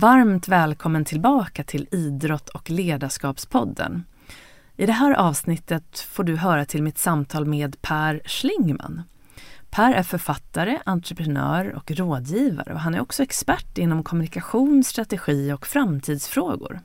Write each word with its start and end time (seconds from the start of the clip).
Varmt 0.00 0.48
välkommen 0.48 1.04
tillbaka 1.04 1.64
till 1.64 1.88
Idrott 1.90 2.48
och 2.48 2.70
ledarskapspodden. 2.70 4.04
I 4.76 4.86
det 4.86 4.92
här 4.92 5.14
avsnittet 5.14 5.98
får 6.00 6.24
du 6.24 6.36
höra 6.36 6.64
till 6.64 6.82
mitt 6.82 6.98
samtal 6.98 7.44
med 7.46 7.82
Per 7.82 8.22
Schlingman. 8.24 9.02
Per 9.70 9.92
är 9.92 10.02
författare, 10.02 10.78
entreprenör 10.84 11.74
och 11.76 11.90
rådgivare 11.90 12.72
och 12.72 12.80
han 12.80 12.94
är 12.94 13.00
också 13.00 13.22
expert 13.22 13.78
inom 13.78 14.02
kommunikation, 14.02 14.84
strategi 14.84 15.52
och 15.52 15.66
framtidsfrågor. 15.66 16.80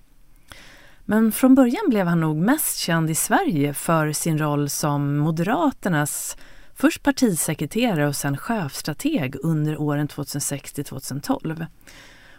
Men 1.05 1.31
från 1.31 1.55
början 1.55 1.89
blev 1.89 2.07
han 2.07 2.19
nog 2.19 2.37
mest 2.37 2.77
känd 2.77 3.09
i 3.09 3.15
Sverige 3.15 3.73
för 3.73 4.11
sin 4.11 4.37
roll 4.37 4.69
som 4.69 5.17
Moderaternas 5.17 6.37
först 6.75 7.03
partisekreterare 7.03 8.07
och 8.07 8.15
sen 8.15 8.37
chefstrateg 8.37 9.35
under 9.43 9.81
åren 9.81 10.07
2006 10.07 10.73
till 10.73 10.85
2012. 10.85 11.65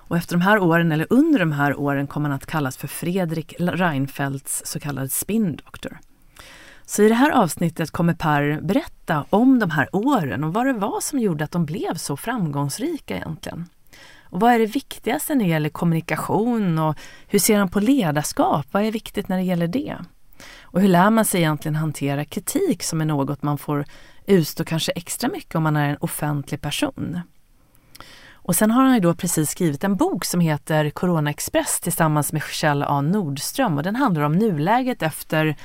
Och 0.08 0.16
efter 0.16 0.34
de 0.36 0.40
här 0.40 0.58
åren, 0.58 0.92
eller 0.92 1.06
under 1.10 1.38
de 1.38 1.52
här 1.52 1.80
åren, 1.80 2.06
kom 2.06 2.24
han 2.24 2.32
att 2.32 2.46
kallas 2.46 2.76
för 2.76 2.88
Fredrik 2.88 3.54
Reinfeldts 3.58 4.62
så 4.64 4.80
kallade 4.80 5.08
spindoktor. 5.08 5.98
Så 6.86 7.02
i 7.02 7.08
det 7.08 7.14
här 7.14 7.30
avsnittet 7.30 7.90
kommer 7.90 8.14
Per 8.14 8.60
berätta 8.60 9.24
om 9.30 9.58
de 9.58 9.70
här 9.70 9.88
åren 9.92 10.44
och 10.44 10.54
vad 10.54 10.66
det 10.66 10.72
var 10.72 11.00
som 11.00 11.18
gjorde 11.18 11.44
att 11.44 11.50
de 11.50 11.64
blev 11.66 11.94
så 11.94 12.16
framgångsrika 12.16 13.16
egentligen. 13.16 13.66
Och 14.22 14.40
vad 14.40 14.52
är 14.52 14.58
det 14.58 14.66
viktigaste 14.66 15.34
när 15.34 15.44
det 15.44 15.50
gäller 15.50 15.68
kommunikation 15.68 16.78
och 16.78 16.98
hur 17.26 17.38
ser 17.38 17.58
han 17.58 17.68
på 17.68 17.80
ledarskap? 17.80 18.66
Vad 18.70 18.82
är 18.82 18.92
viktigt 18.92 19.28
när 19.28 19.36
det 19.36 19.42
gäller 19.42 19.68
det? 19.68 19.96
Och 20.62 20.80
hur 20.80 20.88
lär 20.88 21.10
man 21.10 21.24
sig 21.24 21.40
egentligen 21.40 21.76
hantera 21.76 22.24
kritik 22.24 22.82
som 22.82 23.00
är 23.00 23.04
något 23.04 23.42
man 23.42 23.58
får 23.58 23.84
utstå 24.26 24.64
kanske 24.64 24.92
extra 24.92 25.28
mycket 25.28 25.54
om 25.54 25.62
man 25.62 25.76
är 25.76 25.88
en 25.88 25.96
offentlig 26.00 26.60
person? 26.60 27.20
Och 28.44 28.56
sen 28.56 28.70
har 28.70 28.84
han 28.84 28.94
ju 28.94 29.00
då 29.00 29.14
precis 29.14 29.50
skrivit 29.50 29.84
en 29.84 29.96
bok 29.96 30.24
som 30.24 30.40
heter 30.40 30.90
Corona 30.90 31.30
Express 31.30 31.80
tillsammans 31.80 32.32
med 32.32 32.42
Kjell 32.42 32.82
A 32.82 33.00
Nordström 33.00 33.76
och 33.76 33.82
den 33.82 33.96
handlar 33.96 34.22
om 34.22 34.32
nuläget 34.32 35.02
efter 35.02 35.56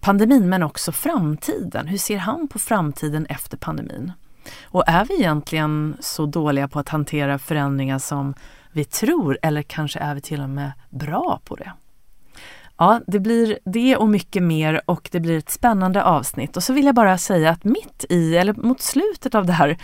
pandemin 0.00 0.48
men 0.48 0.62
också 0.62 0.92
framtiden. 0.92 1.86
Hur 1.86 1.98
ser 1.98 2.18
han 2.18 2.48
på 2.48 2.58
framtiden 2.58 3.26
efter 3.26 3.56
pandemin? 3.56 4.12
Och 4.64 4.84
är 4.86 5.04
vi 5.04 5.14
egentligen 5.14 5.96
så 6.00 6.26
dåliga 6.26 6.68
på 6.68 6.78
att 6.78 6.88
hantera 6.88 7.38
förändringar 7.38 7.98
som 7.98 8.34
vi 8.72 8.84
tror 8.84 9.38
eller 9.42 9.62
kanske 9.62 9.98
är 9.98 10.14
vi 10.14 10.20
till 10.20 10.40
och 10.40 10.50
med 10.50 10.72
bra 10.90 11.40
på 11.44 11.56
det? 11.56 11.72
Ja, 12.76 13.00
det 13.06 13.20
blir 13.20 13.58
det 13.64 13.96
och 13.96 14.08
mycket 14.08 14.42
mer 14.42 14.80
och 14.86 15.08
det 15.12 15.20
blir 15.20 15.38
ett 15.38 15.50
spännande 15.50 16.04
avsnitt. 16.04 16.56
Och 16.56 16.62
så 16.62 16.72
vill 16.72 16.86
jag 16.86 16.94
bara 16.94 17.18
säga 17.18 17.50
att 17.50 17.64
mitt 17.64 18.04
i, 18.08 18.36
eller 18.36 18.54
mot 18.54 18.80
slutet 18.80 19.34
av 19.34 19.46
det 19.46 19.52
här 19.52 19.78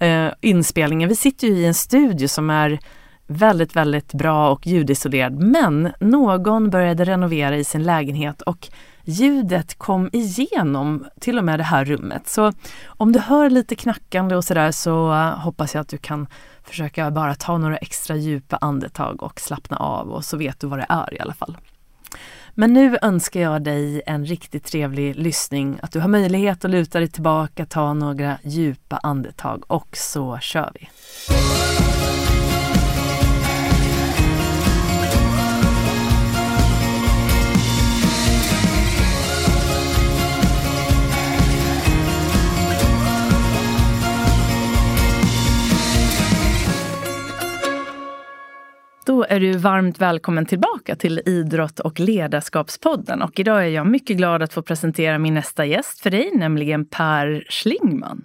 eh, 0.00 0.28
inspelningen, 0.40 1.08
vi 1.08 1.16
sitter 1.16 1.46
ju 1.46 1.54
i 1.54 1.66
en 1.66 1.74
studio 1.74 2.28
som 2.28 2.50
är 2.50 2.78
väldigt, 3.26 3.76
väldigt 3.76 4.12
bra 4.12 4.50
och 4.50 4.66
ljudisolerad. 4.66 5.34
Men 5.34 5.92
någon 6.00 6.70
började 6.70 7.04
renovera 7.04 7.56
i 7.56 7.64
sin 7.64 7.82
lägenhet 7.82 8.42
och 8.42 8.68
ljudet 9.04 9.78
kom 9.78 10.10
igenom 10.12 11.06
till 11.20 11.38
och 11.38 11.44
med 11.44 11.58
det 11.58 11.64
här 11.64 11.84
rummet. 11.84 12.28
Så 12.28 12.52
om 12.86 13.12
du 13.12 13.18
hör 13.18 13.50
lite 13.50 13.74
knackande 13.74 14.36
och 14.36 14.44
sådär 14.44 14.70
så 14.70 15.12
hoppas 15.14 15.74
jag 15.74 15.80
att 15.80 15.88
du 15.88 15.98
kan 15.98 16.26
försöka 16.62 17.10
bara 17.10 17.34
ta 17.34 17.58
några 17.58 17.76
extra 17.76 18.16
djupa 18.16 18.56
andetag 18.56 19.22
och 19.22 19.40
slappna 19.40 19.76
av 19.76 20.10
och 20.10 20.24
så 20.24 20.36
vet 20.36 20.60
du 20.60 20.66
vad 20.66 20.78
det 20.78 20.86
är 20.88 21.14
i 21.14 21.20
alla 21.20 21.34
fall. 21.34 21.56
Men 22.58 22.72
nu 22.72 22.98
önskar 23.02 23.40
jag 23.40 23.62
dig 23.62 24.02
en 24.06 24.26
riktigt 24.26 24.64
trevlig 24.64 25.16
lyssning, 25.16 25.78
att 25.82 25.92
du 25.92 26.00
har 26.00 26.08
möjlighet 26.08 26.64
att 26.64 26.70
luta 26.70 26.98
dig 26.98 27.08
tillbaka, 27.08 27.66
ta 27.66 27.94
några 27.94 28.38
djupa 28.42 28.96
andetag 28.96 29.64
och 29.66 29.88
så 29.96 30.38
kör 30.38 30.72
vi. 30.74 30.88
Då 49.28 49.34
är 49.34 49.40
du 49.40 49.52
varmt 49.52 49.98
välkommen 49.98 50.46
tillbaka 50.46 50.96
till 50.96 51.22
Idrott 51.26 51.80
och 51.80 52.00
ledarskapspodden. 52.00 53.22
Och 53.22 53.40
idag 53.40 53.64
är 53.64 53.68
jag 53.68 53.86
mycket 53.86 54.16
glad 54.16 54.42
att 54.42 54.52
få 54.52 54.62
presentera 54.62 55.18
min 55.18 55.34
nästa 55.34 55.64
gäst 55.64 56.00
för 56.00 56.10
dig, 56.10 56.30
nämligen 56.34 56.88
Per 56.88 57.44
Schlingman. 57.48 58.24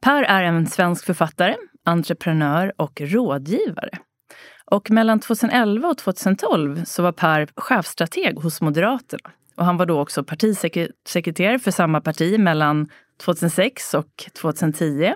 Per 0.00 0.22
är 0.22 0.42
en 0.42 0.66
svensk 0.66 1.04
författare, 1.04 1.56
entreprenör 1.84 2.72
och 2.76 3.00
rådgivare. 3.00 3.98
Och 4.64 4.90
mellan 4.90 5.20
2011 5.20 5.88
och 5.88 5.98
2012 5.98 6.84
så 6.84 7.02
var 7.02 7.12
Per 7.12 7.48
chefstrateg 7.56 8.36
hos 8.36 8.60
Moderaterna. 8.60 9.30
Och 9.56 9.64
han 9.64 9.76
var 9.76 9.86
då 9.86 10.00
också 10.00 10.24
partisekreterare 10.24 11.58
för 11.58 11.70
samma 11.70 12.00
parti 12.00 12.38
mellan 12.40 12.88
2006 13.24 13.94
och 13.94 14.24
2010 14.40 15.14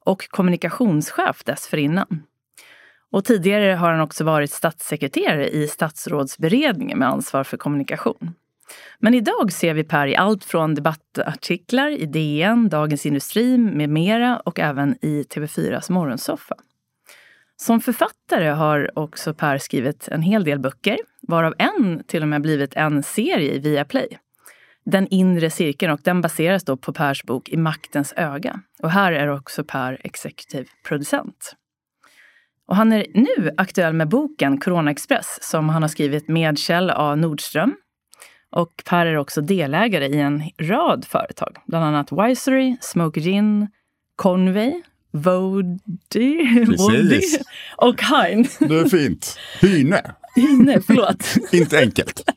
och 0.00 0.28
kommunikationschef 0.28 1.44
dessförinnan. 1.44 2.22
Och 3.14 3.24
tidigare 3.24 3.74
har 3.74 3.90
han 3.90 4.00
också 4.00 4.24
varit 4.24 4.50
statssekreterare 4.50 5.48
i 5.48 5.68
statsrådsberedningen 5.68 6.98
med 6.98 7.08
ansvar 7.08 7.44
för 7.44 7.56
kommunikation. 7.56 8.34
Men 8.98 9.14
idag 9.14 9.52
ser 9.52 9.74
vi 9.74 9.84
Per 9.84 10.06
i 10.06 10.16
allt 10.16 10.44
från 10.44 10.74
debattartiklar 10.74 11.90
i 11.90 12.06
DN, 12.06 12.68
Dagens 12.68 13.06
Industri 13.06 13.58
med 13.58 13.88
mera 13.88 14.36
och 14.36 14.58
även 14.58 14.96
i 15.04 15.22
TV4s 15.22 15.92
morgonsoffa. 15.92 16.54
Som 17.56 17.80
författare 17.80 18.48
har 18.48 18.98
också 18.98 19.34
Per 19.34 19.58
skrivit 19.58 20.08
en 20.08 20.22
hel 20.22 20.44
del 20.44 20.58
böcker, 20.58 20.98
varav 21.28 21.54
en 21.58 22.02
till 22.06 22.22
och 22.22 22.28
med 22.28 22.42
blivit 22.42 22.74
en 22.74 23.02
serie 23.02 23.52
i 23.52 23.58
Viaplay. 23.58 24.18
Den 24.84 25.08
inre 25.08 25.50
cirkeln 25.50 25.92
och 25.92 26.00
den 26.04 26.20
baseras 26.20 26.64
då 26.64 26.76
på 26.76 26.92
Pers 26.92 27.24
bok 27.24 27.48
I 27.48 27.56
maktens 27.56 28.14
öga. 28.16 28.60
Och 28.82 28.90
här 28.90 29.12
är 29.12 29.28
också 29.28 29.64
Per 29.64 30.00
exekutiv 30.04 30.66
producent. 30.88 31.56
Och 32.66 32.76
han 32.76 32.92
är 32.92 33.06
nu 33.14 33.50
aktuell 33.56 33.92
med 33.92 34.08
boken 34.08 34.60
Corona 34.60 34.90
Express 34.90 35.38
som 35.40 35.68
han 35.68 35.82
har 35.82 35.88
skrivit 35.88 36.28
med 36.28 36.58
Kjell 36.58 36.90
A 36.90 37.14
Nordström. 37.14 37.76
Och 38.50 38.82
Per 38.84 39.06
är 39.06 39.16
också 39.16 39.40
delägare 39.40 40.06
i 40.06 40.20
en 40.20 40.42
rad 40.60 41.04
företag, 41.04 41.56
bland 41.66 41.84
annat 41.84 42.08
Wisery, 42.12 42.76
Smoke 42.80 43.20
Gin, 43.20 43.68
Conway, 44.16 44.82
Vody, 45.10 45.84
Vody 46.76 47.20
och 47.76 48.02
Hein. 48.02 48.46
Det 48.58 48.78
är 48.80 48.88
fint. 48.88 49.38
Hyne. 49.60 50.14
Hyne, 50.36 50.80
förlåt. 50.86 51.34
Inte 51.52 51.78
enkelt. 51.78 52.30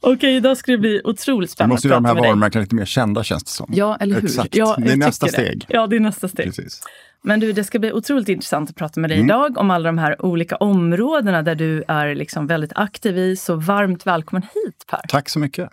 Okej, 0.00 0.36
idag 0.36 0.56
ska 0.56 0.72
det 0.72 0.78
bli 0.78 1.00
otroligt 1.04 1.50
spännande. 1.50 1.72
Vi 1.72 1.74
måste 1.74 1.88
göra 1.88 2.00
de 2.00 2.04
här 2.04 2.14
varumärkena 2.14 2.62
lite 2.62 2.74
mer 2.74 2.84
kända 2.84 3.24
känns 3.24 3.44
det 3.44 3.50
som. 3.50 3.70
Ja, 3.72 3.96
eller 4.00 4.14
hur? 4.14 4.24
Exakt. 4.24 4.56
Ja, 4.56 4.76
det 4.78 4.92
är 4.92 4.96
nästa 4.96 5.28
steg. 5.28 5.64
Det. 5.68 5.74
Ja, 5.74 5.86
det 5.86 5.96
är 5.96 6.00
nästa 6.00 6.28
steg. 6.28 6.46
Precis. 6.46 6.82
Men 7.26 7.40
du, 7.40 7.52
det 7.52 7.64
ska 7.64 7.78
bli 7.78 7.92
otroligt 7.92 8.28
intressant 8.28 8.70
att 8.70 8.76
prata 8.76 9.00
med 9.00 9.10
dig 9.10 9.18
mm. 9.18 9.26
idag 9.26 9.58
om 9.58 9.70
alla 9.70 9.88
de 9.88 9.98
här 9.98 10.24
olika 10.24 10.56
områdena 10.56 11.42
där 11.42 11.54
du 11.54 11.84
är 11.88 12.14
liksom 12.14 12.46
väldigt 12.46 12.72
aktiv 12.74 13.18
i. 13.18 13.36
Så 13.36 13.56
varmt 13.56 14.06
välkommen 14.06 14.42
hit 14.42 14.84
Per! 14.90 15.00
Tack 15.08 15.28
så 15.28 15.38
mycket! 15.38 15.70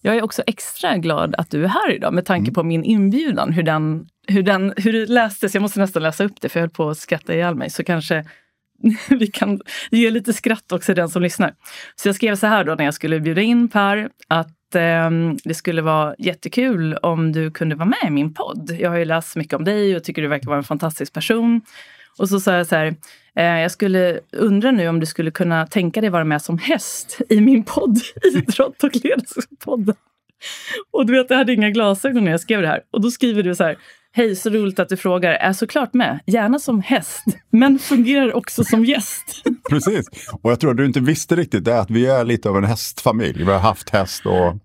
Jag 0.00 0.16
är 0.16 0.22
också 0.22 0.42
extra 0.46 0.96
glad 0.96 1.34
att 1.34 1.50
du 1.50 1.64
är 1.64 1.68
här 1.68 1.92
idag 1.92 2.14
med 2.14 2.26
tanke 2.26 2.48
mm. 2.48 2.54
på 2.54 2.62
min 2.62 2.84
inbjudan, 2.84 3.52
hur, 3.52 3.62
den, 3.62 4.06
hur, 4.26 4.42
den, 4.42 4.74
hur 4.76 4.92
det 4.92 5.06
lästes. 5.06 5.54
Jag 5.54 5.62
måste 5.62 5.80
nästan 5.80 6.02
läsa 6.02 6.24
upp 6.24 6.40
det 6.40 6.48
för 6.48 6.60
jag 6.60 6.62
höll 6.62 6.70
på 6.70 6.90
att 6.90 6.98
skratta 6.98 7.34
ihjäl 7.34 7.54
mig. 7.54 7.70
Så 7.70 7.84
kanske 7.84 8.24
vi 9.10 9.26
kan 9.26 9.60
ge 9.90 10.10
lite 10.10 10.32
skratt 10.32 10.72
också 10.72 10.86
till 10.86 10.96
den 10.96 11.08
som 11.08 11.22
lyssnar. 11.22 11.54
Så 11.96 12.08
jag 12.08 12.16
skrev 12.16 12.36
så 12.36 12.46
här 12.46 12.64
då 12.64 12.74
när 12.74 12.84
jag 12.84 12.94
skulle 12.94 13.20
bjuda 13.20 13.40
in 13.40 13.68
Per, 13.68 14.08
att 14.28 14.48
eh, 14.74 15.10
det 15.44 15.54
skulle 15.54 15.82
vara 15.82 16.14
jättekul 16.18 16.94
om 16.94 17.32
du 17.32 17.50
kunde 17.50 17.74
vara 17.74 17.88
med 17.88 18.04
i 18.06 18.10
min 18.10 18.34
podd. 18.34 18.76
Jag 18.78 18.90
har 18.90 18.96
ju 18.96 19.04
läst 19.04 19.36
mycket 19.36 19.54
om 19.54 19.64
dig 19.64 19.96
och 19.96 20.04
tycker 20.04 20.22
du 20.22 20.28
verkar 20.28 20.46
vara 20.46 20.58
en 20.58 20.64
fantastisk 20.64 21.12
person. 21.12 21.60
Och 22.18 22.28
så 22.28 22.40
sa 22.40 22.52
jag 22.52 22.66
så 22.66 22.76
här, 22.76 22.94
eh, 23.36 23.44
jag 23.44 23.70
skulle 23.70 24.20
undra 24.32 24.70
nu 24.70 24.88
om 24.88 25.00
du 25.00 25.06
skulle 25.06 25.30
kunna 25.30 25.66
tänka 25.66 26.00
dig 26.00 26.10
vara 26.10 26.24
med 26.24 26.42
som 26.42 26.58
häst 26.58 27.20
i 27.28 27.40
min 27.40 27.64
podd, 27.64 27.98
Idrott 28.34 28.84
och 28.84 28.96
ledarskapspodden. 29.04 29.94
Och 30.90 31.06
du 31.06 31.12
vet, 31.12 31.30
jag 31.30 31.36
hade 31.36 31.52
inga 31.52 31.70
glasögon 31.70 32.24
när 32.24 32.30
jag 32.30 32.40
skrev 32.40 32.62
det 32.62 32.68
här. 32.68 32.80
Och 32.90 33.00
då 33.00 33.10
skriver 33.10 33.42
du 33.42 33.54
så 33.54 33.64
här, 33.64 33.76
Hej, 34.12 34.36
så 34.36 34.50
roligt 34.50 34.78
att 34.78 34.88
du 34.88 34.96
frågar. 34.96 35.32
Är 35.32 35.52
såklart 35.52 35.94
med. 35.94 36.20
Gärna 36.26 36.58
som 36.58 36.82
häst, 36.82 37.24
men 37.50 37.78
fungerar 37.78 38.34
också 38.34 38.64
som 38.64 38.84
gäst. 38.84 39.42
Precis. 39.70 40.06
Och 40.42 40.50
jag 40.50 40.60
tror 40.60 40.70
att 40.70 40.76
du 40.76 40.86
inte 40.86 41.00
visste 41.00 41.36
riktigt 41.36 41.64
det, 41.64 41.80
att 41.80 41.90
vi 41.90 42.06
är 42.06 42.24
lite 42.24 42.48
av 42.48 42.56
en 42.56 42.64
hästfamilj. 42.64 43.44
Vi 43.44 43.52
har 43.52 43.58
haft 43.58 43.90
häst 43.90 44.26
och 44.26 44.56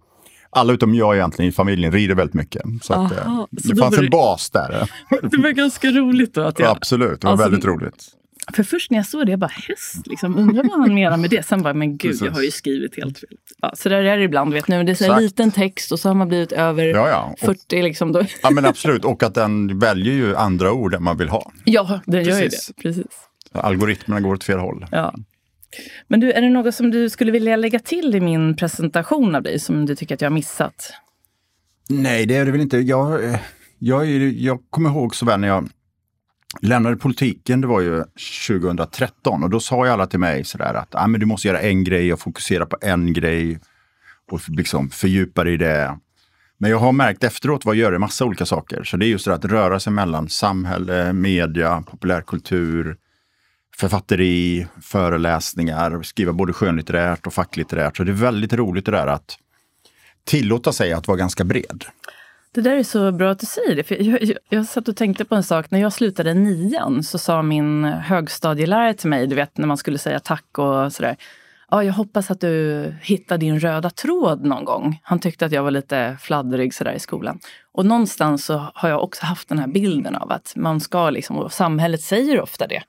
alla 0.49 0.73
utom 0.73 0.95
jag 0.95 1.15
egentligen 1.15 1.49
i 1.49 1.51
familjen 1.51 1.91
rider 1.91 2.15
väldigt 2.15 2.33
mycket. 2.33 2.61
Så, 2.81 2.93
att, 2.93 3.11
eh, 3.11 3.27
Aha, 3.27 3.47
det 3.51 3.67
så 3.67 3.75
fanns 3.75 3.97
en 3.97 4.09
bas 4.09 4.49
där. 4.49 4.89
Det 5.31 5.37
var 5.37 5.51
ganska 5.51 5.91
roligt 5.91 6.33
då. 6.33 6.41
Att 6.41 6.59
jag... 6.59 6.69
Absolut, 6.69 7.21
det 7.21 7.27
var 7.27 7.31
alltså, 7.31 7.49
väldigt 7.49 7.65
roligt. 7.65 8.05
För 8.53 8.63
först 8.63 8.91
när 8.91 8.97
jag 8.97 9.05
såg 9.05 9.25
det, 9.25 9.31
jag 9.31 9.39
bara 9.39 9.51
häst, 9.67 10.07
liksom, 10.07 10.37
undrar 10.37 10.63
vad 10.63 10.79
han 10.79 10.93
menar 10.93 11.17
med 11.17 11.29
det. 11.29 11.45
Sen 11.45 11.61
bara, 11.61 11.73
men 11.73 11.97
gud, 11.97 12.11
Precis. 12.11 12.25
jag 12.25 12.31
har 12.31 12.41
ju 12.41 12.51
skrivit 12.51 12.97
helt 12.97 13.19
fel. 13.19 13.29
Ja, 13.61 13.71
så 13.75 13.89
där 13.89 14.03
är 14.03 14.17
det 14.17 14.23
ibland, 14.23 14.53
vet 14.53 14.67
ni. 14.67 14.83
Det 14.83 15.01
är 15.01 15.13
en 15.13 15.21
liten 15.21 15.51
text 15.51 15.91
och 15.91 15.99
så 15.99 16.09
har 16.09 16.15
man 16.15 16.27
blivit 16.27 16.51
över 16.51 16.83
ja, 16.85 17.09
ja. 17.09 17.35
40. 17.41 17.81
Liksom 17.81 18.11
då. 18.11 18.23
Ja, 18.43 18.49
men 18.49 18.65
absolut. 18.65 19.05
Och 19.05 19.23
att 19.23 19.33
den 19.33 19.79
väljer 19.79 20.13
ju 20.13 20.35
andra 20.35 20.71
ord 20.71 20.93
än 20.93 21.03
man 21.03 21.17
vill 21.17 21.29
ha. 21.29 21.51
Ja, 21.63 21.99
den 22.05 22.25
Precis. 22.25 22.33
gör 22.33 22.41
ju 22.41 22.49
det. 22.49 22.81
Precis. 22.81 23.05
Algoritmerna 23.59 24.21
går 24.21 24.33
åt 24.33 24.43
fel 24.43 24.59
håll. 24.59 24.85
Ja. 24.91 25.13
Men 26.07 26.19
du, 26.19 26.31
är 26.31 26.41
det 26.41 26.49
något 26.49 26.75
som 26.75 26.91
du 26.91 27.09
skulle 27.09 27.31
vilja 27.31 27.55
lägga 27.55 27.79
till 27.79 28.15
i 28.15 28.19
min 28.19 28.55
presentation 28.55 29.35
av 29.35 29.43
dig 29.43 29.59
som 29.59 29.85
du 29.85 29.95
tycker 29.95 30.15
att 30.15 30.21
jag 30.21 30.29
har 30.29 30.35
missat? 30.35 30.93
Nej, 31.89 32.25
det 32.25 32.35
är 32.35 32.45
det 32.45 32.51
väl 32.51 32.61
inte. 32.61 32.77
Jag, 32.77 33.37
jag, 33.79 34.05
jag 34.17 34.59
kommer 34.69 34.89
ihåg 34.89 35.15
så 35.15 35.25
väl 35.25 35.39
när 35.39 35.47
jag 35.47 35.69
lämnade 36.61 36.95
politiken, 36.95 37.61
det 37.61 37.67
var 37.67 37.81
ju 37.81 38.03
2013 38.47 39.43
och 39.43 39.49
då 39.49 39.59
sa 39.59 39.85
ju 39.85 39.91
alla 39.91 40.07
till 40.07 40.19
mig 40.19 40.43
sådär 40.43 40.73
att 40.73 40.95
ah, 40.95 41.07
men 41.07 41.19
du 41.19 41.25
måste 41.25 41.47
göra 41.47 41.59
en 41.59 41.83
grej 41.83 42.13
och 42.13 42.19
fokusera 42.19 42.65
på 42.65 42.77
en 42.81 43.13
grej 43.13 43.59
och 44.31 44.49
liksom 44.49 44.89
fördjupa 44.89 45.43
dig 45.43 45.53
i 45.53 45.57
det. 45.57 45.99
Men 46.57 46.71
jag 46.71 46.77
har 46.77 46.91
märkt 46.91 47.23
efteråt 47.23 47.65
vad 47.65 47.75
jag 47.75 47.81
gör 47.81 47.95
i 47.95 47.99
massa 47.99 48.25
olika 48.25 48.45
saker. 48.45 48.83
Så 48.83 48.97
det 48.97 49.05
är 49.05 49.07
just 49.07 49.25
det 49.25 49.33
att 49.33 49.45
röra 49.45 49.79
sig 49.79 49.93
mellan 49.93 50.29
samhälle, 50.29 51.13
media, 51.13 51.81
populärkultur, 51.81 52.97
författeri, 53.77 54.67
föreläsningar, 54.81 56.03
skriva 56.03 56.33
både 56.33 56.53
skönlitterärt 56.53 57.27
och 57.27 57.33
facklitterärt. 57.33 57.97
Så 57.97 58.03
det 58.03 58.11
är 58.11 58.13
väldigt 58.13 58.53
roligt 58.53 58.85
det 58.85 58.91
där 58.91 59.07
att 59.07 59.37
tillåta 60.23 60.73
sig 60.73 60.93
att 60.93 61.07
vara 61.07 61.17
ganska 61.17 61.43
bred. 61.43 61.85
Det 62.51 62.61
där 62.61 62.75
är 62.75 62.83
så 62.83 63.11
bra 63.11 63.31
att 63.31 63.39
du 63.39 63.45
säger 63.45 63.75
det. 63.75 63.83
För 63.83 64.01
jag, 64.01 64.23
jag, 64.23 64.37
jag 64.49 64.65
satt 64.65 64.87
och 64.87 64.95
tänkte 64.95 65.25
på 65.25 65.35
en 65.35 65.43
sak. 65.43 65.71
När 65.71 65.79
jag 65.79 65.93
slutade 65.93 66.33
nian 66.33 67.03
så 67.03 67.17
sa 67.17 67.41
min 67.41 67.83
högstadielärare 67.83 68.93
till 68.93 69.09
mig, 69.09 69.27
du 69.27 69.35
vet 69.35 69.57
när 69.57 69.67
man 69.67 69.77
skulle 69.77 69.97
säga 69.97 70.19
tack 70.19 70.57
och 70.57 70.93
sådär. 70.93 71.17
Ja, 71.71 71.83
jag 71.83 71.93
hoppas 71.93 72.31
att 72.31 72.41
du 72.41 72.93
hittar 73.01 73.37
din 73.37 73.59
röda 73.59 73.89
tråd 73.89 74.45
någon 74.45 74.65
gång. 74.65 74.99
Han 75.03 75.19
tyckte 75.19 75.45
att 75.45 75.51
jag 75.51 75.63
var 75.63 75.71
lite 75.71 76.17
fladdrig 76.21 76.73
sådär 76.73 76.93
i 76.93 76.99
skolan. 76.99 77.39
Och 77.71 77.85
någonstans 77.85 78.45
så 78.45 78.71
har 78.73 78.89
jag 78.89 79.03
också 79.03 79.25
haft 79.25 79.49
den 79.49 79.59
här 79.59 79.67
bilden 79.67 80.15
av 80.15 80.31
att 80.31 80.53
man 80.55 80.79
ska 80.79 81.09
liksom, 81.09 81.37
och 81.37 81.53
samhället 81.53 82.01
säger 82.01 82.41
ofta 82.41 82.67
det. 82.67 82.83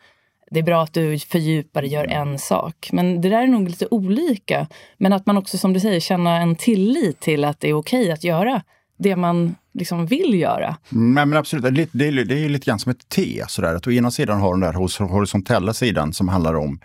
Det 0.51 0.59
är 0.59 0.63
bra 0.63 0.83
att 0.83 0.93
du 0.93 1.19
fördjupar 1.19 1.83
och 1.83 1.89
gör 1.89 2.05
en 2.05 2.39
sak. 2.39 2.89
Men 2.93 3.21
det 3.21 3.29
där 3.29 3.43
är 3.43 3.47
nog 3.47 3.69
lite 3.69 3.87
olika. 3.91 4.67
Men 4.99 5.13
att 5.13 5.27
man 5.27 5.37
också, 5.37 5.59
som 5.59 5.73
du 5.73 5.81
säger, 5.81 6.01
känner 6.01 6.41
en 6.41 6.57
tillit 6.57 7.21
till 7.21 7.45
att 7.45 7.61
det 7.61 7.69
är 7.69 7.75
okej 7.75 8.13
att 8.13 8.25
göra 8.25 8.63
det 8.99 9.17
man 9.17 9.55
liksom 9.75 10.07
vill 10.07 10.35
göra. 10.35 10.77
Nej, 10.89 11.27
men 11.27 11.39
absolut, 11.39 11.63
det 11.93 12.07
är, 12.07 12.25
det 12.25 12.45
är, 12.45 12.49
lite 12.49 12.67
grann 12.67 12.79
som 12.79 12.91
ett 12.91 13.09
T. 13.09 13.45
Sådär. 13.49 13.75
Att 13.75 13.87
å 13.87 13.91
ena 13.91 14.11
sidan 14.11 14.41
har 14.41 14.55
den 14.55 14.61
där 14.61 15.07
horisontella 15.09 15.75
sidan 15.75 16.13
som 16.13 16.29
handlar 16.29 16.55
om 16.55 16.81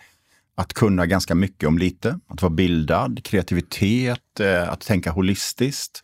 att 0.56 0.74
kunna 0.74 1.06
ganska 1.06 1.36
mycket 1.36 1.68
om 1.68 1.78
lite, 1.78 2.20
att 2.28 2.42
vara 2.42 2.50
bildad, 2.50 3.24
kreativitet, 3.24 4.40
eh, 4.40 4.70
att 4.70 4.82
tänka 4.82 5.12
holistiskt. 5.12 6.02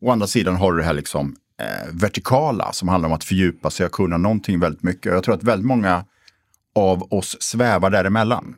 Å 0.00 0.10
andra 0.10 0.26
sidan 0.26 0.56
har 0.56 0.72
du 0.72 0.78
det 0.78 0.84
här 0.84 0.94
liksom, 0.94 1.36
eh, 1.60 1.92
vertikala 1.92 2.72
som 2.72 2.88
handlar 2.88 3.08
om 3.08 3.14
att 3.14 3.24
fördjupa 3.24 3.70
sig 3.70 3.86
och 3.86 3.92
kunna 3.92 4.16
någonting 4.16 4.60
väldigt 4.60 4.82
mycket. 4.82 5.12
Jag 5.12 5.24
tror 5.24 5.34
att 5.34 5.42
väldigt 5.42 5.66
många 5.66 6.04
av 6.74 7.12
oss 7.12 7.36
svävar 7.40 7.90
däremellan. 7.90 8.54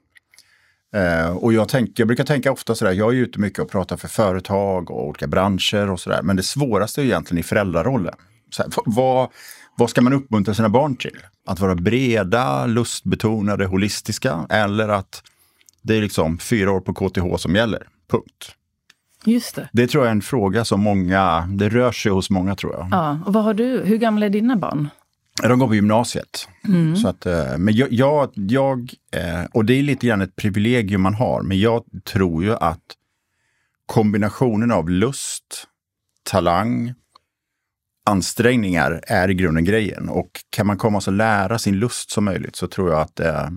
Eh, 0.94 1.36
och 1.36 1.52
jag, 1.52 1.68
tänk, 1.68 1.98
jag 1.98 2.08
brukar 2.08 2.24
tänka 2.24 2.52
ofta 2.52 2.74
sådär, 2.74 2.92
jag 2.92 3.14
är 3.14 3.16
ute 3.16 3.40
mycket 3.40 3.58
och 3.58 3.70
pratar 3.70 3.96
för 3.96 4.08
företag 4.08 4.90
och 4.90 5.06
olika 5.06 5.26
branscher 5.26 5.90
och 5.90 6.00
sådär. 6.00 6.22
Men 6.22 6.36
det 6.36 6.42
svåraste 6.42 7.02
är 7.02 7.04
egentligen 7.04 7.40
i 7.40 7.42
föräldrarollen. 7.42 8.14
Här, 8.58 8.66
vad, 8.86 9.28
vad 9.76 9.90
ska 9.90 10.00
man 10.00 10.12
uppmuntra 10.12 10.54
sina 10.54 10.68
barn 10.68 10.96
till? 10.96 11.18
Att 11.46 11.60
vara 11.60 11.74
breda, 11.74 12.66
lustbetonade, 12.66 13.66
holistiska 13.66 14.46
eller 14.50 14.88
att 14.88 15.22
det 15.82 15.96
är 15.96 16.00
liksom 16.00 16.38
fyra 16.38 16.72
år 16.72 16.80
på 16.80 16.94
KTH 16.94 17.36
som 17.36 17.54
gäller. 17.54 17.88
Punkt. 18.10 18.52
Just 19.24 19.54
det. 19.54 19.68
Det 19.72 19.86
tror 19.86 20.04
jag 20.04 20.08
är 20.08 20.14
en 20.14 20.22
fråga 20.22 20.64
som 20.64 20.80
många, 20.80 21.48
det 21.50 21.68
rör 21.68 21.92
sig 21.92 22.12
hos 22.12 22.30
många 22.30 22.54
tror 22.54 22.72
jag. 22.72 22.88
Ja, 22.90 23.18
och 23.26 23.32
vad 23.32 23.44
har 23.44 23.54
du, 23.54 23.82
hur 23.84 23.96
gamla 23.96 24.26
är 24.26 24.30
dina 24.30 24.56
barn? 24.56 24.88
De 25.42 25.58
går 25.58 25.66
på 25.66 25.74
gymnasiet. 25.74 26.48
Mm. 26.64 26.96
Så 26.96 27.08
att, 27.08 27.26
eh, 27.26 27.58
men 27.58 27.74
jag, 27.74 27.92
jag, 27.92 28.30
jag, 28.34 28.94
eh, 29.12 29.44
och 29.52 29.64
det 29.64 29.74
är 29.74 29.82
lite 29.82 30.06
grann 30.06 30.20
ett 30.20 30.36
privilegium 30.36 31.02
man 31.02 31.14
har, 31.14 31.42
men 31.42 31.60
jag 31.60 31.84
tror 32.04 32.44
ju 32.44 32.54
att 32.54 32.82
kombinationen 33.86 34.72
av 34.72 34.90
lust, 34.90 35.66
talang, 36.22 36.94
ansträngningar 38.06 39.00
är 39.06 39.30
i 39.30 39.34
grunden 39.34 39.64
grejen. 39.64 40.08
Och 40.08 40.30
kan 40.50 40.66
man 40.66 40.78
komma 40.78 41.00
och 41.06 41.12
lära 41.12 41.58
sin 41.58 41.78
lust 41.78 42.10
så 42.10 42.20
möjligt 42.20 42.56
så 42.56 42.66
tror 42.66 42.90
jag 42.90 43.00
att 43.00 43.20
eh, 43.20 43.48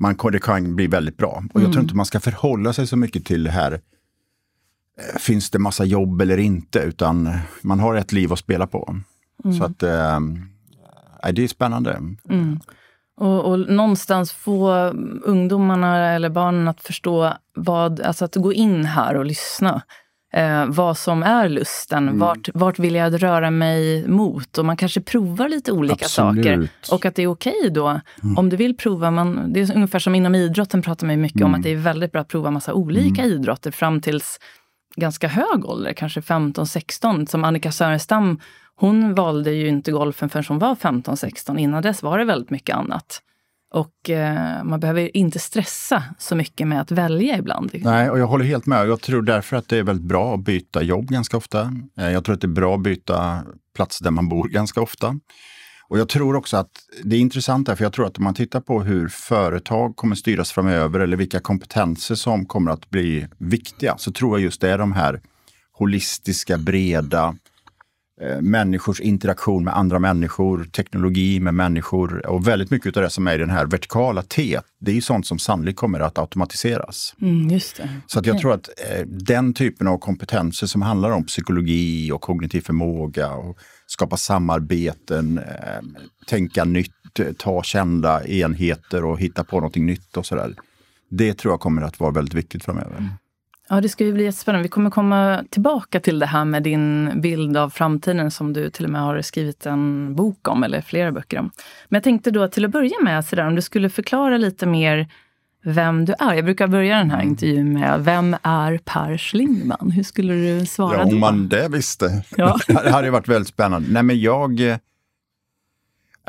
man, 0.00 0.16
det 0.32 0.40
kan 0.40 0.76
bli 0.76 0.86
väldigt 0.86 1.16
bra. 1.16 1.44
Och 1.54 1.60
jag 1.60 1.66
tror 1.66 1.72
mm. 1.72 1.82
inte 1.82 1.94
man 1.94 2.06
ska 2.06 2.20
förhålla 2.20 2.72
sig 2.72 2.86
så 2.86 2.96
mycket 2.96 3.24
till 3.24 3.44
det 3.44 3.50
här 3.50 3.80
finns 5.18 5.50
det 5.50 5.58
massa 5.58 5.84
jobb 5.84 6.20
eller 6.20 6.38
inte, 6.38 6.78
utan 6.78 7.38
man 7.62 7.80
har 7.80 7.94
ett 7.94 8.12
liv 8.12 8.32
att 8.32 8.38
spela 8.38 8.66
på. 8.66 8.96
Mm. 9.44 9.58
Så 9.58 9.64
att 9.64 9.82
äh, 9.82 10.20
det 11.32 11.44
är 11.44 11.48
spännande. 11.48 11.90
Mm. 12.28 12.60
Och, 13.16 13.44
och, 13.44 13.58
någonstans 13.58 14.32
få 14.32 14.70
ungdomarna 15.22 16.14
eller 16.14 16.28
barnen 16.28 16.68
att 16.68 16.80
förstå 16.80 17.32
vad, 17.54 18.00
alltså 18.00 18.24
att 18.24 18.34
gå 18.34 18.52
in 18.52 18.84
här 18.84 19.16
och 19.16 19.24
lyssna. 19.24 19.82
Eh, 20.32 20.66
vad 20.66 20.98
som 20.98 21.22
är 21.22 21.48
lusten, 21.48 22.08
mm. 22.08 22.18
vart, 22.18 22.48
vart 22.54 22.78
vill 22.78 22.94
jag 22.94 23.22
röra 23.22 23.50
mig 23.50 24.08
mot? 24.08 24.58
Och 24.58 24.64
man 24.64 24.76
kanske 24.76 25.00
provar 25.00 25.48
lite 25.48 25.72
olika 25.72 25.94
Absolut. 26.04 26.44
saker. 26.44 26.68
Och 26.92 27.04
att 27.04 27.14
det 27.14 27.22
är 27.22 27.26
okej 27.26 27.54
okay 27.58 27.70
då, 27.70 27.88
mm. 28.22 28.38
om 28.38 28.48
du 28.48 28.56
vill 28.56 28.76
prova. 28.76 29.10
Man, 29.10 29.52
det 29.52 29.60
är 29.60 29.74
ungefär 29.74 29.98
som 29.98 30.14
inom 30.14 30.34
idrotten 30.34 30.82
pratar 30.82 31.06
man 31.06 31.20
mycket 31.20 31.40
mm. 31.40 31.46
om 31.46 31.54
att 31.54 31.62
det 31.62 31.72
är 31.72 31.76
väldigt 31.76 32.12
bra 32.12 32.20
att 32.20 32.28
prova 32.28 32.50
massa 32.50 32.74
olika 32.74 33.22
mm. 33.22 33.34
idrotter 33.34 33.70
fram 33.70 34.00
tills 34.00 34.38
ganska 34.96 35.28
hög 35.28 35.64
ålder, 35.64 35.92
kanske 35.92 36.20
15-16. 36.20 37.26
Som 37.26 37.44
Annika 37.44 37.72
Sörenstam 37.72 38.40
hon 38.80 39.14
valde 39.14 39.50
ju 39.50 39.68
inte 39.68 39.92
golfen 39.92 40.28
förrän 40.28 40.44
hon 40.48 40.58
var 40.58 40.74
15-16. 40.74 41.58
Innan 41.58 41.82
dess 41.82 42.02
var 42.02 42.18
det 42.18 42.24
väldigt 42.24 42.50
mycket 42.50 42.76
annat. 42.76 43.22
Och 43.74 44.10
eh, 44.10 44.64
man 44.64 44.80
behöver 44.80 45.16
inte 45.16 45.38
stressa 45.38 46.02
så 46.18 46.36
mycket 46.36 46.68
med 46.68 46.80
att 46.80 46.90
välja 46.90 47.38
ibland. 47.38 47.70
Nej, 47.74 48.10
och 48.10 48.18
jag 48.18 48.26
håller 48.26 48.44
helt 48.44 48.66
med. 48.66 48.88
Jag 48.88 49.00
tror 49.00 49.22
därför 49.22 49.56
att 49.56 49.68
det 49.68 49.78
är 49.78 49.82
väldigt 49.82 50.06
bra 50.06 50.34
att 50.34 50.40
byta 50.40 50.82
jobb 50.82 51.08
ganska 51.08 51.36
ofta. 51.36 51.72
Eh, 51.98 52.10
jag 52.10 52.24
tror 52.24 52.34
att 52.34 52.40
det 52.40 52.46
är 52.46 52.48
bra 52.48 52.74
att 52.74 52.82
byta 52.82 53.42
plats 53.74 53.98
där 53.98 54.10
man 54.10 54.28
bor 54.28 54.48
ganska 54.48 54.80
ofta. 54.80 55.18
Och 55.88 55.98
jag 55.98 56.08
tror 56.08 56.36
också 56.36 56.56
att 56.56 56.70
det 57.04 57.16
är 57.16 57.20
intressant 57.20 57.66
där, 57.66 57.74
för 57.74 57.84
jag 57.84 57.92
tror 57.92 58.06
att 58.06 58.18
om 58.18 58.24
man 58.24 58.34
tittar 58.34 58.60
på 58.60 58.82
hur 58.82 59.08
företag 59.08 59.96
kommer 59.96 60.16
styras 60.16 60.52
framöver 60.52 61.00
eller 61.00 61.16
vilka 61.16 61.40
kompetenser 61.40 62.14
som 62.14 62.46
kommer 62.46 62.70
att 62.70 62.90
bli 62.90 63.26
viktiga, 63.38 63.98
så 63.98 64.12
tror 64.12 64.38
jag 64.38 64.44
just 64.44 64.60
det 64.60 64.70
är 64.70 64.78
de 64.78 64.92
här 64.92 65.20
holistiska, 65.72 66.58
breda, 66.58 67.36
människors 68.40 69.00
interaktion 69.00 69.64
med 69.64 69.76
andra 69.76 69.98
människor, 69.98 70.64
teknologi 70.64 71.40
med 71.40 71.54
människor 71.54 72.26
och 72.26 72.48
väldigt 72.48 72.70
mycket 72.70 72.96
av 72.96 73.02
det 73.02 73.10
som 73.10 73.26
är 73.26 73.34
i 73.34 73.38
den 73.38 73.50
här 73.50 73.66
vertikala 73.66 74.22
T, 74.22 74.60
det 74.80 74.90
är 74.90 74.94
ju 74.94 75.00
sånt 75.00 75.26
som 75.26 75.38
sannolikt 75.38 75.78
kommer 75.78 76.00
att 76.00 76.18
automatiseras. 76.18 77.14
Mm, 77.20 77.50
just 77.50 77.76
det. 77.76 77.88
Så 78.06 78.18
att 78.18 78.26
jag 78.26 78.38
tror 78.38 78.52
att 78.52 78.68
eh, 78.68 79.06
den 79.06 79.54
typen 79.54 79.86
av 79.88 79.98
kompetenser 79.98 80.66
som 80.66 80.82
handlar 80.82 81.10
om 81.10 81.24
psykologi 81.24 82.12
och 82.12 82.20
kognitiv 82.20 82.60
förmåga 82.60 83.32
och 83.32 83.58
skapa 83.86 84.16
samarbeten, 84.16 85.38
eh, 85.38 86.04
tänka 86.26 86.64
nytt, 86.64 86.92
ta 87.36 87.62
kända 87.62 88.26
enheter 88.26 89.04
och 89.04 89.20
hitta 89.20 89.44
på 89.44 89.56
någonting 89.56 89.86
nytt 89.86 90.16
och 90.16 90.26
sådär. 90.26 90.54
Det 91.10 91.34
tror 91.34 91.52
jag 91.52 91.60
kommer 91.60 91.82
att 91.82 92.00
vara 92.00 92.10
väldigt 92.10 92.34
viktigt 92.34 92.64
framöver. 92.64 92.96
Mm. 92.98 93.10
Ja, 93.70 93.80
det 93.80 93.88
ska 93.88 94.04
ju 94.04 94.12
bli 94.12 94.24
jättespännande. 94.24 94.62
Vi 94.62 94.68
kommer 94.68 94.90
komma 94.90 95.44
tillbaka 95.50 96.00
till 96.00 96.18
det 96.18 96.26
här 96.26 96.44
med 96.44 96.62
din 96.62 97.10
bild 97.20 97.56
av 97.56 97.70
framtiden 97.70 98.30
som 98.30 98.52
du 98.52 98.70
till 98.70 98.84
och 98.84 98.90
med 98.90 99.00
har 99.00 99.22
skrivit 99.22 99.66
en 99.66 100.14
bok 100.14 100.48
om, 100.48 100.64
eller 100.64 100.80
flera 100.80 101.12
böcker 101.12 101.38
om. 101.38 101.50
Men 101.88 101.96
jag 101.96 102.04
tänkte 102.04 102.30
då 102.30 102.48
till 102.48 102.64
att 102.64 102.70
börja 102.70 102.96
med, 103.02 103.24
så 103.24 103.36
där, 103.36 103.46
om 103.46 103.54
du 103.54 103.62
skulle 103.62 103.90
förklara 103.90 104.36
lite 104.36 104.66
mer 104.66 105.08
vem 105.64 106.04
du 106.04 106.14
är. 106.18 106.34
Jag 106.34 106.44
brukar 106.44 106.66
börja 106.66 106.98
den 106.98 107.10
här 107.10 107.22
intervjun 107.22 107.72
med 107.72 108.04
Vem 108.04 108.36
är 108.42 108.78
Per 108.78 109.18
Schlingman? 109.18 109.90
Hur 109.90 110.02
skulle 110.02 110.34
du 110.34 110.66
svara 110.66 110.98
ja, 110.98 111.04
om 111.04 111.20
man 111.20 111.48
det 111.48 111.68
visste. 111.68 112.24
Ja. 112.36 112.58
det 112.66 112.90
hade 112.90 113.10
varit 113.10 113.28
väldigt 113.28 113.48
spännande. 113.48 113.88
Nej, 113.90 114.02
men 114.02 114.20
jag, 114.20 114.60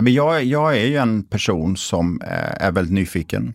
men 0.01 0.13
jag, 0.13 0.43
jag 0.43 0.77
är 0.77 0.85
ju 0.85 0.95
en 0.95 1.23
person 1.23 1.77
som 1.77 2.21
eh, 2.21 2.65
är 2.65 2.71
väldigt 2.71 2.93
nyfiken. 2.93 3.53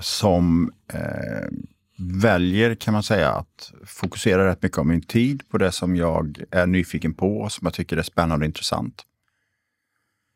Som 0.00 0.72
eh, 0.92 1.48
väljer 2.02 2.74
kan 2.74 2.94
man 2.94 3.02
säga 3.02 3.30
att 3.30 3.72
fokusera 3.86 4.46
rätt 4.46 4.62
mycket 4.62 4.78
av 4.78 4.86
min 4.86 5.02
tid 5.02 5.48
på 5.48 5.58
det 5.58 5.72
som 5.72 5.96
jag 5.96 6.38
är 6.50 6.66
nyfiken 6.66 7.14
på, 7.14 7.38
och 7.38 7.52
som 7.52 7.66
jag 7.66 7.74
tycker 7.74 7.96
är 7.96 8.02
spännande 8.02 8.44
och 8.44 8.46
intressant. 8.46 9.02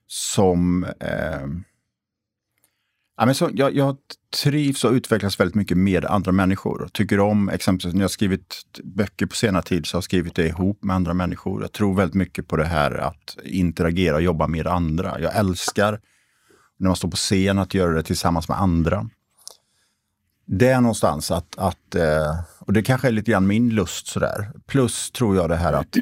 Som... 0.06 0.85
Eh, 0.85 1.46
ja, 3.16 3.26
men 3.26 3.35
så, 3.35 3.50
jag, 3.54 3.75
jag 3.75 3.96
trivs 4.42 4.85
och 4.85 4.92
utvecklas 4.92 5.40
väldigt 5.40 5.54
mycket 5.54 5.76
med 5.76 6.04
andra 6.04 6.32
människor. 6.32 6.88
Tycker 6.92 7.20
om, 7.20 7.49
exempelvis 7.49 7.94
när 7.94 8.02
jag 8.02 8.11
skrivit 8.11 8.62
böcker 8.85 9.26
på 9.26 9.37
senare 9.37 9.62
tid, 9.62 9.87
så 9.87 9.96
har 9.96 9.99
jag 9.99 10.04
skrivit 10.04 10.35
det 10.35 10.46
ihop 10.46 10.85
med 10.85 10.96
andra 10.96 11.14
människor. 11.14 11.62
Jag 11.62 11.73
tror 11.73 11.94
väldigt 11.94 12.14
mycket 12.14 12.49
på 12.49 12.56
det 12.56 12.66
här 12.66 12.90
att 12.90 13.37
interagera 13.44 14.14
och 14.14 14.23
jobba 14.23 14.46
med 14.46 14.66
andra. 14.66 15.20
Jag 15.20 15.37
älskar 15.37 16.00
när 16.78 16.88
man 16.88 16.96
står 16.96 17.08
på 17.08 17.16
scen 17.16 17.58
att 17.58 17.75
göra 17.75 17.92
det 17.92 18.02
tillsammans 18.02 18.49
med 18.49 18.61
andra 18.61 19.11
det 20.46 20.68
är 20.68 20.80
någonstans 20.80 21.30
att, 21.30 21.58
att 21.58 21.94
eh, 21.94 22.38
och 22.58 22.72
det 22.72 22.82
kanske 22.82 23.08
är 23.08 23.12
lite 23.12 23.30
grann 23.30 23.46
min 23.46 23.70
lust 23.70 24.06
sådär. 24.06 24.50
Plus 24.66 25.10
tror 25.10 25.36
jag 25.36 25.48
det 25.48 25.56
här 25.56 25.72
att 25.72 25.96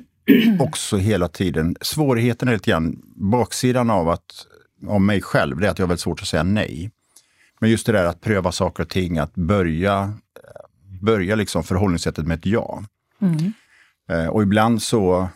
också 0.61 0.97
hela 0.97 1.29
tiden, 1.29 1.77
svårigheten 1.81 2.49
är 2.49 2.53
lite 2.53 2.71
grann 2.71 3.03
baksidan 3.17 3.91
av 3.91 4.09
att 4.09 4.47
om 4.87 5.07
mig 5.07 5.23
själv, 5.23 5.61
det 5.61 5.67
är 5.67 5.71
att 5.71 5.79
jag 5.79 5.87
har 5.87 5.89
väldigt 5.89 6.01
svårt 6.01 6.23
att 6.23 6.29
säga 6.29 6.43
nej. 6.43 6.91
Men 7.61 7.71
just 7.71 7.87
det 7.87 7.93
där 7.93 8.05
att 8.05 8.21
pröva 8.21 8.53
saker 8.53 8.83
och 8.83 8.89
ting, 8.89 9.19
att 9.19 9.35
börja, 9.35 10.13
börja 11.03 11.35
liksom 11.35 11.65
förhållningssättet 11.65 12.27
med 12.27 12.39
ett 12.39 12.47
ja. 12.47 12.85
Mm. 13.21 13.53
Eh, 14.09 14.27
och 14.27 14.43
ibland 14.43 14.83
så, 14.83 15.29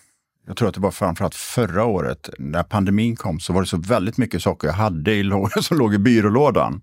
jag 0.47 0.57
tror 0.57 0.69
att 0.69 0.75
det 0.75 0.81
var 0.81 0.91
framförallt 0.91 1.35
förra 1.35 1.85
året, 1.85 2.31
när 2.39 2.63
pandemin 2.63 3.17
kom, 3.17 3.41
så 3.41 3.53
var 3.53 3.61
det 3.61 3.67
så 3.67 3.77
väldigt 3.77 4.19
mycket 4.19 4.43
saker 4.43 4.69
jag 4.69 4.75
hade 4.75 5.15
i, 5.15 5.31
som 5.63 5.79
låg 5.79 5.95
i 5.95 5.99
byrålådan 5.99 6.83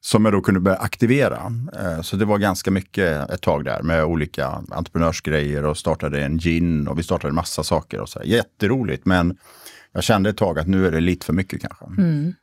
som 0.00 0.24
jag 0.24 0.34
då 0.34 0.40
kunde 0.40 0.60
börja 0.60 0.76
aktivera. 0.76 1.52
Eh, 1.80 2.00
så 2.00 2.16
det 2.16 2.24
var 2.24 2.38
ganska 2.38 2.70
mycket 2.70 3.30
ett 3.30 3.42
tag 3.42 3.64
där 3.64 3.82
med 3.82 4.04
olika 4.04 4.62
entreprenörsgrejer 4.70 5.64
och 5.64 5.78
startade 5.78 6.24
en 6.24 6.38
gin 6.38 6.88
och 6.88 6.98
vi 6.98 7.02
startade 7.02 7.34
massa 7.34 7.62
saker. 7.62 8.00
Och 8.00 8.08
så. 8.08 8.20
Jätteroligt 8.24 9.06
men 9.06 9.36
jag 9.92 10.04
kände 10.04 10.30
ett 10.30 10.36
tag 10.36 10.58
att 10.58 10.66
nu 10.66 10.86
är 10.86 10.90
det 10.90 11.00
lite 11.00 11.26
för 11.26 11.32
mycket 11.32 11.60
kanske. 11.60 11.84
Mm. 11.84 12.34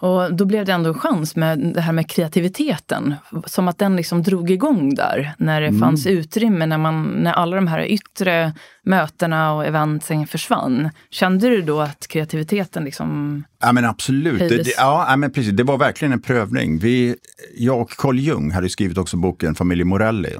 Och 0.00 0.34
då 0.34 0.44
blev 0.44 0.64
det 0.64 0.72
ändå 0.72 0.88
en 0.88 0.98
chans 0.98 1.36
med 1.36 1.58
det 1.58 1.80
här 1.80 1.92
med 1.92 2.10
kreativiteten. 2.10 3.14
Som 3.46 3.68
att 3.68 3.78
den 3.78 3.96
liksom 3.96 4.22
drog 4.22 4.50
igång 4.50 4.94
där 4.94 5.34
när 5.38 5.60
det 5.60 5.66
mm. 5.66 5.80
fanns 5.80 6.06
utrymme, 6.06 6.66
när, 6.66 6.78
man, 6.78 7.04
när 7.04 7.32
alla 7.32 7.56
de 7.56 7.66
här 7.66 7.84
yttre 7.84 8.52
mötena 8.84 9.52
och 9.52 9.66
eventen 9.66 10.26
försvann. 10.26 10.90
Kände 11.10 11.48
du 11.48 11.62
då 11.62 11.80
att 11.80 12.06
kreativiteten 12.06 12.84
liksom 12.84 13.44
Ja 13.60 13.72
men 13.72 13.84
absolut. 13.84 14.38
Det, 14.38 14.48
det, 14.48 14.74
ja, 14.76 15.14
men 15.16 15.32
precis. 15.32 15.52
det 15.52 15.62
var 15.62 15.78
verkligen 15.78 16.12
en 16.12 16.22
prövning. 16.22 16.78
Vi, 16.78 17.16
jag 17.56 17.80
och 17.80 17.90
Carl 17.90 18.18
Jung 18.18 18.50
hade 18.50 18.68
skrivit 18.68 18.98
också 18.98 19.16
boken 19.16 19.54
Familj 19.54 19.84
Morelli. 19.84 20.30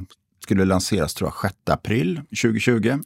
Skulle 0.43 0.65
lanseras 0.65 1.15
tror 1.15 1.33
jag 1.43 1.51
6 1.51 1.71
april 1.71 2.21
2020 2.43 2.99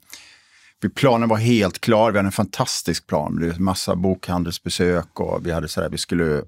planen 0.95 1.29
var 1.29 1.37
helt 1.37 1.79
klar. 1.79 2.13
Vi 2.13 2.19
hade 2.19 2.29
en 2.29 2.33
fantastisk 2.33 3.07
plan. 3.07 3.41
Det 3.41 3.47
var 3.47 3.59
massa 3.59 3.97
bokhandelsbesök 3.97 5.21
och 5.21 5.47
vi 5.47 5.53
hade 5.53 5.69
så 5.69 5.81
här, 5.81 5.89
vi 5.89 5.99
skulle 5.99 6.39
eh, 6.39 6.45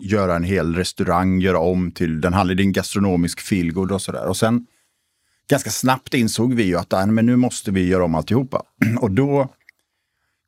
göra 0.00 0.36
en 0.36 0.44
hel 0.44 0.74
restaurang, 0.74 1.40
göra 1.40 1.58
om 1.58 1.92
till, 1.92 2.20
den 2.20 2.32
hade 2.32 2.62
en 2.62 2.72
gastronomisk 2.72 3.40
feelgood 3.40 3.92
och 3.92 4.02
sådär. 4.02 4.26
Och 4.26 4.36
sen 4.36 4.66
ganska 5.50 5.70
snabbt 5.70 6.14
insåg 6.14 6.54
vi 6.54 6.62
ju 6.62 6.76
att 6.76 6.90
men 7.08 7.26
nu 7.26 7.36
måste 7.36 7.70
vi 7.70 7.86
göra 7.86 8.04
om 8.04 8.14
alltihopa. 8.14 8.62
Och 9.00 9.10
då 9.10 9.48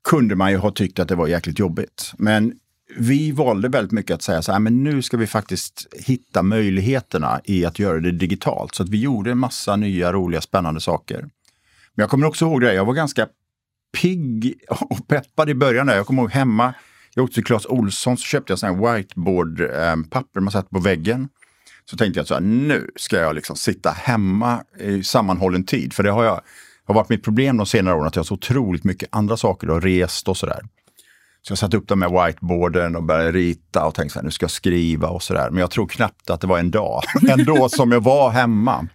kunde 0.08 0.35
man 0.35 0.50
ju 0.50 0.56
ha 0.56 0.70
tyckt 0.70 0.99
att 0.99 1.08
det 1.08 1.14
var 1.14 1.26
jäkligt 1.26 1.58
jobbigt. 1.58 2.12
Men 2.18 2.54
vi 2.97 3.32
valde 3.32 3.68
väldigt 3.68 3.92
mycket 3.92 4.14
att 4.14 4.23
säga 4.23 4.42
så 4.42 4.52
här, 4.52 4.58
men 4.58 4.85
nu 4.85 5.02
ska 5.02 5.16
vi 5.16 5.26
faktiskt 5.26 5.87
hitta 5.92 6.42
möjligheterna 6.42 7.40
i 7.44 7.64
att 7.64 7.78
göra 7.78 8.00
det 8.00 8.11
digitalt. 8.11 8.75
Så 8.75 8.82
att 8.82 8.88
vi 8.88 9.00
gjorde 9.00 9.30
en 9.30 9.38
massa 9.38 9.76
nya, 9.76 10.12
roliga, 10.12 10.40
spännande 10.40 10.80
saker. 10.80 11.28
Men 11.99 12.02
jag 12.02 12.11
kommer 12.11 12.26
också 12.26 12.45
ihåg 12.45 12.61
det, 12.61 12.75
jag 12.75 12.85
var 12.85 12.95
ganska 12.95 13.26
pigg 14.00 14.55
och 14.90 15.09
peppad 15.09 15.50
i 15.50 15.55
början. 15.55 15.87
Där. 15.87 15.97
Jag 15.97 16.07
kommer 16.07 16.23
ihåg 16.23 16.31
hemma, 16.31 16.75
jag 17.14 17.25
åkte 17.25 17.35
till 17.35 17.45
Clas 17.45 17.67
Olsson 17.67 18.17
så 18.17 18.23
köpte 18.23 18.52
jag 18.52 18.59
sån 18.59 18.78
whiteboard-papper 18.78 20.38
ehm, 20.38 20.45
man 20.45 20.50
satte 20.50 20.69
på 20.69 20.81
väggen. 20.81 21.28
Så 21.90 21.97
tänkte 21.97 22.21
jag 22.21 22.26
så 22.26 22.35
här, 22.35 22.40
nu 22.40 22.90
ska 22.97 23.17
jag 23.17 23.35
liksom 23.35 23.57
sitta 23.57 23.90
hemma 23.90 24.64
i 24.81 25.02
sammanhållen 25.02 25.64
tid. 25.64 25.93
För 25.93 26.02
det 26.02 26.11
har 26.11 26.25
jag 26.25 26.40
har 26.85 26.95
varit 26.95 27.09
mitt 27.09 27.25
problem 27.25 27.57
de 27.57 27.67
senare 27.67 27.95
åren, 27.95 28.07
att 28.07 28.17
jag 28.17 28.21
har 28.21 28.26
så 28.26 28.35
otroligt 28.35 28.85
mycket 28.85 29.09
andra 29.12 29.37
saker 29.37 29.71
och 29.71 29.83
rest 29.83 30.28
och 30.28 30.37
sådär. 30.37 30.61
Så 31.43 31.52
jag 31.52 31.59
satte 31.59 31.76
upp 31.76 31.88
dem 31.88 31.99
med 31.99 32.11
whiteboarden 32.11 32.97
och 32.97 33.02
började 33.02 33.33
rita 33.33 33.87
och 33.87 33.95
tänkte 33.95 34.12
så 34.12 34.19
här, 34.19 34.25
nu 34.25 34.31
ska 34.31 34.45
jag 34.45 34.50
skriva 34.50 35.09
och 35.09 35.23
sådär. 35.23 35.50
Men 35.50 35.61
jag 35.61 35.71
tror 35.71 35.87
knappt 35.87 36.31
att 36.31 36.40
det 36.40 36.47
var 36.47 36.59
en 36.59 36.71
dag 36.71 37.02
ändå 37.28 37.69
som 37.69 37.93
jag 37.93 38.00
var 38.00 38.31
hemma. 38.31 38.88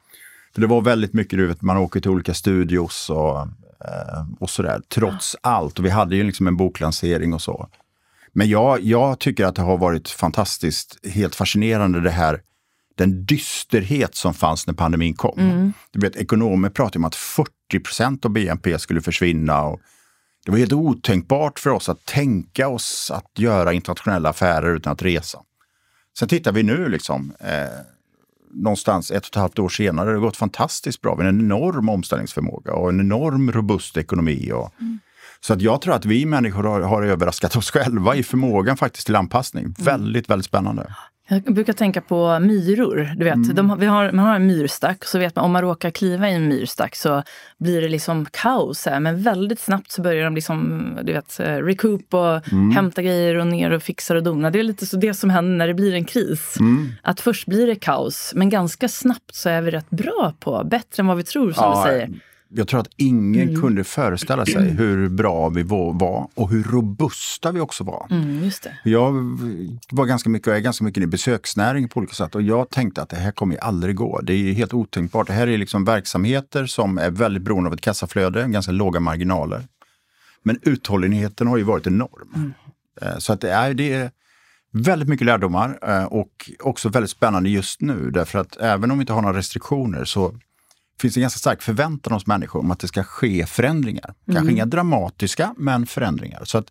För 0.53 0.61
det 0.61 0.67
var 0.67 0.81
väldigt 0.81 1.13
mycket, 1.13 1.39
du 1.39 1.47
vet, 1.47 1.61
man 1.61 1.77
åker 1.77 1.99
till 1.99 2.11
olika 2.11 2.33
studios 2.33 3.09
och, 3.09 3.39
eh, 3.39 4.25
och 4.39 4.49
sådär, 4.49 4.81
trots 4.89 5.35
ja. 5.43 5.49
allt. 5.49 5.79
Och 5.79 5.85
vi 5.85 5.89
hade 5.89 6.15
ju 6.15 6.23
liksom 6.23 6.47
en 6.47 6.57
boklansering 6.57 7.33
och 7.33 7.41
så. 7.41 7.69
Men 8.33 8.49
jag, 8.49 8.81
jag 8.81 9.19
tycker 9.19 9.45
att 9.45 9.55
det 9.55 9.61
har 9.61 9.77
varit 9.77 10.09
fantastiskt, 10.09 11.05
helt 11.05 11.35
fascinerande 11.35 12.01
det 12.01 12.11
här, 12.11 12.41
den 12.95 13.25
dysterhet 13.25 14.15
som 14.15 14.33
fanns 14.33 14.67
när 14.67 14.73
pandemin 14.73 15.13
kom. 15.13 15.39
Mm. 15.39 15.73
Du 15.91 15.99
vet, 15.99 16.15
ekonomer 16.15 16.69
pratade 16.69 16.97
om 16.97 17.05
att 17.05 17.15
40% 17.71 18.25
av 18.25 18.31
BNP 18.31 18.79
skulle 18.79 19.01
försvinna. 19.01 19.63
Och 19.63 19.79
det 20.45 20.51
var 20.51 20.57
helt 20.57 20.73
otänkbart 20.73 21.59
för 21.59 21.69
oss 21.69 21.89
att 21.89 22.05
tänka 22.05 22.67
oss 22.67 23.11
att 23.11 23.39
göra 23.39 23.73
internationella 23.73 24.29
affärer 24.29 24.75
utan 24.75 24.93
att 24.93 25.01
resa. 25.01 25.39
Sen 26.19 26.27
tittar 26.27 26.51
vi 26.51 26.63
nu 26.63 26.89
liksom. 26.89 27.33
Eh, 27.39 27.79
någonstans 28.53 29.11
ett 29.11 29.23
och 29.23 29.29
ett 29.29 29.35
halvt 29.35 29.59
år 29.59 29.69
senare 29.69 30.09
det 30.09 30.15
har 30.15 30.21
gått 30.21 30.37
fantastiskt 30.37 31.01
bra. 31.01 31.15
Vi 31.15 31.23
har 31.23 31.29
en 31.29 31.39
enorm 31.39 31.89
omställningsförmåga 31.89 32.73
och 32.73 32.89
en 32.89 32.99
enorm 32.99 33.51
robust 33.51 33.97
ekonomi. 33.97 34.51
Och, 34.51 34.73
mm. 34.81 34.99
Så 35.39 35.53
att 35.53 35.61
jag 35.61 35.81
tror 35.81 35.93
att 35.93 36.05
vi 36.05 36.25
människor 36.25 36.63
har, 36.63 36.81
har 36.81 37.03
överraskat 37.03 37.55
oss 37.55 37.71
själva 37.71 38.15
i 38.15 38.23
förmågan 38.23 38.77
faktiskt 38.77 39.05
till 39.05 39.15
anpassning. 39.15 39.63
Mm. 39.63 39.75
Väldigt, 39.79 40.29
väldigt 40.29 40.45
spännande. 40.45 40.95
Jag 41.27 41.53
brukar 41.53 41.73
tänka 41.73 42.01
på 42.01 42.39
myror. 42.39 43.11
Du 43.15 43.25
vet, 43.25 43.35
mm. 43.35 43.55
de, 43.55 43.79
vi 43.79 43.85
har, 43.85 44.11
man 44.11 44.25
har 44.25 44.35
en 44.35 44.47
myrstack, 44.47 45.05
så 45.05 45.19
vet 45.19 45.35
man 45.35 45.45
om 45.45 45.51
man 45.51 45.61
råkar 45.61 45.91
kliva 45.91 46.29
i 46.29 46.33
en 46.33 46.47
myrstack 46.47 46.95
så 46.95 47.23
blir 47.57 47.81
det 47.81 47.89
liksom 47.89 48.25
kaos. 48.31 48.85
Här. 48.85 48.99
Men 48.99 49.23
väldigt 49.23 49.59
snabbt 49.59 49.91
så 49.91 50.01
börjar 50.01 50.23
de 50.23 50.35
liksom, 50.35 50.83
du 51.03 51.13
vet, 51.13 51.39
recoup 51.39 52.13
och 52.13 52.51
mm. 52.51 52.71
hämta 52.71 53.01
grejer 53.01 53.35
och 53.35 53.47
ner 53.47 53.71
och 53.71 53.83
fixar 53.83 54.15
och 54.15 54.23
dona. 54.23 54.51
Det 54.51 54.59
är 54.59 54.63
lite 54.63 54.85
så 54.85 54.97
det 54.97 55.13
som 55.13 55.29
händer 55.29 55.57
när 55.57 55.67
det 55.67 55.73
blir 55.73 55.93
en 55.93 56.05
kris. 56.05 56.55
Mm. 56.59 56.89
Att 57.01 57.21
först 57.21 57.47
blir 57.47 57.67
det 57.67 57.75
kaos, 57.75 58.33
men 58.35 58.49
ganska 58.49 58.87
snabbt 58.87 59.35
så 59.35 59.49
är 59.49 59.61
vi 59.61 59.71
rätt 59.71 59.89
bra 59.89 60.33
på, 60.39 60.63
bättre 60.63 61.01
än 61.01 61.07
vad 61.07 61.17
vi 61.17 61.23
tror 61.23 61.51
som 61.51 61.63
ja, 61.63 61.83
du 61.83 61.89
säger 61.89 62.09
jag 62.55 62.67
tror 62.67 62.79
att 62.79 62.89
ingen 62.97 63.49
mm. 63.49 63.61
kunde 63.61 63.83
föreställa 63.83 64.45
sig 64.45 64.69
hur 64.69 65.09
bra 65.09 65.49
vi 65.49 65.63
var 65.63 66.27
och 66.33 66.49
hur 66.49 66.63
robusta 66.63 67.51
vi 67.51 67.59
också 67.59 67.83
var. 67.83 68.07
Mm. 68.09 68.51
Jag 68.83 69.11
var 69.91 70.05
ganska 70.05 70.29
mycket, 70.29 70.47
och 70.47 70.55
är 70.55 70.59
ganska 70.59 70.83
mycket 70.83 71.03
i 71.03 71.07
besöksnäringen 71.07 71.89
på 71.89 71.97
olika 71.97 72.13
sätt 72.13 72.35
och 72.35 72.41
jag 72.41 72.69
tänkte 72.69 73.01
att 73.01 73.09
det 73.09 73.15
här 73.15 73.31
kommer 73.31 73.57
aldrig 73.57 73.95
gå. 73.95 74.21
Det 74.21 74.33
är 74.33 74.53
helt 74.53 74.73
otänkbart. 74.73 75.27
Det 75.27 75.33
här 75.33 75.47
är 75.47 75.57
liksom 75.57 75.85
verksamheter 75.85 76.65
som 76.65 76.97
är 76.97 77.11
väldigt 77.11 77.43
beroende 77.43 77.67
av 77.67 77.73
ett 77.73 77.81
kassaflöde, 77.81 78.47
ganska 78.47 78.71
låga 78.71 78.99
marginaler. 78.99 79.63
Men 80.43 80.59
uthålligheten 80.61 81.47
har 81.47 81.57
ju 81.57 81.63
varit 81.63 81.87
enorm. 81.87 82.29
Mm. 82.35 82.53
Eh, 83.01 83.17
så 83.17 83.33
att 83.33 83.41
det 83.41 83.51
är, 83.51 83.73
det 83.73 83.93
är 83.93 84.11
väldigt 84.71 85.09
mycket 85.09 85.25
lärdomar 85.25 85.79
eh, 85.81 86.03
och 86.03 86.51
också 86.59 86.89
väldigt 86.89 87.11
spännande 87.11 87.49
just 87.49 87.81
nu 87.81 88.11
därför 88.11 88.39
att 88.39 88.57
även 88.57 88.91
om 88.91 88.97
vi 88.97 89.01
inte 89.01 89.13
har 89.13 89.21
några 89.21 89.37
restriktioner 89.37 90.05
så 90.05 90.35
finns 91.01 91.17
en 91.17 91.21
ganska 91.21 91.37
stark 91.37 91.61
förväntan 91.61 92.13
hos 92.13 92.27
människor 92.27 92.59
om 92.59 92.71
att 92.71 92.79
det 92.79 92.87
ska 92.87 93.03
ske 93.03 93.45
förändringar. 93.45 94.13
Kanske 94.25 94.41
mm. 94.41 94.55
inga 94.55 94.65
dramatiska, 94.65 95.55
men 95.57 95.85
förändringar. 95.85 96.41
Så 96.45 96.57
att 96.57 96.67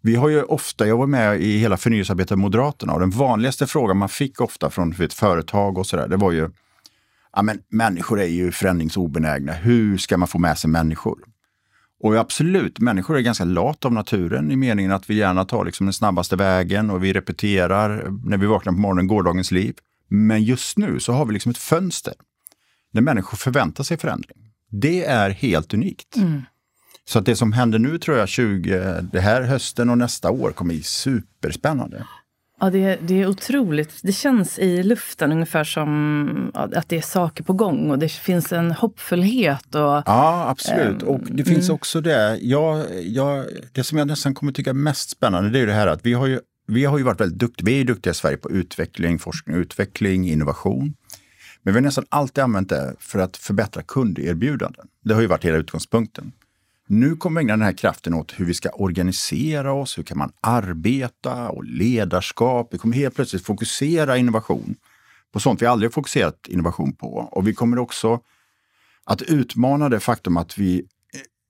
vi 0.00 0.16
har 0.16 0.28
ju 0.28 0.42
ofta, 0.42 0.86
jag 0.86 0.96
var 0.96 1.06
med 1.06 1.40
i 1.40 1.58
hela 1.58 1.76
förnyelsearbetet 1.76 2.38
Moderaterna 2.38 2.92
och 2.92 3.00
den 3.00 3.10
vanligaste 3.10 3.66
frågan 3.66 3.96
man 3.96 4.08
fick 4.08 4.40
ofta 4.40 4.70
från 4.70 4.92
ett 5.00 5.12
företag 5.12 5.78
och 5.78 5.86
sådär, 5.86 6.08
det 6.08 6.16
var 6.16 6.32
ju 6.32 6.50
ja, 7.32 7.42
men 7.42 7.58
människor 7.68 8.20
är 8.20 8.26
ju 8.26 8.52
förändringsobenägna. 8.52 9.52
Hur 9.52 9.98
ska 9.98 10.16
man 10.16 10.28
få 10.28 10.38
med 10.38 10.58
sig 10.58 10.70
människor? 10.70 11.18
Och 12.00 12.16
absolut, 12.16 12.78
människor 12.78 13.16
är 13.16 13.20
ganska 13.20 13.44
lata 13.44 13.88
av 13.88 13.94
naturen 13.94 14.50
i 14.50 14.56
meningen 14.56 14.92
att 14.92 15.10
vi 15.10 15.14
gärna 15.14 15.44
tar 15.44 15.64
liksom 15.64 15.86
den 15.86 15.92
snabbaste 15.92 16.36
vägen 16.36 16.90
och 16.90 17.04
vi 17.04 17.12
repeterar 17.12 18.08
när 18.24 18.36
vi 18.36 18.46
vaknar 18.46 18.72
på 18.72 18.78
morgonen 18.78 19.06
gårdagens 19.06 19.50
liv. 19.50 19.74
Men 20.08 20.42
just 20.42 20.78
nu 20.78 21.00
så 21.00 21.12
har 21.12 21.24
vi 21.26 21.32
liksom 21.32 21.50
ett 21.50 21.58
fönster 21.58 22.14
när 22.96 23.02
människor 23.02 23.36
förväntar 23.36 23.84
sig 23.84 23.96
förändring. 23.96 24.38
Det 24.70 25.04
är 25.04 25.30
helt 25.30 25.74
unikt. 25.74 26.16
Mm. 26.16 26.42
Så 27.04 27.18
att 27.18 27.26
det 27.26 27.36
som 27.36 27.52
händer 27.52 27.78
nu 27.78 27.98
tror 27.98 28.18
jag 28.18 28.28
20, 28.28 29.00
det 29.12 29.20
här 29.20 29.42
hösten 29.42 29.90
och 29.90 29.98
nästa 29.98 30.30
år 30.30 30.52
kommer 30.52 30.74
bli 30.74 30.82
superspännande. 30.82 32.06
Ja, 32.60 32.70
det, 32.70 32.98
det 33.02 33.22
är 33.22 33.26
otroligt. 33.26 34.00
Det 34.02 34.12
känns 34.12 34.58
i 34.58 34.82
luften 34.82 35.32
ungefär 35.32 35.64
som 35.64 36.50
att 36.54 36.88
det 36.88 36.96
är 36.96 37.00
saker 37.00 37.44
på 37.44 37.52
gång 37.52 37.90
och 37.90 37.98
det 37.98 38.08
finns 38.08 38.52
en 38.52 38.72
hoppfullhet. 38.72 39.74
Och, 39.74 40.02
ja, 40.06 40.48
absolut. 40.48 41.02
Och 41.02 41.20
det 41.20 41.44
finns 41.44 41.68
mm. 41.68 41.74
också 41.74 42.00
det, 42.00 42.38
jag, 42.42 42.84
jag, 43.02 43.46
det 43.72 43.84
som 43.84 43.98
jag 43.98 44.06
nästan 44.06 44.34
kommer 44.34 44.52
tycka 44.52 44.70
är 44.70 44.74
mest 44.74 45.10
spännande, 45.10 45.50
det 45.50 45.58
är 45.58 45.66
det 45.66 45.72
här 45.72 45.86
att 45.86 46.06
vi 46.06 46.12
har 46.12 46.26
ju, 46.26 46.40
vi 46.66 46.84
har 46.84 46.98
ju 46.98 47.04
varit 47.04 47.20
väldigt 47.20 47.38
duktiga, 47.38 47.64
vi 47.64 47.80
är 47.80 47.84
duktiga 47.84 48.10
i 48.10 48.14
Sverige 48.14 48.36
på 48.36 48.50
utveckling, 48.50 49.18
forskning, 49.18 49.56
utveckling, 49.56 50.28
innovation. 50.28 50.94
Men 51.66 51.74
vi 51.74 51.78
har 51.78 51.82
nästan 51.82 52.06
alltid 52.08 52.44
använt 52.44 52.68
det 52.68 52.94
för 52.98 53.18
att 53.18 53.36
förbättra 53.36 53.82
kunderbjudanden. 53.82 54.88
Det 55.04 55.14
har 55.14 55.20
ju 55.20 55.26
varit 55.26 55.44
hela 55.44 55.56
utgångspunkten. 55.56 56.32
Nu 56.86 57.16
kommer 57.16 57.40
vi 57.40 57.44
ägna 57.44 57.52
den 57.52 57.62
här 57.62 57.72
kraften 57.72 58.14
åt 58.14 58.32
hur 58.40 58.44
vi 58.44 58.54
ska 58.54 58.68
organisera 58.68 59.72
oss, 59.72 59.98
hur 59.98 60.02
kan 60.02 60.18
man 60.18 60.32
arbeta 60.40 61.48
och 61.48 61.64
ledarskap. 61.64 62.68
Vi 62.70 62.78
kommer 62.78 62.96
helt 62.96 63.14
plötsligt 63.14 63.44
fokusera 63.44 64.16
innovation 64.16 64.76
på 65.32 65.40
sånt 65.40 65.62
vi 65.62 65.66
aldrig 65.66 65.92
fokuserat 65.92 66.48
innovation 66.48 66.92
på. 66.92 67.08
Och 67.08 67.48
vi 67.48 67.54
kommer 67.54 67.78
också 67.78 68.20
att 69.04 69.22
utmana 69.22 69.88
det 69.88 70.00
faktum 70.00 70.36
att 70.36 70.58
vi 70.58 70.86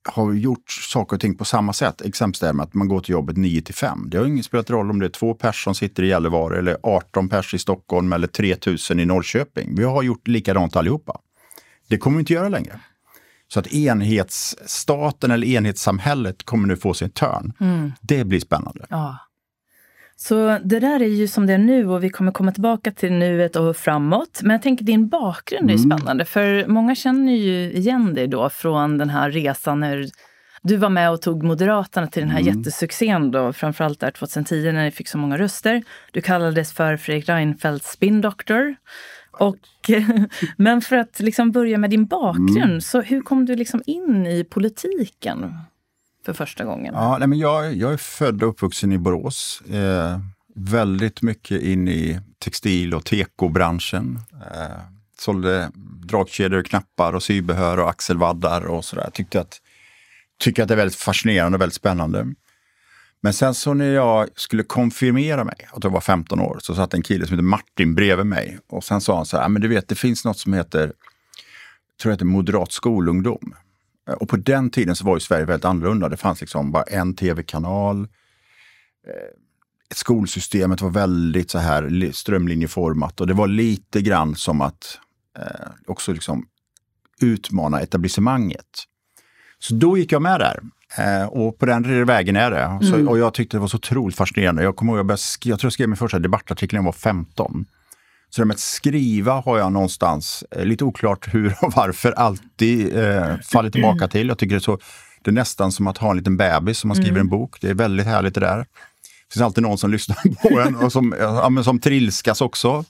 har 0.07 0.33
gjort 0.33 0.71
saker 0.71 1.15
och 1.15 1.21
ting 1.21 1.35
på 1.35 1.45
samma 1.45 1.73
sätt. 1.73 2.01
Exempelvis 2.01 2.53
med 2.53 2.63
att 2.63 2.73
man 2.73 2.87
går 2.87 2.99
till 2.99 3.11
jobbet 3.11 3.37
9 3.37 3.61
till 3.61 3.75
5. 3.75 4.09
Det 4.09 4.17
har 4.17 4.25
ingen 4.25 4.43
spelat 4.43 4.69
roll 4.69 4.89
om 4.89 4.99
det 4.99 5.05
är 5.05 5.09
två 5.09 5.33
personer 5.33 5.63
som 5.63 5.75
sitter 5.75 6.03
i 6.03 6.07
Gällivare 6.07 6.59
eller 6.59 6.77
18 6.83 7.29
personer 7.29 7.55
i 7.55 7.59
Stockholm 7.59 8.13
eller 8.13 8.27
3000 8.27 8.99
i 8.99 9.05
Norrköping. 9.05 9.75
Vi 9.75 9.83
har 9.83 10.03
gjort 10.03 10.27
likadant 10.27 10.75
allihopa. 10.75 11.19
Det 11.87 11.97
kommer 11.97 12.17
vi 12.17 12.19
inte 12.19 12.33
göra 12.33 12.49
längre. 12.49 12.79
Så 13.47 13.59
att 13.59 13.73
enhetsstaten 13.73 15.31
eller 15.31 15.47
enhetssamhället 15.47 16.43
kommer 16.43 16.67
nu 16.67 16.77
få 16.77 16.93
sin 16.93 17.09
törn. 17.09 17.53
Mm. 17.59 17.91
Det 18.01 18.23
blir 18.23 18.39
spännande. 18.39 18.85
Ja. 18.89 19.17
Så 20.19 20.59
det 20.63 20.79
där 20.79 21.01
är 21.01 21.07
ju 21.07 21.27
som 21.27 21.47
det 21.47 21.53
är 21.53 21.57
nu 21.57 21.89
och 21.89 22.03
vi 22.03 22.09
kommer 22.09 22.31
komma 22.31 22.51
tillbaka 22.51 22.91
till 22.91 23.13
nuet 23.13 23.55
och 23.55 23.77
framåt. 23.77 24.39
Men 24.41 24.51
jag 24.51 24.61
tänker 24.61 24.85
din 24.85 25.07
bakgrund 25.07 25.71
är 25.71 25.75
mm. 25.75 25.89
spännande 25.89 26.25
för 26.25 26.67
många 26.67 26.95
känner 26.95 27.33
ju 27.33 27.71
igen 27.71 28.13
dig 28.13 28.27
då 28.27 28.49
från 28.49 28.97
den 28.97 29.09
här 29.09 29.31
resan 29.31 29.79
när 29.79 30.05
du 30.61 30.77
var 30.77 30.89
med 30.89 31.11
och 31.11 31.21
tog 31.21 31.43
Moderaterna 31.43 32.07
till 32.07 32.21
den 32.21 32.31
här 32.31 32.41
mm. 32.41 32.57
jättesuccén 32.57 33.31
då, 33.31 33.53
framförallt 33.53 33.99
där 33.99 34.11
2010 34.11 34.71
när 34.71 34.83
ni 34.83 34.91
fick 34.91 35.07
så 35.07 35.17
många 35.17 35.37
röster. 35.37 35.83
Du 36.11 36.21
kallades 36.21 36.73
för 36.73 36.97
Fredrik 36.97 37.29
Reinfeldts 37.29 37.91
spindoktor. 37.91 38.75
Och, 39.31 39.57
men 40.57 40.81
för 40.81 40.95
att 40.95 41.19
liksom 41.19 41.51
börja 41.51 41.77
med 41.77 41.89
din 41.89 42.05
bakgrund, 42.05 42.63
mm. 42.63 42.81
så 42.81 43.01
hur 43.01 43.21
kom 43.21 43.45
du 43.45 43.55
liksom 43.55 43.81
in 43.85 44.25
i 44.25 44.43
politiken 44.43 45.53
för 46.27 46.33
första 46.33 46.63
gången? 46.63 46.93
Ja, 46.93 47.17
nej, 47.17 47.27
men 47.27 47.39
jag, 47.39 47.75
jag 47.75 47.93
är 47.93 47.97
född 47.97 48.43
och 48.43 48.49
uppvuxen 48.49 48.91
i 48.91 48.97
Borås. 48.97 49.61
Eh, 49.61 50.19
väldigt 50.55 51.21
mycket 51.21 51.61
in 51.61 51.87
i 51.87 52.19
textil 52.39 52.93
och 52.93 53.05
tekobranschen. 53.05 54.19
Eh, 54.33 54.81
sålde 55.19 55.71
dragkedjor, 56.03 56.63
knappar 56.63 57.13
och 57.13 57.23
sybehör 57.23 57.79
och 57.79 57.89
axelvaddar 57.89 58.61
och 58.65 58.85
sådär. 58.85 59.09
Tyckte 59.13 59.41
att, 59.41 59.61
tycker 60.39 60.61
att 60.63 60.67
det 60.67 60.73
är 60.73 60.77
väldigt 60.77 60.97
fascinerande 60.97 61.55
och 61.55 61.61
väldigt 61.61 61.75
spännande. 61.75 62.27
Men 63.21 63.33
sen 63.33 63.53
så 63.53 63.73
när 63.73 63.93
jag 63.93 64.27
skulle 64.35 64.63
konfirmera 64.63 65.43
mig, 65.43 65.67
att 65.73 65.83
jag 65.83 65.91
var 65.91 66.01
15 66.01 66.39
år, 66.39 66.57
så 66.61 66.75
satt 66.75 66.93
en 66.93 67.01
kille 67.01 67.27
som 67.27 67.33
hette 67.33 67.43
Martin 67.43 67.95
bredvid 67.95 68.25
mig. 68.25 68.59
Och 68.69 68.83
sen 68.83 69.01
sa 69.01 69.15
han 69.15 69.25
så 69.25 69.37
här, 69.37 69.49
men 69.49 69.61
du 69.61 69.67
vet 69.67 69.87
det 69.87 69.95
finns 69.95 70.25
något 70.25 70.37
som 70.37 70.53
heter, 70.53 70.81
tror 72.01 72.11
jag 72.11 72.11
heter 72.11 72.25
moderat 72.25 72.71
skolungdom. 72.71 73.53
Och 74.07 74.29
på 74.29 74.37
den 74.37 74.69
tiden 74.69 74.95
så 74.95 75.05
var 75.05 75.15
ju 75.15 75.19
Sverige 75.19 75.45
väldigt 75.45 75.65
annorlunda. 75.65 76.09
Det 76.09 76.17
fanns 76.17 76.41
liksom 76.41 76.71
bara 76.71 76.83
en 76.83 77.15
tv-kanal. 77.15 78.01
Eh, 79.07 79.13
skolsystemet 79.95 80.81
var 80.81 80.89
väldigt 80.89 81.51
så 81.51 81.57
här 81.57 82.11
strömlinjeformat 82.11 83.21
och 83.21 83.27
det 83.27 83.33
var 83.33 83.47
lite 83.47 84.01
grann 84.01 84.35
som 84.35 84.61
att 84.61 84.99
eh, 85.37 85.67
också 85.87 86.13
liksom 86.13 86.45
utmana 87.21 87.81
etablissemanget. 87.81 88.67
Så 89.59 89.73
då 89.73 89.97
gick 89.97 90.11
jag 90.11 90.21
med 90.21 90.39
där. 90.39 90.61
Eh, 90.97 91.27
och 91.27 91.59
på 91.59 91.65
den 91.65 92.05
vägen 92.05 92.35
är 92.35 92.51
det. 92.51 92.79
Så, 92.81 92.95
mm. 92.95 93.07
och 93.07 93.17
jag 93.19 93.33
tyckte 93.33 93.57
det 93.57 93.61
var 93.61 93.67
så 93.67 93.77
otroligt 93.77 94.15
fascinerande. 94.15 94.63
Jag 94.63 94.75
kommer 94.75 94.91
ihåg, 94.91 94.99
jag, 94.99 95.05
började, 95.05 95.21
jag 95.43 95.59
tror 95.59 95.67
jag 95.67 95.73
skrev 95.73 95.89
min 95.89 95.97
första 95.97 96.19
debattartikel 96.19 96.77
när 96.77 96.79
jag 96.79 96.85
var 96.85 96.91
15. 96.91 97.65
Så 98.37 98.51
att 98.51 98.59
skriva 98.59 99.33
har 99.41 99.57
jag 99.57 99.71
någonstans, 99.71 100.43
eh, 100.51 100.65
lite 100.65 100.83
oklart 100.83 101.33
hur 101.33 101.55
och 101.61 101.73
varför, 101.75 102.11
alltid 102.11 102.97
eh, 102.97 103.37
fallit 103.39 103.73
tillbaka 103.73 104.07
till. 104.07 104.27
Jag 104.27 104.37
tycker 104.37 104.55
det 104.55 104.57
är, 104.57 104.59
så, 104.59 104.79
det 105.21 105.29
är 105.29 105.33
nästan 105.33 105.71
som 105.71 105.87
att 105.87 105.97
ha 105.97 106.11
en 106.11 106.17
liten 106.17 106.37
bebis 106.37 106.77
som 106.77 106.87
man 106.87 106.95
skriver 106.95 107.11
mm. 107.11 107.21
en 107.21 107.29
bok. 107.29 107.61
Det 107.61 107.69
är 107.69 107.73
väldigt 107.73 108.05
härligt 108.05 108.33
det 108.33 108.39
där. 108.39 108.57
Det 108.57 109.33
finns 109.33 109.43
alltid 109.43 109.63
någon 109.63 109.77
som 109.77 109.91
lyssnar 109.97 110.49
på 110.49 110.59
en 110.59 110.75
och 110.75 110.91
som, 110.91 111.15
ja, 111.19 111.63
som 111.63 111.79
trilskas 111.79 112.41
också. 112.41 112.85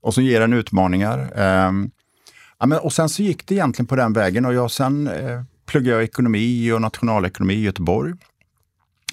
Och 0.00 0.14
som 0.14 0.24
ger 0.24 0.40
en 0.40 0.52
utmaningar. 0.52 1.18
Eh, 1.36 1.72
ja, 2.58 2.66
men, 2.66 2.78
och 2.78 2.92
sen 2.92 3.08
så 3.08 3.22
gick 3.22 3.46
det 3.46 3.54
egentligen 3.54 3.86
på 3.86 3.96
den 3.96 4.12
vägen 4.12 4.44
och 4.44 4.54
jag 4.54 4.70
sen 4.70 5.08
eh, 5.08 5.42
pluggade 5.66 5.96
jag 5.96 6.04
ekonomi 6.04 6.72
och 6.72 6.80
nationalekonomi 6.80 7.54
i 7.54 7.62
Göteborg. 7.62 8.14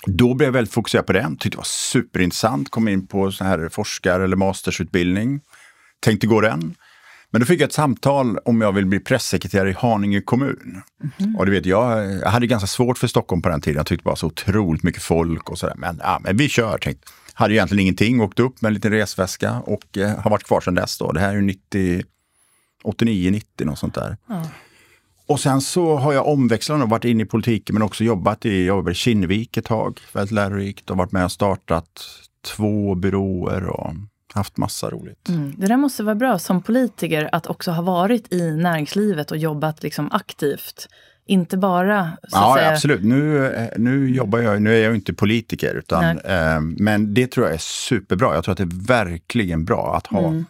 Då 0.06 0.34
blev 0.34 0.48
jag 0.48 0.54
väldigt 0.54 0.74
fokuserad 0.74 1.06
på 1.06 1.14
det. 1.14 1.28
Tyckte 1.30 1.50
det 1.50 1.58
var 1.58 1.64
superintressant. 1.64 2.72
Kom 2.72 2.88
in 2.88 3.08
på 3.08 3.32
sån 3.32 3.48
här 3.48 3.70
forskar 3.70 4.20
eller 4.20 4.36
mastersutbildning. 4.36 5.42
Tänkte 6.06 6.28
gå 6.28 6.42
den. 6.42 6.76
Men 7.30 7.42
då 7.42 7.46
fick 7.46 7.62
jag 7.62 7.68
ett 7.68 7.74
samtal 7.74 8.38
om 8.38 8.62
jag 8.62 8.72
vill 8.72 8.86
bli 8.86 9.00
pressekreterare 9.00 9.70
i 9.70 9.74
Haninge 9.74 10.22
kommun. 10.22 10.82
Mm. 11.20 11.36
Och 11.36 11.46
du 11.46 11.52
vet, 11.52 11.66
jag, 11.66 12.14
jag, 12.14 12.30
hade 12.30 12.48
ganska 12.48 12.68
svårt 12.68 12.98
för 12.98 13.08
Stockholm 13.08 13.42
på 13.42 13.50
den 13.50 13.62
tiden. 13.62 13.78
Jag 13.78 13.86
tyckte 13.86 14.10
var 14.10 14.16
så 14.16 14.28
otroligt 14.28 14.84
mycket 14.84 15.04
folk 15.04 15.50
och 15.50 15.58
sådär. 15.58 15.76
Men, 15.78 16.00
ja, 16.04 16.20
men 16.24 16.38
vi 16.38 16.50
kör, 16.50 16.78
tänkte. 16.78 17.08
Hade 17.34 17.54
egentligen 17.54 17.82
ingenting, 17.82 18.22
åkte 18.22 18.44
upp 18.44 18.62
med 18.62 18.70
en 18.70 18.74
liten 18.74 18.92
resväska 18.92 19.60
och 19.60 19.98
eh, 19.98 20.20
har 20.20 20.32
varit 20.32 20.44
kvar 20.44 20.62
sedan 20.62 20.76
dess. 20.76 20.98
Då. 20.98 21.12
Det 21.12 21.20
här 21.20 21.36
är 21.36 21.42
90, 21.42 22.04
89, 22.84 23.32
90 23.32 23.66
något 23.66 23.80
sånt 23.80 23.96
där. 23.96 24.18
Mm. 24.30 24.48
Och 25.28 25.40
sen 25.40 25.62
så 25.62 25.96
har 25.96 26.14
jag 26.14 26.28
omväxlat 26.28 26.84
och 26.84 26.90
varit 26.90 27.06
inne 27.06 27.24
i 27.24 27.26
politiken 27.26 27.74
men 27.74 27.84
också 27.84 28.04
jobbat 28.04 28.46
i, 28.46 28.66
jag 28.66 28.92
i 28.92 28.94
Kinnevik 28.94 29.58
ett 29.58 29.66
tag. 29.66 30.00
Väldigt 30.14 30.32
lärorikt 30.32 30.90
och 30.90 30.98
varit 30.98 31.12
med 31.12 31.26
och 31.26 31.32
startat 31.32 32.02
två 32.56 32.96
byråer 32.96 33.66
och 33.66 33.94
haft 34.36 34.58
massa 34.58 34.90
roligt. 34.90 35.30
Mm. 35.30 35.54
Det 35.58 35.68
där 35.68 35.78
måste 35.78 36.04
vara 36.04 36.16
bra 36.16 36.40
som 36.40 36.62
politiker 36.62 37.30
att 37.32 37.48
också 37.48 37.72
ha 37.72 37.82
varit 37.82 38.34
i 38.34 38.52
näringslivet 38.52 39.32
och 39.32 39.38
jobbat 39.38 39.84
liksom 39.84 40.12
aktivt. 40.12 40.88
Inte 41.28 41.58
bara... 41.58 42.18
ja, 42.32 42.56
säga... 42.58 42.72
absolut. 42.72 43.04
Nu, 43.04 43.70
nu 43.78 44.10
jobbar 44.10 44.40
jag, 44.40 44.62
nu 44.62 44.76
är 44.76 44.84
jag 44.84 44.96
inte 44.96 45.14
politiker, 45.14 45.76
utan, 45.76 46.20
eh, 46.20 46.62
men 46.62 47.14
det 47.14 47.28
tror 47.28 47.46
jag 47.46 47.54
är 47.54 47.60
superbra. 47.60 48.36
Jag 48.36 48.44
tror 48.44 48.52
att 48.52 48.58
det 48.58 48.64
är 48.64 48.88
verkligen 48.88 49.66
bra 49.66 49.96
att 49.98 50.08
ha 50.08 50.28
mm. 50.28 50.46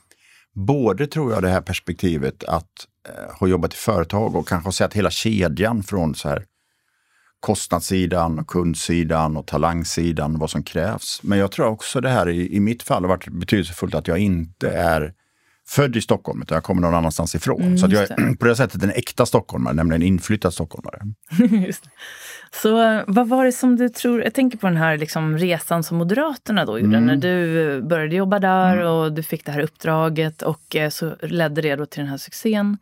både, 0.54 1.08
tror 1.08 1.34
jag, 1.34 1.42
det 1.42 1.50
här 1.50 1.62
perspektivet 1.62 2.44
att 2.44 2.88
eh, 3.10 3.38
ha 3.40 3.48
jobbat 3.48 3.74
i 3.74 3.78
företag 3.78 4.36
och 4.36 4.48
kanske 4.48 4.68
ha 4.68 4.72
sett 4.72 4.94
hela 4.94 5.10
kedjan 5.10 5.84
från 5.84 6.16
så 6.16 6.30
här 6.30 6.44
kostnadssidan, 7.46 8.40
och 8.40 8.48
kundsidan 8.48 9.38
och 9.38 9.46
talangsidan, 9.46 10.40
vad 10.40 10.50
som 10.50 10.64
krävs. 10.64 11.20
Men 11.24 11.40
jag 11.40 11.52
tror 11.52 11.66
också 11.66 12.02
det 12.02 12.10
här 12.10 12.30
i, 12.30 12.56
i 12.56 12.60
mitt 12.60 12.84
fall 12.84 13.04
har 13.04 13.10
varit 13.10 13.28
betydelsefullt 13.28 13.96
att 13.96 14.08
jag 14.08 14.18
inte 14.18 14.70
är 14.70 15.14
född 15.68 15.96
i 15.96 16.02
Stockholm, 16.02 16.42
utan 16.42 16.56
jag 16.56 16.64
kommer 16.64 16.82
någon 16.82 16.94
annanstans 16.94 17.36
ifrån. 17.36 17.62
Mm, 17.62 17.78
så 17.78 17.88
jag 17.90 18.04
är 18.04 18.36
på 18.40 18.46
det 18.46 18.56
sättet 18.56 18.84
en 18.84 18.90
äkta 18.90 19.26
stockholmare, 19.26 19.74
nämligen 19.74 20.02
inflyttad 20.02 20.54
stockholmare. 20.54 21.02
Så 22.62 23.04
vad 23.08 23.28
var 23.28 23.46
det 23.46 23.52
som 23.52 23.76
du 23.76 23.90
tror, 23.90 24.24
jag 24.24 24.34
tänker 24.34 24.58
på 24.58 24.68
den 24.68 24.78
här 24.78 24.98
liksom 24.98 25.38
resan 25.38 25.84
som 25.84 25.98
Moderaterna 25.98 26.66
då 26.66 26.80
gjorde, 26.80 26.98
mm. 26.98 27.06
när 27.06 27.16
du 27.16 27.82
började 27.82 28.16
jobba 28.16 28.40
där 28.40 28.78
mm. 28.78 28.88
och 28.88 29.14
du 29.14 29.24
fick 29.24 29.46
det 29.46 29.52
här 29.52 29.62
uppdraget 29.62 30.42
och 30.42 30.76
eh, 30.76 30.90
så 30.90 31.16
ledde 31.22 31.62
det 31.62 31.76
då 31.76 31.86
till 31.86 32.00
den 32.00 32.10
här 32.10 32.18
succén. 32.18 32.78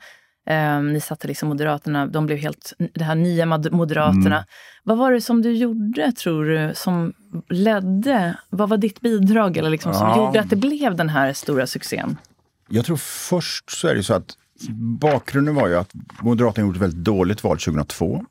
Um, 0.50 0.94
ni 0.94 1.00
satte 1.00 1.28
liksom 1.28 1.50
Moderaterna, 1.50 2.08
de 2.08 2.26
blev 2.26 2.38
helt, 2.38 2.74
det 2.94 3.04
här 3.04 3.16
nya 3.16 3.46
Moderaterna. 3.46 4.36
Mm. 4.36 4.46
Vad 4.84 4.98
var 4.98 5.12
det 5.12 5.22
som 5.22 5.42
du 5.42 5.52
gjorde, 5.52 6.12
tror 6.12 6.46
du, 6.46 6.72
som 6.76 7.14
ledde, 7.50 8.38
vad 8.50 8.70
var 8.70 8.78
ditt 8.78 9.02
bidrag 9.02 9.58
eller 9.58 9.70
liksom, 9.70 9.94
som 9.94 10.08
ja. 10.08 10.18
gjorde 10.18 10.40
att 10.40 10.50
det 10.50 10.56
blev 10.56 10.96
den 10.96 11.10
här 11.10 11.34
stora 11.34 11.68
succén? 11.68 12.18
Jag 12.70 12.86
tror 12.86 12.98
först 12.98 13.72
så 13.72 13.88
är 13.88 13.96
det 13.96 14.04
så 14.04 14.14
att 14.14 14.38
bakgrunden 15.00 15.56
var 15.56 15.68
ju 15.68 15.76
att 15.76 15.92
Moderaterna 16.22 16.68
gjorde 16.68 16.78
ett 16.78 16.82
väldigt 16.82 17.04
dåligt 17.06 17.44
val 17.44 17.58
2002. 17.58 18.26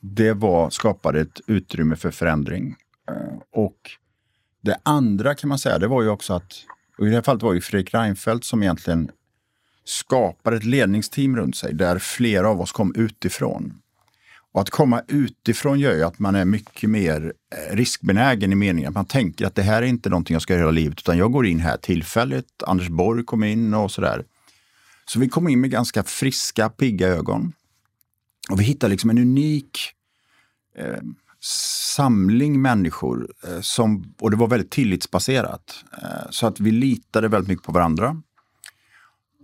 Det 0.00 0.32
var, 0.32 0.70
skapade 0.70 1.20
ett 1.20 1.40
utrymme 1.46 1.96
för 1.96 2.10
förändring. 2.10 2.76
Uh, 3.10 3.38
och 3.52 3.76
det 4.60 4.76
andra 4.82 5.34
kan 5.34 5.48
man 5.48 5.58
säga, 5.58 5.78
det 5.78 5.86
var 5.86 6.02
ju 6.02 6.08
också 6.08 6.34
att, 6.34 6.52
och 6.98 7.06
i 7.06 7.08
det 7.08 7.14
här 7.14 7.22
fallet 7.22 7.42
var 7.42 7.52
ju 7.52 7.60
Fredrik 7.60 7.94
Reinfeldt 7.94 8.44
som 8.44 8.62
egentligen 8.62 9.10
skapar 9.84 10.52
ett 10.52 10.64
ledningsteam 10.64 11.36
runt 11.36 11.56
sig 11.56 11.74
där 11.74 11.98
flera 11.98 12.48
av 12.48 12.60
oss 12.60 12.72
kom 12.72 12.94
utifrån. 12.96 13.80
Och 14.52 14.60
att 14.60 14.70
komma 14.70 15.02
utifrån 15.08 15.80
gör 15.80 15.94
ju 15.94 16.02
att 16.02 16.18
man 16.18 16.34
är 16.34 16.44
mycket 16.44 16.90
mer 16.90 17.32
eh, 17.54 17.76
riskbenägen 17.76 18.52
i 18.52 18.54
meningen 18.54 18.88
att 18.88 18.94
man 18.94 19.04
tänker 19.04 19.46
att 19.46 19.54
det 19.54 19.62
här 19.62 19.82
är 19.82 19.86
inte 19.86 20.10
någonting 20.10 20.34
jag 20.34 20.42
ska 20.42 20.52
göra 20.52 20.62
hela 20.62 20.70
livet, 20.70 20.98
utan 20.98 21.18
jag 21.18 21.32
går 21.32 21.46
in 21.46 21.60
här 21.60 21.76
tillfälligt. 21.76 22.62
Anders 22.66 22.88
Borg 22.88 23.24
kom 23.24 23.44
in 23.44 23.74
och 23.74 23.90
sådär. 23.90 24.24
Så 25.06 25.20
vi 25.20 25.28
kom 25.28 25.48
in 25.48 25.60
med 25.60 25.70
ganska 25.70 26.02
friska, 26.02 26.68
pigga 26.68 27.08
ögon. 27.08 27.52
Och 28.50 28.60
vi 28.60 28.64
hittade 28.64 28.90
liksom 28.90 29.10
en 29.10 29.18
unik 29.18 29.78
eh, 30.78 31.02
samling 31.94 32.62
människor, 32.62 33.28
eh, 33.48 33.60
som, 33.60 34.14
och 34.20 34.30
det 34.30 34.36
var 34.36 34.46
väldigt 34.46 34.70
tillitsbaserat. 34.70 35.84
Eh, 36.02 36.30
så 36.30 36.46
att 36.46 36.60
vi 36.60 36.70
litade 36.70 37.28
väldigt 37.28 37.48
mycket 37.48 37.66
på 37.66 37.72
varandra. 37.72 38.22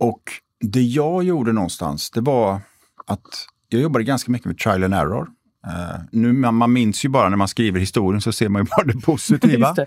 Och 0.01 0.21
det 0.59 0.81
jag 0.81 1.23
gjorde 1.23 1.51
någonstans, 1.51 2.11
det 2.11 2.21
var 2.21 2.61
att 3.07 3.47
jag 3.69 3.81
jobbade 3.81 4.03
ganska 4.03 4.31
mycket 4.31 4.45
med 4.45 4.57
trial 4.57 4.83
and 4.83 4.93
error. 4.93 5.27
Uh, 5.67 6.01
nu, 6.11 6.33
man, 6.33 6.55
man 6.55 6.73
minns 6.73 7.05
ju 7.05 7.09
bara 7.09 7.29
när 7.29 7.37
man 7.37 7.47
skriver 7.47 7.79
historien 7.79 8.21
så 8.21 8.31
ser 8.31 8.49
man 8.49 8.61
ju 8.61 8.67
bara 8.77 8.85
det 8.85 9.01
positiva. 9.01 9.73
det. 9.75 9.85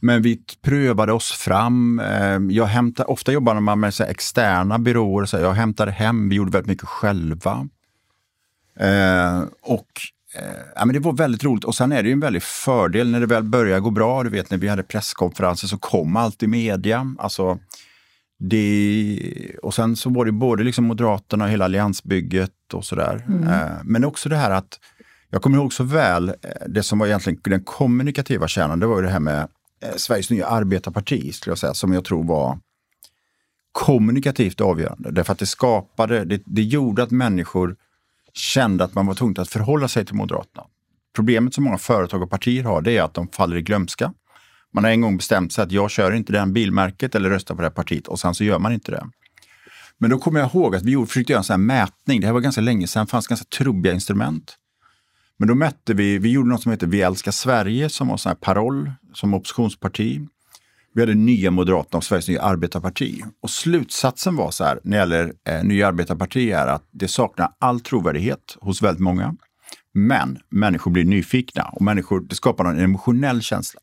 Men 0.00 0.22
vi 0.22 0.40
prövade 0.62 1.12
oss 1.12 1.32
fram. 1.32 2.00
Uh, 2.00 2.52
jag 2.52 2.66
hämtade, 2.66 3.06
ofta 3.06 3.32
jobbade 3.32 3.60
man 3.60 3.80
med 3.80 3.94
så 3.94 4.04
externa 4.04 4.78
byråer. 4.78 5.26
Så 5.26 5.36
jag 5.36 5.52
hämtade 5.52 5.90
hem, 5.90 6.28
vi 6.28 6.36
gjorde 6.36 6.50
väldigt 6.50 6.68
mycket 6.68 6.88
själva. 6.88 7.68
Uh, 8.80 9.44
och 9.62 9.88
Ja, 10.76 10.84
men 10.84 10.92
det 10.94 11.00
var 11.00 11.12
väldigt 11.12 11.44
roligt 11.44 11.64
och 11.64 11.74
sen 11.74 11.92
är 11.92 12.02
det 12.02 12.08
ju 12.08 12.12
en 12.12 12.20
väldig 12.20 12.42
fördel 12.42 13.10
när 13.10 13.20
det 13.20 13.26
väl 13.26 13.42
börjar 13.42 13.80
gå 13.80 13.90
bra. 13.90 14.22
Du 14.22 14.30
vet 14.30 14.50
när 14.50 14.58
vi 14.58 14.68
hade 14.68 14.82
presskonferenser 14.82 15.68
så 15.68 15.78
kom 15.78 16.16
alltid 16.16 16.48
media. 16.48 17.14
Alltså, 17.18 17.58
det, 18.38 19.56
och 19.62 19.74
sen 19.74 19.96
så 19.96 20.10
var 20.10 20.24
det 20.24 20.32
både 20.32 20.64
liksom 20.64 20.84
Moderaterna 20.84 21.44
och 21.44 21.50
hela 21.50 21.64
alliansbygget 21.64 22.50
och 22.72 22.84
sådär. 22.84 23.24
Mm. 23.28 23.48
Eh, 23.48 23.70
men 23.84 24.04
också 24.04 24.28
det 24.28 24.36
här 24.36 24.50
att, 24.50 24.80
jag 25.30 25.42
kommer 25.42 25.58
ihåg 25.58 25.72
så 25.72 25.84
väl, 25.84 26.28
eh, 26.28 26.34
det 26.68 26.82
som 26.82 26.98
var 26.98 27.06
egentligen 27.06 27.40
den 27.44 27.64
kommunikativa 27.64 28.48
kärnan, 28.48 28.80
det 28.80 28.86
var 28.86 28.96
ju 28.96 29.02
det 29.02 29.12
här 29.12 29.20
med 29.20 29.48
eh, 29.82 29.96
Sveriges 29.96 30.30
nya 30.30 30.46
arbetarparti, 30.46 31.34
skulle 31.34 31.50
jag 31.50 31.58
säga, 31.58 31.74
som 31.74 31.92
jag 31.92 32.04
tror 32.04 32.24
var 32.24 32.58
kommunikativt 33.72 34.60
avgörande. 34.60 35.10
Därför 35.10 35.32
att 35.32 35.38
det 35.38 35.46
skapade, 35.46 36.24
det, 36.24 36.42
det 36.46 36.62
gjorde 36.62 37.02
att 37.02 37.10
människor 37.10 37.76
kände 38.32 38.84
att 38.84 38.94
man 38.94 39.06
var 39.06 39.14
tvungen 39.14 39.40
att 39.40 39.48
förhålla 39.48 39.88
sig 39.88 40.06
till 40.06 40.14
Moderaterna. 40.14 40.66
Problemet 41.14 41.54
som 41.54 41.64
många 41.64 41.78
företag 41.78 42.22
och 42.22 42.30
partier 42.30 42.64
har, 42.64 42.82
det 42.82 42.96
är 42.96 43.02
att 43.02 43.14
de 43.14 43.28
faller 43.28 43.56
i 43.56 43.62
glömska. 43.62 44.12
Man 44.74 44.84
har 44.84 44.90
en 44.90 45.00
gång 45.00 45.16
bestämt 45.16 45.52
sig 45.52 45.64
att 45.64 45.72
jag 45.72 45.90
kör 45.90 46.12
inte 46.12 46.32
det 46.32 46.46
bilmärket 46.46 47.14
eller 47.14 47.30
röstar 47.30 47.54
på 47.54 47.62
det 47.62 47.70
partiet 47.70 48.08
och 48.08 48.20
sen 48.20 48.34
så 48.34 48.44
gör 48.44 48.58
man 48.58 48.72
inte 48.72 48.90
det. 48.90 49.06
Men 49.98 50.10
då 50.10 50.18
kommer 50.18 50.40
jag 50.40 50.54
ihåg 50.54 50.76
att 50.76 50.82
vi 50.82 51.06
försökte 51.06 51.32
göra 51.32 51.40
en 51.40 51.44
sån 51.44 51.54
här 51.54 51.58
mätning. 51.58 52.20
Det 52.20 52.26
här 52.26 52.34
var 52.34 52.40
ganska 52.40 52.60
länge 52.60 52.86
sedan, 52.86 53.04
det 53.04 53.10
fanns 53.10 53.26
ganska 53.26 53.46
trubbiga 53.58 53.92
instrument. 53.92 54.56
Men 55.38 55.48
då 55.48 55.54
mätte 55.54 55.94
vi, 55.94 56.18
vi 56.18 56.30
gjorde 56.30 56.48
något 56.48 56.62
som 56.62 56.72
heter 56.72 56.86
Vi 56.86 57.00
älskar 57.00 57.32
Sverige 57.32 57.88
som 57.88 58.06
var 58.06 58.14
en 58.14 58.18
sån 58.18 58.30
här 58.30 58.36
paroll 58.36 58.92
som 59.12 59.34
oppositionsparti. 59.34 60.20
Vi 60.94 61.02
hade 61.02 61.14
Nya 61.14 61.50
Moderaterna 61.50 61.98
och 61.98 62.04
Sveriges 62.04 62.28
Nya 62.28 62.42
Arbetarparti. 62.42 63.22
Och 63.42 63.50
slutsatsen 63.50 64.36
var 64.36 64.50
så 64.50 64.64
här 64.64 64.80
när 64.84 64.90
det 64.90 64.96
gäller 64.96 65.32
eh, 65.48 65.64
Nya 65.64 65.88
Arbetarparti 65.88 66.50
är 66.50 66.66
att 66.66 66.88
det 66.90 67.08
saknar 67.08 67.48
all 67.58 67.80
trovärdighet 67.80 68.56
hos 68.60 68.82
väldigt 68.82 69.02
många. 69.02 69.36
Men 69.94 70.38
människor 70.50 70.90
blir 70.90 71.04
nyfikna 71.04 71.62
och 71.62 71.82
människor, 71.82 72.20
det 72.20 72.34
skapar 72.34 72.64
en 72.64 72.78
emotionell 72.78 73.42
känsla. 73.42 73.80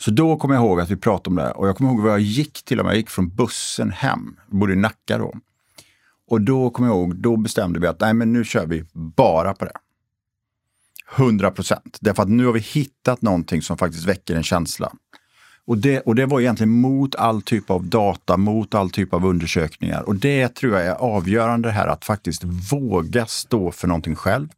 Så 0.00 0.10
då 0.10 0.36
kommer 0.36 0.54
jag 0.54 0.64
ihåg 0.64 0.80
att 0.80 0.90
vi 0.90 0.96
pratade 0.96 1.30
om 1.30 1.36
det 1.36 1.50
och 1.50 1.68
jag 1.68 1.76
kommer 1.76 1.90
ihåg 1.90 2.00
var 2.00 2.10
jag 2.10 2.20
gick 2.20 2.62
till 2.64 2.78
och 2.78 2.84
med. 2.84 2.92
Jag 2.92 2.96
gick 2.96 3.10
från 3.10 3.28
bussen 3.28 3.90
hem, 3.90 4.36
jag 4.50 4.58
bodde 4.58 4.72
i 4.72 4.76
Nacka 4.76 5.18
då. 5.18 5.34
Och 6.28 6.40
då 6.40 6.70
kommer 6.70 6.88
jag 6.88 6.96
ihåg, 6.96 7.16
då 7.16 7.36
bestämde 7.36 7.80
vi 7.80 7.86
att 7.86 8.00
nej 8.00 8.14
men 8.14 8.32
nu 8.32 8.44
kör 8.44 8.66
vi 8.66 8.84
bara 8.92 9.54
på 9.54 9.64
det. 9.64 9.72
100 11.16 11.50
procent. 11.50 11.98
Därför 12.00 12.22
att 12.22 12.28
nu 12.28 12.46
har 12.46 12.52
vi 12.52 12.60
hittat 12.60 13.22
någonting 13.22 13.62
som 13.62 13.78
faktiskt 13.78 14.04
väcker 14.04 14.34
en 14.34 14.42
känsla. 14.42 14.92
Och 15.66 15.78
det, 15.78 16.00
och 16.00 16.14
det 16.14 16.26
var 16.26 16.40
egentligen 16.40 16.70
mot 16.70 17.14
all 17.14 17.42
typ 17.42 17.70
av 17.70 17.84
data, 17.84 18.36
mot 18.36 18.74
all 18.74 18.90
typ 18.90 19.14
av 19.14 19.26
undersökningar. 19.26 20.02
Och 20.02 20.16
det 20.16 20.48
tror 20.48 20.72
jag 20.72 20.86
är 20.86 20.94
avgörande 20.94 21.70
här, 21.70 21.86
att 21.86 22.04
faktiskt 22.04 22.44
våga 22.44 23.26
stå 23.26 23.72
för 23.72 23.88
någonting 23.88 24.14
själv 24.14 24.48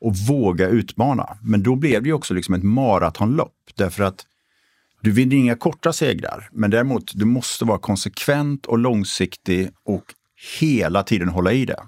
och 0.00 0.16
våga 0.16 0.68
utmana. 0.68 1.36
Men 1.42 1.62
då 1.62 1.76
blev 1.76 2.02
det 2.02 2.12
också 2.12 2.34
liksom 2.34 2.54
ett 2.54 2.62
maratonlopp. 2.62 3.54
Därför 3.74 4.02
att 4.02 4.26
du 5.00 5.10
vinner 5.10 5.36
inga 5.36 5.56
korta 5.56 5.92
segrar, 5.92 6.48
men 6.52 6.70
däremot 6.70 7.12
du 7.14 7.24
måste 7.24 7.64
vara 7.64 7.78
konsekvent 7.78 8.66
och 8.66 8.78
långsiktig 8.78 9.70
och 9.84 10.04
hela 10.60 11.02
tiden 11.02 11.28
hålla 11.28 11.52
i 11.52 11.64
det. 11.64 11.82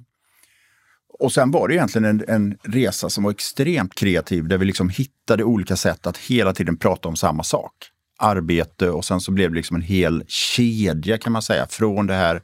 Och 1.19 1.33
sen 1.33 1.51
var 1.51 1.69
det 1.69 1.75
egentligen 1.75 2.05
en, 2.05 2.25
en, 2.29 2.59
resa 2.63 3.11
som 3.11 3.25
var 3.25 3.31
extremt 3.31 3.95
kreativ 3.95 4.49
där 4.49 4.59
vi 4.59 4.65
liksom 4.65 4.89
hittade 4.89 5.45
olika 5.45 5.77
sätt 5.77 6.07
att 6.07 6.19
hela 6.19 6.53
tiden 6.53 6.77
prata 6.77 7.09
om 7.09 7.17
samma 7.17 7.43
sak. 7.43 7.73
Arbete 8.19 8.91
och 8.91 9.05
sen 9.05 9.21
så 9.21 9.33
blev 9.33 9.51
det 9.51 9.57
liksom 9.57 9.77
en 9.77 9.83
hel 9.83 10.25
kedja 10.27 11.19
kan 11.19 11.33
man 11.33 11.43
säga 11.43 11.67
från 11.67 12.07
det 12.07 12.15
här 12.15 12.43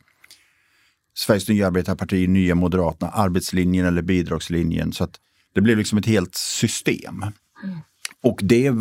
Sveriges 1.14 1.48
nya 1.48 1.66
arbetarparti, 1.66 2.28
Nya 2.28 2.54
Moderaterna, 2.54 3.11
arbetslinjen 3.11 3.87
eller 3.87 4.02
bidragslinjen. 4.02 4.92
Så 4.92 5.04
att 5.04 5.20
det 5.54 5.61
blev 5.61 5.78
liksom 5.78 5.98
ett 5.98 6.07
helt 6.07 6.35
system. 6.35 7.22
Mm. 7.64 7.78
Och 8.22 8.40
det 8.42 8.72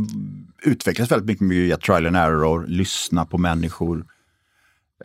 utvecklas 0.64 1.12
väldigt 1.12 1.28
mycket 1.42 1.48
via 1.48 1.78
trial 1.78 2.06
and 2.06 2.18
error, 2.18 2.66
lyssna 2.68 3.26
på 3.26 3.38
människor. 3.38 4.06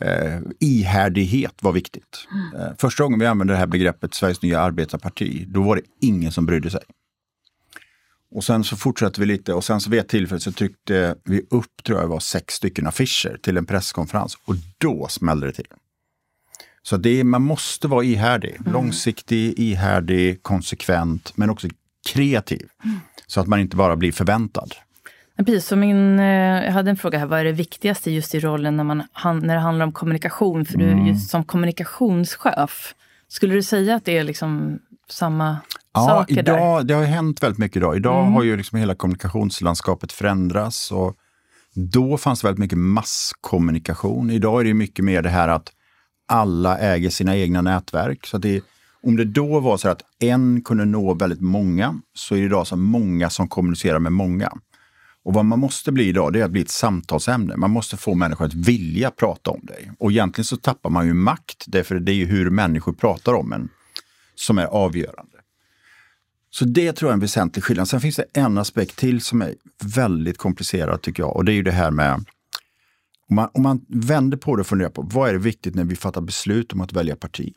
Eh, 0.00 0.40
ihärdighet 0.60 1.54
var 1.60 1.72
viktigt. 1.72 2.28
Mm. 2.32 2.66
Eh, 2.66 2.76
första 2.78 3.02
gången 3.02 3.18
vi 3.18 3.26
använde 3.26 3.52
det 3.52 3.58
här 3.58 3.66
begreppet 3.66 4.14
Sveriges 4.14 4.42
nya 4.42 4.60
arbetarparti, 4.60 5.44
då 5.48 5.62
var 5.62 5.76
det 5.76 5.82
ingen 6.00 6.32
som 6.32 6.46
brydde 6.46 6.70
sig. 6.70 6.80
Och 8.34 8.44
sen 8.44 8.64
så 8.64 8.76
fortsatte 8.76 9.20
vi 9.20 9.26
lite 9.26 9.54
och 9.54 9.64
sen 9.64 9.80
så 9.80 9.90
vid 9.90 10.00
ett 10.00 10.08
tillfälle 10.08 10.40
så 10.40 10.52
tryckte 10.52 11.14
vi 11.24 11.46
upp, 11.50 11.84
tror 11.84 11.98
jag 11.98 12.08
det 12.08 12.10
var, 12.10 12.20
sex 12.20 12.54
stycken 12.54 12.86
affischer 12.86 13.38
till 13.42 13.56
en 13.56 13.66
presskonferens 13.66 14.38
och 14.44 14.54
då 14.78 15.08
smällde 15.08 15.46
det 15.46 15.52
till. 15.52 15.66
Så 16.82 16.96
det 16.96 17.24
man 17.24 17.42
måste 17.42 17.88
vara 17.88 18.04
ihärdig. 18.04 18.56
Mm. 18.60 18.72
Långsiktig, 18.72 19.58
ihärdig, 19.58 20.42
konsekvent, 20.42 21.32
men 21.36 21.50
också 21.50 21.68
kreativ. 22.08 22.68
Mm. 22.84 23.00
Så 23.32 23.40
att 23.40 23.46
man 23.46 23.60
inte 23.60 23.76
bara 23.76 23.96
blir 23.96 24.12
förväntad. 24.12 24.74
Precis, 25.36 25.66
så 25.66 25.76
min, 25.76 26.18
eh, 26.18 26.64
jag 26.64 26.72
hade 26.72 26.90
en 26.90 26.96
fråga 26.96 27.18
här, 27.18 27.26
vad 27.26 27.40
är 27.40 27.44
det 27.44 27.52
viktigaste 27.52 28.10
just 28.10 28.34
i 28.34 28.40
rollen 28.40 28.76
när, 28.76 28.84
man, 28.84 29.02
när 29.24 29.54
det 29.54 29.60
handlar 29.60 29.86
om 29.86 29.92
kommunikation? 29.92 30.64
För 30.64 30.74
mm. 30.74 31.04
du 31.04 31.10
just 31.10 31.30
som 31.30 31.44
kommunikationschef, 31.44 32.94
skulle 33.28 33.54
du 33.54 33.62
säga 33.62 33.94
att 33.94 34.04
det 34.04 34.18
är 34.18 34.24
liksom 34.24 34.78
samma 35.08 35.56
ja, 35.94 36.00
saker 36.00 36.38
idag, 36.38 36.80
där? 36.80 36.84
Det 36.84 36.94
har 36.94 37.04
hänt 37.04 37.42
väldigt 37.42 37.58
mycket 37.58 37.76
idag. 37.76 37.96
Idag 37.96 38.20
mm. 38.20 38.32
har 38.32 38.42
ju 38.42 38.56
liksom 38.56 38.78
hela 38.78 38.94
kommunikationslandskapet 38.94 40.12
förändrats. 40.12 40.92
Och 40.92 41.16
då 41.74 42.18
fanns 42.18 42.40
det 42.40 42.46
väldigt 42.46 42.60
mycket 42.60 42.78
masskommunikation. 42.78 44.30
Idag 44.30 44.60
är 44.60 44.64
det 44.64 44.74
mycket 44.74 45.04
mer 45.04 45.22
det 45.22 45.30
här 45.30 45.48
att 45.48 45.72
alla 46.28 46.78
äger 46.78 47.10
sina 47.10 47.36
egna 47.36 47.62
nätverk. 47.62 48.26
Så 48.26 48.38
det, 48.38 48.62
om 49.02 49.16
det 49.16 49.24
då 49.24 49.60
var 49.60 49.76
så 49.76 49.88
att 49.88 50.02
en 50.18 50.62
kunde 50.62 50.84
nå 50.84 51.14
väldigt 51.14 51.40
många, 51.40 52.00
så 52.14 52.34
är 52.34 52.38
det 52.38 52.44
idag 52.44 52.66
så 52.66 52.76
många 52.76 53.30
som 53.30 53.48
kommunicerar 53.48 53.98
med 53.98 54.12
många. 54.12 54.52
Och 55.24 55.34
vad 55.34 55.44
man 55.44 55.58
måste 55.58 55.92
bli 55.92 56.08
idag, 56.08 56.32
det 56.32 56.40
är 56.40 56.44
att 56.44 56.50
bli 56.50 56.60
ett 56.60 56.70
samtalsämne. 56.70 57.56
Man 57.56 57.70
måste 57.70 57.96
få 57.96 58.14
människor 58.14 58.44
att 58.44 58.54
vilja 58.54 59.10
prata 59.10 59.50
om 59.50 59.60
dig. 59.62 59.90
Och 59.98 60.10
egentligen 60.10 60.44
så 60.44 60.56
tappar 60.56 60.90
man 60.90 61.06
ju 61.06 61.14
makt, 61.14 61.64
därför 61.66 61.94
det 62.00 62.12
är 62.12 62.16
ju 62.16 62.26
hur 62.26 62.50
människor 62.50 62.92
pratar 62.92 63.34
om 63.34 63.52
en 63.52 63.68
som 64.34 64.58
är 64.58 64.66
avgörande. 64.66 65.38
Så 66.50 66.64
det 66.64 66.92
tror 66.92 67.08
jag 67.08 67.12
är 67.12 67.14
en 67.14 67.20
väsentlig 67.20 67.64
skillnad. 67.64 67.88
Sen 67.88 68.00
finns 68.00 68.16
det 68.16 68.24
en 68.32 68.58
aspekt 68.58 68.96
till 68.96 69.20
som 69.20 69.42
är 69.42 69.54
väldigt 69.84 70.38
komplicerad 70.38 71.02
tycker 71.02 71.22
jag 71.22 71.36
och 71.36 71.44
det 71.44 71.52
är 71.52 71.54
ju 71.54 71.62
det 71.62 71.72
här 71.72 71.90
med 71.90 72.24
om 73.28 73.36
man, 73.36 73.48
om 73.54 73.62
man 73.62 73.84
vänder 73.88 74.36
på 74.36 74.56
det 74.56 74.60
och 74.60 74.66
funderar 74.66 74.90
på 74.90 75.02
vad 75.02 75.28
är 75.28 75.32
det 75.32 75.38
viktigt 75.38 75.74
när 75.74 75.84
vi 75.84 75.96
fattar 75.96 76.20
beslut 76.20 76.72
om 76.72 76.80
att 76.80 76.92
välja 76.92 77.16
parti? 77.16 77.54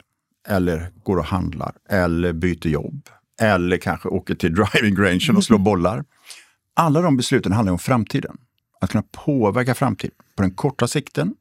Eller 0.47 0.91
går 1.03 1.17
och 1.17 1.25
handlar, 1.25 1.75
eller 1.89 2.33
byter 2.33 2.67
jobb, 2.67 3.09
eller 3.41 3.77
kanske 3.77 4.09
åker 4.09 4.35
till 4.35 4.55
driving 4.73 4.97
rangen 4.97 5.35
och 5.37 5.43
slår 5.43 5.57
bollar. 5.57 6.05
Alla 6.73 7.01
de 7.01 7.17
besluten 7.17 7.51
handlar 7.51 7.73
om 7.73 7.79
framtiden. 7.79 8.37
Att 8.81 8.91
kunna 8.91 9.03
påverka 9.11 9.75
framtiden 9.75 10.15
på 10.35 10.41
den 10.41 10.51
korta 10.51 10.87
sikten, 10.87 11.33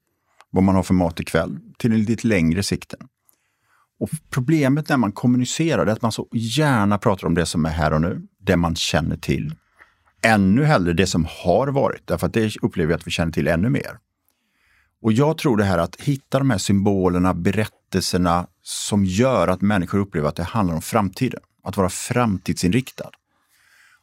vad 0.50 0.64
man 0.64 0.74
har 0.74 0.82
för 0.82 0.94
mat 0.94 1.20
ikväll, 1.20 1.58
till 1.78 1.90
den 1.90 2.02
lite 2.02 2.26
längre 2.26 2.62
sikten. 2.62 3.00
Och 4.00 4.10
Problemet 4.30 4.88
när 4.88 4.96
man 4.96 5.12
kommunicerar 5.12 5.86
är 5.86 5.92
att 5.92 6.02
man 6.02 6.12
så 6.12 6.28
gärna 6.32 6.98
pratar 6.98 7.26
om 7.26 7.34
det 7.34 7.46
som 7.46 7.66
är 7.66 7.70
här 7.70 7.92
och 7.92 8.00
nu, 8.00 8.22
det 8.40 8.56
man 8.56 8.76
känner 8.76 9.16
till. 9.16 9.54
Ännu 10.22 10.64
hellre 10.64 10.92
det 10.92 11.06
som 11.06 11.26
har 11.44 11.68
varit, 11.68 12.06
därför 12.06 12.26
att 12.26 12.32
det 12.32 12.56
upplever 12.62 12.92
jag 12.92 12.98
att 12.98 13.06
vi 13.06 13.10
känner 13.10 13.32
till 13.32 13.48
ännu 13.48 13.68
mer. 13.68 13.98
Och 15.02 15.12
jag 15.12 15.38
tror 15.38 15.56
det 15.56 15.64
här 15.64 15.78
att 15.78 16.00
hitta 16.00 16.38
de 16.38 16.50
här 16.50 16.58
symbolerna, 16.58 17.34
berättelserna 17.34 18.46
som 18.66 19.04
gör 19.04 19.48
att 19.48 19.60
människor 19.60 19.98
upplever 19.98 20.28
att 20.28 20.36
det 20.36 20.42
handlar 20.42 20.74
om 20.74 20.82
framtiden. 20.82 21.40
Att 21.62 21.76
vara 21.76 21.88
framtidsinriktad. 21.88 23.10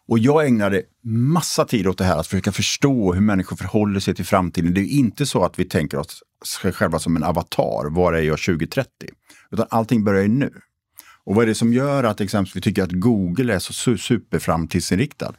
Och 0.08 0.20
jag 0.20 0.46
ägnade 0.48 0.82
massa 1.04 1.66
tid 1.66 1.88
åt 1.88 1.98
det 1.98 2.04
här, 2.04 2.18
att 2.18 2.28
försöka 2.28 2.52
förstå 2.52 3.14
hur 3.14 3.22
människor 3.22 3.56
förhåller 3.56 4.00
sig 4.00 4.16
till 4.16 4.26
framtiden. 4.26 4.74
Det 4.74 4.82
är 4.82 4.88
inte 4.88 5.26
så 5.26 5.44
att 5.44 5.60
vi 5.60 5.66
tänker 5.66 5.98
oss 5.98 6.24
själva 6.74 7.00
som 7.00 7.16
en 7.16 7.24
avatar, 7.24 7.90
var 7.90 8.14
är 8.14 8.22
jag 8.22 8.40
2030? 8.40 8.90
Utan 9.52 9.68
allting 9.70 10.04
börjar 10.04 10.22
ju 10.22 10.28
nu. 10.28 10.52
Och 11.24 11.36
vad 11.36 11.44
är 11.44 11.48
det 11.48 11.56
som 11.56 11.74
gör 11.74 12.04
att 12.04 12.22
exempelvis 12.22 12.56
vi 12.56 12.62
tycker 12.62 12.84
att 12.84 12.92
Google 12.92 13.54
är 13.54 13.60
så 13.60 13.98
superframtidsinriktad? 13.98 15.34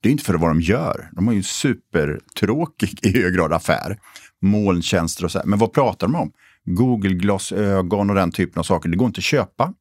Det 0.00 0.08
är 0.08 0.12
inte 0.12 0.24
för 0.24 0.34
vad 0.34 0.50
de 0.50 0.60
gör. 0.60 1.10
De 1.12 1.26
har 1.26 1.34
ju 1.34 1.38
en 1.38 1.44
supertråkig 1.44 2.98
i 3.02 3.22
hög 3.22 3.34
grad 3.34 3.52
affär. 3.52 3.98
Molntjänster 4.40 5.24
och 5.24 5.32
så. 5.32 5.38
Här. 5.38 5.46
Men 5.46 5.58
vad 5.58 5.72
pratar 5.72 6.06
de 6.06 6.16
om? 6.16 6.32
Google-glasögon 6.64 8.10
och 8.10 8.16
den 8.16 8.32
typen 8.32 8.60
av 8.60 8.64
saker. 8.64 8.88
Det 8.88 8.96
går 8.96 9.06
inte 9.06 9.18
att 9.18 9.24
köpa. 9.24 9.74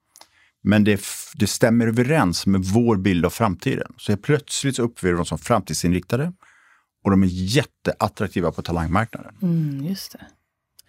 Men 0.63 0.83
det, 0.83 1.01
det 1.35 1.47
stämmer 1.47 1.87
överens 1.87 2.45
med 2.45 2.63
vår 2.63 2.97
bild 2.97 3.25
av 3.25 3.29
framtiden. 3.29 3.93
Så 3.97 4.17
plötsligt 4.17 4.75
så 4.75 4.83
upplever 4.83 5.17
de 5.17 5.25
som 5.25 5.37
framtidsinriktade 5.37 6.33
och 7.03 7.11
de 7.11 7.23
är 7.23 7.27
jätteattraktiva 7.27 8.51
på 8.51 8.61
talangmarknaden. 8.61 9.35
Mm, 9.41 9.85
just 9.85 10.11
det. 10.11 10.25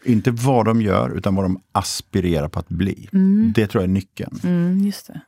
Inte 0.04 0.30
vad 0.30 0.64
de 0.64 0.82
gör, 0.82 1.10
utan 1.10 1.34
vad 1.34 1.44
de 1.44 1.62
aspirerar 1.72 2.48
på 2.48 2.58
att 2.58 2.68
bli. 2.68 3.08
Mm. 3.12 3.52
Det 3.54 3.66
tror 3.66 3.82
jag 3.82 3.88
är 3.88 3.92
nyckeln. 3.92 4.40
Mm, 4.44 4.78
just 4.78 5.06
det. 5.06 5.20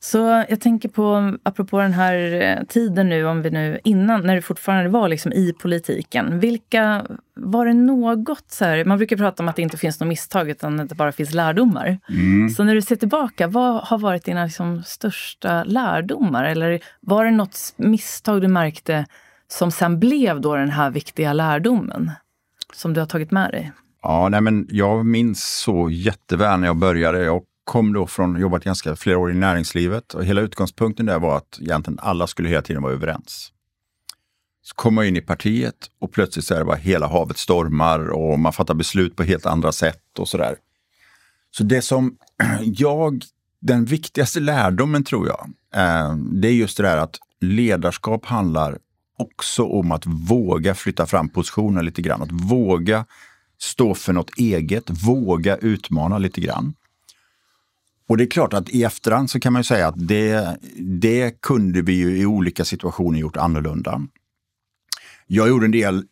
Så 0.00 0.44
jag 0.48 0.60
tänker 0.60 0.88
på, 0.88 1.36
apropå 1.42 1.78
den 1.78 1.92
här 1.92 2.40
eh, 2.42 2.64
tiden 2.64 3.08
nu, 3.08 3.26
om 3.26 3.42
vi 3.42 3.50
nu 3.50 3.80
innan, 3.84 4.26
när 4.26 4.34
du 4.34 4.42
fortfarande 4.42 4.90
var 4.90 5.08
liksom 5.08 5.32
i 5.32 5.52
politiken. 5.52 6.40
Vilka, 6.40 7.06
var 7.34 7.66
det 7.66 7.74
något 7.74 8.44
så 8.46 8.64
här, 8.64 8.84
man 8.84 8.98
brukar 8.98 9.16
prata 9.16 9.42
om 9.42 9.48
att 9.48 9.56
det 9.56 9.62
inte 9.62 9.76
finns 9.76 10.00
något 10.00 10.08
misstag 10.08 10.50
utan 10.50 10.80
att 10.80 10.88
det 10.88 10.94
bara 10.94 11.12
finns 11.12 11.34
lärdomar. 11.34 11.98
Mm. 12.08 12.50
Så 12.50 12.64
när 12.64 12.74
du 12.74 12.82
ser 12.82 12.96
tillbaka, 12.96 13.46
vad 13.46 13.82
har 13.82 13.98
varit 13.98 14.24
dina 14.24 14.44
liksom 14.44 14.82
största 14.82 15.64
lärdomar? 15.64 16.44
Eller 16.44 16.80
var 17.00 17.24
det 17.24 17.30
något 17.30 17.58
misstag 17.76 18.40
du 18.40 18.48
märkte 18.48 19.06
som 19.48 19.70
sen 19.70 20.00
blev 20.00 20.40
då 20.40 20.56
den 20.56 20.70
här 20.70 20.90
viktiga 20.90 21.32
lärdomen? 21.32 22.10
Som 22.72 22.94
du 22.94 23.00
har 23.00 23.06
tagit 23.06 23.30
med 23.30 23.50
dig? 23.50 23.72
Ja, 24.02 24.28
nej 24.28 24.40
men 24.40 24.66
jag 24.70 25.06
minns 25.06 25.60
så 25.60 25.90
jätteväl 25.90 26.60
när 26.60 26.66
jag 26.66 26.76
började. 26.76 27.24
Jag 27.24 27.42
kom 27.68 27.92
då 27.92 28.06
från, 28.06 28.40
jobbat 28.40 28.64
ganska 28.64 28.96
flera 28.96 29.18
år 29.18 29.30
i 29.30 29.34
näringslivet 29.34 30.14
och 30.14 30.24
hela 30.24 30.40
utgångspunkten 30.40 31.06
där 31.06 31.18
var 31.18 31.36
att 31.36 31.58
egentligen 31.60 31.98
alla 32.02 32.26
skulle 32.26 32.48
hela 32.48 32.62
tiden 32.62 32.82
vara 32.82 32.92
överens. 32.92 33.52
Så 34.62 34.74
kom 34.74 34.94
man 34.94 35.06
in 35.06 35.16
i 35.16 35.20
partiet 35.20 35.74
och 36.00 36.12
plötsligt 36.12 36.44
så 36.44 36.54
är 36.54 36.58
det 36.58 36.64
bara 36.64 36.76
hela 36.76 37.06
havet 37.06 37.38
stormar 37.38 38.08
och 38.08 38.38
man 38.38 38.52
fattar 38.52 38.74
beslut 38.74 39.16
på 39.16 39.22
helt 39.22 39.46
andra 39.46 39.72
sätt 39.72 40.18
och 40.18 40.28
sådär. 40.28 40.56
Så 41.50 41.64
det 41.64 41.82
som 41.82 42.16
jag, 42.62 43.22
den 43.60 43.84
viktigaste 43.84 44.40
lärdomen 44.40 45.04
tror 45.04 45.26
jag, 45.26 45.50
eh, 45.74 46.16
det 46.16 46.48
är 46.48 46.52
just 46.52 46.76
det 46.76 46.82
där 46.82 46.96
att 46.96 47.16
ledarskap 47.40 48.26
handlar 48.26 48.78
också 49.18 49.64
om 49.64 49.92
att 49.92 50.06
våga 50.06 50.74
flytta 50.74 51.06
fram 51.06 51.28
positionen 51.28 51.84
lite 51.84 52.02
grann. 52.02 52.22
Att 52.22 52.32
våga 52.32 53.04
stå 53.58 53.94
för 53.94 54.12
något 54.12 54.38
eget, 54.38 54.90
våga 55.06 55.56
utmana 55.56 56.18
lite 56.18 56.40
grann. 56.40 56.74
Och 58.08 58.16
det 58.16 58.24
är 58.24 58.30
klart 58.30 58.54
att 58.54 58.70
i 58.70 58.84
efterhand 58.84 59.30
så 59.30 59.40
kan 59.40 59.52
man 59.52 59.60
ju 59.60 59.64
säga 59.64 59.88
att 59.88 60.08
det, 60.08 60.56
det 60.78 61.42
kunde 61.42 61.82
vi 61.82 61.92
ju 61.92 62.18
i 62.18 62.26
olika 62.26 62.64
situationer 62.64 63.18
gjort 63.18 63.36
annorlunda. 63.36 64.02
Jag 65.26 65.48
gjorde 65.48 65.64
en 65.64 65.70
del 65.70 65.96
eh, 65.96 66.02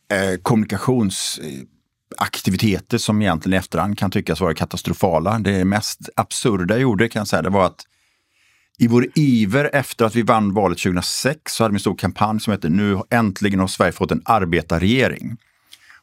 kommunikationsaktiviteter 0.42 2.98
som 2.98 3.22
egentligen 3.22 3.54
i 3.54 3.58
efterhand 3.58 3.98
kan 3.98 4.10
tyckas 4.10 4.40
vara 4.40 4.54
katastrofala. 4.54 5.38
Det 5.38 5.64
mest 5.64 6.08
absurda 6.16 6.74
jag 6.74 6.82
gjorde 6.82 7.08
kan 7.08 7.20
jag 7.20 7.28
säga, 7.28 7.42
det 7.42 7.50
var 7.50 7.66
att 7.66 7.84
i 8.78 8.86
vår 8.86 9.06
iver 9.14 9.70
efter 9.72 10.04
att 10.04 10.14
vi 10.14 10.22
vann 10.22 10.54
valet 10.54 10.78
2006 10.78 11.52
så 11.52 11.64
hade 11.64 11.72
vi 11.72 11.76
en 11.76 11.80
stor 11.80 11.96
kampanj 11.96 12.40
som 12.40 12.50
hette 12.50 12.68
Nu 12.68 13.00
äntligen 13.10 13.60
har 13.60 13.66
Sverige 13.66 13.92
fått 13.92 14.12
en 14.12 14.22
arbetarregering. 14.24 15.36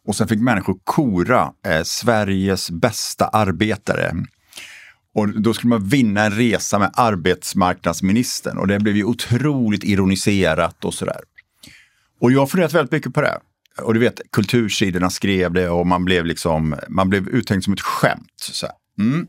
Och 0.05 0.15
sen 0.15 0.27
fick 0.27 0.39
människor 0.39 0.79
kora 0.83 1.53
eh, 1.65 1.83
Sveriges 1.83 2.71
bästa 2.71 3.27
arbetare. 3.27 4.13
Och 5.13 5.41
då 5.41 5.53
skulle 5.53 5.69
man 5.69 5.87
vinna 5.87 6.25
en 6.25 6.31
resa 6.31 6.79
med 6.79 6.91
arbetsmarknadsministern 6.93 8.57
och 8.57 8.67
det 8.67 8.79
blev 8.79 8.95
ju 8.95 9.03
otroligt 9.03 9.83
ironiserat 9.83 10.85
och 10.85 10.93
sådär. 10.93 11.19
Och 12.19 12.31
jag 12.31 12.39
har 12.39 12.47
funderat 12.47 12.73
väldigt 12.73 12.91
mycket 12.91 13.13
på 13.13 13.21
det. 13.21 13.39
Och 13.81 13.93
du 13.93 13.99
vet, 13.99 14.21
kultursidorna 14.31 15.09
skrev 15.09 15.53
det 15.53 15.69
och 15.69 15.87
man 15.87 16.05
blev 16.05 16.25
liksom, 16.25 16.75
man 16.89 17.09
blev 17.09 17.27
uttänkt 17.29 17.63
som 17.63 17.73
ett 17.73 17.81
skämt. 17.81 18.33
Så 18.51 18.67
mm. 18.99 19.27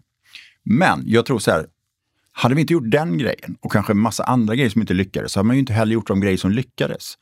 Men 0.64 1.02
jag 1.06 1.26
tror 1.26 1.38
så 1.38 1.50
här, 1.50 1.66
hade 2.32 2.54
vi 2.54 2.60
inte 2.60 2.72
gjort 2.72 2.90
den 2.90 3.18
grejen 3.18 3.56
och 3.60 3.72
kanske 3.72 3.92
en 3.92 3.98
massa 3.98 4.24
andra 4.24 4.54
grejer 4.54 4.70
som 4.70 4.80
inte 4.80 4.94
lyckades, 4.94 5.32
så 5.32 5.38
hade 5.38 5.46
man 5.46 5.56
ju 5.56 5.60
inte 5.60 5.72
heller 5.72 5.92
gjort 5.92 6.06
de 6.06 6.20
grejer 6.20 6.36
som 6.36 6.50
lyckades. 6.50 7.14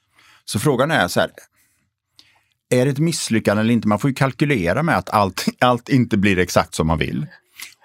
Så 0.44 0.58
frågan 0.58 0.90
är 0.90 1.08
så 1.08 1.20
här, 1.20 1.30
är 2.70 2.84
det 2.84 2.90
ett 2.90 2.98
misslyckande 2.98 3.60
eller 3.60 3.72
inte? 3.72 3.88
Man 3.88 3.98
får 3.98 4.10
ju 4.10 4.14
kalkylera 4.14 4.82
med 4.82 4.96
att 4.96 5.10
allt, 5.10 5.46
allt 5.58 5.88
inte 5.88 6.16
blir 6.16 6.38
exakt 6.38 6.74
som 6.74 6.86
man 6.86 6.98
vill. 6.98 7.26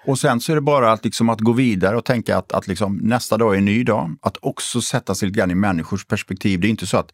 Och 0.08 0.18
sen 0.18 0.40
så 0.40 0.52
är 0.52 0.56
det 0.56 0.62
bara 0.62 0.92
att, 0.92 1.04
liksom, 1.04 1.28
att 1.28 1.40
gå 1.40 1.52
vidare 1.52 1.96
och 1.96 2.04
tänka 2.04 2.38
att, 2.38 2.52
att 2.52 2.66
liksom, 2.66 2.96
nästa 2.96 3.36
dag 3.36 3.54
är 3.54 3.58
en 3.58 3.64
ny 3.64 3.84
dag. 3.84 4.16
Att 4.22 4.36
också 4.40 4.80
sätta 4.80 5.14
sig 5.14 5.28
lite 5.28 5.38
grann 5.38 5.50
i 5.50 5.54
människors 5.54 6.04
perspektiv. 6.06 6.60
Det 6.60 6.66
är 6.66 6.70
inte 6.70 6.86
så 6.86 6.96
att 6.96 7.10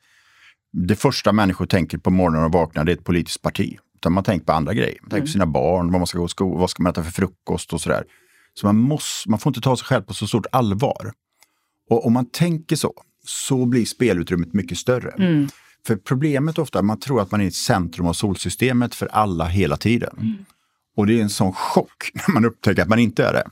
det 0.72 0.96
första 0.96 1.32
människor 1.32 1.66
tänker 1.66 1.98
på 1.98 2.10
morgonen 2.10 2.44
och 2.44 2.52
vaknar, 2.52 2.84
det 2.84 2.92
är 2.92 2.96
ett 2.96 3.04
politiskt 3.04 3.42
parti. 3.42 3.78
Utan 3.94 4.12
man 4.12 4.24
tänker 4.24 4.46
på 4.46 4.52
andra 4.52 4.74
grejer. 4.74 4.98
Man 5.02 5.10
tänker 5.10 5.16
på 5.16 5.16
mm. 5.16 5.32
sina 5.32 5.46
barn, 5.46 5.92
vad 5.92 6.00
man 6.00 6.06
ska 6.06 6.18
gå 6.18 6.28
skola, 6.28 6.60
vad 6.60 6.70
ska 6.70 6.82
man 6.82 6.90
äta 6.90 7.02
för 7.02 7.10
frukost 7.10 7.72
och 7.72 7.80
sådär. 7.80 8.04
Så 8.54 8.66
man, 8.66 8.76
måste, 8.76 9.30
man 9.30 9.38
får 9.38 9.50
inte 9.50 9.60
ta 9.60 9.76
sig 9.76 9.86
själv 9.86 10.02
på 10.02 10.14
så 10.14 10.26
stort 10.26 10.46
allvar. 10.52 11.12
Och 11.90 12.06
om 12.06 12.12
man 12.12 12.30
tänker 12.30 12.76
så, 12.76 12.92
så 13.26 13.66
blir 13.66 13.84
spelutrymmet 13.84 14.52
mycket 14.52 14.78
större. 14.78 15.10
Mm. 15.10 15.48
För 15.86 15.96
problemet 15.96 16.58
ofta 16.58 16.78
är 16.78 16.80
att 16.80 16.86
man 16.86 17.00
tror 17.00 17.20
att 17.20 17.30
man 17.30 17.40
är 17.40 17.44
i 17.44 17.50
centrum 17.50 18.06
av 18.06 18.12
solsystemet 18.12 18.94
för 18.94 19.06
alla 19.06 19.44
hela 19.44 19.76
tiden. 19.76 20.16
Mm. 20.18 20.44
Och 20.94 21.06
det 21.06 21.18
är 21.18 21.22
en 21.22 21.30
sån 21.30 21.52
chock 21.52 22.10
när 22.14 22.34
man 22.34 22.44
upptäcker 22.44 22.82
att 22.82 22.88
man 22.88 22.98
inte 22.98 23.24
är 23.24 23.32
det. 23.32 23.50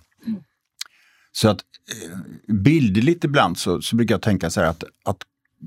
Så 1.33 1.49
att 1.49 1.61
eh, 2.03 2.19
bildligt 2.55 3.25
ibland 3.25 3.59
så, 3.59 3.83
så 3.83 3.97
brukar 3.97 4.15
jag 4.15 4.23
tänka 4.23 4.51
så 4.51 4.61
här 4.61 4.69
att, 4.69 4.85
att 5.05 5.23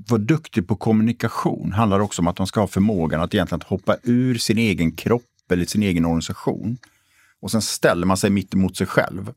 vara 0.08 0.20
duktig 0.20 0.68
på 0.68 0.76
kommunikation 0.76 1.72
handlar 1.72 2.00
också 2.00 2.22
om 2.22 2.28
att 2.28 2.38
man 2.38 2.46
ska 2.46 2.60
ha 2.60 2.66
förmågan 2.66 3.20
att 3.20 3.34
egentligen 3.34 3.62
hoppa 3.66 3.96
ur 4.02 4.38
sin 4.38 4.58
egen 4.58 4.92
kropp 4.92 5.22
eller 5.52 5.64
sin 5.64 5.82
egen 5.82 6.04
organisation. 6.04 6.78
Och 7.40 7.50
sen 7.50 7.62
ställer 7.62 8.06
man 8.06 8.16
sig 8.16 8.30
mitt 8.30 8.54
emot 8.54 8.76
sig 8.76 8.86
själv 8.86 9.32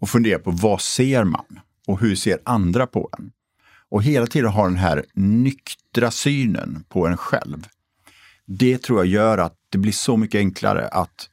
och 0.00 0.08
funderar 0.08 0.38
på 0.38 0.50
vad 0.50 0.80
ser 0.80 1.24
man 1.24 1.60
och 1.86 2.00
hur 2.00 2.16
ser 2.16 2.38
andra 2.44 2.86
på 2.86 3.10
en? 3.18 3.30
Och 3.88 4.02
hela 4.02 4.26
tiden 4.26 4.50
ha 4.50 4.64
den 4.64 4.76
här 4.76 5.04
nyktra 5.14 6.10
synen 6.10 6.84
på 6.88 7.06
en 7.06 7.16
själv. 7.16 7.68
Det 8.46 8.78
tror 8.78 8.98
jag 8.98 9.06
gör 9.06 9.38
att 9.38 9.54
det 9.68 9.78
blir 9.78 9.92
så 9.92 10.16
mycket 10.16 10.38
enklare 10.38 10.88
att 10.88 11.28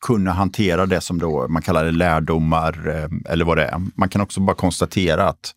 kunna 0.00 0.32
hantera 0.32 0.86
det 0.86 1.00
som 1.00 1.18
då 1.18 1.48
man 1.48 1.62
kallar 1.62 1.84
det 1.84 1.90
lärdomar 1.90 2.88
eh, 2.88 3.32
eller 3.32 3.44
vad 3.44 3.56
det 3.56 3.64
är. 3.64 3.80
Man 3.94 4.08
kan 4.08 4.20
också 4.20 4.40
bara 4.40 4.56
konstatera 4.56 5.28
att 5.28 5.54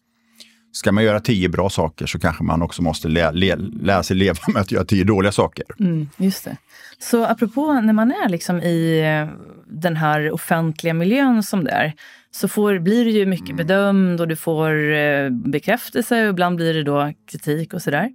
ska 0.72 0.92
man 0.92 1.04
göra 1.04 1.20
tio 1.20 1.50
bra 1.50 1.70
saker 1.70 2.06
så 2.06 2.20
kanske 2.20 2.44
man 2.44 2.62
också 2.62 2.82
måste 2.82 3.08
lä 3.08 3.32
lä 3.32 3.56
lära 3.82 4.04
sig 4.04 4.18
leva 4.18 4.40
med 4.54 4.62
att 4.62 4.72
göra 4.72 4.86
tio 4.86 5.04
dåliga 5.04 5.32
saker. 5.32 5.66
Mm, 5.80 6.10
just 6.18 6.46
det. 6.46 6.58
Så 7.00 7.26
apropå 7.26 7.74
när 7.74 7.94
man 7.94 8.12
är 8.12 8.30
liksom 8.30 8.62
i 8.62 9.00
eh, 9.00 9.38
den 9.68 9.96
här 9.96 10.32
offentliga 10.32 10.94
miljön 10.94 11.44
som 11.44 11.64
det 11.64 11.72
är, 11.72 11.94
så 12.32 12.48
får, 12.48 12.80
blir 12.80 13.06
du 13.06 13.12
ju 13.12 13.26
mycket 13.26 13.50
mm. 13.50 13.58
bedömd 13.58 14.22
och 14.22 14.28
du 14.28 14.36
får 14.36 14.94
eh, 14.94 15.30
bekräftelse 15.30 16.24
och 16.24 16.30
ibland 16.30 16.56
blir 16.56 16.74
det 16.74 16.84
då 16.84 17.14
kritik 17.32 17.74
och 17.74 17.82
sådär. 17.82 18.12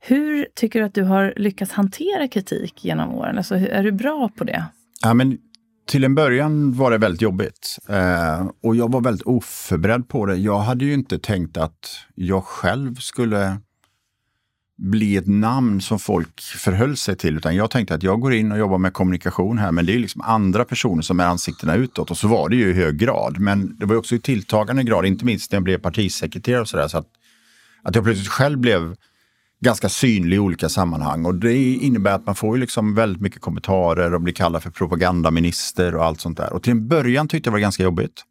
Hur 0.00 0.46
tycker 0.54 0.80
du 0.80 0.86
att 0.86 0.94
du 0.94 1.02
har 1.02 1.34
lyckats 1.36 1.72
hantera 1.72 2.28
kritik 2.28 2.84
genom 2.84 3.14
åren? 3.14 3.38
Alltså, 3.38 3.54
är 3.54 3.82
du 3.82 3.92
bra 3.92 4.30
på 4.36 4.44
det? 4.44 4.64
Ja, 5.02 5.14
men 5.14 5.38
till 5.86 6.04
en 6.04 6.14
början 6.14 6.72
var 6.72 6.90
det 6.90 6.98
väldigt 6.98 7.22
jobbigt. 7.22 7.78
Eh, 7.88 8.46
och 8.62 8.76
jag 8.76 8.92
var 8.92 9.00
väldigt 9.00 9.26
oförberedd 9.26 10.08
på 10.08 10.26
det. 10.26 10.36
Jag 10.36 10.58
hade 10.58 10.84
ju 10.84 10.92
inte 10.92 11.18
tänkt 11.18 11.56
att 11.56 11.88
jag 12.14 12.44
själv 12.44 12.94
skulle 12.94 13.58
bli 14.76 15.16
ett 15.16 15.26
namn 15.26 15.80
som 15.80 15.98
folk 15.98 16.40
förhöll 16.40 16.96
sig 16.96 17.16
till. 17.16 17.36
Utan 17.36 17.56
jag 17.56 17.70
tänkte 17.70 17.94
att 17.94 18.02
jag 18.02 18.20
går 18.20 18.34
in 18.34 18.52
och 18.52 18.58
jobbar 18.58 18.78
med 18.78 18.92
kommunikation 18.92 19.58
här, 19.58 19.72
men 19.72 19.86
det 19.86 19.94
är 19.94 19.98
liksom 19.98 20.20
andra 20.20 20.64
personer 20.64 21.02
som 21.02 21.20
är 21.20 21.24
ansiktena 21.24 21.74
utåt. 21.74 22.10
Och 22.10 22.18
så 22.18 22.28
var 22.28 22.48
det 22.48 22.56
ju 22.56 22.70
i 22.70 22.72
hög 22.72 22.98
grad. 22.98 23.38
Men 23.38 23.76
det 23.76 23.86
var 23.86 23.96
också 23.96 24.14
i 24.14 24.20
tilltagande 24.20 24.82
grad, 24.82 25.06
inte 25.06 25.24
minst 25.24 25.52
när 25.52 25.56
jag 25.56 25.64
blev 25.64 25.78
partisekreterare 25.78 26.60
och 26.60 26.68
sådär. 26.68 26.88
Så 26.88 26.98
att, 26.98 27.08
att 27.82 27.94
jag 27.94 28.04
plötsligt 28.04 28.28
själv 28.28 28.58
blev 28.58 28.96
ganska 29.64 29.88
synlig 29.88 30.36
i 30.36 30.38
olika 30.38 30.68
sammanhang. 30.68 31.24
Och 31.24 31.34
det 31.34 31.74
innebär 31.74 32.12
att 32.12 32.26
man 32.26 32.34
får 32.34 32.56
ju 32.56 32.60
liksom 32.60 32.94
väldigt 32.94 33.22
mycket 33.22 33.40
kommentarer 33.40 34.14
och 34.14 34.20
blir 34.20 34.34
kallad 34.34 34.62
för 34.62 34.70
propagandaminister 34.70 35.94
och 35.94 36.04
allt 36.04 36.20
sånt 36.20 36.36
där. 36.36 36.52
Och 36.52 36.62
till 36.62 36.70
en 36.70 36.88
början 36.88 37.28
tyckte 37.28 37.48
jag 37.48 37.52
det 37.52 37.54
var 37.54 37.60
ganska 37.60 37.82
jobbigt. 37.82 38.24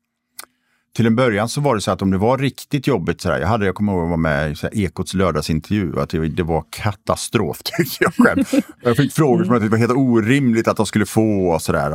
Till 0.96 1.06
en 1.06 1.15
början 1.15 1.50
så 1.50 1.62
var 1.62 1.76
det 1.76 1.82
så 1.82 1.91
att 1.91 2.02
om 2.02 2.12
det 2.12 2.17
var 2.17 2.38
riktigt 2.38 2.88
jobbigt, 2.88 3.22
så 3.22 3.30
där, 3.30 3.39
jag, 3.39 3.48
hade, 3.48 3.65
jag 3.65 3.76
kommer 3.76 3.93
ihåg 3.93 4.02
att 4.02 4.06
jag 4.06 4.10
var 4.10 4.17
med 4.17 4.58
i 4.72 4.84
Ekots 4.84 5.13
lördagsintervju, 5.13 6.00
att 6.00 6.10
det, 6.10 6.28
det 6.28 6.43
var 6.43 6.65
katastrof 6.69 7.58
tyckte 7.63 8.04
jag 8.04 8.13
själv. 8.13 8.46
jag 8.82 8.98
fick 8.98 9.13
frågor 9.13 9.43
som 9.43 9.56
att 9.56 9.62
det 9.62 9.69
var 9.69 9.78
helt 9.78 9.91
orimligt 9.91 10.67
att 10.67 10.78
de 10.78 10.86
skulle 10.86 11.06
få 11.06 11.48
och 11.48 11.62
sådär. 11.62 11.89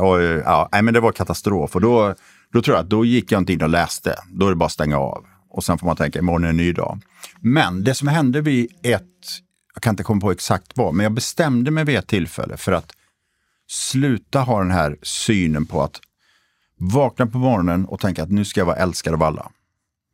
Ja, 0.45 0.69
nej, 0.71 0.81
men 0.81 0.93
det 0.93 0.99
var 0.99 1.11
katastrof 1.11 1.75
och 1.75 1.81
då, 1.81 2.15
då 2.53 2.61
tror 2.61 2.77
jag 2.77 2.83
att 2.83 2.89
då 2.89 3.05
gick 3.05 3.31
jag 3.31 3.41
inte 3.41 3.53
in 3.53 3.61
och 3.61 3.69
läste. 3.69 4.15
Då 4.31 4.45
är 4.45 4.49
det 4.49 4.55
bara 4.55 4.65
att 4.65 4.71
stänga 4.71 4.97
av. 4.97 5.25
Och 5.49 5.63
sen 5.63 5.77
får 5.77 5.87
man 5.87 5.95
tänka, 5.95 6.19
imorgon 6.19 6.43
är 6.43 6.49
en 6.49 6.57
ny 6.57 6.73
dag. 6.73 7.01
Men 7.39 7.83
det 7.83 7.93
som 7.93 8.07
hände 8.07 8.41
vid 8.41 8.71
ett, 8.83 9.03
jag 9.73 9.83
kan 9.83 9.93
inte 9.93 10.03
komma 10.03 10.21
på 10.21 10.31
exakt 10.31 10.71
vad, 10.75 10.93
men 10.93 11.03
jag 11.03 11.13
bestämde 11.13 11.71
mig 11.71 11.85
vid 11.85 11.97
ett 11.97 12.07
tillfälle 12.07 12.57
för 12.57 12.71
att 12.71 12.91
sluta 13.67 14.39
ha 14.39 14.59
den 14.59 14.71
här 14.71 14.97
synen 15.01 15.65
på 15.65 15.81
att 15.83 15.99
vakna 16.77 17.27
på 17.27 17.37
morgonen 17.37 17.85
och 17.85 17.99
tänka 17.99 18.23
att 18.23 18.31
nu 18.31 18.45
ska 18.45 18.59
jag 18.59 18.65
vara 18.65 18.75
älskad 18.75 19.13
av 19.13 19.23
alla. 19.23 19.51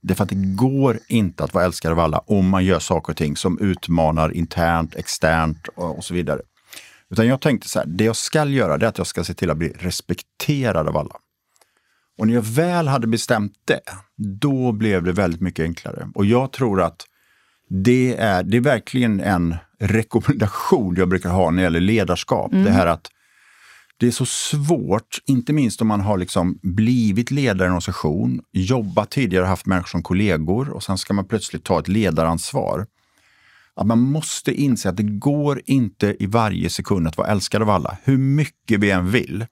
Det 0.01 0.13
är 0.13 0.15
för 0.15 0.23
att 0.23 0.29
det 0.29 0.55
går 0.55 0.99
inte 1.07 1.43
att 1.43 1.53
vara 1.53 1.65
älskad 1.65 1.91
av 1.91 1.99
alla 1.99 2.17
om 2.17 2.49
man 2.49 2.65
gör 2.65 2.79
saker 2.79 3.13
och 3.13 3.17
ting 3.17 3.37
som 3.37 3.59
utmanar 3.59 4.31
internt, 4.31 4.95
externt 4.95 5.67
och, 5.67 5.97
och 5.97 6.03
så 6.03 6.13
vidare. 6.13 6.41
Utan 7.09 7.27
jag 7.27 7.41
tänkte 7.41 7.69
så 7.69 7.79
här, 7.79 7.85
det 7.85 8.03
jag 8.03 8.15
ska 8.15 8.45
göra 8.45 8.77
det 8.77 8.85
är 8.85 8.89
att 8.89 8.97
jag 8.97 9.07
ska 9.07 9.23
se 9.23 9.33
till 9.33 9.51
att 9.51 9.57
bli 9.57 9.69
respekterad 9.69 10.87
av 10.87 10.97
alla. 10.97 11.15
Och 12.17 12.27
när 12.27 12.33
jag 12.33 12.41
väl 12.41 12.87
hade 12.87 13.07
bestämt 13.07 13.53
det, 13.65 13.81
då 14.41 14.71
blev 14.71 15.03
det 15.03 15.11
väldigt 15.11 15.41
mycket 15.41 15.63
enklare. 15.63 16.09
Och 16.15 16.25
jag 16.25 16.51
tror 16.51 16.81
att 16.81 17.05
det 17.69 18.15
är, 18.15 18.43
det 18.43 18.57
är 18.57 18.61
verkligen 18.61 19.19
en 19.19 19.55
rekommendation 19.79 20.95
jag 20.97 21.09
brukar 21.09 21.29
ha 21.29 21.51
när 21.51 21.57
det 21.57 21.63
gäller 21.63 21.79
ledarskap. 21.79 22.53
Mm. 22.53 22.65
Det 22.65 22.71
här 22.71 22.87
att 22.87 23.11
det 23.97 24.07
är 24.07 24.11
så 24.11 24.25
svårt, 24.25 25.19
inte 25.25 25.53
minst 25.53 25.81
om 25.81 25.87
man 25.87 26.01
har 26.01 26.17
liksom 26.17 26.59
blivit 26.61 27.31
ledare 27.31 27.65
i 27.65 27.67
en 27.67 27.71
organisation, 27.71 28.41
jobbat 28.51 29.09
tidigare, 29.09 29.45
haft 29.45 29.65
människor 29.65 29.87
som 29.87 30.03
kollegor 30.03 30.69
och 30.69 30.83
sen 30.83 30.97
ska 30.97 31.13
man 31.13 31.25
plötsligt 31.25 31.63
ta 31.63 31.79
ett 31.79 31.87
ledaransvar. 31.87 32.85
Att 33.75 33.87
man 33.87 33.99
måste 33.99 34.53
inse 34.53 34.89
att 34.89 34.97
det 34.97 35.03
går 35.03 35.61
inte 35.65 36.15
i 36.19 36.25
varje 36.25 36.69
sekund 36.69 37.07
att 37.07 37.17
vara 37.17 37.27
älskad 37.27 37.61
av 37.61 37.69
alla, 37.69 37.97
hur 38.03 38.17
mycket 38.17 38.79
vi 38.79 38.91
än 38.91 39.11
vill. 39.11 39.45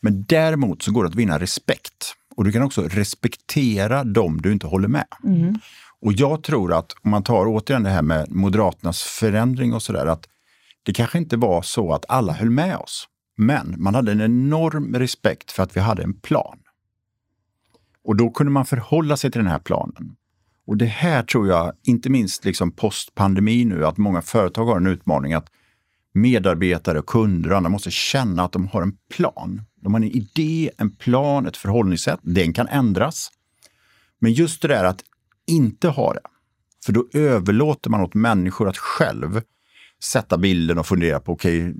Men 0.00 0.24
däremot 0.24 0.82
så 0.82 0.92
går 0.92 1.04
det 1.04 1.08
att 1.08 1.14
vinna 1.14 1.38
respekt. 1.38 2.14
Och 2.36 2.44
du 2.44 2.52
kan 2.52 2.62
också 2.62 2.82
respektera 2.82 4.04
dem 4.04 4.42
du 4.42 4.52
inte 4.52 4.66
håller 4.66 4.88
med. 4.88 5.06
Mm. 5.24 5.54
Och 6.00 6.12
jag 6.12 6.42
tror 6.42 6.72
att 6.72 6.92
om 7.02 7.10
man 7.10 7.22
tar 7.22 7.46
återigen 7.46 7.82
det 7.82 7.90
här 7.90 8.02
med 8.02 8.30
Moderaternas 8.30 9.02
förändring 9.02 9.74
och 9.74 9.82
sådär, 9.82 10.06
att 10.06 10.28
det 10.82 10.92
kanske 10.92 11.18
inte 11.18 11.36
var 11.36 11.62
så 11.62 11.92
att 11.92 12.04
alla 12.08 12.32
höll 12.32 12.50
med 12.50 12.76
oss. 12.76 13.08
Men 13.36 13.74
man 13.78 13.94
hade 13.94 14.12
en 14.12 14.20
enorm 14.20 14.94
respekt 14.94 15.52
för 15.52 15.62
att 15.62 15.76
vi 15.76 15.80
hade 15.80 16.02
en 16.02 16.14
plan. 16.14 16.58
Och 18.04 18.16
då 18.16 18.30
kunde 18.30 18.52
man 18.52 18.66
förhålla 18.66 19.16
sig 19.16 19.30
till 19.30 19.40
den 19.40 19.50
här 19.50 19.58
planen. 19.58 20.16
Och 20.66 20.76
det 20.76 20.86
här 20.86 21.22
tror 21.22 21.48
jag, 21.48 21.72
inte 21.82 22.10
minst 22.10 22.44
liksom 22.44 22.72
postpandemi 22.72 23.64
nu, 23.64 23.86
att 23.86 23.96
många 23.96 24.22
företag 24.22 24.64
har 24.64 24.76
en 24.76 24.86
utmaning 24.86 25.32
att 25.32 25.50
medarbetare, 26.12 26.98
och 26.98 27.06
kunder 27.06 27.50
och 27.50 27.56
andra 27.56 27.70
måste 27.70 27.90
känna 27.90 28.42
att 28.44 28.52
de 28.52 28.68
har 28.68 28.82
en 28.82 28.96
plan. 29.14 29.62
De 29.80 29.94
har 29.94 30.00
en 30.00 30.06
idé, 30.06 30.70
en 30.76 30.90
plan, 30.90 31.46
ett 31.46 31.56
förhållningssätt. 31.56 32.20
Den 32.22 32.52
kan 32.52 32.68
ändras. 32.68 33.30
Men 34.18 34.32
just 34.32 34.62
det 34.62 34.68
där 34.68 34.84
att 34.84 35.04
inte 35.46 35.88
ha 35.88 36.12
det. 36.12 36.20
För 36.84 36.92
då 36.92 37.06
överlåter 37.12 37.90
man 37.90 38.00
åt 38.00 38.14
människor 38.14 38.68
att 38.68 38.78
själv 38.78 39.42
sätta 40.02 40.38
bilden 40.38 40.78
och 40.78 40.86
fundera 40.86 41.20
på, 41.20 41.32
okej, 41.32 41.70
okay, 41.70 41.74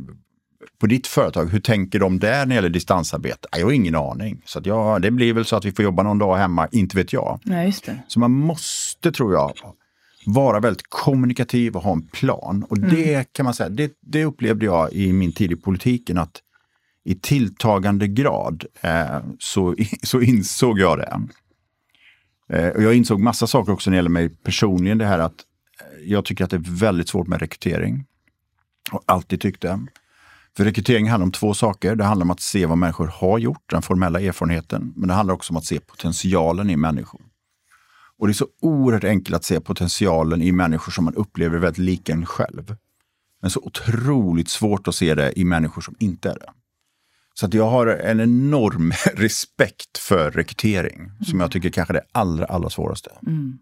på 0.78 0.86
ditt 0.86 1.06
företag, 1.06 1.46
hur 1.46 1.60
tänker 1.60 1.98
de 1.98 2.18
där 2.18 2.38
när 2.38 2.46
det 2.46 2.54
gäller 2.54 2.68
distansarbete? 2.68 3.48
Jag 3.52 3.64
har 3.64 3.72
ingen 3.72 3.94
aning. 3.94 4.42
Så 4.44 4.58
att 4.58 4.66
ja, 4.66 4.98
det 4.98 5.10
blir 5.10 5.32
väl 5.32 5.44
så 5.44 5.56
att 5.56 5.64
vi 5.64 5.72
får 5.72 5.82
jobba 5.82 6.02
någon 6.02 6.18
dag 6.18 6.36
hemma, 6.36 6.68
inte 6.72 6.96
vet 6.96 7.12
jag. 7.12 7.40
Ja, 7.44 7.62
just 7.62 7.84
det. 7.84 8.02
Så 8.08 8.20
man 8.20 8.30
måste, 8.30 9.12
tror 9.12 9.32
jag, 9.32 9.52
vara 10.26 10.60
väldigt 10.60 10.86
kommunikativ 10.88 11.76
och 11.76 11.82
ha 11.82 11.92
en 11.92 12.06
plan. 12.06 12.64
Och 12.68 12.78
mm. 12.78 12.90
det 12.90 13.32
kan 13.32 13.44
man 13.44 13.54
säga, 13.54 13.68
det, 13.68 13.92
det, 14.00 14.24
upplevde 14.24 14.66
jag 14.66 14.92
i 14.92 15.12
min 15.12 15.32
tid 15.32 15.52
i 15.52 15.56
politiken 15.56 16.18
att 16.18 16.42
i 17.04 17.14
tilltagande 17.14 18.08
grad 18.08 18.64
eh, 18.80 19.18
så, 19.38 19.76
så 20.02 20.20
insåg 20.20 20.78
jag 20.78 20.98
det. 20.98 21.20
Eh, 22.50 22.68
och 22.68 22.82
jag 22.82 22.94
insåg 22.94 23.20
massa 23.20 23.46
saker 23.46 23.72
också 23.72 23.90
när 23.90 23.94
det 23.94 23.98
gäller 23.98 24.10
mig 24.10 24.28
personligen. 24.28 24.98
Det 24.98 25.06
här 25.06 25.18
att 25.18 25.44
eh, 25.80 26.10
jag 26.10 26.24
tycker 26.24 26.44
att 26.44 26.50
det 26.50 26.56
är 26.56 26.78
väldigt 26.80 27.08
svårt 27.08 27.26
med 27.26 27.40
rekrytering. 27.40 28.06
Och 28.92 29.02
alltid 29.06 29.40
tyckte. 29.40 29.80
För 30.56 30.64
rekrytering 30.64 31.08
handlar 31.08 31.24
om 31.24 31.32
två 31.32 31.54
saker. 31.54 31.96
Det 31.96 32.04
handlar 32.04 32.24
om 32.24 32.30
att 32.30 32.40
se 32.40 32.66
vad 32.66 32.78
människor 32.78 33.06
har 33.06 33.38
gjort, 33.38 33.70
den 33.70 33.82
formella 33.82 34.20
erfarenheten. 34.20 34.92
Men 34.96 35.08
det 35.08 35.14
handlar 35.14 35.34
också 35.34 35.52
om 35.52 35.56
att 35.56 35.64
se 35.64 35.80
potentialen 35.80 36.70
i 36.70 36.76
människor. 36.76 37.20
Och 38.18 38.26
det 38.26 38.30
är 38.30 38.34
så 38.34 38.46
oerhört 38.60 39.04
enkelt 39.04 39.36
att 39.36 39.44
se 39.44 39.60
potentialen 39.60 40.42
i 40.42 40.52
människor 40.52 40.92
som 40.92 41.04
man 41.04 41.14
upplever 41.14 41.58
väldigt 41.58 41.78
lika 41.78 42.12
en 42.12 42.26
själv. 42.26 42.76
Men 43.40 43.50
så 43.50 43.60
otroligt 43.60 44.48
svårt 44.48 44.88
att 44.88 44.94
se 44.94 45.14
det 45.14 45.38
i 45.38 45.44
människor 45.44 45.82
som 45.82 45.94
inte 45.98 46.30
är 46.30 46.34
det. 46.34 46.52
Så 47.34 47.46
att 47.46 47.54
jag 47.54 47.70
har 47.70 47.86
en 47.86 48.20
enorm 48.20 48.92
respekt 49.14 49.98
för 49.98 50.30
rekrytering, 50.30 50.96
mm. 50.96 51.24
som 51.24 51.40
jag 51.40 51.50
tycker 51.50 51.70
kanske 51.70 51.92
är 51.92 51.94
det 51.94 52.06
allra, 52.12 52.44
allra 52.44 52.70
svåraste. 52.70 53.10
Mm. 53.26 53.58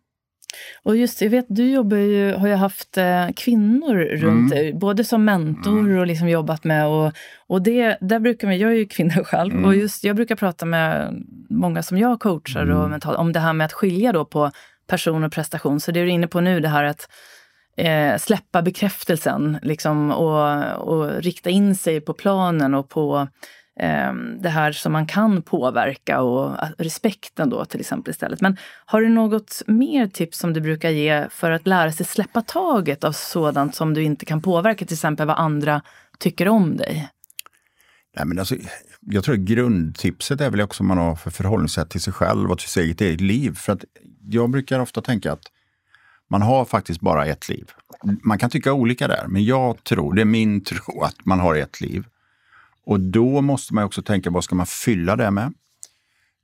Och 0.82 0.96
just 0.96 1.20
jag 1.20 1.30
vet, 1.30 1.46
du 1.48 1.70
jobbar 1.70 1.96
ju, 1.96 2.34
har 2.34 2.48
ju 2.48 2.54
haft 2.54 2.96
eh, 2.96 3.28
kvinnor 3.36 3.94
runt 3.96 4.50
dig, 4.50 4.68
mm. 4.68 4.78
både 4.78 5.04
som 5.04 5.24
mentor 5.24 5.78
mm. 5.78 5.98
och 5.98 6.06
liksom 6.06 6.28
jobbat 6.28 6.64
med 6.64 6.86
och, 6.86 7.12
och 7.46 7.62
det, 7.62 7.98
där 8.00 8.20
brukar 8.20 8.48
man, 8.48 8.58
jag 8.58 8.70
är 8.70 8.76
ju 8.76 8.86
kvinna 8.86 9.14
själv, 9.24 9.52
mm. 9.52 9.64
och 9.64 9.76
just 9.76 10.04
jag 10.04 10.16
brukar 10.16 10.36
prata 10.36 10.66
med 10.66 11.14
många 11.50 11.82
som 11.82 11.98
jag 11.98 12.20
coachar 12.20 12.70
och 12.70 12.78
mm. 12.78 12.90
mental, 12.90 13.16
om 13.16 13.32
det 13.32 13.40
här 13.40 13.52
med 13.52 13.64
att 13.64 13.72
skilja 13.72 14.12
då 14.12 14.24
på 14.24 14.50
person 14.86 15.24
och 15.24 15.32
prestation. 15.32 15.80
Så 15.80 15.92
det 15.92 16.00
du 16.00 16.06
är 16.06 16.10
inne 16.12 16.26
på 16.26 16.40
nu, 16.40 16.60
det 16.60 16.68
här 16.68 16.84
att 16.84 17.08
eh, 17.78 18.18
släppa 18.18 18.62
bekräftelsen 18.62 19.58
liksom, 19.62 20.10
och, 20.10 20.88
och 20.88 21.22
rikta 21.22 21.50
in 21.50 21.74
sig 21.74 22.00
på 22.00 22.12
planen 22.12 22.74
och 22.74 22.88
på 22.88 23.28
eh, 23.80 24.12
det 24.40 24.48
här 24.48 24.72
som 24.72 24.92
man 24.92 25.06
kan 25.06 25.42
påverka 25.42 26.20
och 26.20 26.40
ah, 26.40 26.68
respekten 26.78 27.50
då 27.50 27.64
till 27.64 27.80
exempel 27.80 28.10
istället. 28.10 28.40
Men 28.40 28.56
har 28.86 29.00
du 29.00 29.08
något 29.08 29.62
mer 29.66 30.06
tips 30.06 30.38
som 30.38 30.52
du 30.52 30.60
brukar 30.60 30.90
ge 30.90 31.26
för 31.30 31.50
att 31.50 31.66
lära 31.66 31.92
sig 31.92 32.06
släppa 32.06 32.42
taget 32.42 33.04
av 33.04 33.12
sådant 33.12 33.74
som 33.74 33.94
du 33.94 34.02
inte 34.02 34.26
kan 34.26 34.42
påverka, 34.42 34.84
till 34.84 34.94
exempel 34.94 35.26
vad 35.26 35.38
andra 35.38 35.82
tycker 36.18 36.48
om 36.48 36.76
dig? 36.76 37.08
Nej, 38.16 38.26
men 38.26 38.38
alltså, 38.38 38.54
jag 39.00 39.24
tror 39.24 39.34
att 39.34 39.40
grundtipset 39.40 40.40
är 40.40 40.50
väl 40.50 40.60
också 40.60 40.82
man 40.82 40.98
har 40.98 41.16
för 41.16 41.30
förhållningssätt 41.30 41.90
till 41.90 42.00
sig 42.00 42.12
själv 42.12 42.50
och 42.50 42.58
till 42.58 42.68
sitt 42.68 43.00
eget 43.00 43.20
liv. 43.20 43.54
För 43.54 43.72
att 43.72 43.84
jag 44.30 44.50
brukar 44.50 44.80
ofta 44.80 45.02
tänka 45.02 45.32
att 45.32 45.42
man 46.28 46.42
har 46.42 46.64
faktiskt 46.64 47.00
bara 47.00 47.26
ett 47.26 47.48
liv. 47.48 47.70
Man 48.22 48.38
kan 48.38 48.50
tycka 48.50 48.72
olika 48.72 49.08
där, 49.08 49.26
men 49.28 49.44
jag 49.44 49.84
tror, 49.84 50.14
det 50.14 50.20
är 50.20 50.24
min 50.24 50.60
tro, 50.64 51.02
att 51.02 51.24
man 51.24 51.40
har 51.40 51.54
ett 51.54 51.80
liv. 51.80 52.04
Och 52.84 53.00
då 53.00 53.40
måste 53.40 53.74
man 53.74 53.84
också 53.84 54.02
tänka, 54.02 54.30
vad 54.30 54.44
ska 54.44 54.54
man 54.54 54.66
fylla 54.66 55.16
det 55.16 55.30
med? 55.30 55.52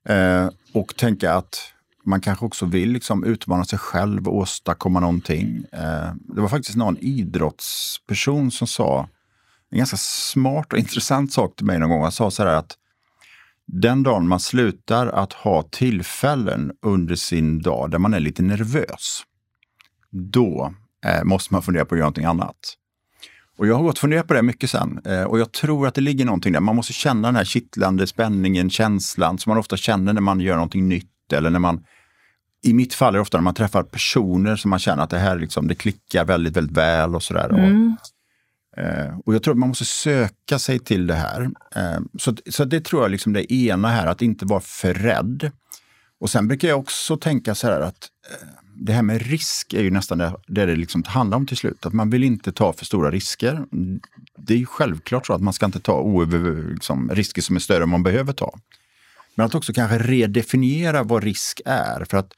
Eh, 0.09 0.49
och 0.73 0.97
tänka 0.97 1.35
att 1.35 1.75
man 2.05 2.21
kanske 2.21 2.45
också 2.45 2.67
vill 2.67 2.91
liksom 2.91 3.25
utmana 3.25 3.65
sig 3.65 3.79
själv 3.79 4.29
och 4.29 4.37
åstadkomma 4.37 5.01
någonting. 5.01 5.65
Eh, 5.73 6.15
det 6.15 6.41
var 6.41 6.49
faktiskt 6.49 6.77
någon 6.77 6.99
idrottsperson 6.99 8.51
som 8.51 8.67
sa 8.67 9.09
en 9.71 9.79
ganska 9.79 9.97
smart 9.97 10.73
och 10.73 10.79
intressant 10.85 11.33
sak 11.33 11.57
till 11.57 11.67
mig 11.67 11.79
någon 11.79 11.91
gång. 11.91 12.03
Han 12.03 12.13
sa 12.13 12.31
så 12.31 12.43
här 12.43 12.55
att 12.55 12.79
den 13.67 14.03
dagen 14.03 14.29
man 14.29 14.41
slutar 14.41 15.07
att 15.07 15.33
ha 15.33 15.63
tillfällen 15.63 16.73
under 16.83 17.15
sin 17.15 17.63
dag 17.63 17.91
där 17.91 17.99
man 17.99 18.15
är 18.15 18.21
lite 18.21 18.43
nervös, 18.43 19.23
då 20.15 20.75
eh, 21.07 21.25
måste 21.25 21.55
man 21.55 21.63
fundera 21.63 21.85
på 21.85 21.95
att 21.95 21.99
göra 21.99 22.05
någonting 22.05 22.25
annat. 22.25 22.57
Och 23.57 23.67
jag 23.67 23.75
har 23.75 23.83
gått 23.83 23.95
och 23.95 23.99
funderat 23.99 24.27
på 24.27 24.35
det 24.35 24.43
mycket 24.43 24.71
sen 24.71 25.01
eh, 25.05 25.23
och 25.23 25.39
jag 25.39 25.53
tror 25.53 25.87
att 25.87 25.95
det 25.95 26.01
ligger 26.01 26.25
någonting 26.25 26.53
där. 26.53 26.61
Man 26.61 26.77
måste 26.77 26.93
känna 26.93 27.29
den 27.29 27.37
här 27.37 27.45
kittlande 27.45 28.07
spänningen, 28.07 28.71
känslan 28.71 29.39
som 29.39 29.51
man 29.51 29.59
ofta 29.59 29.77
känner 29.77 30.13
när 30.13 30.21
man 30.21 30.41
gör 30.41 30.55
någonting 30.55 30.89
nytt 30.89 31.33
eller 31.33 31.51
när 31.51 31.59
man 31.59 31.85
i 32.63 32.75
mitt 32.75 32.95
fall 32.95 33.15
är 33.15 33.19
det 33.19 33.23
ofta 33.23 33.39
när 33.39 33.43
man 33.43 33.55
träffar 33.55 33.83
personer 33.83 34.57
som 34.57 34.71
man 34.71 34.79
känner 34.79 35.03
att 35.03 35.11
det 35.11 35.19
här 35.19 35.39
liksom, 35.39 35.69
det 35.69 35.75
klickar 35.75 36.25
väldigt, 36.25 36.57
väldigt 36.57 36.77
väl 36.77 37.15
och 37.15 37.23
sådär. 37.23 37.49
Mm. 37.49 37.97
Och, 38.73 38.79
eh, 38.79 39.19
och 39.27 39.35
jag 39.35 39.43
tror 39.43 39.55
att 39.55 39.59
man 39.59 39.69
måste 39.69 39.85
söka 39.85 40.59
sig 40.59 40.79
till 40.79 41.07
det 41.07 41.15
här. 41.15 41.51
Eh, 41.77 42.01
så, 42.19 42.35
så 42.51 42.65
det 42.65 42.81
tror 42.81 43.03
jag 43.03 43.11
liksom 43.11 43.33
det 43.33 43.53
ena 43.53 43.89
här, 43.89 44.07
att 44.07 44.23
inte 44.23 44.47
vara 44.47 44.61
för 44.61 44.95
rädd. 44.95 45.51
Och 46.21 46.31
sen 46.31 46.49
brukar 46.49 46.69
jag 46.69 46.79
också 46.79 47.17
tänka 47.17 47.55
så 47.55 47.67
här 47.67 47.81
att 47.81 48.09
det 48.77 48.93
här 48.93 49.03
med 49.03 49.23
risk 49.23 49.73
är 49.75 49.83
ju 49.83 49.91
nästan 49.91 50.19
det 50.19 50.37
det, 50.47 50.67
det 50.67 50.77
liksom 50.77 51.03
handlar 51.07 51.37
om 51.37 51.47
till 51.47 51.57
slut. 51.57 51.87
Att 51.87 51.93
man 51.93 52.11
vill 52.11 52.25
inte 52.25 52.53
ta 52.53 52.73
för 52.73 52.85
stora 52.85 53.11
risker. 53.11 53.65
Det 54.37 54.55
är 54.55 54.59
ju 54.59 54.67
självklart 54.67 55.27
så 55.27 55.33
att 55.33 55.43
man 55.43 55.53
ska 55.53 55.67
inte 55.67 55.81
ta 55.81 56.01
oöver, 56.01 56.73
liksom, 56.73 57.11
risker 57.11 57.43
som 57.43 57.57
är 57.57 57.61
större 57.61 57.83
än 57.83 57.89
man 57.89 58.03
behöver 58.03 58.33
ta. 58.33 58.59
Men 59.35 59.47
att 59.47 59.55
också 59.55 59.73
kanske 59.73 59.99
redefiniera 59.99 61.03
vad 61.03 61.25
risk 61.25 61.61
är. 61.65 62.05
För 62.05 62.17
att 62.17 62.33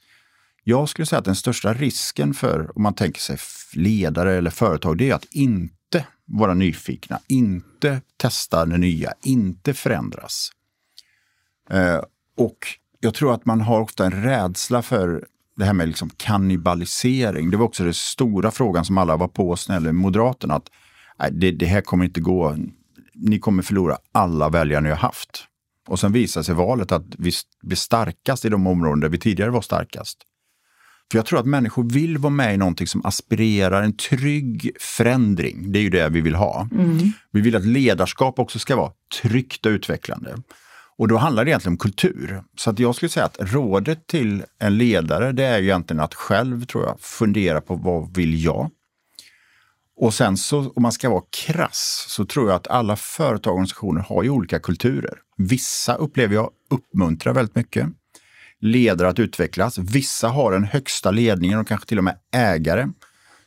jag 0.63 0.89
skulle 0.89 1.05
säga 1.05 1.19
att 1.19 1.25
den 1.25 1.35
största 1.35 1.73
risken 1.73 2.33
för, 2.33 2.71
om 2.77 2.83
man 2.83 2.93
tänker 2.93 3.21
sig 3.21 3.37
ledare 3.73 4.37
eller 4.37 4.51
företag, 4.51 4.97
det 4.97 5.09
är 5.09 5.15
att 5.15 5.25
inte 5.31 6.05
vara 6.25 6.53
nyfikna, 6.53 7.19
inte 7.27 8.01
testa 8.17 8.65
det 8.65 8.77
nya, 8.77 9.13
inte 9.23 9.73
förändras. 9.73 10.51
Eh, 11.69 12.01
och 12.37 12.57
jag 12.99 13.13
tror 13.13 13.33
att 13.33 13.45
man 13.45 13.61
har 13.61 13.81
ofta 13.81 14.05
en 14.05 14.23
rädsla 14.23 14.81
för 14.81 15.27
det 15.57 15.65
här 15.65 15.73
med 15.73 15.87
liksom 15.87 16.09
kannibalisering. 16.17 17.51
Det 17.51 17.57
var 17.57 17.65
också 17.65 17.83
den 17.83 17.93
stora 17.93 18.51
frågan 18.51 18.85
som 18.85 18.97
alla 18.97 19.17
var 19.17 19.27
på 19.27 19.51
oss 19.51 19.69
när 19.69 19.79
det 19.79 19.93
Moderaterna. 19.93 20.53
Att, 20.53 20.69
nej, 21.19 21.31
det, 21.33 21.51
det, 21.51 21.65
här 21.65 21.81
kommer 21.81 22.05
inte 22.05 22.21
gå. 22.21 22.57
Ni 23.13 23.39
kommer 23.39 23.63
förlora 23.63 23.97
alla 24.11 24.49
väljare 24.49 24.81
ni 24.81 24.89
har 24.89 24.95
haft. 24.95 25.43
Och 25.87 25.99
sen 25.99 26.11
visade 26.11 26.43
sig 26.43 26.55
valet 26.55 26.91
att 26.91 27.05
vi 27.17 27.31
blir 27.61 27.77
starkast 27.77 28.45
i 28.45 28.49
de 28.49 28.67
områden 28.67 28.99
där 28.99 29.09
vi 29.09 29.17
tidigare 29.17 29.51
var 29.51 29.61
starkast. 29.61 30.17
För 31.11 31.17
jag 31.17 31.25
tror 31.25 31.39
att 31.39 31.45
människor 31.45 31.83
vill 31.83 32.17
vara 32.17 32.33
med 32.33 32.53
i 32.53 32.57
någonting 32.57 32.87
som 32.87 33.05
aspirerar 33.05 33.83
en 33.83 33.97
trygg 33.97 34.71
förändring. 34.79 35.71
Det 35.71 35.79
är 35.79 35.83
ju 35.83 35.89
det 35.89 36.09
vi 36.09 36.21
vill 36.21 36.35
ha. 36.35 36.67
Mm. 36.71 37.11
Vi 37.31 37.41
vill 37.41 37.55
att 37.55 37.65
ledarskap 37.65 38.39
också 38.39 38.59
ska 38.59 38.75
vara 38.75 38.91
tryggt 39.21 39.65
och 39.65 39.69
utvecklande. 39.69 40.35
Och 40.97 41.07
då 41.07 41.17
handlar 41.17 41.45
det 41.45 41.51
egentligen 41.51 41.73
om 41.73 41.77
kultur. 41.77 42.43
Så 42.57 42.69
att 42.69 42.79
jag 42.79 42.95
skulle 42.95 43.09
säga 43.09 43.25
att 43.25 43.37
rådet 43.39 44.07
till 44.07 44.43
en 44.59 44.77
ledare, 44.77 45.31
det 45.31 45.43
är 45.43 45.61
egentligen 45.61 45.99
att 45.99 46.13
själv, 46.13 46.65
tror 46.65 46.85
jag, 46.85 46.99
fundera 46.99 47.61
på 47.61 47.75
vad 47.75 48.15
vill 48.15 48.43
jag? 48.43 48.69
Och 49.99 50.13
sen 50.13 50.37
så, 50.37 50.71
om 50.75 50.81
man 50.83 50.91
ska 50.91 51.09
vara 51.09 51.23
krass, 51.47 52.05
så 52.09 52.25
tror 52.25 52.49
jag 52.49 52.55
att 52.55 52.67
alla 52.67 52.95
företag 52.95 53.51
och 53.51 53.55
organisationer 53.55 54.01
har 54.01 54.23
ju 54.23 54.29
olika 54.29 54.59
kulturer. 54.59 55.13
Vissa 55.37 55.95
upplever 55.95 56.35
jag 56.35 56.49
uppmuntrar 56.69 57.33
väldigt 57.33 57.55
mycket 57.55 57.87
ledare 58.59 59.09
att 59.09 59.19
utvecklas. 59.19 59.77
Vissa 59.77 60.27
har 60.27 60.51
den 60.51 60.63
högsta 60.63 61.11
ledningen 61.11 61.59
och 61.59 61.67
kanske 61.67 61.87
till 61.87 61.97
och 61.97 62.03
med 62.03 62.17
ägare 62.33 62.87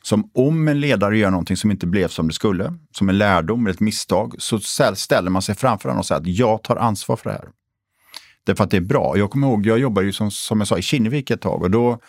som 0.03 0.31
om 0.33 0.67
en 0.67 0.79
ledare 0.79 1.17
gör 1.17 1.31
någonting 1.31 1.57
som 1.57 1.71
inte 1.71 1.87
blev 1.87 2.07
som 2.07 2.27
det 2.27 2.33
skulle, 2.33 2.73
som 2.91 3.09
en 3.09 3.17
lärdom 3.17 3.65
eller 3.65 3.73
ett 3.73 3.79
misstag, 3.79 4.35
så 4.37 4.59
ställer 4.95 5.29
man 5.29 5.41
sig 5.41 5.55
framför 5.55 5.89
honom 5.89 5.99
och 5.99 6.05
säger 6.05 6.21
att 6.21 6.27
jag 6.27 6.63
tar 6.63 6.75
ansvar 6.75 7.15
för 7.15 7.29
det 7.29 7.35
här. 7.35 7.49
Därför 8.43 8.63
att 8.63 8.71
det 8.71 8.77
är 8.77 8.81
bra. 8.81 9.17
Jag 9.17 9.31
kommer 9.31 9.47
ihåg, 9.47 9.65
jag 9.65 9.79
jobbade 9.79 10.07
ju 10.07 10.13
som, 10.13 10.31
som 10.31 10.59
jag 10.59 10.67
sa 10.67 10.77
i 10.77 10.81
Kinnevik 10.81 11.31
ett 11.31 11.41
tag 11.41 11.61
och 11.61 11.71
då 11.71 11.99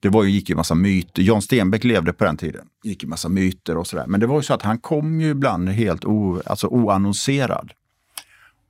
det 0.00 0.08
var 0.08 0.24
ju, 0.24 0.30
gick 0.30 0.48
ju 0.48 0.56
massa 0.56 0.74
myter. 0.74 1.22
Jan 1.22 1.42
Stenbeck 1.42 1.84
levde 1.84 2.12
på 2.12 2.24
den 2.24 2.36
tiden. 2.36 2.66
Det 2.82 2.88
gick 2.88 3.02
ju 3.02 3.08
massa 3.08 3.28
myter 3.28 3.76
och 3.76 3.86
sådär. 3.86 4.06
Men 4.06 4.20
det 4.20 4.26
var 4.26 4.36
ju 4.36 4.42
så 4.42 4.54
att 4.54 4.62
han 4.62 4.78
kom 4.78 5.20
ju 5.20 5.30
ibland 5.30 5.68
helt 5.68 6.04
o, 6.04 6.40
alltså 6.46 6.66
oannonserad. 6.66 7.72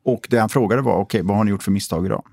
Och 0.04 0.26
det 0.30 0.38
han 0.38 0.48
frågade 0.48 0.82
var, 0.82 0.92
okej, 0.92 1.02
okay, 1.02 1.22
vad 1.28 1.36
har 1.36 1.44
ni 1.44 1.50
gjort 1.50 1.62
för 1.62 1.70
misstag 1.70 2.06
idag? 2.06 2.24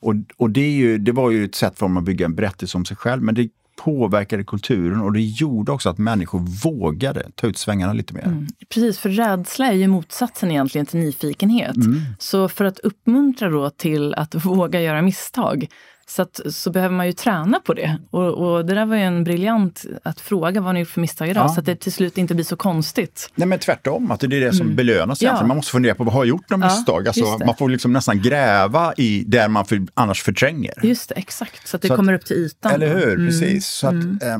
Och, 0.00 0.14
och 0.36 0.50
det, 0.50 0.60
är 0.60 0.70
ju, 0.70 0.98
det 0.98 1.12
var 1.12 1.30
ju 1.30 1.44
ett 1.44 1.54
sätt 1.54 1.78
för 1.78 1.86
honom 1.86 1.96
att 1.96 2.04
bygga 2.04 2.26
en 2.26 2.34
berättelse 2.34 2.78
om 2.78 2.84
sig 2.84 2.96
själv. 2.96 3.22
Men 3.22 3.34
det 3.34 3.48
påverkade 3.76 4.44
kulturen 4.44 5.00
och 5.00 5.12
det 5.12 5.20
gjorde 5.20 5.72
också 5.72 5.88
att 5.88 5.98
människor 5.98 6.40
vågade 6.64 7.30
ta 7.34 7.46
ut 7.46 7.58
svängarna 7.58 7.92
lite 7.92 8.14
mer. 8.14 8.22
Mm. 8.22 8.46
Precis, 8.68 8.98
för 8.98 9.08
rädsla 9.08 9.66
är 9.66 9.72
ju 9.72 9.88
motsatsen 9.88 10.50
egentligen 10.50 10.86
till 10.86 11.00
nyfikenhet. 11.00 11.76
Mm. 11.76 12.00
Så 12.18 12.48
för 12.48 12.64
att 12.64 12.78
uppmuntra 12.78 13.48
då 13.48 13.70
till 13.70 14.14
att 14.14 14.34
våga 14.44 14.80
göra 14.80 15.02
misstag 15.02 15.66
Så, 16.06 16.22
att, 16.22 16.40
så 16.50 16.70
behöver 16.70 16.94
man 16.94 17.06
ju 17.06 17.12
träna 17.12 17.60
på 17.60 17.74
det. 17.74 17.98
Och, 18.10 18.28
och 18.28 18.66
det 18.66 18.74
där 18.74 18.86
var 18.86 18.96
ju 18.96 19.02
en 19.02 19.24
briljant 19.24 19.84
att 20.02 20.20
fråga 20.20 20.60
vad 20.60 20.74
ni 20.74 20.80
gjort 20.80 20.88
för 20.88 21.00
misstag 21.00 21.28
idag, 21.28 21.44
ja. 21.44 21.48
så 21.48 21.60
att 21.60 21.66
det 21.66 21.76
till 21.76 21.92
slut 21.92 22.18
inte 22.18 22.34
blir 22.34 22.44
så 22.44 22.56
konstigt. 22.56 23.30
Nej 23.34 23.48
men 23.48 23.58
tvärtom, 23.58 24.10
att 24.10 24.20
det 24.20 24.26
är 24.26 24.40
det 24.40 24.52
som 24.52 24.66
mm. 24.66 24.76
belönas. 24.76 25.22
Ja. 25.22 25.46
Man 25.46 25.56
måste 25.56 25.72
fundera 25.72 25.94
på, 25.94 26.04
vad 26.04 26.12
har 26.12 26.20
jag 26.20 26.28
gjort 26.28 26.50
några 26.50 26.66
misstag? 26.66 27.08
Alltså, 27.08 27.38
man 27.46 27.56
får 27.56 27.68
liksom 27.68 27.92
nästan 27.92 28.22
gräva 28.22 28.94
i 28.96 29.24
där 29.26 29.48
man 29.48 29.64
för, 29.64 29.82
annars 29.94 30.22
förtränger. 30.22 30.74
Just 30.82 31.08
det, 31.08 31.14
exakt. 31.14 31.68
Så 31.68 31.76
att 31.76 31.82
det 31.82 31.88
så 31.88 31.96
kommer 31.96 32.12
att, 32.12 32.20
upp 32.20 32.26
till 32.26 32.36
ytan. 32.36 32.72
Eller 32.72 32.94
hur, 32.94 33.14
mm. 33.14 33.26
precis. 33.26 33.66
Så 33.66 33.86
att, 33.86 33.92
mm. 33.92 34.18
eh, 34.22 34.38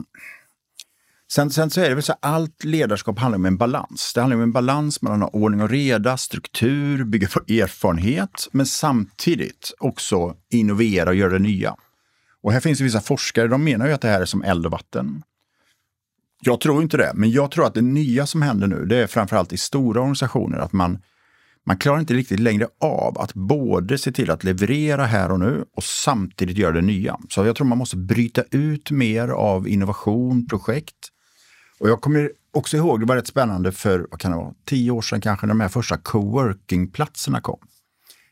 Sen, 1.31 1.51
sen 1.51 1.71
så 1.71 1.81
är 1.81 1.89
det 1.89 1.95
väl 1.95 2.03
så 2.03 2.13
att 2.13 2.19
allt 2.21 2.65
ledarskap 2.65 3.19
handlar 3.19 3.39
om 3.39 3.47
en 3.47 3.57
balans. 3.57 4.13
Det 4.15 4.21
handlar 4.21 4.37
om 4.37 4.43
en 4.43 4.53
balans 4.53 5.03
mellan 5.03 5.23
ordning 5.23 5.63
och 5.63 5.71
reda, 5.71 6.17
struktur, 6.17 7.05
bygga 7.05 7.29
på 7.29 7.41
erfarenhet, 7.41 8.49
men 8.53 8.67
samtidigt 8.67 9.75
också 9.79 10.35
innovera 10.51 11.09
och 11.09 11.15
göra 11.15 11.33
det 11.33 11.39
nya. 11.39 11.77
Och 12.43 12.53
här 12.53 12.61
finns 12.61 12.79
det 12.79 12.85
vissa 12.85 13.01
forskare, 13.01 13.49
de 13.49 13.65
menar 13.65 13.87
ju 13.87 13.93
att 13.93 14.01
det 14.01 14.09
här 14.09 14.21
är 14.21 14.25
som 14.25 14.43
eld 14.43 14.67
och 14.67 14.73
vatten. 14.73 15.23
Jag 16.41 16.61
tror 16.61 16.83
inte 16.83 16.97
det, 16.97 17.13
men 17.15 17.31
jag 17.31 17.51
tror 17.51 17.67
att 17.67 17.75
det 17.75 17.83
nya 17.83 18.27
som 18.27 18.43
händer 18.43 18.67
nu, 18.67 18.87
det 18.87 18.97
är 18.97 19.07
framförallt 19.07 19.53
i 19.53 19.57
stora 19.57 20.01
organisationer, 20.01 20.59
att 20.59 20.73
man, 20.73 20.99
man 21.67 21.77
klarar 21.77 22.01
inte 22.01 22.15
riktigt 22.15 22.41
längre 22.41 22.69
av 22.81 23.19
att 23.19 23.35
både 23.35 23.99
se 23.99 24.13
till 24.13 24.31
att 24.31 24.45
leverera 24.45 25.05
här 25.05 25.31
och 25.31 25.41
nu 25.41 25.65
och 25.77 25.85
samtidigt 25.85 26.59
göra 26.59 26.73
det 26.73 26.83
nya. 26.83 27.19
Så 27.29 27.47
jag 27.47 27.57
tror 27.57 27.67
man 27.67 27.79
måste 27.79 27.97
bryta 27.97 28.43
ut 28.51 28.91
mer 28.91 29.29
av 29.29 29.69
innovation, 29.69 30.47
projekt 30.47 31.11
och 31.81 31.89
jag 31.89 32.01
kommer 32.01 32.33
också 32.53 32.77
ihåg, 32.77 33.01
det 33.01 33.07
var 33.07 33.17
rätt 33.17 33.27
spännande 33.27 33.73
för, 33.73 34.07
vad 34.11 34.21
kan 34.21 34.31
det 34.31 34.37
vara, 34.37 34.55
tio 34.65 34.91
år 34.91 35.03
sedan 35.03 35.21
kanske, 35.21 35.47
när 35.47 35.55
de 35.55 35.61
här 35.61 35.69
första 35.69 35.97
coworkingplatserna 35.97 37.41
kom. 37.41 37.59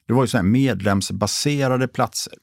Det 0.07 0.13
var 0.13 0.23
ju 0.23 0.29
så 0.29 0.37
här 0.37 0.45
medlemsbaserade 0.45 1.89
platser. 1.89 2.35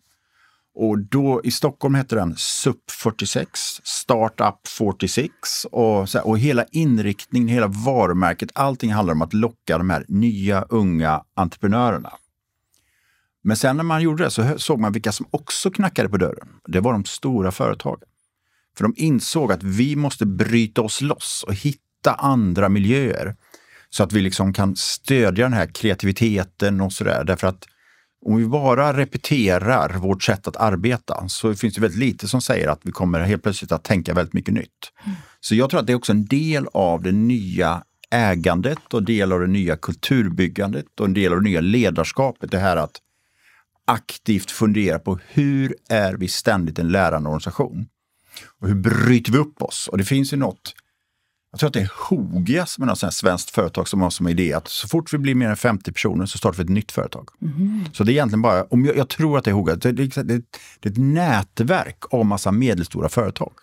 Och 0.76 1.00
då 1.00 1.42
i 1.44 1.52
Stockholm 1.52 1.96
hette 1.96 2.16
den 2.16 2.36
SUP 2.38 2.92
46, 2.92 3.60
Startup 3.84 4.68
46 4.68 5.32
och, 5.72 6.10
så 6.10 6.18
här, 6.18 6.28
och 6.28 6.40
hela 6.40 6.66
inriktningen, 6.72 7.48
hela 7.48 7.68
varumärket, 7.68 8.50
allting 8.56 8.94
handlar 8.94 9.14
om 9.14 9.22
att 9.22 9.34
locka 9.34 9.78
de 9.78 9.90
här 9.90 10.06
nya 10.08 10.62
unga 10.62 11.24
entreprenörerna. 11.34 12.14
Men 13.42 13.58
sen 13.58 13.78
när 13.78 13.84
man 13.84 14.02
gjorde 14.02 14.24
det 14.24 14.32
så 14.32 14.58
såg 14.58 14.80
man 14.80 14.92
vilka 14.92 15.12
som 15.12 15.26
också 15.32 15.72
knackade 15.72 16.10
på 16.10 16.18
dörren. 16.18 16.48
Det 16.68 16.80
var 16.80 16.94
de 16.94 17.06
stora 17.06 17.52
företagen. 17.52 18.09
För 18.80 18.84
de 18.84 18.94
insåg 18.98 19.52
att 19.52 19.64
vi 19.64 19.96
måste 19.96 20.26
bryta 20.26 20.82
oss 20.82 21.02
loss 21.02 21.44
och 21.48 21.54
hitta 21.54 22.14
andra 22.18 22.70
miljöer. 22.70 23.36
Så 23.90 24.04
att 24.04 24.14
vi 24.14 24.22
liksom 24.22 24.54
kan 24.54 24.76
stödja 24.76 25.44
den 25.44 25.54
här 25.54 25.66
kreativiteten 25.66 26.82
och 26.82 26.94
sådär. 26.94 27.24
Därför 27.24 27.48
att 27.48 27.66
om 28.26 28.38
vi 28.38 28.46
bara 28.46 28.98
repeterar 28.98 29.98
vårt 29.98 30.24
sätt 30.24 30.48
att 30.48 30.56
arbeta 30.56 31.28
så 31.28 31.56
finns 31.56 31.76
det 31.76 31.82
väldigt 31.82 32.00
lite 32.00 32.28
som 32.28 32.42
säger 32.42 32.68
att 32.68 32.80
vi 32.84 32.92
kommer 32.92 33.20
helt 33.20 33.44
plötsligt 33.44 33.72
att 33.72 33.84
tänka 33.84 34.14
väldigt 34.14 34.34
mycket 34.34 34.54
nytt. 34.54 34.92
Mm. 35.06 35.18
Så 35.40 35.56
jag 35.56 35.70
tror 35.70 35.80
att 35.80 35.88
det 35.88 35.94
är 35.94 35.98
också 35.98 36.12
en 36.12 36.26
del 36.26 36.68
av 36.74 37.04
det 37.04 37.12
nya 37.12 37.84
ägandet 38.12 38.94
och 38.94 39.04
del 39.04 39.32
av 39.32 39.40
det 39.40 39.48
nya 39.48 39.78
kulturbyggandet 39.78 41.00
och 41.00 41.06
en 41.06 41.14
del 41.14 41.34
av 41.34 41.42
det 41.42 41.50
nya 41.50 41.62
ledarskapet. 41.62 42.52
Det 42.52 42.60
här 42.60 42.78
att 42.78 42.96
aktivt 43.86 44.52
fundera 44.52 45.00
på 45.00 45.20
hur 45.28 45.76
är 45.90 46.14
vi 46.14 46.28
ständigt 46.28 46.80
en 46.80 46.90
lärande 46.90 47.30
organisation? 47.30 47.88
Och 48.60 48.68
hur 48.68 48.76
bryter 48.76 49.32
vi 49.32 49.38
upp 49.38 49.62
oss? 49.62 49.88
Och 49.88 49.98
det 49.98 50.06
finns 50.06 50.34
ju 50.34 50.38
något, 50.38 50.76
jag 51.52 51.60
tror 51.60 51.68
att 51.68 51.74
det 51.74 51.82
är 51.82 51.92
Hogia 52.10 52.66
som 52.66 52.84
är 52.84 52.88
något 52.88 53.14
svenskt 53.14 53.50
företag 53.50 53.88
som 53.88 54.02
har 54.02 54.10
som 54.10 54.28
idé 54.28 54.54
att 54.54 54.68
så 54.68 54.88
fort 54.88 55.14
vi 55.14 55.18
blir 55.18 55.36
mer 55.36 55.50
än 55.50 55.58
50 55.58 55.92
personer 55.92 56.26
så 56.26 56.38
startar 56.38 56.58
vi 56.58 56.64
ett 56.64 56.70
nytt 56.70 56.92
företag. 56.92 57.30
Mm. 57.42 57.86
Så 57.94 58.04
det 58.04 58.12
är 58.12 58.14
egentligen 58.14 58.42
bara, 58.42 58.64
om 58.64 58.86
jag, 58.86 58.98
jag 58.98 59.10
tror 59.10 59.38
att 59.38 59.44
det 59.44 59.52
är 59.52 59.56
Hogia, 59.56 59.76
det, 59.76 59.92
det, 59.92 60.16
det, 60.16 60.24
det 60.80 60.90
är 60.90 60.92
ett 60.92 60.98
nätverk 60.98 62.04
av 62.10 62.26
massa 62.26 62.52
medelstora 62.52 63.10
företag. 63.10 63.54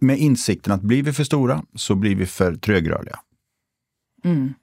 Med 0.00 0.18
insikten 0.18 0.72
att 0.72 0.82
blir 0.82 1.02
vi 1.02 1.12
för 1.12 1.24
stora 1.24 1.62
så 1.74 1.94
blir 1.94 2.16
vi 2.16 2.26
för 2.26 2.54
trögrörliga. 2.54 3.18
Mm. 4.24 4.54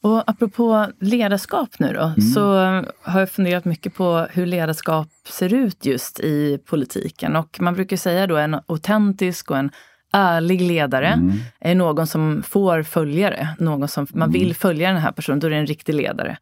Och 0.00 0.30
apropå 0.30 0.86
ledarskap 1.00 1.78
nu 1.78 1.92
då, 1.92 2.02
mm. 2.02 2.20
så 2.20 2.42
har 3.02 3.20
jag 3.20 3.30
funderat 3.30 3.64
mycket 3.64 3.94
på 3.94 4.26
hur 4.30 4.46
ledarskap 4.46 5.08
ser 5.28 5.54
ut 5.54 5.86
just 5.86 6.20
i 6.20 6.58
politiken. 6.66 7.36
Och 7.36 7.60
man 7.60 7.74
brukar 7.74 7.96
säga 7.96 8.26
då 8.26 8.36
en 8.36 8.54
autentisk 8.66 9.50
och 9.50 9.58
en 9.58 9.70
ärlig 10.12 10.60
ledare 10.60 11.06
mm. 11.06 11.32
är 11.60 11.74
någon 11.74 12.06
som 12.06 12.42
får 12.42 12.82
följare, 12.82 13.48
någon 13.58 13.88
som 13.88 14.06
man 14.10 14.28
mm. 14.28 14.40
vill 14.40 14.54
följa 14.54 14.88
den 14.92 15.00
här 15.00 15.12
personen, 15.12 15.40
då 15.40 15.46
är 15.46 15.50
det 15.50 15.56
en 15.56 15.66
riktig 15.66 15.94
ledare. 15.94 16.36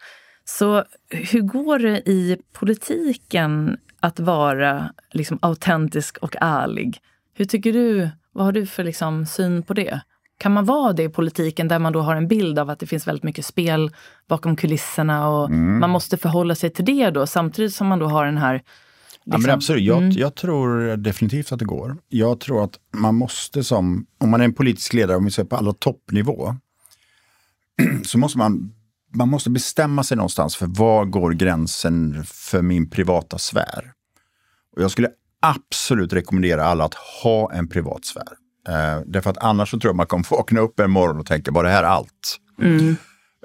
Så 0.44 0.84
hur 1.10 1.40
går 1.40 1.78
det 1.78 2.08
i 2.08 2.38
politiken 2.52 3.78
att 4.00 4.20
vara 4.20 4.90
liksom 5.12 5.38
autentisk 5.42 6.18
och 6.18 6.36
ärlig? 6.40 6.98
Hur 7.34 7.44
tycker 7.44 7.72
du, 7.72 8.08
vad 8.32 8.44
har 8.44 8.52
du 8.52 8.66
för 8.66 8.84
liksom 8.84 9.26
syn 9.26 9.62
på 9.62 9.74
det? 9.74 10.00
Kan 10.38 10.52
man 10.52 10.64
vara 10.64 10.92
det 10.92 11.02
i 11.02 11.08
politiken 11.08 11.68
där 11.68 11.78
man 11.78 11.92
då 11.92 12.00
har 12.00 12.16
en 12.16 12.28
bild 12.28 12.58
av 12.58 12.70
att 12.70 12.78
det 12.78 12.86
finns 12.86 13.06
väldigt 13.06 13.24
mycket 13.24 13.46
spel 13.46 13.90
bakom 14.28 14.56
kulisserna 14.56 15.28
och 15.28 15.50
mm. 15.50 15.80
man 15.80 15.90
måste 15.90 16.16
förhålla 16.16 16.54
sig 16.54 16.70
till 16.70 16.84
det 16.84 17.10
då 17.10 17.26
samtidigt 17.26 17.74
som 17.74 17.86
man 17.86 17.98
då 17.98 18.06
har 18.06 18.26
den 18.26 18.38
här 18.38 18.54
liksom, 18.54 18.64
ja, 19.24 19.32
men 19.32 19.40
liksom- 19.40 19.54
absolut, 19.54 19.82
jag, 19.82 19.98
mm. 19.98 20.10
jag, 20.10 20.34
tror 20.34 20.96
definitivt 20.96 21.52
att 21.52 21.58
det 21.58 21.64
går. 21.64 21.96
Jag 22.08 22.40
tror 22.40 22.64
att 22.64 22.78
man 22.96 23.14
måste 23.14 23.64
som, 23.64 24.06
om 24.18 24.30
man 24.30 24.40
är 24.40 24.44
en 24.44 24.54
politisk 24.54 24.92
ledare, 24.92 25.16
om 25.16 25.24
vi 25.24 25.30
ser 25.30 25.44
på 25.44 25.56
alla 25.56 25.72
toppnivå, 25.72 26.56
så 28.04 28.18
måste 28.18 28.38
man, 28.38 28.72
man 29.14 29.28
måste 29.28 29.50
bestämma 29.50 30.02
sig 30.02 30.16
någonstans 30.16 30.56
för 30.56 30.66
var 30.66 31.04
går 31.04 31.32
gränsen 31.32 32.24
för 32.24 32.62
min 32.62 32.90
privata 32.90 33.38
sfär. 33.38 33.92
Och 34.76 34.82
jag 34.82 34.90
skulle 34.90 35.08
absolut 35.40 36.12
rekommendera 36.12 36.64
alla 36.64 36.84
att 36.84 36.94
ha 36.94 37.52
en 37.52 37.68
privat 37.68 38.04
sfär. 38.04 38.47
Eh, 38.68 39.02
därför 39.06 39.30
att 39.30 39.38
annars 39.38 39.70
så 39.70 39.78
tror 39.78 39.88
jag 39.88 39.96
man 39.96 40.06
kommer 40.06 40.26
vakna 40.30 40.60
upp 40.60 40.80
en 40.80 40.90
morgon 40.90 41.18
och 41.18 41.26
tänka, 41.26 41.50
var 41.50 41.64
det 41.64 41.70
här 41.70 41.82
allt? 41.82 42.38
Mm. 42.62 42.96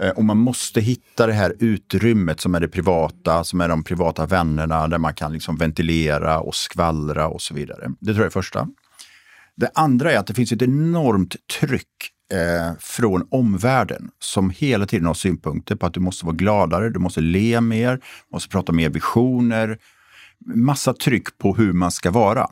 Eh, 0.01 0.09
och 0.09 0.23
man 0.23 0.37
måste 0.37 0.81
hitta 0.81 1.27
det 1.27 1.33
här 1.33 1.55
utrymmet 1.59 2.39
som 2.39 2.55
är 2.55 2.59
det 2.59 2.67
privata, 2.67 3.43
som 3.43 3.61
är 3.61 3.69
de 3.69 3.83
privata 3.83 4.25
vännerna, 4.25 4.87
där 4.87 4.97
man 4.97 5.13
kan 5.13 5.33
liksom 5.33 5.55
ventilera 5.55 6.39
och 6.39 6.55
skvallra 6.55 7.27
och 7.27 7.41
så 7.41 7.53
vidare. 7.53 7.91
Det 7.99 8.13
tror 8.13 8.17
jag 8.17 8.25
är 8.25 8.29
första. 8.29 8.67
Det 9.55 9.71
andra 9.75 10.11
är 10.11 10.17
att 10.17 10.27
det 10.27 10.33
finns 10.33 10.51
ett 10.51 10.61
enormt 10.61 11.35
tryck 11.59 11.87
eh, 12.33 12.77
från 12.79 13.27
omvärlden 13.31 14.09
som 14.19 14.49
hela 14.49 14.85
tiden 14.85 15.05
har 15.05 15.13
synpunkter 15.13 15.75
på 15.75 15.85
att 15.85 15.93
du 15.93 15.99
måste 15.99 16.25
vara 16.25 16.35
gladare, 16.35 16.89
du 16.89 16.99
måste 16.99 17.21
le 17.21 17.61
mer, 17.61 17.99
måste 18.31 18.49
prata 18.49 18.71
mer 18.71 18.89
visioner. 18.89 19.77
Massa 20.55 20.93
tryck 20.93 21.37
på 21.37 21.55
hur 21.55 21.73
man 21.73 21.91
ska 21.91 22.11
vara. 22.11 22.47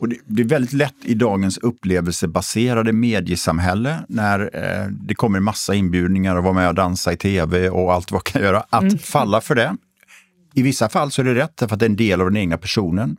Och 0.00 0.08
det, 0.08 0.16
det, 0.26 0.42
är 0.42 0.46
väldigt 0.46 0.72
lätt 0.72 1.04
i 1.04 1.14
dagens 1.14 1.58
upplevelsebaserade 1.58 2.92
mediesamhälle 2.92 4.04
när 4.08 4.50
eh, 4.52 4.86
det 4.90 5.14
kommer 5.14 5.40
massa 5.40 5.74
inbjudningar 5.74 6.36
att 6.36 6.44
vara 6.44 6.54
med 6.54 6.68
och 6.68 6.74
dansa 6.74 7.12
i 7.12 7.16
tv 7.16 7.70
och 7.70 7.92
allt 7.92 8.12
vad 8.12 8.24
kan 8.24 8.42
göra, 8.42 8.64
att 8.70 8.82
mm. 8.82 8.98
falla 8.98 9.40
för 9.40 9.54
det. 9.54 9.76
I 10.54 10.62
vissa 10.62 10.88
fall 10.88 11.10
så 11.10 11.22
är 11.22 11.24
det 11.24 11.34
rätt, 11.34 11.58
för 11.58 11.72
att 11.72 11.78
det 11.78 11.84
är 11.84 11.90
en 11.90 11.96
del 11.96 12.20
av 12.20 12.26
den 12.26 12.36
egna 12.36 12.58
personen. 12.58 13.16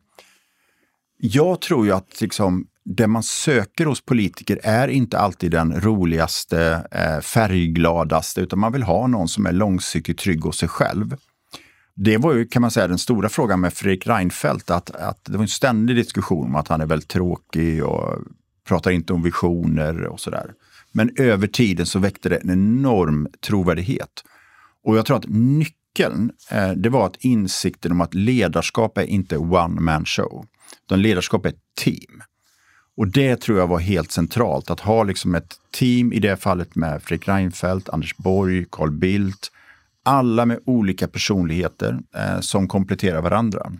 Jag 1.18 1.62
tror 1.62 1.86
ju 1.86 1.92
att 1.92 2.22
liksom, 2.22 2.66
det 2.86 3.08
man 3.08 3.24
söker 3.24 3.86
hos 3.86 4.06
politiker 4.06 4.60
är 4.64 4.88
inte 4.88 5.20
alltid 5.20 5.52
den 5.52 5.82
roligaste, 5.82 6.88
eh, 6.92 7.20
färggladaste, 7.20 8.42
utan 8.42 8.60
man 8.60 8.72
vill 8.72 8.84
ha 8.84 9.08
någon 9.08 9.28
som 9.28 9.46
är 9.46 9.52
långsiktigt 9.52 10.18
trygg 10.18 10.44
hos 10.44 10.58
sig 10.58 10.70
själv 10.70 11.16
det 11.96 12.18
var 12.18 12.34
ju, 12.34 12.46
kan 12.46 12.62
man 12.62 12.72
säga, 12.72 12.88
den 12.88 12.98
stora 12.98 13.30
frågan 13.30 13.60
med 13.60 13.74
Fredrik 13.74 14.08
Reinfeldt, 14.08 14.72
att, 14.72 14.92
att 14.92 15.26
det 15.26 15.32
var 15.32 15.42
en 15.42 15.48
ständig 15.48 15.96
diskussion 15.96 16.46
om 16.46 16.56
att 16.56 16.68
han 16.68 16.82
är 16.82 16.86
väldigt 16.86 17.10
tråkig 17.10 17.84
och 17.86 18.20
pratar 18.68 18.92
inte 18.92 19.14
om 19.14 19.24
visioner 19.24 20.06
och 20.06 20.20
sådär. 20.20 20.54
Men 20.92 21.12
över 21.18 21.48
tiden 21.48 21.86
så 21.86 22.00
väckte 22.00 22.30
det 22.30 22.36
en 22.36 22.50
enorm 22.50 23.28
trovärdighet. 23.46 24.24
Och 24.84 24.98
jag 24.98 25.06
tror 25.06 25.18
att 25.18 25.28
nyckeln, 25.28 26.32
eh, 26.52 26.72
det 26.72 26.90
var 26.90 27.06
att 27.06 27.16
insikten 27.20 27.92
om 27.92 28.02
att 28.02 28.14
ledarskap 28.14 28.98
är 28.98 29.04
inte 29.04 29.38
one 29.38 29.82
man 29.82 30.06
show. 30.06 30.46
Utan 30.86 31.02
ledarskap 31.02 31.46
är 31.46 31.50
ett 31.50 31.64
team. 31.78 32.24
Och 32.98 33.08
det 33.08 33.36
tror 33.36 33.60
jag 33.60 33.68
var 33.68 33.80
helt 33.80 34.12
centralt, 34.12 34.70
att 34.70 34.80
ha 34.80 35.04
liksom 35.04 35.36
ett 35.36 35.56
team, 35.72 36.14
i 36.14 36.20
det 36.20 36.38
fallet 36.38 36.76
med 36.76 37.04
Fredrik 37.04 37.28
Reinfeldt, 37.28 37.90
Anders 37.90 38.18
Borg, 38.18 38.66
Carl 38.72 38.92
Bildt, 38.92 39.52
alla 40.06 40.46
med 40.46 40.60
olika 40.66 41.08
personligheter 41.08 42.00
eh, 42.16 42.40
som 42.40 42.68
kompletterar 42.68 43.22
varandra. 43.22 43.72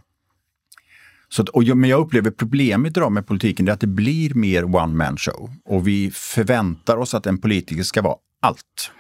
Så 1.30 1.42
att, 1.42 1.50
och 1.50 1.64
jag, 1.64 1.78
men 1.78 1.90
jag 1.90 2.00
upplever 2.00 2.32
problemet 2.32 2.98
idag 2.98 3.12
med 3.12 3.28
politiken 3.28 3.68
är 3.68 3.72
att 3.72 3.80
det 3.80 3.88
blir 3.88 4.34
mer 4.34 4.76
one 4.76 4.96
man 4.96 5.18
show. 5.18 5.52
Och 5.66 5.88
vi 5.88 6.12
förväntar 6.12 6.98
oss 6.98 7.14
att 7.14 7.26
en 7.26 7.38
politiker 7.38 7.84
ska 7.84 8.02
vara 8.02 8.16
allt. 8.40 8.92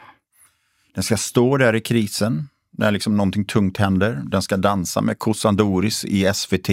Den 0.95 1.03
ska 1.03 1.17
stå 1.17 1.57
där 1.57 1.76
i 1.76 1.82
krisen 1.82 2.47
när 2.78 2.91
liksom 2.91 3.17
någonting 3.17 3.45
tungt 3.45 3.78
händer. 3.78 4.22
Den 4.26 4.41
ska 4.41 4.57
dansa 4.57 5.01
med 5.01 5.19
kossan 5.19 5.55
Doris 5.55 6.05
i 6.05 6.32
SVT. 6.34 6.69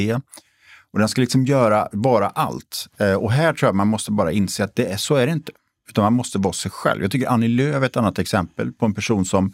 Och 0.93 0.99
den 0.99 1.09
ska 1.09 1.21
liksom 1.21 1.45
göra, 1.45 1.89
vara 1.93 2.29
allt. 2.29 2.89
Eh, 2.99 3.15
och 3.15 3.33
här 3.33 3.53
tror 3.53 3.69
jag 3.69 3.75
man 3.75 3.89
måste 3.89 4.13
bara 4.13 4.33
inse 4.33 4.65
att 4.65 4.77
det 4.77 4.93
är, 4.93 4.97
så 4.97 5.15
är 5.15 5.27
det 5.27 5.33
inte. 5.33 5.53
Utan 5.89 6.05
man 6.05 6.13
måste 6.13 6.39
vara 6.39 6.53
sig 6.53 6.71
själv. 6.71 7.03
Jag 7.03 7.11
tycker 7.11 7.29
Annie 7.29 7.49
Lööf 7.49 7.83
är 7.83 7.87
ett 7.87 7.97
annat 7.97 8.19
exempel 8.19 8.73
på 8.73 8.87
en 8.87 8.95
person 8.95 9.25
som 9.25 9.53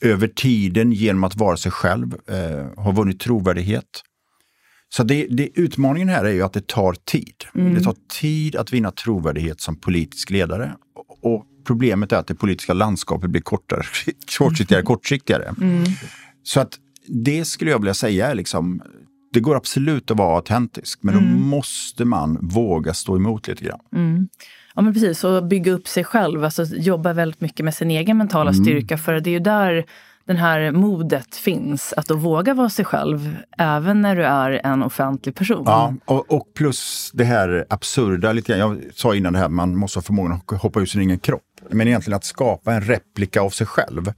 över 0.00 0.28
tiden 0.28 0.92
genom 0.92 1.24
att 1.24 1.36
vara 1.36 1.56
sig 1.56 1.72
själv 1.72 2.14
eh, 2.26 2.82
har 2.84 2.92
vunnit 2.92 3.20
trovärdighet. 3.20 4.02
Så 4.88 5.02
det, 5.02 5.26
det, 5.30 5.48
utmaningen 5.54 6.08
här 6.08 6.24
är 6.24 6.32
ju 6.32 6.42
att 6.42 6.52
det 6.52 6.66
tar 6.66 6.92
tid. 6.92 7.34
Mm. 7.54 7.74
Det 7.74 7.80
tar 7.80 7.96
tid 8.20 8.56
att 8.56 8.72
vinna 8.72 8.90
trovärdighet 8.90 9.60
som 9.60 9.76
politisk 9.76 10.30
ledare. 10.30 10.76
Och 11.22 11.46
problemet 11.66 12.12
är 12.12 12.16
att 12.16 12.26
det 12.26 12.34
politiska 12.34 12.72
landskapet 12.72 13.30
blir 13.30 13.42
kortare, 13.42 13.82
kortsiktigare, 14.38 14.82
kortsiktigare. 14.82 15.54
Mm. 15.60 15.84
Så 16.42 16.60
att 16.60 16.78
det 17.06 17.44
skulle 17.44 17.70
jag 17.70 17.78
vilja 17.78 17.94
säga 17.94 18.30
är 18.30 18.34
liksom, 18.34 18.82
det 19.32 19.40
går 19.40 19.56
absolut 19.56 20.10
att 20.10 20.16
vara 20.16 20.36
autentisk, 20.36 21.02
men 21.02 21.14
mm. 21.14 21.30
då 21.30 21.38
måste 21.38 22.04
man 22.04 22.38
våga 22.40 22.94
stå 22.94 23.16
emot 23.16 23.48
lite 23.48 23.64
grann. 23.64 23.80
Mm. 23.94 24.28
Ja 24.74 24.82
men 24.82 24.94
precis, 24.94 25.24
och 25.24 25.44
bygga 25.44 25.72
upp 25.72 25.88
sig 25.88 26.04
själv, 26.04 26.44
alltså 26.44 26.64
jobba 26.64 27.12
väldigt 27.12 27.40
mycket 27.40 27.64
med 27.64 27.74
sin 27.74 27.90
egen 27.90 28.18
mentala 28.18 28.50
mm. 28.50 28.64
styrka, 28.64 28.98
för 28.98 29.20
det 29.20 29.30
är 29.30 29.32
ju 29.32 29.38
där 29.38 29.84
den 30.30 30.36
här 30.36 30.70
modet 30.70 31.36
finns, 31.36 31.94
att 31.96 32.06
då 32.06 32.14
våga 32.14 32.54
vara 32.54 32.70
sig 32.70 32.84
själv 32.84 33.36
även 33.58 34.00
när 34.00 34.16
du 34.16 34.24
är 34.24 34.60
en 34.64 34.82
offentlig 34.82 35.34
person. 35.34 35.62
Ja, 35.66 35.94
och, 36.04 36.32
och 36.32 36.54
plus 36.54 37.10
det 37.14 37.24
här 37.24 37.66
absurda, 37.70 38.32
lite 38.32 38.52
jag 38.52 38.80
sa 38.94 39.14
innan 39.14 39.32
det 39.32 39.38
här, 39.38 39.48
man 39.48 39.76
måste 39.76 39.98
ha 39.98 40.02
förmågan 40.02 40.32
att 40.32 40.60
hoppa 40.60 40.80
ur 40.80 40.86
sin 40.86 41.00
egen 41.00 41.18
kropp. 41.18 41.42
Men 41.70 41.88
egentligen 41.88 42.16
att 42.16 42.24
skapa 42.24 42.72
en 42.72 42.80
replika 42.80 43.40
av 43.40 43.50
sig 43.50 43.66
själv. 43.66 44.12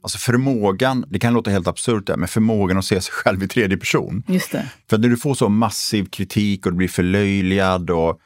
Alltså 0.00 0.18
förmågan, 0.18 1.04
det 1.08 1.18
kan 1.18 1.34
låta 1.34 1.50
helt 1.50 1.68
absurt 1.68 2.06
där, 2.06 2.16
men 2.16 2.28
förmågan 2.28 2.78
att 2.78 2.84
se 2.84 3.00
sig 3.00 3.12
själv 3.12 3.42
i 3.42 3.48
tredje 3.48 3.76
person. 3.76 4.22
Just 4.26 4.52
det. 4.52 4.70
För 4.90 4.98
när 4.98 5.08
du 5.08 5.16
får 5.16 5.34
så 5.34 5.48
massiv 5.48 6.04
kritik 6.04 6.66
och 6.66 6.72
du 6.72 6.78
blir 6.78 6.88
förlöjligad 6.88 7.90
och 7.90 8.20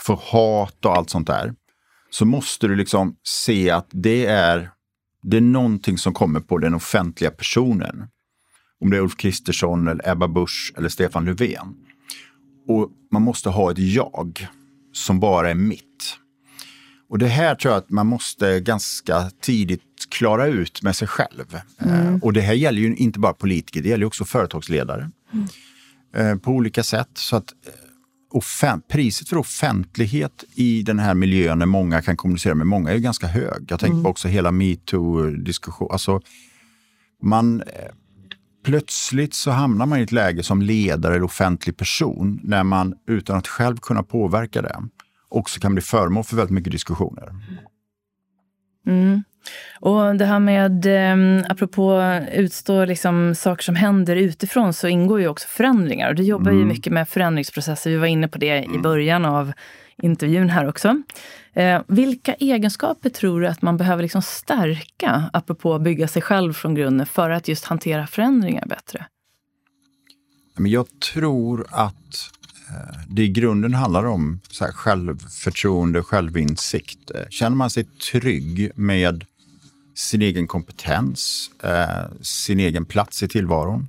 får 0.00 0.20
hat 0.22 0.84
och 0.84 0.96
allt 0.96 1.10
sånt 1.10 1.26
där, 1.26 1.54
så 2.10 2.24
måste 2.24 2.68
du 2.68 2.76
liksom 2.76 3.16
se 3.22 3.70
att 3.70 3.88
det 3.90 4.26
är 4.26 4.70
det 5.22 5.36
är 5.36 5.40
någonting 5.40 5.98
som 5.98 6.14
kommer 6.14 6.40
på 6.40 6.58
den 6.58 6.74
offentliga 6.74 7.30
personen. 7.30 8.08
Om 8.80 8.90
det 8.90 8.96
är 8.96 9.00
Ulf 9.00 9.16
Kristersson, 9.16 9.88
eller 9.88 10.10
Ebba 10.10 10.28
Busch 10.28 10.72
eller 10.76 10.88
Stefan 10.88 11.24
Löfven. 11.24 11.74
Och 12.68 12.90
man 13.10 13.22
måste 13.22 13.48
ha 13.48 13.70
ett 13.70 13.78
jag 13.78 14.48
som 14.92 15.20
bara 15.20 15.50
är 15.50 15.54
mitt. 15.54 16.18
Och 17.08 17.18
det 17.18 17.26
här 17.26 17.54
tror 17.54 17.74
jag 17.74 17.78
att 17.78 17.90
man 17.90 18.06
måste 18.06 18.60
ganska 18.60 19.30
tidigt 19.40 20.06
klara 20.08 20.46
ut 20.46 20.82
med 20.82 20.96
sig 20.96 21.08
själv. 21.08 21.60
Mm. 21.78 22.14
Eh, 22.14 22.22
och 22.22 22.32
det 22.32 22.40
här 22.40 22.54
gäller 22.54 22.80
ju 22.80 22.96
inte 22.96 23.18
bara 23.18 23.32
politiker, 23.32 23.82
det 23.82 23.88
gäller 23.88 24.06
också 24.06 24.24
företagsledare. 24.24 25.10
Mm. 25.32 25.46
Eh, 26.14 26.38
på 26.38 26.50
olika 26.50 26.82
sätt. 26.82 27.10
Så 27.14 27.36
att 27.36 27.54
eh, 28.36 28.76
priset 28.88 29.28
för 29.28 29.36
offentlighet 29.36 30.44
i 30.54 30.82
den 30.82 30.98
här 30.98 31.14
miljön 31.14 31.58
när 31.58 31.66
många 31.66 32.02
kan 32.02 32.16
kommunicera 32.16 32.54
med 32.54 32.66
många 32.66 32.90
är 32.90 32.98
ganska 32.98 33.26
hög. 33.26 33.66
Jag 33.68 33.80
tänker 33.80 33.92
mm. 33.92 34.04
på 34.04 34.10
också 34.10 34.28
hela 34.28 34.50
metoo-diskussion. 34.50 35.88
Alltså, 35.90 36.20
man, 37.22 37.60
eh, 37.60 37.66
plötsligt 38.64 39.34
så 39.34 39.50
hamnar 39.50 39.86
man 39.86 39.98
i 39.98 40.02
ett 40.02 40.12
läge 40.12 40.42
som 40.42 40.62
ledare 40.62 41.14
eller 41.14 41.24
offentlig 41.24 41.76
person 41.76 42.40
när 42.42 42.64
man 42.64 42.94
utan 43.06 43.36
att 43.36 43.48
själv 43.48 43.76
kunna 43.76 44.02
påverka 44.02 44.62
det 44.62 44.82
också 45.28 45.60
kan 45.60 45.74
bli 45.74 45.82
föremål 45.82 46.24
för 46.24 46.36
väldigt 46.36 46.54
mycket 46.54 46.72
diskussioner. 46.72 47.34
Mm. 48.86 49.22
Och 49.80 50.16
det 50.16 50.24
här 50.24 50.38
med, 50.38 50.86
eh, 50.86 51.44
apropå 51.48 52.02
utstå 52.32 52.84
liksom 52.84 53.34
saker 53.34 53.62
som 53.62 53.76
händer 53.76 54.16
utifrån, 54.16 54.72
så 54.72 54.88
ingår 54.88 55.20
ju 55.20 55.28
också 55.28 55.48
förändringar. 55.48 56.08
Och 56.08 56.14
du 56.14 56.22
jobbar 56.22 56.50
mm. 56.50 56.62
ju 56.62 56.66
mycket 56.66 56.92
med 56.92 57.08
förändringsprocesser. 57.08 57.90
Vi 57.90 57.96
var 57.96 58.06
inne 58.06 58.28
på 58.28 58.38
det 58.38 58.58
i 58.58 58.64
mm. 58.64 58.82
början 58.82 59.24
av 59.24 59.52
intervjun 60.02 60.50
här 60.50 60.68
också. 60.68 61.02
Eh, 61.52 61.82
vilka 61.86 62.34
egenskaper 62.34 63.10
tror 63.10 63.40
du 63.40 63.46
att 63.46 63.62
man 63.62 63.76
behöver 63.76 64.02
liksom 64.02 64.22
stärka, 64.22 65.30
apropå 65.32 65.74
att 65.74 65.82
bygga 65.82 66.08
sig 66.08 66.22
själv 66.22 66.52
från 66.52 66.74
grunden, 66.74 67.06
för 67.06 67.30
att 67.30 67.48
just 67.48 67.64
hantera 67.64 68.06
förändringar 68.06 68.66
bättre? 68.66 69.06
jag 70.58 71.00
tror 71.14 71.66
att 71.70 72.30
eh, 72.68 73.00
det 73.08 73.22
i 73.22 73.28
grunden 73.28 73.74
handlar 73.74 74.04
om 74.04 74.40
så 74.48 74.64
här 74.64 74.72
självförtroende, 74.72 76.02
självinsikt. 76.02 77.10
Eh, 77.10 77.20
känner 77.30 77.56
man 77.56 77.70
sig 77.70 77.84
trygg 77.84 78.70
med 78.74 79.24
sin 79.96 80.22
egen 80.22 80.46
kompetens, 80.46 81.50
eh, 81.62 82.20
sin 82.20 82.60
egen 82.60 82.84
plats 82.84 83.22
i 83.22 83.28
tillvaron, 83.28 83.88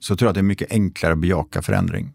så 0.00 0.16
tror 0.16 0.26
jag 0.26 0.30
att 0.30 0.34
det 0.34 0.40
är 0.40 0.42
mycket 0.42 0.72
enklare 0.72 1.12
att 1.12 1.18
bejaka 1.18 1.62
förändring. 1.62 2.12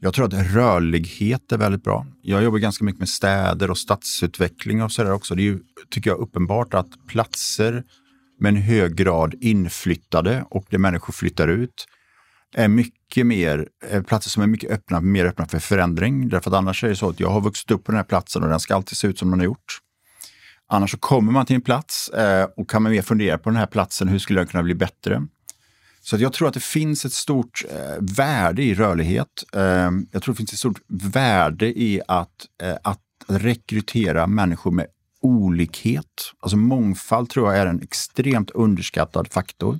Jag 0.00 0.14
tror 0.14 0.26
att 0.26 0.54
rörlighet 0.54 1.52
är 1.52 1.58
väldigt 1.58 1.84
bra. 1.84 2.06
Jag 2.22 2.42
jobbar 2.42 2.58
ganska 2.58 2.84
mycket 2.84 2.98
med 2.98 3.08
städer 3.08 3.70
och 3.70 3.78
stadsutveckling 3.78 4.82
och 4.82 4.92
sådär 4.92 5.12
också. 5.12 5.34
Det 5.34 5.42
är 5.42 5.44
ju, 5.44 5.58
tycker 5.90 6.10
jag, 6.10 6.18
uppenbart 6.18 6.74
att 6.74 7.06
platser 7.06 7.84
med 8.40 8.48
en 8.48 8.62
hög 8.62 8.94
grad 8.94 9.34
inflyttade 9.40 10.44
och 10.50 10.66
där 10.70 10.78
människor 10.78 11.12
flyttar 11.12 11.48
ut 11.48 11.86
är 12.54 12.68
mycket 12.68 13.26
mer, 13.26 13.68
är 13.90 14.02
platser 14.02 14.30
som 14.30 14.42
är 14.42 14.46
mycket 14.46 14.70
öppna, 14.70 15.00
mer 15.00 15.24
öppna 15.24 15.46
för 15.46 15.58
förändring. 15.58 16.28
Därför 16.28 16.50
att 16.50 16.56
annars 16.56 16.84
är 16.84 16.88
det 16.88 16.96
så 16.96 17.08
att 17.08 17.20
jag 17.20 17.30
har 17.30 17.40
vuxit 17.40 17.70
upp 17.70 17.84
på 17.84 17.92
den 17.92 17.96
här 17.96 18.04
platsen 18.04 18.42
och 18.42 18.48
den 18.48 18.60
ska 18.60 18.74
alltid 18.74 18.96
se 18.96 19.08
ut 19.08 19.18
som 19.18 19.30
den 19.30 19.40
har 19.40 19.44
gjort. 19.44 19.80
Annars 20.68 20.90
så 20.90 20.98
kommer 20.98 21.32
man 21.32 21.46
till 21.46 21.56
en 21.56 21.62
plats 21.62 22.08
eh, 22.08 22.48
och 22.56 22.70
kan 22.70 22.82
man 22.82 22.92
mer 22.92 23.02
fundera 23.02 23.38
på 23.38 23.50
den 23.50 23.56
här 23.56 23.66
platsen, 23.66 24.08
hur 24.08 24.18
skulle 24.18 24.40
den 24.40 24.46
kunna 24.46 24.62
bli 24.62 24.74
bättre? 24.74 25.26
Så 26.00 26.16
jag 26.16 26.32
tror 26.32 26.48
att 26.48 26.54
det 26.54 26.62
finns 26.62 27.04
ett 27.04 27.12
stort 27.12 27.64
eh, 27.70 28.04
värde 28.16 28.62
i 28.62 28.74
rörlighet. 28.74 29.44
Eh, 29.52 29.90
jag 30.12 30.22
tror 30.22 30.34
det 30.34 30.36
finns 30.36 30.52
ett 30.52 30.58
stort 30.58 30.80
värde 30.88 31.66
i 31.66 32.00
att, 32.08 32.46
eh, 32.62 32.76
att 32.82 33.00
rekrytera 33.26 34.26
människor 34.26 34.70
med 34.70 34.86
olikhet. 35.20 36.32
Alltså 36.40 36.56
mångfald 36.56 37.30
tror 37.30 37.52
jag 37.52 37.62
är 37.62 37.66
en 37.66 37.82
extremt 37.82 38.50
underskattad 38.50 39.32
faktor. 39.32 39.78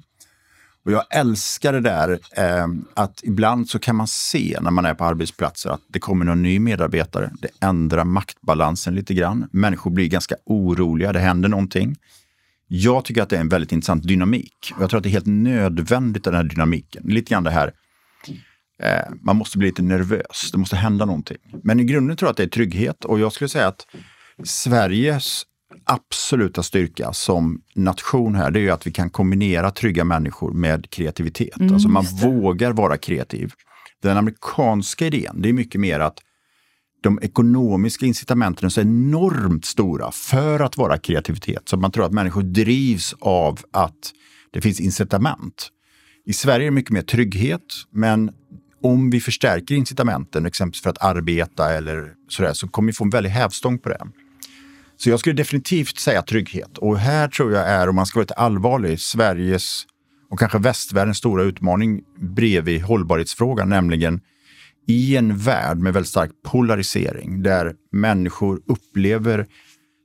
Och 0.86 0.92
jag 0.92 1.04
älskar 1.10 1.72
det 1.72 1.80
där 1.80 2.18
eh, 2.36 2.66
att 2.94 3.20
ibland 3.22 3.68
så 3.68 3.78
kan 3.78 3.96
man 3.96 4.06
se 4.06 4.58
när 4.60 4.70
man 4.70 4.86
är 4.86 4.94
på 4.94 5.04
arbetsplatser 5.04 5.70
att 5.70 5.80
det 5.88 5.98
kommer 5.98 6.24
någon 6.24 6.42
ny 6.42 6.58
medarbetare. 6.58 7.30
Det 7.40 7.48
ändrar 7.60 8.04
maktbalansen 8.04 8.94
lite 8.94 9.14
grann. 9.14 9.48
Människor 9.52 9.90
blir 9.90 10.08
ganska 10.08 10.34
oroliga, 10.44 11.12
det 11.12 11.18
händer 11.18 11.48
någonting. 11.48 11.96
Jag 12.68 13.04
tycker 13.04 13.22
att 13.22 13.28
det 13.28 13.36
är 13.36 13.40
en 13.40 13.48
väldigt 13.48 13.72
intressant 13.72 14.02
dynamik. 14.02 14.72
Och 14.76 14.82
jag 14.82 14.90
tror 14.90 14.98
att 14.98 15.04
det 15.04 15.08
är 15.08 15.10
helt 15.10 15.26
nödvändigt, 15.26 16.24
den 16.24 16.34
här 16.34 16.44
dynamiken. 16.44 17.02
Lite 17.06 17.30
grann 17.30 17.44
det 17.44 17.50
här, 17.50 17.72
eh, 18.82 19.14
man 19.22 19.36
måste 19.36 19.58
bli 19.58 19.68
lite 19.68 19.82
nervös, 19.82 20.50
det 20.52 20.58
måste 20.58 20.76
hända 20.76 21.04
någonting. 21.04 21.38
Men 21.62 21.80
i 21.80 21.84
grunden 21.84 22.16
tror 22.16 22.26
jag 22.26 22.30
att 22.30 22.36
det 22.36 22.42
är 22.42 22.48
trygghet 22.48 23.04
och 23.04 23.20
jag 23.20 23.32
skulle 23.32 23.48
säga 23.48 23.66
att 23.66 23.86
Sveriges 24.44 25.42
absoluta 25.86 26.62
styrka 26.62 27.12
som 27.12 27.62
nation 27.74 28.34
här, 28.34 28.50
det 28.50 28.58
är 28.58 28.62
ju 28.62 28.70
att 28.70 28.86
vi 28.86 28.92
kan 28.92 29.10
kombinera 29.10 29.70
trygga 29.70 30.04
människor 30.04 30.52
med 30.52 30.90
kreativitet. 30.90 31.60
Mm, 31.60 31.74
alltså 31.74 31.88
man 31.88 32.04
vågar 32.22 32.72
vara 32.72 32.96
kreativ. 32.96 33.52
Den 34.02 34.16
amerikanska 34.16 35.06
idén, 35.06 35.42
det 35.42 35.48
är 35.48 35.52
mycket 35.52 35.80
mer 35.80 36.00
att 36.00 36.18
de 37.02 37.18
ekonomiska 37.22 38.06
incitamenten 38.06 38.66
är 38.66 38.70
så 38.70 38.80
enormt 38.80 39.64
stora 39.64 40.10
för 40.12 40.60
att 40.60 40.76
vara 40.76 40.98
kreativitet. 40.98 41.68
Så 41.68 41.76
man 41.76 41.90
tror 41.90 42.04
att 42.04 42.12
människor 42.12 42.42
drivs 42.42 43.14
av 43.20 43.60
att 43.72 44.12
det 44.52 44.60
finns 44.60 44.80
incitament. 44.80 45.68
I 46.26 46.32
Sverige 46.32 46.66
är 46.66 46.70
det 46.70 46.74
mycket 46.74 46.90
mer 46.90 47.02
trygghet, 47.02 47.62
men 47.92 48.30
om 48.82 49.10
vi 49.10 49.20
förstärker 49.20 49.74
incitamenten, 49.74 50.46
exempelvis 50.46 50.82
för 50.82 50.90
att 50.90 51.04
arbeta 51.04 51.72
eller 51.72 52.12
sådär, 52.28 52.52
så 52.52 52.68
kommer 52.68 52.86
vi 52.86 52.92
få 52.92 53.04
en 53.04 53.10
väldig 53.10 53.30
hävstång 53.30 53.78
på 53.78 53.88
det. 53.88 54.06
Så 54.96 55.10
jag 55.10 55.20
skulle 55.20 55.34
definitivt 55.34 55.98
säga 55.98 56.22
trygghet. 56.22 56.78
Och 56.78 56.98
här 56.98 57.28
tror 57.28 57.52
jag 57.52 57.68
är, 57.68 57.88
om 57.88 57.96
man 57.96 58.06
ska 58.06 58.18
vara 58.18 58.22
lite 58.22 58.34
allvarlig, 58.34 59.00
Sveriges 59.00 59.86
och 60.30 60.38
kanske 60.38 60.58
västvärldens 60.58 61.18
stora 61.18 61.42
utmaning 61.42 62.00
bredvid 62.18 62.82
hållbarhetsfrågan, 62.82 63.68
nämligen 63.68 64.20
i 64.88 65.16
en 65.16 65.38
värld 65.38 65.78
med 65.78 65.92
väldigt 65.92 66.10
stark 66.10 66.30
polarisering 66.44 67.42
där 67.42 67.74
människor 67.92 68.60
upplever 68.66 69.46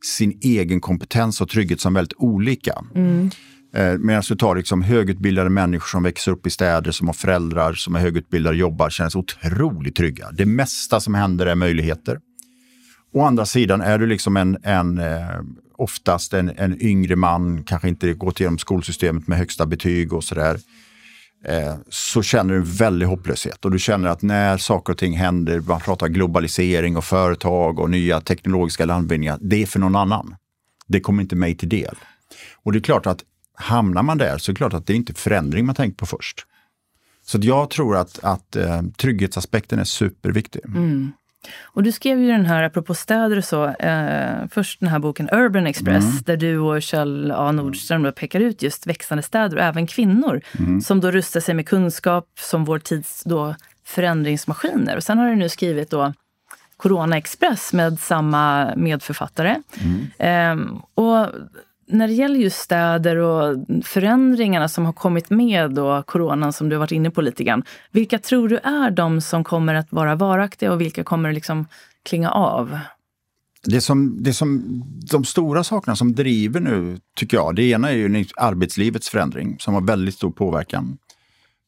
sin 0.06 0.40
egen 0.42 0.82
kompetens 0.82 1.42
och 1.42 1.50
trygghet 1.50 1.82
som 1.82 1.94
väldigt 1.94 2.18
olika. 2.18 2.84
Mm. 2.96 3.30
Eh, 3.76 3.98
Medan 3.98 4.24
du 4.30 4.36
tar 4.36 4.56
liksom 4.56 4.82
högutbildade 4.82 5.50
människor 5.50 5.88
som 5.88 6.04
växer 6.04 6.32
upp 6.32 6.48
i 6.48 6.50
städer, 6.50 6.92
som 6.92 7.08
har 7.08 7.14
föräldrar 7.14 7.74
som 7.74 7.96
är 7.96 8.00
högutbildade 8.00 8.54
och 8.54 8.60
jobbar, 8.60 8.90
känner 8.90 9.10
sig 9.10 9.20
otroligt 9.20 9.96
trygga. 9.96 10.32
Det 10.32 10.46
mesta 10.46 11.00
som 11.00 11.16
händer 11.16 11.46
är 11.46 11.56
möjligheter. 11.56 12.20
Å 13.14 13.22
andra 13.22 13.46
sidan 13.46 13.82
är 13.82 13.98
du 13.98 14.08
liksom 14.08 14.38
en, 14.38 14.58
en 14.64 14.98
eh, 14.98 15.42
oftast 15.78 16.34
en, 16.34 16.50
en 16.58 16.82
yngre 16.82 17.16
man, 17.16 17.64
kanske 17.64 17.90
inte 17.90 18.14
gått 18.14 18.40
igenom 18.40 18.58
skolsystemet 18.58 19.28
med 19.28 19.38
högsta 19.38 19.66
betyg 19.66 20.14
och 20.14 20.24
sådär. 20.24 20.60
Eh, 21.46 21.76
så 21.90 22.24
känner 22.24 22.54
du 22.54 22.62
väldig 22.62 23.06
hopplöshet 23.06 23.66
och 23.66 23.72
du 23.72 23.80
känner 23.80 24.10
att 24.10 24.22
när 24.22 24.58
saker 24.58 24.94
och 24.94 25.00
ting 25.00 25.18
händer, 25.18 25.60
man 25.60 25.80
pratar 25.80 26.08
globalisering 26.08 26.98
och 26.98 27.04
företag 27.04 27.80
och 27.80 27.90
nya 27.90 28.22
teknologiska 28.22 28.86
landvinningar, 28.86 29.38
det 29.42 29.62
är 29.62 29.66
för 29.66 29.80
någon 29.80 29.96
annan. 29.96 30.36
Det 30.88 31.00
kommer 31.00 31.22
inte 31.22 31.36
mig 31.36 31.58
till 31.58 31.70
del. 31.70 31.96
Och 32.64 32.72
det 32.72 32.78
är 32.78 32.82
klart 32.82 33.06
att 33.06 33.24
hamnar 33.54 34.04
man 34.04 34.18
där 34.18 34.38
så 34.38 34.52
är 34.52 34.54
det 34.54 34.58
klart 34.58 34.74
att 34.74 34.88
det 34.88 34.94
är 34.94 34.98
inte 34.98 35.14
förändring 35.14 35.66
man 35.66 35.76
tänker 35.76 35.98
på 35.98 36.06
först. 36.06 36.46
Så 37.26 37.40
jag 37.42 37.70
tror 37.70 37.98
att, 37.98 38.20
att 38.24 38.56
eh, 38.56 38.82
trygghetsaspekten 38.98 39.80
är 39.80 39.84
superviktig. 39.84 40.62
Mm. 40.66 41.12
Och 41.62 41.84
du 41.84 41.92
skrev 41.92 42.20
ju 42.20 42.28
den 42.28 42.46
här, 42.46 42.64
apropå 42.64 42.94
städer 42.94 43.38
och 43.38 43.46
så, 43.46 43.68
eh, 43.68 44.48
först 44.52 44.80
den 44.80 44.90
här 44.90 45.00
boken 45.00 45.30
Urban 45.32 45.68
Express 45.68 46.04
mm. 46.04 46.24
där 46.26 46.38
du 46.38 46.58
och 46.58 46.82
Kjell 46.82 47.32
A 47.32 47.52
Nordström 47.52 48.04
då 48.04 48.12
pekar 48.12 48.40
ut 48.40 48.62
just 48.62 48.88
växande 48.88 49.24
städer 49.24 49.58
och 49.58 49.64
även 49.64 49.88
kvinnor 49.88 50.42
mm. 50.60 50.82
som 50.82 51.02
då 51.02 51.12
rustar 51.12 51.40
sig 51.40 51.56
med 51.56 51.68
kunskap 51.68 52.28
som 52.40 52.66
vår 52.66 52.80
tids 52.80 53.24
då 53.24 53.56
förändringsmaskiner. 53.86 54.96
Och 54.96 55.04
sen 55.04 55.18
har 55.18 55.30
du 55.30 55.36
nu 55.36 55.50
skrivit 55.50 55.90
då 55.90 56.14
Corona 56.78 57.18
Express 57.18 57.74
med 57.74 58.00
samma 58.00 58.76
medförfattare. 58.76 59.62
Mm. 59.82 60.08
Ehm, 60.18 60.82
och 60.94 61.28
när 61.92 62.08
det 62.08 62.14
gäller 62.14 62.40
just 62.40 62.58
städer 62.58 63.18
och 63.18 63.58
förändringarna 63.84 64.68
som 64.68 64.86
har 64.86 64.94
kommit 64.94 65.30
med 65.30 65.72
då, 65.72 66.04
coronan 66.04 66.54
som 66.54 66.70
du 66.70 66.76
har 66.76 66.80
varit 66.80 66.92
inne 66.92 67.12
på 67.12 67.22
lite 67.22 67.44
grann. 67.44 67.64
Vilka 67.92 68.20
tror 68.20 68.50
du 68.50 68.58
är 68.58 68.92
de 68.92 69.22
som 69.22 69.44
kommer 69.44 69.74
att 69.76 69.92
vara 69.92 70.16
varaktiga 70.16 70.72
och 70.72 70.82
vilka 70.82 71.04
kommer 71.04 71.34
liksom 71.34 71.66
klinga 72.04 72.32
av? 72.32 72.80
Det 73.64 73.82
som, 73.82 74.24
det 74.24 74.34
som, 74.34 74.84
de 75.12 75.26
stora 75.26 75.64
sakerna 75.64 75.96
som 75.96 76.14
driver 76.14 76.60
nu, 76.60 76.98
tycker 77.16 77.38
jag, 77.38 77.56
det 77.56 77.64
ena 77.64 77.90
är 77.90 77.96
ju 77.96 78.26
arbetslivets 78.36 79.10
förändring 79.10 79.56
som 79.60 79.74
har 79.74 79.82
väldigt 79.82 80.16
stor 80.16 80.32
påverkan. 80.32 80.98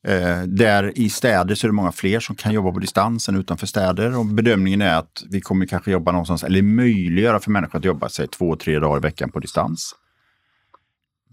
Eh, 0.08 0.42
där 0.42 0.98
i 0.98 1.10
städer 1.10 1.56
så 1.56 1.68
är 1.68 1.70
det 1.70 1.76
många 1.76 1.92
fler 1.92 2.20
som 2.20 2.36
kan 2.36 2.54
jobba 2.54 2.72
på 2.72 2.80
distans 2.80 3.30
än 3.30 3.36
utanför 3.36 3.68
städer. 3.68 4.18
Och 4.18 4.26
bedömningen 4.26 4.82
är 4.82 4.96
att 4.96 5.24
vi 5.30 5.42
kommer 5.42 5.66
kanske 5.66 5.92
jobba 5.92 6.12
någonstans, 6.12 6.44
eller 6.44 6.62
möjliggöra 6.62 7.40
för 7.40 7.52
människor 7.52 7.80
att 7.80 7.86
jobba 7.86 8.10
sig 8.10 8.28
två, 8.28 8.56
tre 8.56 8.80
dagar 8.80 8.98
i 8.98 9.02
veckan 9.02 9.32
på 9.32 9.40
distans. 9.40 9.96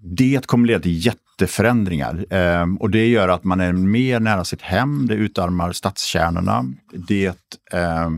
Det 0.03 0.47
kommer 0.47 0.67
leda 0.67 0.81
till 0.81 1.07
jätteförändringar 1.07 2.27
eh, 2.31 2.67
och 2.81 2.91
det 2.91 3.07
gör 3.07 3.29
att 3.29 3.45
man 3.45 3.61
är 3.61 3.73
mer 3.73 4.21
nära 4.21 4.45
sitt 4.45 4.63
hem, 4.63 5.07
det 5.07 5.15
utarmar 5.15 5.73
stadskärnorna. 5.73 6.65
Det 6.93 7.27
eh, 7.73 8.11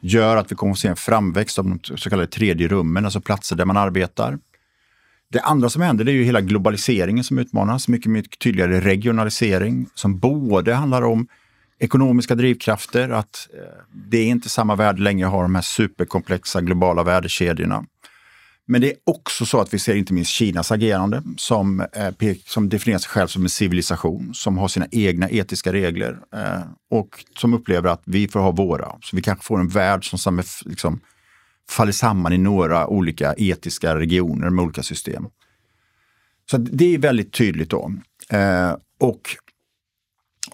gör 0.00 0.36
att 0.36 0.52
vi 0.52 0.56
kommer 0.56 0.72
att 0.72 0.78
se 0.78 0.88
en 0.88 0.96
framväxt 0.96 1.58
av 1.58 1.64
de 1.64 1.96
så 1.96 2.10
kallade 2.10 2.28
tredje 2.28 2.68
rummen, 2.68 3.04
alltså 3.04 3.20
platser 3.20 3.56
där 3.56 3.64
man 3.64 3.76
arbetar. 3.76 4.38
Det 5.28 5.40
andra 5.40 5.68
som 5.68 5.82
händer 5.82 6.04
det 6.04 6.12
är 6.12 6.14
ju 6.14 6.24
hela 6.24 6.40
globaliseringen 6.40 7.24
som 7.24 7.38
utmanas, 7.38 7.88
mycket, 7.88 8.10
mycket 8.10 8.38
tydligare 8.38 8.80
regionalisering 8.80 9.86
som 9.94 10.18
både 10.18 10.74
handlar 10.74 11.02
om 11.02 11.26
ekonomiska 11.78 12.34
drivkrafter, 12.34 13.08
att 13.08 13.48
eh, 13.54 13.84
det 14.10 14.18
är 14.18 14.26
inte 14.26 14.48
samma 14.48 14.76
värld 14.76 14.98
längre 14.98 15.26
att 15.26 15.32
ha 15.32 15.42
de 15.42 15.54
här 15.54 15.62
superkomplexa 15.62 16.60
globala 16.60 17.02
värdekedjorna. 17.02 17.84
Men 18.66 18.80
det 18.80 18.90
är 18.90 18.96
också 19.04 19.46
så 19.46 19.60
att 19.60 19.74
vi 19.74 19.78
ser 19.78 19.94
inte 19.94 20.12
minst 20.12 20.30
Kinas 20.30 20.72
agerande 20.72 21.22
som, 21.36 21.80
eh, 21.80 22.34
som 22.46 22.68
definierar 22.68 22.98
sig 22.98 23.08
själv 23.08 23.26
som 23.26 23.42
en 23.42 23.48
civilisation, 23.48 24.34
som 24.34 24.58
har 24.58 24.68
sina 24.68 24.86
egna 24.90 25.30
etiska 25.30 25.72
regler 25.72 26.18
eh, 26.34 26.60
och 26.90 27.24
som 27.38 27.54
upplever 27.54 27.90
att 27.90 28.02
vi 28.04 28.28
får 28.28 28.40
ha 28.40 28.50
våra. 28.50 28.96
Så 29.00 29.16
vi 29.16 29.22
kanske 29.22 29.44
får 29.44 29.60
en 29.60 29.68
värld 29.68 30.10
som 30.18 30.42
liksom, 30.64 31.00
faller 31.70 31.92
samman 31.92 32.32
i 32.32 32.38
några 32.38 32.86
olika 32.86 33.34
etiska 33.38 33.98
regioner 33.98 34.50
med 34.50 34.64
olika 34.64 34.82
system. 34.82 35.26
Så 36.50 36.56
det 36.56 36.94
är 36.94 36.98
väldigt 36.98 37.32
tydligt 37.32 37.70
då. 37.70 37.92
Eh, 38.28 38.76
och 39.00 39.36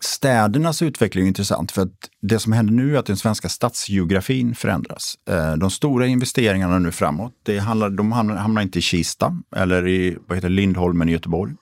Städernas 0.01 0.83
utveckling 0.83 1.25
är 1.25 1.29
intressant 1.29 1.73
för 1.73 1.83
att 1.83 2.11
det 2.23 2.39
som 2.39 2.53
händer 2.53 2.73
nu 2.73 2.95
är 2.95 2.99
att 2.99 3.07
den 3.07 3.17
svenska 3.17 3.49
stadsgeografin 3.49 4.55
förändras. 4.55 5.15
Eh, 5.31 5.53
de 5.53 5.71
stora 5.71 6.07
investeringarna 6.07 6.79
nu 6.79 6.93
framåt, 6.93 7.33
det 7.43 7.59
handlar, 7.59 7.91
de 7.91 8.13
hamnar 8.13 8.63
inte 8.63 8.79
i 8.79 8.83
Kista 8.83 9.37
eller 9.57 9.89
i 9.89 10.19
vad 10.27 10.37
heter 10.39 10.49
Lindholmen 10.49 11.09
i 11.09 11.13
Göteborg. 11.13 11.53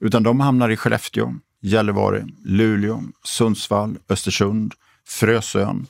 Utan 0.00 0.22
de 0.22 0.40
hamnar 0.40 0.68
i 0.68 0.76
Skellefteå, 0.76 1.34
Gällivare, 1.62 2.26
Luleå, 2.44 3.02
Sundsvall, 3.24 3.98
Östersund, 4.08 4.74
Frösön. 5.06 5.86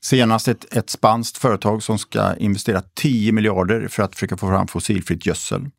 Senast 0.00 0.48
ett, 0.48 0.76
ett 0.76 0.90
spanskt 0.90 1.38
företag 1.38 1.82
som 1.82 1.98
ska 1.98 2.36
investera 2.36 2.82
10 2.94 3.32
miljarder 3.32 3.88
för 3.88 4.02
att 4.02 4.14
försöka 4.14 4.36
få 4.36 4.48
fram 4.48 4.66
fossilfritt 4.66 5.26
gödsel. 5.26 5.70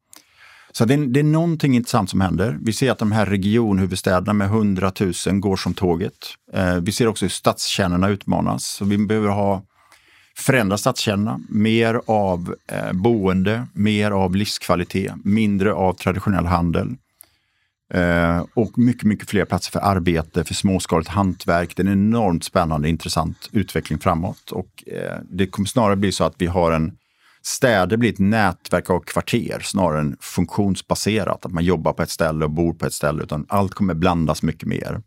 Så 0.72 0.86
det 0.86 0.94
är, 0.94 0.98
det 0.98 1.20
är 1.20 1.24
någonting 1.24 1.76
intressant 1.76 2.10
som 2.10 2.22
händer. 2.22 2.58
Vi 2.62 2.74
ser 2.74 2.92
att 2.92 3.00
de 3.00 3.12
här 3.12 3.26
regionhuvudstäderna 3.26 4.34
med 4.34 4.48
100 4.48 4.92
000 5.00 5.14
går 5.40 5.56
som 5.56 5.74
tåget. 5.74 6.18
Eh, 6.54 6.76
vi 6.76 6.92
ser 6.92 7.08
också 7.08 7.26
hur 7.26 7.30
stadskärnorna 7.30 8.10
utmanas. 8.10 8.66
Så 8.66 8.86
vi 8.86 8.98
behöver 8.98 9.30
ha 9.30 9.64
förändra 10.38 10.78
stadskärnorna. 10.78 11.40
Mer 11.50 12.02
av 12.06 12.56
eh, 12.72 12.94
boende, 12.94 13.68
mer 13.74 14.12
av 14.12 14.36
livskvalitet, 14.36 15.14
mindre 15.24 15.74
av 15.74 15.94
traditionell 15.94 16.46
handel. 16.46 16.96
Eh, 17.94 18.46
och 18.54 18.78
mycket, 18.78 19.04
mycket 19.04 19.30
fler 19.30 19.46
platser 19.46 19.72
för 19.72 19.80
arbete, 19.80 20.44
för 20.44 20.54
småskaligt 20.54 21.10
hantverk. 21.10 21.76
Det 21.76 21.82
är 21.82 21.86
en 21.86 21.92
enormt 21.92 22.44
spännande, 22.44 22.90
intressant 22.90 23.50
utveckling 23.52 24.00
framåt. 24.00 24.52
Och 24.52 24.84
eh, 24.88 25.20
det 25.30 25.48
kommer 25.48 25.68
snarare 25.68 25.96
bli 25.96 26.12
så 26.12 26.24
att 26.24 26.36
vi 26.38 26.46
har 26.46 26.72
en 26.72 26.98
städer 27.48 27.98
blir 27.98 28.14
ett 28.14 28.20
nätverk 28.20 28.90
av 28.90 29.00
kvarter 29.00 29.60
snarare 29.64 30.00
än 30.00 30.18
funktionsbaserat. 30.20 31.46
Att 31.46 31.52
man 31.52 31.64
jobbar 31.64 31.94
på 31.94 32.04
ett 32.04 32.10
ställe 32.10 32.46
och 32.46 32.52
bor 32.52 32.74
på 32.74 32.86
ett 32.86 32.94
ställe. 32.94 33.24
Utan 33.24 33.46
allt 33.50 33.74
kommer 33.74 33.94
blandas 33.94 34.44
mycket 34.44 34.68
mer. 34.68 35.02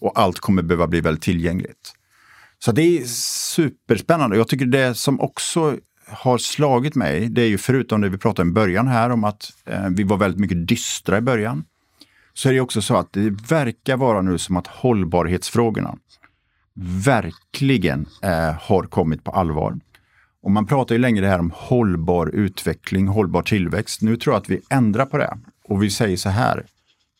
Och 0.00 0.18
allt 0.18 0.38
kommer 0.38 0.62
behöva 0.62 0.86
bli 0.86 1.00
väldigt 1.00 1.22
tillgängligt. 1.22 1.92
Så 2.58 2.72
det 2.72 2.82
är 2.82 3.04
superspännande. 3.04 4.36
Jag 4.36 4.48
tycker 4.48 4.66
det 4.66 4.94
som 4.94 5.20
också 5.20 5.76
har 6.06 6.38
slagit 6.38 6.94
mig, 6.94 7.28
det 7.28 7.42
är 7.42 7.48
ju 7.48 7.58
förutom 7.58 8.00
det 8.00 8.08
vi 8.08 8.18
pratade 8.18 8.42
om 8.42 8.48
i 8.48 8.52
början 8.52 8.88
här 8.88 9.10
om 9.10 9.24
att 9.24 9.52
eh, 9.66 9.88
vi 9.90 10.02
var 10.02 10.16
väldigt 10.16 10.40
mycket 10.40 10.68
dystra 10.68 11.18
i 11.18 11.20
början. 11.20 11.64
Så 12.34 12.48
är 12.48 12.52
det 12.52 12.60
också 12.60 12.82
så 12.82 12.96
att 12.96 13.12
det 13.12 13.30
verkar 13.30 13.96
vara 13.96 14.22
nu 14.22 14.38
som 14.38 14.56
att 14.56 14.66
hållbarhetsfrågorna 14.66 15.96
verkligen 17.04 18.06
eh, 18.22 18.54
har 18.60 18.82
kommit 18.82 19.24
på 19.24 19.30
allvar. 19.30 19.78
Och 20.44 20.50
man 20.50 20.66
pratar 20.66 20.94
ju 20.94 21.00
länge 21.00 21.20
det 21.20 21.28
här 21.28 21.38
om 21.38 21.52
hållbar 21.54 22.26
utveckling, 22.26 23.08
hållbar 23.08 23.42
tillväxt. 23.42 24.02
Nu 24.02 24.16
tror 24.16 24.34
jag 24.34 24.40
att 24.40 24.48
vi 24.50 24.60
ändrar 24.70 25.06
på 25.06 25.18
det 25.18 25.38
och 25.68 25.82
vi 25.82 25.90
säger 25.90 26.16
så 26.16 26.28
här. 26.28 26.66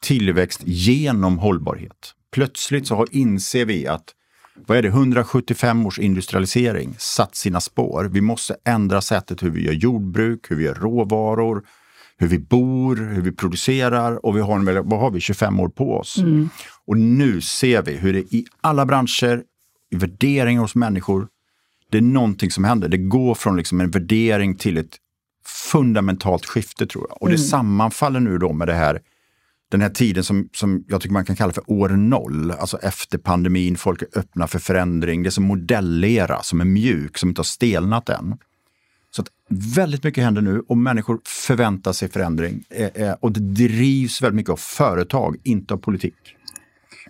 Tillväxt 0.02 0.60
genom 0.64 1.38
hållbarhet. 1.38 2.14
Plötsligt 2.32 2.86
så 2.86 3.06
inser 3.10 3.64
vi 3.64 3.86
att 3.86 4.04
vad 4.66 4.78
är 4.78 4.82
det, 4.82 4.88
175 4.88 5.86
års 5.86 5.98
industrialisering 5.98 6.94
satt 6.98 7.34
sina 7.34 7.60
spår. 7.60 8.04
Vi 8.04 8.20
måste 8.20 8.56
ändra 8.64 9.00
sättet 9.00 9.42
hur 9.42 9.50
vi 9.50 9.64
gör 9.64 9.72
jordbruk, 9.72 10.50
hur 10.50 10.56
vi 10.56 10.64
gör 10.64 10.74
råvaror, 10.74 11.62
hur 12.16 12.28
vi 12.28 12.38
bor, 12.38 12.96
hur 12.96 13.22
vi 13.22 13.32
producerar 13.32 14.26
och 14.26 14.36
vi 14.36 14.40
har, 14.40 14.82
vad 14.82 15.00
har 15.00 15.10
vi, 15.10 15.20
25 15.20 15.60
år 15.60 15.68
på 15.68 15.96
oss. 15.96 16.18
Mm. 16.18 16.48
Och 16.86 16.96
nu 16.96 17.40
ser 17.40 17.82
vi 17.82 17.92
hur 17.92 18.12
det 18.12 18.34
i 18.34 18.46
alla 18.60 18.86
branscher, 18.86 19.42
i 19.90 19.96
värderingar 19.96 20.60
hos 20.60 20.74
människor, 20.74 21.28
det 21.94 21.98
är 21.98 22.02
någonting 22.02 22.50
som 22.50 22.64
händer. 22.64 22.88
Det 22.88 22.98
går 22.98 23.34
från 23.34 23.56
liksom 23.56 23.80
en 23.80 23.90
värdering 23.90 24.56
till 24.56 24.78
ett 24.78 24.96
fundamentalt 25.46 26.46
skifte 26.46 26.86
tror 26.86 27.06
jag. 27.08 27.22
Och 27.22 27.28
det 27.28 27.34
mm. 27.34 27.46
sammanfaller 27.46 28.20
nu 28.20 28.38
då 28.38 28.52
med 28.52 28.68
det 28.68 28.74
här 28.74 29.00
den 29.70 29.80
här 29.80 29.88
tiden 29.88 30.24
som, 30.24 30.48
som 30.52 30.84
jag 30.88 31.00
tycker 31.00 31.12
man 31.12 31.24
kan 31.24 31.36
kalla 31.36 31.52
för 31.52 31.70
år 31.70 31.88
noll, 31.88 32.50
alltså 32.50 32.78
efter 32.78 33.18
pandemin, 33.18 33.76
folk 33.76 34.02
är 34.02 34.08
öppna 34.18 34.46
för 34.46 34.58
förändring. 34.58 35.22
Det 35.22 35.28
är 35.28 35.30
som 35.30 35.44
modellera, 35.44 36.42
som 36.42 36.60
är 36.60 36.64
mjuk, 36.64 37.18
som 37.18 37.28
inte 37.28 37.38
har 37.38 37.44
stelnat 37.44 38.08
än. 38.08 38.38
Så 39.10 39.22
att 39.22 39.28
väldigt 39.48 40.04
mycket 40.04 40.24
händer 40.24 40.42
nu 40.42 40.62
och 40.68 40.76
människor 40.76 41.20
förväntar 41.24 41.92
sig 41.92 42.08
förändring. 42.08 42.64
Eh, 42.70 42.86
eh, 42.86 43.14
och 43.20 43.32
det 43.32 43.40
drivs 43.40 44.22
väldigt 44.22 44.36
mycket 44.36 44.52
av 44.52 44.56
företag, 44.56 45.36
inte 45.42 45.74
av 45.74 45.78
politik. 45.78 46.33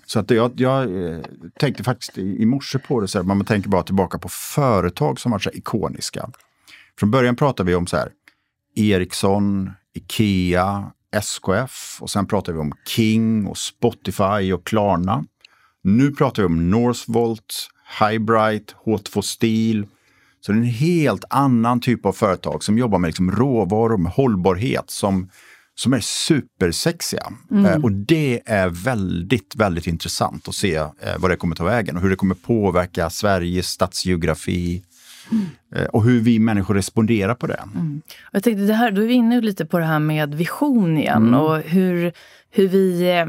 Så 0.06 0.20
att 0.20 0.30
jag, 0.30 0.60
jag 0.60 1.04
eh, 1.04 1.20
tänkte 1.58 1.84
faktiskt 1.84 2.18
i, 2.18 2.42
i 2.42 2.46
morse 2.46 2.78
på 2.78 3.00
det, 3.00 3.08
så 3.08 3.18
här, 3.18 3.24
man 3.24 3.44
tänker 3.44 3.68
bara 3.68 3.82
tillbaka 3.82 4.18
på 4.18 4.28
företag 4.28 5.20
som 5.20 5.32
varit 5.32 5.42
så 5.42 5.50
ikoniska. 5.50 6.30
Från 6.98 7.10
början 7.10 7.36
pratade 7.36 7.66
vi 7.66 7.74
om 7.74 7.86
så 7.86 7.96
här, 7.96 8.08
Ericsson, 8.76 9.70
Ikea, 9.94 10.92
SKF 11.14 11.98
och 12.00 12.10
sen 12.10 12.26
pratade 12.26 12.52
vi 12.52 12.62
om 12.62 12.72
King 12.86 13.46
och 13.46 13.58
Spotify 13.58 14.52
och 14.52 14.66
Klarna. 14.66 15.24
Nu 15.82 16.10
pratar 16.10 16.42
vi 16.42 16.46
om 16.46 16.70
Northvolt, 16.70 17.68
Highbright, 18.00 18.74
H2 18.84 19.20
Steel. 19.20 19.86
Så 20.40 20.52
det 20.52 20.58
är 20.58 20.60
en 20.60 20.64
helt 20.64 21.24
annan 21.30 21.80
typ 21.80 22.06
av 22.06 22.12
företag 22.12 22.64
som 22.64 22.78
jobbar 22.78 22.98
med 22.98 23.08
liksom 23.08 23.30
råvaror, 23.30 23.98
med 23.98 24.12
hållbarhet 24.12 24.90
som 24.90 25.30
som 25.74 25.92
är 25.92 26.00
supersexiga. 26.00 27.32
Mm. 27.50 27.66
Eh, 27.66 27.76
och 27.76 27.92
det 27.92 28.42
är 28.46 28.68
väldigt, 28.68 29.56
väldigt 29.56 29.86
intressant 29.86 30.48
att 30.48 30.54
se 30.54 30.74
eh, 30.74 30.90
vad 31.18 31.30
det 31.30 31.36
kommer 31.36 31.56
ta 31.56 31.64
vägen 31.64 31.96
och 31.96 32.02
hur 32.02 32.10
det 32.10 32.16
kommer 32.16 32.34
påverka 32.34 33.10
Sveriges 33.10 33.68
stadsgeografi. 33.68 34.82
Mm. 35.32 35.46
Eh, 35.74 35.84
och 35.84 36.04
hur 36.04 36.20
vi 36.20 36.38
människor 36.38 36.74
responderar 36.74 37.34
på 37.34 37.46
det. 37.46 37.60
Mm. 37.74 38.02
Jag 38.32 38.42
tänkte, 38.42 38.62
det 38.62 38.74
här, 38.74 38.90
då 38.90 39.02
är 39.02 39.06
vi 39.06 39.14
inne 39.14 39.40
lite 39.40 39.66
på 39.66 39.78
det 39.78 39.84
här 39.84 39.98
med 39.98 40.34
vision 40.34 40.98
igen 40.98 41.28
mm. 41.28 41.40
och 41.40 41.58
hur, 41.58 42.12
hur 42.54 42.68
vi... 42.68 43.24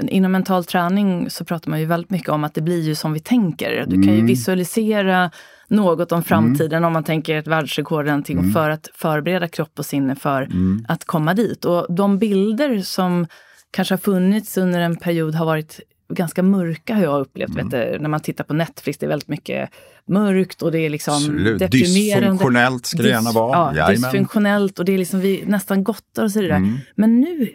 Inom 0.00 0.32
mental 0.32 0.64
träning 0.64 1.30
så 1.30 1.44
pratar 1.44 1.70
man 1.70 1.80
ju 1.80 1.86
väldigt 1.86 2.10
mycket 2.10 2.28
om 2.28 2.44
att 2.44 2.54
det 2.54 2.60
blir 2.60 2.80
ju 2.80 2.94
som 2.94 3.12
vi 3.12 3.20
tänker. 3.20 3.84
Du 3.86 3.94
kan 3.94 4.12
ju 4.12 4.14
mm. 4.14 4.26
visualisera 4.26 5.30
något 5.68 6.12
om 6.12 6.22
framtiden 6.22 6.76
mm. 6.76 6.86
om 6.86 6.92
man 6.92 7.04
tänker 7.04 7.36
ett 7.36 7.46
världsrekord 7.46 8.00
eller 8.00 8.12
någonting 8.12 8.38
mm. 8.38 8.52
för 8.52 8.70
att 8.70 8.88
förbereda 8.94 9.48
kropp 9.48 9.78
och 9.78 9.86
sinne 9.86 10.14
för 10.14 10.42
mm. 10.42 10.84
att 10.88 11.04
komma 11.04 11.34
dit. 11.34 11.64
Och 11.64 11.86
de 11.94 12.18
bilder 12.18 12.80
som 12.80 13.26
kanske 13.70 13.94
har 13.94 13.98
funnits 13.98 14.56
under 14.56 14.80
en 14.80 14.96
period 14.96 15.34
har 15.34 15.46
varit 15.46 15.80
ganska 16.14 16.42
mörka 16.42 16.94
har 16.94 17.02
jag 17.02 17.20
upplevt. 17.20 17.50
Mm. 17.50 17.68
Vet 17.68 17.92
du, 17.92 17.98
när 17.98 18.08
man 18.08 18.20
tittar 18.20 18.44
på 18.44 18.54
Netflix, 18.54 18.98
det 18.98 19.06
är 19.06 19.08
väldigt 19.08 19.28
mycket 19.28 19.70
mörkt 20.08 20.62
och 20.62 20.72
det 20.72 20.78
är 20.78 20.90
liksom 20.90 21.14
Absolut. 21.14 21.58
deprimerande. 21.58 22.26
Dysfunktionellt 22.26 22.86
ska 22.86 23.02
det 23.02 23.08
gärna 23.08 23.32
vara. 23.32 23.76
Ja, 23.76 23.90
dysfunktionellt 23.90 24.78
och 24.78 24.84
det 24.84 24.92
är 24.92 24.98
liksom 24.98 25.20
vi 25.20 25.44
nästan 25.46 25.84
gottar 25.84 26.24
oss 26.24 26.36
i 26.36 26.40
det 26.40 26.48
där. 26.48 26.56
Mm. 26.56 26.78
Men 26.94 27.20
nu, 27.20 27.48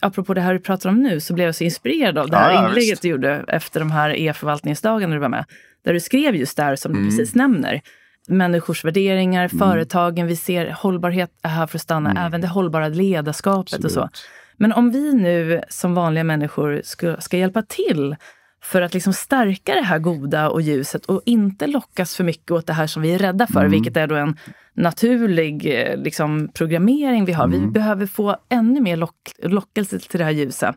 apropå 0.00 0.34
det 0.34 0.40
här 0.40 0.52
du 0.52 0.60
pratar 0.60 0.88
om 0.88 1.02
nu, 1.02 1.20
så 1.20 1.34
blev 1.34 1.46
jag 1.46 1.54
så 1.54 1.64
inspirerad 1.64 2.18
av 2.18 2.30
det 2.30 2.36
här 2.36 2.52
ja, 2.52 2.68
inlägget 2.68 2.92
visst. 2.92 3.02
du 3.02 3.08
gjorde 3.08 3.44
efter 3.48 3.80
de 3.80 3.90
här 3.90 4.10
e-förvaltningsdagarna 4.10 5.14
du 5.14 5.20
var 5.20 5.28
med. 5.28 5.44
Där 5.84 5.92
du 5.92 6.00
skrev 6.00 6.36
just 6.36 6.56
där 6.56 6.76
som 6.76 6.92
mm. 6.92 7.04
du 7.04 7.10
precis 7.10 7.34
nämner 7.34 7.82
människors 8.28 8.84
värderingar, 8.84 9.50
mm. 9.52 9.58
företagen, 9.58 10.26
vi 10.26 10.36
ser 10.36 10.70
hållbarhet 10.70 11.30
är 11.42 11.48
här 11.48 11.66
för 11.66 11.78
att 11.78 11.82
stanna, 11.82 12.10
mm. 12.10 12.22
även 12.22 12.40
det 12.40 12.48
hållbara 12.48 12.88
ledarskapet 12.88 13.74
Absolut. 13.74 13.84
och 13.84 13.90
så. 13.90 14.08
Men 14.56 14.72
om 14.72 14.90
vi 14.90 15.12
nu 15.12 15.62
som 15.68 15.94
vanliga 15.94 16.24
människor 16.24 16.80
ska, 16.84 17.16
ska 17.20 17.36
hjälpa 17.36 17.62
till 17.62 18.16
för 18.62 18.82
att 18.82 18.94
liksom 18.94 19.12
stärka 19.12 19.74
det 19.74 19.82
här 19.82 19.98
goda 19.98 20.50
och 20.50 20.62
ljuset 20.62 21.06
och 21.06 21.22
inte 21.24 21.66
lockas 21.66 22.16
för 22.16 22.24
mycket 22.24 22.50
åt 22.50 22.66
det 22.66 22.72
här 22.72 22.86
som 22.86 23.02
vi 23.02 23.12
är 23.12 23.18
rädda 23.18 23.46
för, 23.46 23.60
mm. 23.60 23.70
vilket 23.70 23.96
är 23.96 24.06
då 24.06 24.14
en 24.14 24.36
naturlig 24.74 25.80
eh, 25.80 25.96
liksom, 25.96 26.48
programmering 26.54 27.24
vi 27.24 27.32
har. 27.32 27.44
Mm. 27.44 27.60
Vi 27.60 27.66
behöver 27.66 28.06
få 28.06 28.36
ännu 28.48 28.80
mer 28.80 28.96
lock, 28.96 29.16
lockelse 29.42 29.98
till 29.98 30.18
det 30.18 30.24
här 30.24 30.32
ljusa. 30.32 30.74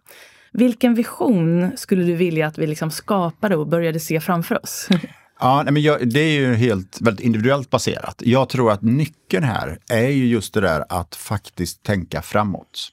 Vilken 0.51 0.93
vision 0.93 1.71
skulle 1.75 2.03
du 2.03 2.15
vilja 2.15 2.47
att 2.47 2.57
vi 2.57 2.67
liksom 2.67 2.91
skapade 2.91 3.55
och 3.55 3.67
började 3.67 3.99
se 3.99 4.19
framför 4.19 4.63
oss? 4.63 4.89
Ja, 5.39 5.65
men 5.71 5.81
jag, 5.81 6.09
det 6.09 6.19
är 6.19 6.39
ju 6.39 6.53
helt 6.53 7.01
väldigt 7.01 7.25
individuellt 7.25 7.69
baserat. 7.69 8.21
Jag 8.25 8.49
tror 8.49 8.71
att 8.71 8.81
nyckeln 8.81 9.43
här 9.43 9.79
är 9.89 10.07
ju 10.07 10.25
just 10.25 10.53
det 10.53 10.61
där 10.61 10.83
att 10.89 11.15
faktiskt 11.15 11.83
tänka 11.83 12.21
framåt. 12.21 12.89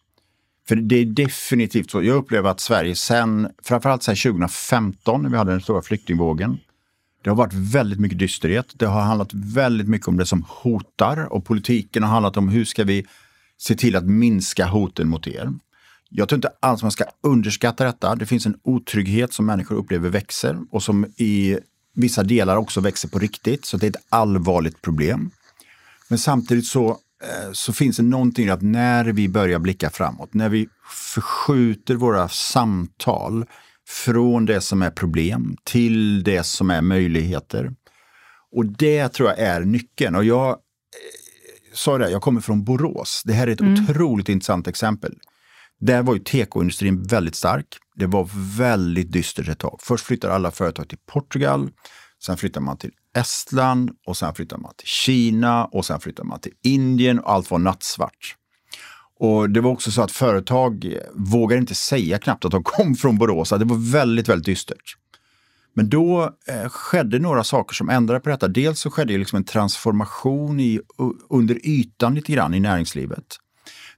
För 0.68 0.76
det 0.76 0.96
är 0.96 1.04
definitivt 1.04 1.90
så. 1.90 2.02
Jag 2.02 2.16
upplever 2.16 2.50
att 2.50 2.60
Sverige 2.60 2.96
sen, 2.96 3.48
framförallt 3.62 4.02
sen 4.02 4.16
2015 4.16 5.22
när 5.22 5.30
vi 5.30 5.36
hade 5.36 5.50
den 5.50 5.60
stora 5.60 5.82
flyktingvågen, 5.82 6.58
det 7.22 7.30
har 7.30 7.36
varit 7.36 7.54
väldigt 7.54 8.00
mycket 8.00 8.18
dysterhet. 8.18 8.66
Det 8.74 8.86
har 8.86 9.00
handlat 9.00 9.30
väldigt 9.34 9.88
mycket 9.88 10.08
om 10.08 10.16
det 10.16 10.26
som 10.26 10.44
hotar 10.48 11.32
och 11.32 11.44
politiken 11.44 12.02
har 12.02 12.10
handlat 12.10 12.36
om 12.36 12.48
hur 12.48 12.64
ska 12.64 12.84
vi 12.84 13.06
se 13.58 13.74
till 13.74 13.96
att 13.96 14.04
minska 14.04 14.66
hoten 14.66 15.08
mot 15.08 15.26
er. 15.26 15.52
Jag 16.10 16.28
tror 16.28 16.36
inte 16.36 16.52
alls 16.60 16.82
man 16.82 16.92
ska 16.92 17.04
underskatta 17.20 17.84
detta. 17.84 18.14
Det 18.14 18.26
finns 18.26 18.46
en 18.46 18.56
otrygghet 18.62 19.32
som 19.32 19.46
människor 19.46 19.76
upplever 19.76 20.08
växer 20.08 20.58
och 20.70 20.82
som 20.82 21.04
i 21.16 21.58
vissa 21.94 22.22
delar 22.22 22.56
också 22.56 22.80
växer 22.80 23.08
på 23.08 23.18
riktigt. 23.18 23.64
Så 23.64 23.76
det 23.76 23.86
är 23.86 23.90
ett 23.90 24.04
allvarligt 24.08 24.82
problem. 24.82 25.30
Men 26.08 26.18
samtidigt 26.18 26.66
så 26.66 26.98
så 27.52 27.72
finns 27.72 27.96
det 27.96 28.02
någonting 28.02 28.48
att 28.48 28.62
när 28.62 29.04
vi 29.04 29.28
börjar 29.28 29.58
blicka 29.58 29.90
framåt, 29.90 30.34
när 30.34 30.48
vi 30.48 30.68
förskjuter 30.90 31.94
våra 31.94 32.28
samtal 32.28 33.46
från 33.88 34.46
det 34.46 34.60
som 34.60 34.82
är 34.82 34.90
problem 34.90 35.56
till 35.64 36.24
det 36.24 36.42
som 36.42 36.70
är 36.70 36.82
möjligheter. 36.82 37.72
Och 38.52 38.66
det 38.66 39.08
tror 39.08 39.28
jag 39.28 39.38
är 39.38 39.60
nyckeln. 39.60 40.14
Och 40.14 40.24
jag 40.24 40.48
eh, 40.48 40.56
sa 41.74 41.98
det, 41.98 42.10
jag 42.10 42.22
kommer 42.22 42.40
från 42.40 42.64
Borås. 42.64 43.22
Det 43.24 43.32
här 43.32 43.46
är 43.46 43.52
ett 43.52 43.60
mm. 43.60 43.84
otroligt 43.84 44.28
intressant 44.28 44.68
exempel. 44.68 45.14
Där 45.80 46.02
var 46.02 46.14
ju 46.14 46.20
tekoindustrin 46.20 47.02
väldigt 47.02 47.34
stark. 47.34 47.66
Det 47.96 48.06
var 48.06 48.28
väldigt 48.58 49.12
dystert 49.12 49.48
ett 49.48 49.58
tag. 49.58 49.78
Först 49.82 50.06
flyttade 50.06 50.34
alla 50.34 50.50
företag 50.50 50.88
till 50.88 50.98
Portugal. 51.06 51.70
Sen 52.26 52.36
flyttar 52.36 52.60
man 52.60 52.76
till 52.76 52.90
Estland 53.16 53.90
och 54.06 54.16
sen 54.16 54.34
flyttar 54.34 54.58
man 54.58 54.72
till 54.76 54.86
Kina 54.86 55.64
och 55.64 55.84
sen 55.84 56.00
flyttar 56.00 56.24
man 56.24 56.40
till 56.40 56.52
Indien 56.62 57.18
och 57.18 57.32
allt 57.32 57.50
var 57.50 57.58
nattsvart. 57.58 58.36
Och 59.20 59.50
det 59.50 59.60
var 59.60 59.70
också 59.70 59.90
så 59.90 60.02
att 60.02 60.12
företag 60.12 60.84
eh, 60.84 60.98
vågade 61.14 61.60
inte 61.60 61.74
säga 61.74 62.18
knappt 62.18 62.44
att 62.44 62.50
de 62.50 62.62
kom 62.64 62.94
från 62.94 63.18
Borås. 63.18 63.50
Det 63.50 63.64
var 63.64 63.92
väldigt, 63.92 64.28
väldigt 64.28 64.46
dystert. 64.46 64.96
Men 65.74 65.88
då 65.88 66.22
eh, 66.48 66.68
skedde 66.68 67.18
några 67.18 67.44
saker 67.44 67.74
som 67.74 67.90
ändrade 67.90 68.20
på 68.20 68.28
detta. 68.28 68.48
Dels 68.48 68.80
så 68.80 68.90
skedde 68.90 69.18
liksom 69.18 69.36
en 69.36 69.44
transformation 69.44 70.60
i, 70.60 70.80
under 71.30 71.66
ytan 71.66 72.14
lite 72.14 72.32
grann 72.32 72.54
i 72.54 72.60
näringslivet. 72.60 73.24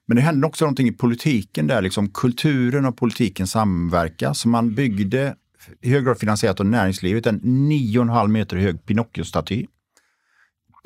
Men 0.07 0.17
det 0.17 0.23
hände 0.23 0.47
också 0.47 0.65
någonting 0.65 0.89
i 0.89 0.93
politiken 0.93 1.67
där 1.67 1.83
liksom 1.83 2.09
kulturen 2.09 2.87
och 2.87 2.97
politiken 2.97 3.47
samverkar. 3.47 4.33
Så 4.33 4.49
man 4.49 4.75
byggde 4.75 5.35
i 5.81 5.91
hög 5.91 6.05
grad 6.05 6.19
finansierat 6.19 6.61
av 6.61 6.67
näringslivet, 6.67 7.27
en 7.27 7.41
9,5 7.41 8.29
meter 8.29 8.57
hög 8.57 8.77
Pinocchio-staty. 8.87 9.67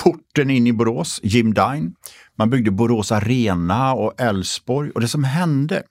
Porten 0.03 0.51
in 0.51 0.67
i 0.67 0.73
Borås, 0.73 1.21
Jim 1.23 1.55
Dine. 1.55 1.93
Man 2.39 2.51
byggde 2.51 2.71
Borås 2.71 3.13
Arena 3.13 3.95
och 3.95 4.21
Älvsborg. 4.21 4.91
Och 4.91 5.01
det 5.01 5.09
som 5.09 5.25
hände 5.25 5.83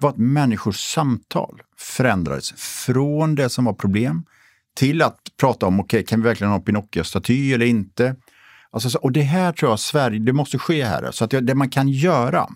var 0.00 0.10
att 0.10 0.16
människors 0.16 0.76
samtal 0.76 1.62
förändrades 1.76 2.52
från 2.56 3.34
det 3.34 3.48
som 3.48 3.64
var 3.64 3.72
problem 3.72 4.24
till 4.76 5.02
att 5.02 5.18
prata 5.40 5.66
om, 5.66 5.80
okej, 5.80 5.98
okay, 5.98 6.06
kan 6.06 6.22
vi 6.22 6.28
verkligen 6.28 6.50
ha 6.50 6.58
Pinocchio-staty 6.58 7.54
eller 7.54 7.66
inte? 7.66 8.16
Alltså, 8.70 8.98
och 8.98 9.12
det 9.12 9.22
här 9.22 9.52
tror 9.52 9.72
jag 9.72 9.80
Sverige, 9.80 10.18
det 10.18 10.32
måste 10.32 10.58
ske 10.58 10.84
här. 10.84 11.10
Så 11.10 11.24
att 11.24 11.30
det, 11.30 11.40
det 11.40 11.54
man 11.54 11.70
kan 11.70 11.88
göra, 11.88 12.48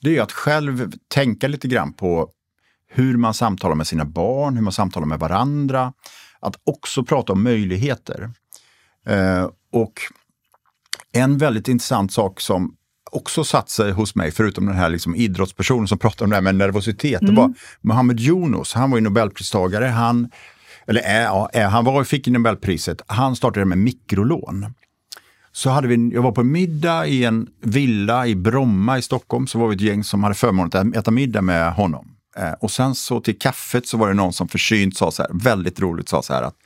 det 0.00 0.16
är 0.16 0.22
att 0.22 0.32
själv 0.32 0.92
tänka 1.08 1.48
lite 1.48 1.68
grann 1.68 1.92
på 1.92 2.30
hur 2.92 3.16
man 3.16 3.34
samtalar 3.34 3.74
med 3.74 3.86
sina 3.86 4.04
barn, 4.04 4.56
hur 4.56 4.62
man 4.62 4.72
samtalar 4.72 5.06
med 5.06 5.18
varandra. 5.18 5.92
Att 6.40 6.56
också 6.64 7.04
prata 7.04 7.32
om 7.32 7.42
möjligheter. 7.42 8.30
Eh, 9.06 9.48
och 9.72 9.92
en 11.12 11.38
väldigt 11.38 11.68
intressant 11.68 12.12
sak 12.12 12.40
som 12.40 12.76
också 13.10 13.44
satt 13.44 13.70
sig 13.70 13.92
hos 13.92 14.14
mig, 14.14 14.30
förutom 14.30 14.66
den 14.66 14.76
här 14.76 14.88
liksom 14.88 15.14
idrottspersonen 15.14 15.88
som 15.88 15.98
pratade 15.98 16.24
om 16.24 16.30
det 16.30 16.36
här 16.36 16.42
med 16.42 16.54
nervositet, 16.54 17.22
mm. 17.22 17.34
det 17.34 17.40
var 17.40 17.54
Mohammed 17.80 18.20
Yunus. 18.20 18.74
Han 18.74 18.90
var 18.90 18.98
ju 18.98 19.04
nobelpristagare. 19.04 19.84
Han, 19.84 20.30
eller 20.86 21.00
är, 21.00 21.22
ja, 21.22 21.50
är, 21.52 21.66
han 21.66 21.84
var, 21.84 22.04
fick 22.04 22.26
Nobelpriset. 22.26 23.02
Han 23.06 23.36
startade 23.36 23.66
med 23.66 23.78
mikrolån. 23.78 24.74
Så 25.52 25.70
hade 25.70 25.88
vi, 25.88 26.10
jag 26.14 26.22
var 26.22 26.32
på 26.32 26.44
middag 26.44 27.06
i 27.06 27.24
en 27.24 27.48
villa 27.62 28.26
i 28.26 28.34
Bromma 28.34 28.98
i 28.98 29.02
Stockholm, 29.02 29.46
så 29.46 29.58
var 29.58 29.68
vi 29.68 29.74
ett 29.74 29.80
gäng 29.80 30.04
som 30.04 30.22
hade 30.22 30.34
förmånen 30.34 30.90
att 30.90 30.96
äta 30.96 31.10
middag 31.10 31.42
med 31.42 31.72
honom. 31.72 32.16
Eh, 32.40 32.52
och 32.60 32.70
sen 32.70 32.94
så 32.94 33.20
till 33.20 33.38
kaffet 33.38 33.86
så 33.86 33.96
var 33.96 34.08
det 34.08 34.14
någon 34.14 34.32
som 34.32 34.48
försynt 34.48 34.96
sa 34.96 35.10
så 35.10 35.22
här, 35.22 35.30
väldigt 35.34 35.80
roligt 35.80 36.08
sa 36.08 36.22
så 36.22 36.34
här 36.34 36.42
att 36.42 36.56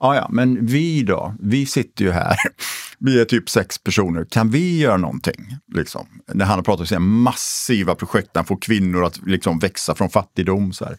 Ja, 0.00 0.14
ja, 0.14 0.26
men 0.30 0.66
vi 0.66 1.02
då, 1.02 1.34
vi 1.40 1.66
sitter 1.66 2.04
ju 2.04 2.10
här, 2.10 2.36
vi 2.98 3.20
är 3.20 3.24
typ 3.24 3.50
sex 3.50 3.78
personer, 3.78 4.24
kan 4.24 4.50
vi 4.50 4.78
göra 4.78 4.96
någonting? 4.96 5.56
Liksom. 5.74 6.06
När 6.32 6.44
han 6.44 6.58
har 6.58 6.62
pratat 6.62 6.80
om 6.80 6.86
sina 6.86 7.00
massiva 7.00 7.94
projekt, 7.94 8.30
han 8.34 8.44
får 8.44 8.56
kvinnor 8.56 9.04
att 9.04 9.26
liksom 9.26 9.58
växa 9.58 9.94
från 9.94 10.10
fattigdom. 10.10 10.72
Så 10.72 10.84
här. 10.84 10.96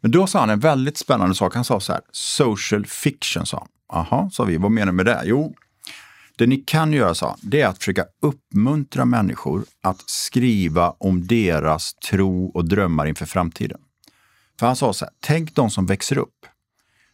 Men 0.00 0.10
då 0.10 0.26
sa 0.26 0.40
han 0.40 0.50
en 0.50 0.60
väldigt 0.60 0.98
spännande 0.98 1.34
sak, 1.34 1.54
han 1.54 1.64
sa 1.64 1.80
så 1.80 1.92
här, 1.92 2.02
social 2.12 2.86
fiction, 2.86 3.46
sa 3.46 3.58
han. 3.58 3.68
Jaha, 3.92 4.30
sa 4.30 4.44
vi, 4.44 4.56
vad 4.56 4.70
menar 4.70 4.92
du 4.92 4.96
med 4.96 5.06
det? 5.06 5.22
Jo, 5.24 5.54
det 6.40 6.46
ni 6.46 6.56
kan 6.56 6.92
göra, 6.92 7.14
sa 7.14 7.36
det 7.42 7.60
är 7.60 7.66
att 7.66 7.78
försöka 7.78 8.04
uppmuntra 8.22 9.04
människor 9.04 9.64
att 9.82 10.02
skriva 10.06 10.90
om 10.90 11.26
deras 11.26 11.94
tro 11.94 12.46
och 12.46 12.68
drömmar 12.68 13.06
inför 13.06 13.26
framtiden. 13.26 13.80
För 14.58 14.66
han 14.66 14.76
sa 14.76 14.92
så 14.92 15.04
här, 15.04 15.14
tänk 15.20 15.54
de 15.54 15.70
som 15.70 15.86
växer 15.86 16.18
upp. 16.18 16.46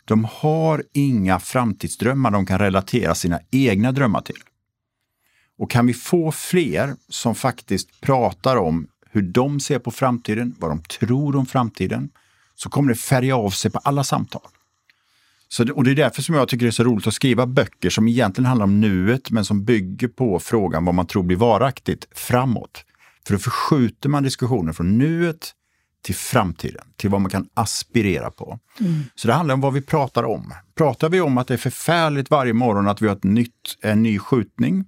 De 0.04 0.24
har 0.32 0.84
inga 0.92 1.40
framtidsdrömmar 1.40 2.30
de 2.30 2.46
kan 2.46 2.58
relatera 2.58 3.14
sina 3.14 3.40
egna 3.50 3.92
drömmar 3.92 4.20
till. 4.20 4.42
Och 5.58 5.70
kan 5.70 5.86
vi 5.86 5.94
få 5.94 6.32
fler 6.32 6.96
som 7.08 7.34
faktiskt 7.34 8.00
pratar 8.00 8.56
om 8.56 8.88
hur 9.10 9.22
de 9.22 9.60
ser 9.60 9.78
på 9.78 9.90
framtiden, 9.90 10.54
vad 10.58 10.70
de 10.70 10.82
tror 10.82 11.36
om 11.36 11.46
framtiden, 11.46 12.10
så 12.54 12.68
kommer 12.70 12.88
det 12.88 12.98
färga 12.98 13.36
av 13.36 13.50
sig 13.50 13.70
på 13.70 13.78
alla 13.78 14.04
samtal. 14.04 14.42
Så 15.56 15.64
det, 15.64 15.72
och 15.72 15.84
det 15.84 15.90
är 15.90 15.94
därför 15.94 16.22
som 16.22 16.34
jag 16.34 16.48
tycker 16.48 16.66
det 16.66 16.70
är 16.70 16.72
så 16.72 16.84
roligt 16.84 17.06
att 17.06 17.14
skriva 17.14 17.46
böcker 17.46 17.90
som 17.90 18.08
egentligen 18.08 18.46
handlar 18.46 18.64
om 18.64 18.80
nuet 18.80 19.30
men 19.30 19.44
som 19.44 19.64
bygger 19.64 20.08
på 20.08 20.38
frågan 20.38 20.84
vad 20.84 20.94
man 20.94 21.06
tror 21.06 21.22
blir 21.22 21.36
varaktigt 21.36 22.06
framåt. 22.14 22.84
För 23.26 23.34
då 23.34 23.38
förskjuter 23.38 24.08
man 24.08 24.22
diskussionen 24.22 24.74
från 24.74 24.98
nuet 24.98 25.52
till 26.02 26.14
framtiden, 26.14 26.84
till 26.96 27.10
vad 27.10 27.20
man 27.20 27.30
kan 27.30 27.48
aspirera 27.54 28.30
på. 28.30 28.58
Mm. 28.80 29.02
Så 29.14 29.28
det 29.28 29.34
handlar 29.34 29.54
om 29.54 29.60
vad 29.60 29.72
vi 29.72 29.80
pratar 29.82 30.24
om. 30.24 30.54
Pratar 30.74 31.08
vi 31.08 31.20
om 31.20 31.38
att 31.38 31.48
det 31.48 31.54
är 31.54 31.58
förfärligt 31.58 32.30
varje 32.30 32.52
morgon 32.52 32.88
att 32.88 33.02
vi 33.02 33.08
har 33.08 33.16
ett 33.16 33.24
nytt, 33.24 33.78
en 33.80 34.02
ny 34.02 34.18
skjutning, 34.18 34.84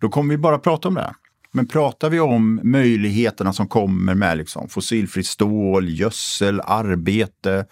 då 0.00 0.08
kommer 0.08 0.34
vi 0.34 0.38
bara 0.38 0.58
prata 0.58 0.88
om 0.88 0.94
det. 0.94 1.14
Men 1.52 1.68
pratar 1.68 2.10
vi 2.10 2.20
om 2.20 2.60
möjligheterna 2.62 3.52
som 3.52 3.68
kommer 3.68 4.14
med 4.14 4.38
liksom 4.38 4.68
fossilfritt 4.68 5.26
stål, 5.26 5.88
gödsel, 5.88 6.60
arbete, 6.60 7.66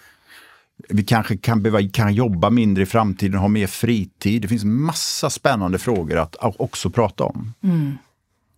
vi 0.88 1.04
kanske 1.04 1.36
kan, 1.36 1.62
behöva, 1.62 1.88
kan 1.92 2.14
jobba 2.14 2.50
mindre 2.50 2.82
i 2.82 2.86
framtiden, 2.86 3.38
ha 3.38 3.48
mer 3.48 3.66
fritid. 3.66 4.42
Det 4.42 4.48
finns 4.48 4.64
massa 4.64 5.30
spännande 5.30 5.78
frågor 5.78 6.18
att 6.18 6.36
också 6.40 6.90
prata 6.90 7.24
om. 7.24 7.52
Mm. 7.62 7.98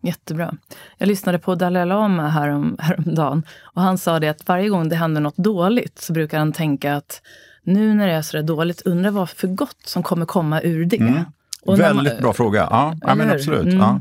Jättebra. 0.00 0.54
Jag 0.98 1.06
lyssnade 1.06 1.38
på 1.38 1.54
Dalai 1.54 1.86
Lama 1.86 2.28
härom, 2.28 2.76
häromdagen 2.80 3.42
och 3.62 3.82
han 3.82 3.98
sa 3.98 4.20
det 4.20 4.28
att 4.28 4.48
varje 4.48 4.68
gång 4.68 4.88
det 4.88 4.96
händer 4.96 5.20
något 5.20 5.36
dåligt 5.36 5.98
så 5.98 6.12
brukar 6.12 6.38
han 6.38 6.52
tänka 6.52 6.96
att 6.96 7.22
nu 7.62 7.94
när 7.94 8.06
det 8.06 8.12
är 8.12 8.22
så 8.22 8.42
dåligt, 8.42 8.82
undrar 8.82 9.10
vad 9.10 9.30
för 9.30 9.48
gott 9.48 9.80
som 9.84 10.02
kommer 10.02 10.26
komma 10.26 10.60
ur 10.60 10.84
det. 10.84 10.96
Mm. 10.96 11.24
Väldigt 11.66 12.12
man, 12.12 12.22
bra 12.22 12.32
fråga. 12.32 12.68
Ja, 12.70 12.96
ja 13.00 13.14
men 13.14 13.30
absolut. 13.30 13.64
Mm. 13.64 13.78
Ja. 13.78 14.00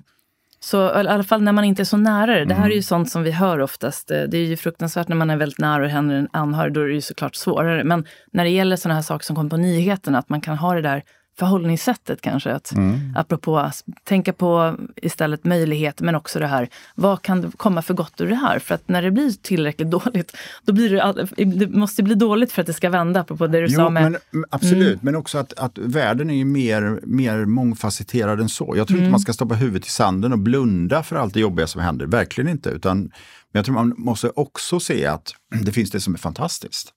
Så 0.64 0.88
i 0.88 1.08
alla 1.08 1.24
fall 1.24 1.42
när 1.42 1.52
man 1.52 1.64
inte 1.64 1.82
är 1.82 1.86
så 1.86 1.98
nära 1.98 2.40
det. 2.40 2.46
Det 2.46 2.54
här 2.54 2.66
är 2.66 2.70
ju 2.70 2.74
mm. 2.74 2.84
sånt 2.84 3.12
som 3.12 3.24
vi 3.24 3.32
hör 3.32 3.60
oftast. 3.60 4.08
Det 4.08 4.38
är 4.38 4.46
ju 4.46 4.58
fruktansvärt 4.58 5.08
när 5.08 5.16
man 5.16 5.30
är 5.30 5.38
väldigt 5.38 5.60
nära 5.60 5.84
och 5.84 5.90
händer 5.90 6.16
en 6.16 6.28
anhörig. 6.34 6.74
Då 6.74 6.82
är 6.82 6.88
det 6.88 6.94
ju 6.94 7.02
såklart 7.02 7.36
svårare. 7.36 7.84
Men 7.84 8.06
när 8.32 8.44
det 8.44 8.50
gäller 8.50 8.76
sådana 8.76 8.96
här 8.96 9.02
saker 9.02 9.26
som 9.26 9.36
kommer 9.36 9.50
på 9.50 9.58
nyheterna, 9.58 10.18
att 10.18 10.30
man 10.30 10.42
kan 10.42 10.58
ha 10.58 10.74
det 10.74 10.82
där 10.82 11.04
förhållningssättet 11.40 12.22
kanske. 12.22 12.52
Att, 12.52 12.72
mm. 12.72 13.00
Apropå 13.16 13.72
tänka 14.04 14.34
på 14.34 14.76
istället 14.96 15.46
möjligheter 15.46 16.04
men 16.04 16.16
också 16.16 16.40
det 16.40 16.48
här, 16.48 16.70
vad 16.96 17.22
kan 17.22 17.52
komma 17.52 17.82
för 17.82 17.94
gott 17.94 18.22
ur 18.22 18.28
det 18.28 18.36
här? 18.36 18.60
För 18.60 18.76
att 18.76 18.88
när 18.88 19.02
det 19.02 19.12
blir 19.12 19.32
tillräckligt 19.42 19.88
dåligt, 19.92 20.38
då 20.64 20.74
blir 20.74 20.90
det, 20.90 21.46
det 21.46 21.68
måste 21.68 22.04
bli 22.04 22.16
dåligt 22.16 22.52
för 22.52 22.62
att 22.62 22.68
det 22.68 22.74
ska 22.74 22.90
vända, 22.90 23.20
apropå 23.20 23.48
det 23.48 23.60
du 23.60 23.68
jo, 23.70 23.76
sa 23.76 23.90
med... 23.90 24.04
Men, 24.04 24.18
mm, 24.34 24.46
absolut, 24.50 24.88
mm. 24.88 25.00
men 25.02 25.16
också 25.16 25.38
att, 25.38 25.54
att 25.54 25.78
världen 25.78 26.30
är 26.30 26.46
mer, 26.46 27.00
mer 27.04 27.46
mångfacetterad 27.46 28.40
än 28.40 28.50
så. 28.50 28.74
Jag 28.78 28.88
tror 28.88 28.98
mm. 28.98 29.04
inte 29.04 29.12
man 29.12 29.20
ska 29.20 29.34
stoppa 29.34 29.56
huvudet 29.56 29.88
i 29.88 29.90
sanden 29.90 30.34
och 30.34 30.40
blunda 30.40 31.04
för 31.04 31.16
allt 31.16 31.34
det 31.34 31.40
jobbiga 31.40 31.68
som 31.68 31.82
händer, 31.82 32.06
verkligen 32.06 32.50
inte. 32.50 32.70
Utan, 32.70 33.00
men 33.00 33.12
jag 33.60 33.66
tror 33.66 33.76
man 33.76 33.94
måste 33.98 34.30
också 34.30 34.80
se 34.80 35.06
att 35.06 35.36
det 35.66 35.72
finns 35.72 35.92
det 35.92 36.00
som 36.00 36.14
är 36.14 36.18
fantastiskt. 36.18 36.94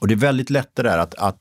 Och 0.00 0.08
det 0.08 0.14
är 0.14 0.16
väldigt 0.16 0.50
lätt 0.50 0.70
det 0.74 0.82
där 0.82 0.98
att, 0.98 1.14
att 1.14 1.38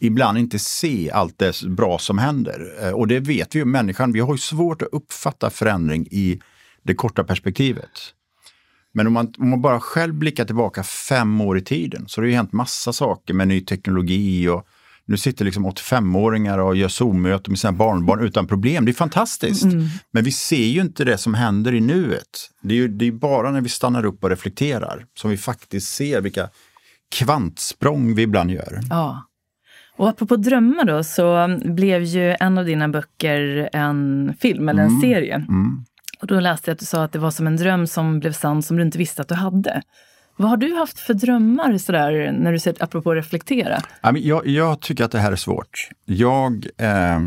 ibland 0.00 0.38
inte 0.38 0.58
se 0.58 1.10
allt 1.10 1.38
det 1.38 1.62
bra 1.62 1.98
som 1.98 2.18
händer. 2.18 2.72
Eh, 2.82 2.90
och 2.90 3.08
det 3.08 3.20
vet 3.20 3.54
vi 3.54 3.58
ju, 3.58 3.64
människan, 3.64 4.12
vi 4.12 4.20
har 4.20 4.34
ju 4.34 4.38
svårt 4.38 4.82
att 4.82 4.88
uppfatta 4.92 5.50
förändring 5.50 6.06
i 6.10 6.40
det 6.82 6.94
korta 6.94 7.24
perspektivet. 7.24 7.90
Men 8.92 9.06
om 9.06 9.12
man, 9.12 9.32
om 9.38 9.50
man 9.50 9.62
bara 9.62 9.80
själv 9.80 10.14
blickar 10.14 10.44
tillbaka 10.44 10.82
fem 10.82 11.40
år 11.40 11.58
i 11.58 11.60
tiden 11.60 12.08
så 12.08 12.20
har 12.20 12.24
det 12.24 12.30
ju 12.30 12.36
hänt 12.36 12.52
massa 12.52 12.92
saker 12.92 13.34
med 13.34 13.48
ny 13.48 13.60
teknologi 13.60 14.48
och 14.48 14.66
nu 15.04 15.16
sitter 15.16 15.44
liksom 15.44 15.66
85-åringar 15.66 16.58
och 16.58 16.76
gör 16.76 16.88
Zoom-möten 16.88 17.52
med 17.52 17.58
sina 17.58 17.72
barnbarn 17.72 18.20
utan 18.20 18.46
problem. 18.46 18.84
Det 18.84 18.90
är 18.90 18.94
fantastiskt. 18.94 19.64
Mm. 19.64 19.86
Men 20.10 20.24
vi 20.24 20.32
ser 20.32 20.66
ju 20.66 20.80
inte 20.80 21.04
det 21.04 21.18
som 21.18 21.34
händer 21.34 21.74
i 21.74 21.80
nuet. 21.80 22.50
Det 22.62 22.74
är 22.74 22.76
ju 22.76 22.88
det 22.88 23.06
är 23.06 23.12
bara 23.12 23.50
när 23.50 23.60
vi 23.60 23.68
stannar 23.68 24.04
upp 24.04 24.24
och 24.24 24.30
reflekterar 24.30 25.06
som 25.18 25.30
vi 25.30 25.36
faktiskt 25.36 25.94
ser 25.94 26.20
vilka 26.20 26.48
kvantsprång 27.10 28.14
vi 28.14 28.22
ibland 28.22 28.50
gör. 28.50 28.80
Ja. 28.90 29.27
Och 29.98 30.08
apropå 30.08 30.36
drömmar 30.36 30.84
då, 30.84 31.04
så 31.04 31.58
blev 31.64 32.02
ju 32.02 32.36
en 32.40 32.58
av 32.58 32.64
dina 32.64 32.88
böcker 32.88 33.68
en 33.72 34.34
film 34.40 34.68
eller 34.68 34.82
en 34.82 34.88
mm. 34.88 35.00
serie. 35.00 35.34
Mm. 35.34 35.84
Och 36.20 36.26
då 36.26 36.40
läste 36.40 36.70
jag 36.70 36.74
att 36.74 36.80
du 36.80 36.86
sa 36.86 37.04
att 37.04 37.12
det 37.12 37.18
var 37.18 37.30
som 37.30 37.46
en 37.46 37.56
dröm 37.56 37.86
som 37.86 38.20
blev 38.20 38.32
sann 38.32 38.62
som 38.62 38.76
du 38.76 38.82
inte 38.82 38.98
visste 38.98 39.22
att 39.22 39.28
du 39.28 39.34
hade. 39.34 39.82
Vad 40.36 40.50
har 40.50 40.56
du 40.56 40.74
haft 40.74 40.98
för 40.98 41.14
drömmar 41.14 41.78
sådär, 41.78 42.32
när 42.32 42.52
du 42.52 42.58
säger 42.58 42.82
apropå 42.82 43.14
reflektera? 43.14 43.82
Jag, 44.14 44.46
jag 44.46 44.80
tycker 44.80 45.04
att 45.04 45.12
det 45.12 45.18
här 45.18 45.32
är 45.32 45.36
svårt. 45.36 45.90
Jag, 46.04 46.66
eh, 46.76 47.20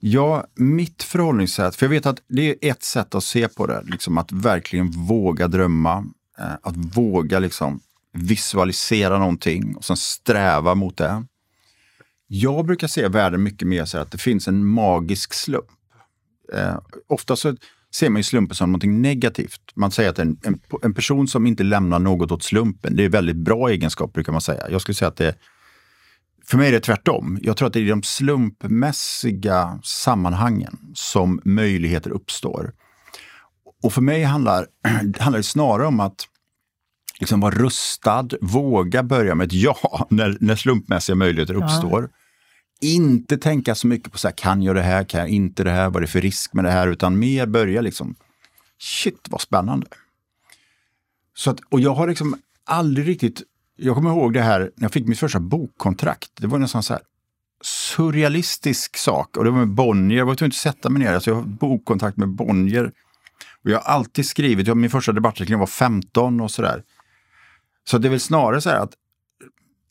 ja, 0.00 0.44
mitt 0.54 1.02
förhållningssätt, 1.02 1.76
för 1.76 1.86
jag 1.86 1.90
vet 1.90 2.06
att 2.06 2.22
det 2.28 2.50
är 2.50 2.70
ett 2.70 2.82
sätt 2.82 3.14
att 3.14 3.24
se 3.24 3.48
på 3.48 3.66
det, 3.66 3.82
liksom 3.84 4.18
att 4.18 4.32
verkligen 4.32 4.90
våga 4.90 5.48
drömma. 5.48 6.04
Eh, 6.38 6.52
att 6.62 6.76
våga 6.76 7.38
liksom 7.38 7.80
visualisera 8.12 9.18
någonting 9.18 9.76
och 9.76 9.84
sen 9.84 9.96
sträva 9.96 10.74
mot 10.74 10.96
det. 10.96 11.24
Jag 12.32 12.66
brukar 12.66 12.86
se 12.86 13.08
världen 13.08 13.42
mycket 13.42 13.68
mer 13.68 13.84
så 13.84 13.98
att 13.98 14.10
det 14.12 14.18
finns 14.18 14.48
en 14.48 14.66
magisk 14.66 15.34
slump. 15.34 15.66
Eh, 16.52 16.78
ofta 17.08 17.36
så 17.36 17.56
ser 17.94 18.10
man 18.10 18.18
ju 18.18 18.22
slumpen 18.22 18.56
som 18.56 18.72
något 18.72 18.84
negativt. 18.84 19.60
Man 19.74 19.90
säger 19.90 20.10
att 20.10 20.18
en, 20.18 20.38
en, 20.42 20.60
en, 20.82 20.94
person 20.94 21.28
som 21.28 21.46
inte 21.46 21.62
lämnar 21.62 21.98
något 21.98 22.32
åt 22.32 22.42
slumpen, 22.42 22.96
det 22.96 23.04
är 23.04 23.08
väldigt 23.08 23.36
bra 23.36 23.68
egenskap 23.68 24.12
brukar 24.12 24.32
man 24.32 24.40
säga. 24.40 24.70
Jag 24.70 24.80
skulle 24.80 24.94
säga 24.94 25.08
att 25.08 25.16
det 25.16 25.34
för 26.46 26.56
mig 26.56 26.68
är 26.68 26.72
det 26.72 26.80
tvärtom. 26.80 27.38
Jag 27.42 27.56
tror 27.56 27.66
att 27.66 27.72
det 27.72 27.78
är 27.78 27.84
i 27.84 27.88
de 27.88 28.02
slumpmässiga 28.02 29.80
sammanhangen 29.84 30.78
som 30.94 31.40
möjligheter 31.44 32.10
uppstår. 32.10 32.72
Och 33.82 33.92
för 33.92 34.02
mig 34.02 34.22
handlar, 34.24 34.66
handlar 35.18 35.38
det 35.38 35.42
snarare 35.42 35.86
om 35.86 36.00
att 36.00 36.26
liksom 37.20 37.40
vara 37.40 37.54
rustad, 37.54 38.28
våga 38.40 39.02
börja 39.02 39.34
med 39.34 39.46
ett 39.46 39.52
ja 39.52 40.06
när, 40.10 40.36
när 40.40 40.56
slumpmässiga 40.56 41.16
möjligheter 41.16 41.54
uppstår. 41.54 42.02
Ja 42.02 42.19
inte 42.80 43.38
tänka 43.38 43.74
så 43.74 43.86
mycket 43.86 44.12
på 44.12 44.18
så 44.18 44.28
här, 44.28 44.34
kan 44.36 44.62
jag 44.62 44.74
det 44.74 44.82
här, 44.82 45.04
kan 45.04 45.20
jag 45.20 45.28
inte 45.28 45.64
det 45.64 45.70
här, 45.70 45.90
vad 45.90 45.96
är 45.96 46.00
det 46.00 46.06
för 46.06 46.20
risk 46.20 46.52
med 46.52 46.64
det 46.64 46.70
här, 46.70 46.88
utan 46.88 47.18
mer 47.18 47.46
börja 47.46 47.80
liksom, 47.80 48.14
shit 48.78 49.26
vad 49.30 49.40
spännande. 49.40 49.86
Så 51.34 51.50
att, 51.50 51.60
och 51.68 51.80
jag 51.80 51.94
har 51.94 52.08
liksom 52.08 52.36
aldrig 52.64 53.08
riktigt, 53.08 53.42
jag 53.76 53.94
kommer 53.94 54.10
ihåg 54.10 54.34
det 54.34 54.42
här 54.42 54.60
när 54.60 54.84
jag 54.84 54.92
fick 54.92 55.06
mitt 55.06 55.18
första 55.18 55.40
bokkontrakt, 55.40 56.30
det 56.34 56.46
var 56.46 56.58
nästan 56.58 56.82
så 56.82 56.92
här 56.92 57.02
surrealistisk 57.62 58.96
sak 58.96 59.36
och 59.36 59.44
det 59.44 59.50
var 59.50 59.58
med 59.58 59.68
Bonnier, 59.68 60.18
jag 60.18 60.26
var 60.26 60.34
tvungen 60.34 60.50
att 60.50 60.54
sätta 60.54 60.90
mig 60.90 61.02
ner, 61.02 61.14
alltså 61.14 61.30
jag 61.30 61.36
har 61.36 61.42
bokkontakt 61.42 62.16
med 62.16 62.28
Bonnier. 62.28 62.92
Och 63.64 63.70
jag 63.70 63.80
har 63.80 63.92
alltid 63.94 64.26
skrivit, 64.26 64.66
jag, 64.66 64.76
min 64.76 64.90
första 64.90 65.12
debattartikel 65.12 65.56
var 65.56 65.66
15 65.66 66.40
och 66.40 66.50
sådär. 66.50 66.82
Så 67.84 67.98
det 67.98 68.08
är 68.08 68.10
väl 68.10 68.20
snarare 68.20 68.60
så 68.60 68.70
här 68.70 68.80
att 68.80 68.94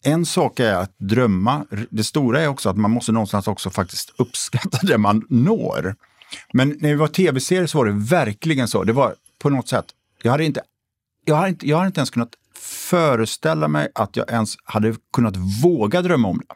en 0.04 0.26
sak 0.26 0.60
är 0.60 0.76
att 0.76 0.96
drömma. 0.98 1.66
Det 1.90 2.04
stora 2.04 2.42
är 2.42 2.48
också 2.48 2.70
att 2.70 2.78
man 2.78 2.92
måste 2.92 3.12
någonstans 3.12 3.48
också 3.48 3.70
faktiskt 3.70 4.14
uppskatta 4.18 4.78
det 4.82 4.98
man 4.98 5.26
når. 5.30 5.96
Men 6.54 6.78
när 6.80 6.90
vi 6.90 6.96
var 6.96 7.08
tv-serier 7.08 7.68
så 7.68 7.78
var 7.78 7.86
det 7.86 7.92
verkligen 7.92 8.68
så. 8.68 8.84
Det 8.84 8.94
var 8.94 9.16
på 9.40 9.50
något 9.50 9.68
sätt, 9.68 9.86
jag 10.24 10.32
hade 10.32 10.46
inte, 10.46 10.62
jag 11.26 11.36
hade 11.36 11.50
inte, 11.50 11.68
jag 11.68 11.78
hade 11.78 11.88
inte 11.88 12.00
ens 12.00 12.10
kunnat 12.10 12.36
föreställa 12.90 13.68
mig 13.68 13.92
att 13.96 14.16
jag 14.16 14.32
ens 14.32 14.56
hade 14.64 14.96
kunnat 15.14 15.38
våga 15.64 16.02
drömma 16.02 16.28
om 16.28 16.38
det. 16.38 16.56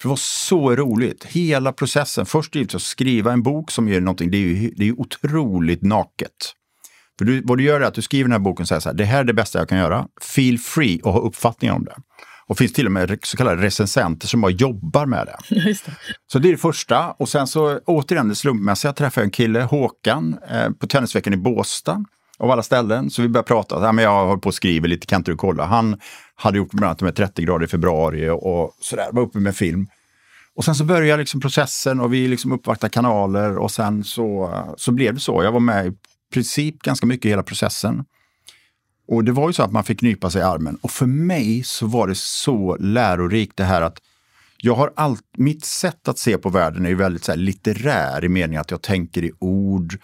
För 0.00 0.08
det 0.08 0.08
var 0.08 0.16
så 0.16 0.76
roligt. 0.76 1.24
Hela 1.24 1.72
processen. 1.72 2.26
Först 2.26 2.54
givetvis 2.54 2.74
att 2.74 2.82
skriva 2.82 3.32
en 3.32 3.42
bok 3.42 3.70
som 3.70 3.88
ger 3.88 4.00
någonting, 4.00 4.30
det 4.30 4.36
är 4.36 4.40
ju 4.40 4.70
det 4.76 4.88
är 4.88 5.00
otroligt 5.00 5.82
naket. 5.82 6.54
För 7.18 7.24
du, 7.24 7.42
vad 7.44 7.58
du 7.58 7.64
gör 7.64 7.80
är 7.80 7.84
att 7.84 7.94
du 7.94 8.02
skriver 8.02 8.24
den 8.24 8.32
här 8.32 8.38
boken 8.38 8.62
och 8.62 8.68
säger 8.68 8.80
så 8.80 8.88
här, 8.88 8.96
det 8.96 9.04
här 9.04 9.20
är 9.20 9.24
det 9.24 9.34
bästa 9.34 9.58
jag 9.58 9.68
kan 9.68 9.78
göra. 9.78 10.06
Feel 10.20 10.58
free 10.58 11.00
att 11.04 11.12
ha 11.12 11.20
uppfattningar 11.20 11.74
om 11.74 11.84
det. 11.84 11.94
Och 12.46 12.58
finns 12.58 12.72
till 12.72 12.86
och 12.86 12.92
med 12.92 13.18
så 13.22 13.36
kallade 13.36 13.62
recensenter 13.62 14.28
som 14.28 14.40
bara 14.40 14.52
jobbar 14.52 15.06
med 15.06 15.26
det. 15.26 15.54
det. 15.64 15.78
Så 16.32 16.38
det 16.38 16.48
är 16.48 16.52
det 16.52 16.58
första. 16.58 17.10
Och 17.10 17.28
sen 17.28 17.46
så 17.46 17.78
återigen 17.78 18.28
det 18.28 18.34
slumpmässiga 18.34 18.92
träffade 18.92 19.22
jag 19.22 19.26
en 19.26 19.30
kille, 19.30 19.60
Håkan, 19.60 20.38
eh, 20.50 20.70
på 20.70 20.86
Tennisveckan 20.86 21.34
i 21.34 21.36
Båstad. 21.36 22.04
Av 22.40 22.50
alla 22.50 22.62
ställen. 22.62 23.10
Så 23.10 23.22
vi 23.22 23.28
började 23.28 23.46
prata. 23.46 23.84
Ja, 23.84 23.92
men 23.92 24.04
jag 24.04 24.26
håller 24.26 24.40
på 24.40 24.48
att 24.48 24.54
skriva 24.54 24.86
lite, 24.86 25.06
kan 25.06 25.20
inte 25.20 25.30
du 25.30 25.36
kolla? 25.36 25.66
Han 25.66 26.00
hade 26.34 26.58
gjort 26.58 26.70
bland 26.70 26.84
annat 26.84 27.00
med 27.00 27.16
30 27.16 27.42
grader 27.42 27.64
i 27.64 27.68
februari 27.68 28.28
och 28.28 28.72
sådär, 28.80 29.08
var 29.12 29.22
uppe 29.22 29.38
med 29.38 29.56
film. 29.56 29.86
Och 30.54 30.64
sen 30.64 30.74
så 30.74 30.84
började 30.84 31.20
liksom 31.20 31.40
processen 31.40 32.00
och 32.00 32.12
vi 32.12 32.28
liksom 32.28 32.52
uppvaktade 32.52 32.90
kanaler 32.90 33.58
och 33.58 33.70
sen 33.70 34.04
så, 34.04 34.54
så 34.76 34.92
blev 34.92 35.14
det 35.14 35.20
så. 35.20 35.42
Jag 35.44 35.52
var 35.52 35.60
med 35.60 35.96
princip 36.32 36.82
ganska 36.82 37.06
mycket 37.06 37.26
i 37.26 37.28
hela 37.28 37.42
processen. 37.42 38.04
Och 39.08 39.24
det 39.24 39.32
var 39.32 39.48
ju 39.48 39.52
så 39.52 39.62
att 39.62 39.72
man 39.72 39.84
fick 39.84 40.02
nypa 40.02 40.30
sig 40.30 40.40
i 40.40 40.44
armen. 40.44 40.78
Och 40.80 40.90
för 40.90 41.06
mig 41.06 41.62
så 41.64 41.86
var 41.86 42.08
det 42.08 42.14
så 42.14 42.76
lärorikt 42.76 43.56
det 43.56 43.64
här 43.64 43.82
att 43.82 44.00
jag 44.56 44.74
har 44.74 44.92
allt, 44.96 45.24
mitt 45.36 45.64
sätt 45.64 46.08
att 46.08 46.18
se 46.18 46.38
på 46.38 46.50
världen 46.50 46.84
är 46.84 46.88
ju 46.88 46.94
väldigt 46.94 47.24
så 47.24 47.32
här 47.32 47.38
litterär 47.38 48.24
i 48.24 48.28
meningen 48.28 48.60
att 48.60 48.70
jag 48.70 48.82
tänker 48.82 49.24
i 49.24 49.32
ord. 49.38 49.98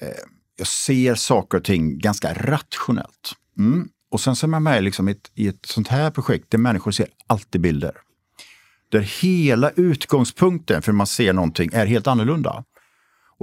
Eh, 0.00 0.08
jag 0.56 0.66
ser 0.66 1.14
saker 1.14 1.58
och 1.58 1.64
ting 1.64 1.98
ganska 1.98 2.34
rationellt. 2.34 3.32
Mm. 3.58 3.88
Och 4.10 4.20
sen 4.20 4.36
så 4.36 4.46
är 4.46 4.48
man 4.48 4.62
med 4.62 4.84
liksom 4.84 5.08
i, 5.08 5.12
ett, 5.12 5.30
i 5.34 5.48
ett 5.48 5.66
sånt 5.66 5.88
här 5.88 6.10
projekt 6.10 6.50
där 6.50 6.58
människor 6.58 6.90
ser 6.90 7.06
alltid 7.26 7.60
bilder. 7.60 7.92
Där 8.88 9.00
hela 9.00 9.70
utgångspunkten 9.70 10.82
för 10.82 10.92
hur 10.92 10.96
man 10.96 11.06
ser 11.06 11.32
någonting 11.32 11.70
är 11.72 11.86
helt 11.86 12.06
annorlunda. 12.06 12.64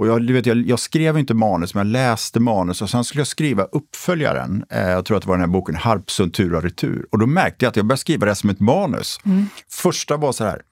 Och 0.00 0.06
jag, 0.06 0.26
du 0.26 0.32
vet, 0.32 0.46
jag, 0.46 0.66
jag, 0.66 0.78
skrev 0.78 1.18
inte 1.18 1.34
manus, 1.34 1.74
men 1.74 1.86
jag 1.86 1.92
läste 1.92 2.40
manus 2.40 2.82
och 2.82 2.90
sen 2.90 3.04
skulle 3.04 3.20
jag 3.20 3.26
skriva 3.26 3.64
uppföljaren. 3.64 4.64
Eh, 4.70 4.88
jag 4.88 5.04
tror 5.04 5.16
att 5.16 5.22
det 5.22 5.28
var 5.28 5.36
den 5.36 5.44
här 5.44 5.52
boken 5.52 5.74
Harpsund 5.74 6.34
tur 6.34 6.54
och 6.54 6.62
retur. 6.62 7.06
Och 7.10 7.18
då 7.18 7.26
märkte 7.26 7.64
jag 7.64 7.70
att 7.70 7.76
jag 7.76 7.86
började 7.86 8.00
skriva 8.00 8.26
det 8.26 8.34
som 8.34 8.50
ett 8.50 8.60
manus. 8.60 9.20
Mm. 9.24 9.46
Första 9.70 10.16
var 10.16 10.32
så 10.32 10.44
här, 10.44 10.62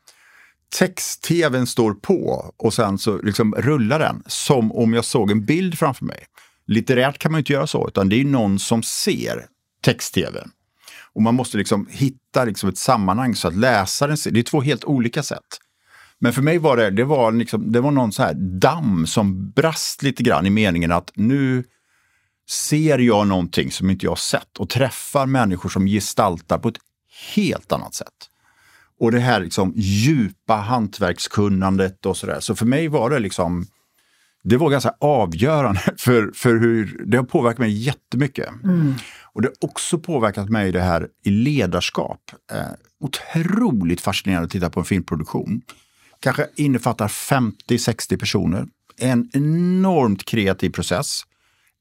text-tvn 0.79 1.67
står 1.67 1.95
på 1.95 2.53
och 2.57 2.75
sen 2.75 2.99
så 2.99 3.19
liksom 3.23 3.55
rullar 3.55 3.99
den 3.99 4.23
som 4.27 4.73
om 4.73 4.95
jag 4.95 5.05
såg 5.05 5.31
en 5.31 5.45
bild 5.45 5.79
framför 5.79 6.05
mig. 6.05 6.25
Litterärt 6.67 7.19
kan 7.19 7.33
man 7.33 7.39
inte 7.39 7.53
göra 7.53 7.67
så, 7.67 7.89
utan 7.89 8.09
det 8.09 8.21
är 8.21 8.25
någon 8.25 8.59
som 8.59 8.83
ser 8.83 9.47
text-tvn. 9.83 10.51
Och 11.13 11.23
man 11.23 11.35
måste 11.35 11.59
liksom 11.59 11.87
hitta 11.91 12.45
liksom 12.45 12.69
ett 12.69 12.79
sammanhang 12.79 13.35
så 13.35 13.49
att 13.49 13.57
läsaren 13.57 14.17
ser. 14.17 14.31
Det 14.31 14.41
är 14.41 14.43
två 14.43 14.61
helt 14.61 14.85
olika 14.85 15.23
sätt. 15.23 15.61
Men 16.21 16.33
för 16.33 16.43
mig 16.43 16.59
var 16.59 16.77
det, 16.77 16.91
det 16.91 17.05
var, 17.05 17.33
liksom, 17.33 17.73
det 17.73 17.81
var 17.81 17.91
någon 17.91 18.13
så 18.13 18.23
här 18.23 18.35
damm 18.35 19.07
som 19.07 19.51
brast 19.51 20.03
lite 20.03 20.23
grann 20.23 20.47
i 20.47 20.51
meningen 20.51 20.93
att 20.93 21.13
nu 21.15 21.65
ser 22.51 22.99
jag 22.99 23.27
någonting 23.27 23.73
som 23.73 23.91
inte 23.91 24.07
jag 24.07 24.19
sett 24.19 24.59
och 24.59 24.69
träffar 24.69 25.27
människor 25.27 25.69
som 25.69 25.87
gestaltar 25.87 26.59
på 26.59 26.69
ett 26.69 26.79
helt 27.35 27.73
annat 27.73 27.95
sätt. 27.95 28.15
Och 29.01 29.13
det 29.13 29.21
här 29.21 29.41
liksom 29.41 29.73
djupa 29.77 30.55
hantverkskunnandet 30.55 32.07
och 32.07 32.17
sådär. 32.17 32.41
Så 32.41 32.55
för 32.55 32.67
mig 32.67 32.89
var 32.89 33.11
det 33.11 33.19
liksom, 33.19 33.67
det 34.43 34.57
var 34.57 34.71
ganska 34.71 34.95
avgörande 35.01 35.81
för, 35.99 36.31
för 36.35 36.57
hur, 36.57 37.03
det 37.07 37.17
har 37.17 37.25
påverkat 37.25 37.59
mig 37.59 37.71
jättemycket. 37.71 38.49
Mm. 38.65 38.95
Och 39.33 39.43
det 39.43 39.49
har 39.49 39.69
också 39.69 39.99
påverkat 39.99 40.49
mig 40.49 40.73
det 40.73 40.81
här 40.81 41.09
i 41.25 41.31
ledarskap. 41.31 42.21
Eh, 42.53 42.67
otroligt 43.01 44.01
fascinerande 44.01 44.47
att 44.47 44.53
titta 44.53 44.71
på 44.71 44.81
en 44.81 44.87
filmproduktion 44.87 45.63
kanske 46.21 46.47
innefattar 46.57 47.09
50-60 47.09 48.19
personer. 48.19 48.67
en 49.01 49.31
enormt 49.33 50.25
kreativ 50.25 50.71
process. 50.71 51.23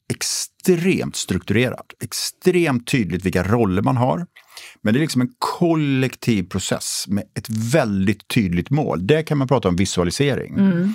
Extremt 0.10 1.16
strukturerad, 1.16 1.94
extremt 2.04 2.88
tydligt 2.88 3.26
vilka 3.26 3.44
roller 3.44 3.82
man 3.82 3.98
har. 3.98 4.26
Men 4.82 4.94
det 4.94 5.00
är 5.00 5.02
liksom 5.02 5.22
en 5.22 5.34
kollektiv 5.40 6.44
process 6.44 7.06
med 7.08 7.24
ett 7.36 7.50
väldigt 7.50 8.28
tydligt 8.28 8.70
mål. 8.70 9.08
Där 9.08 9.22
kan 9.22 9.38
man 9.38 9.48
prata 9.48 9.68
om 9.68 9.76
visualisering. 9.76 10.54
Mm. 10.54 10.94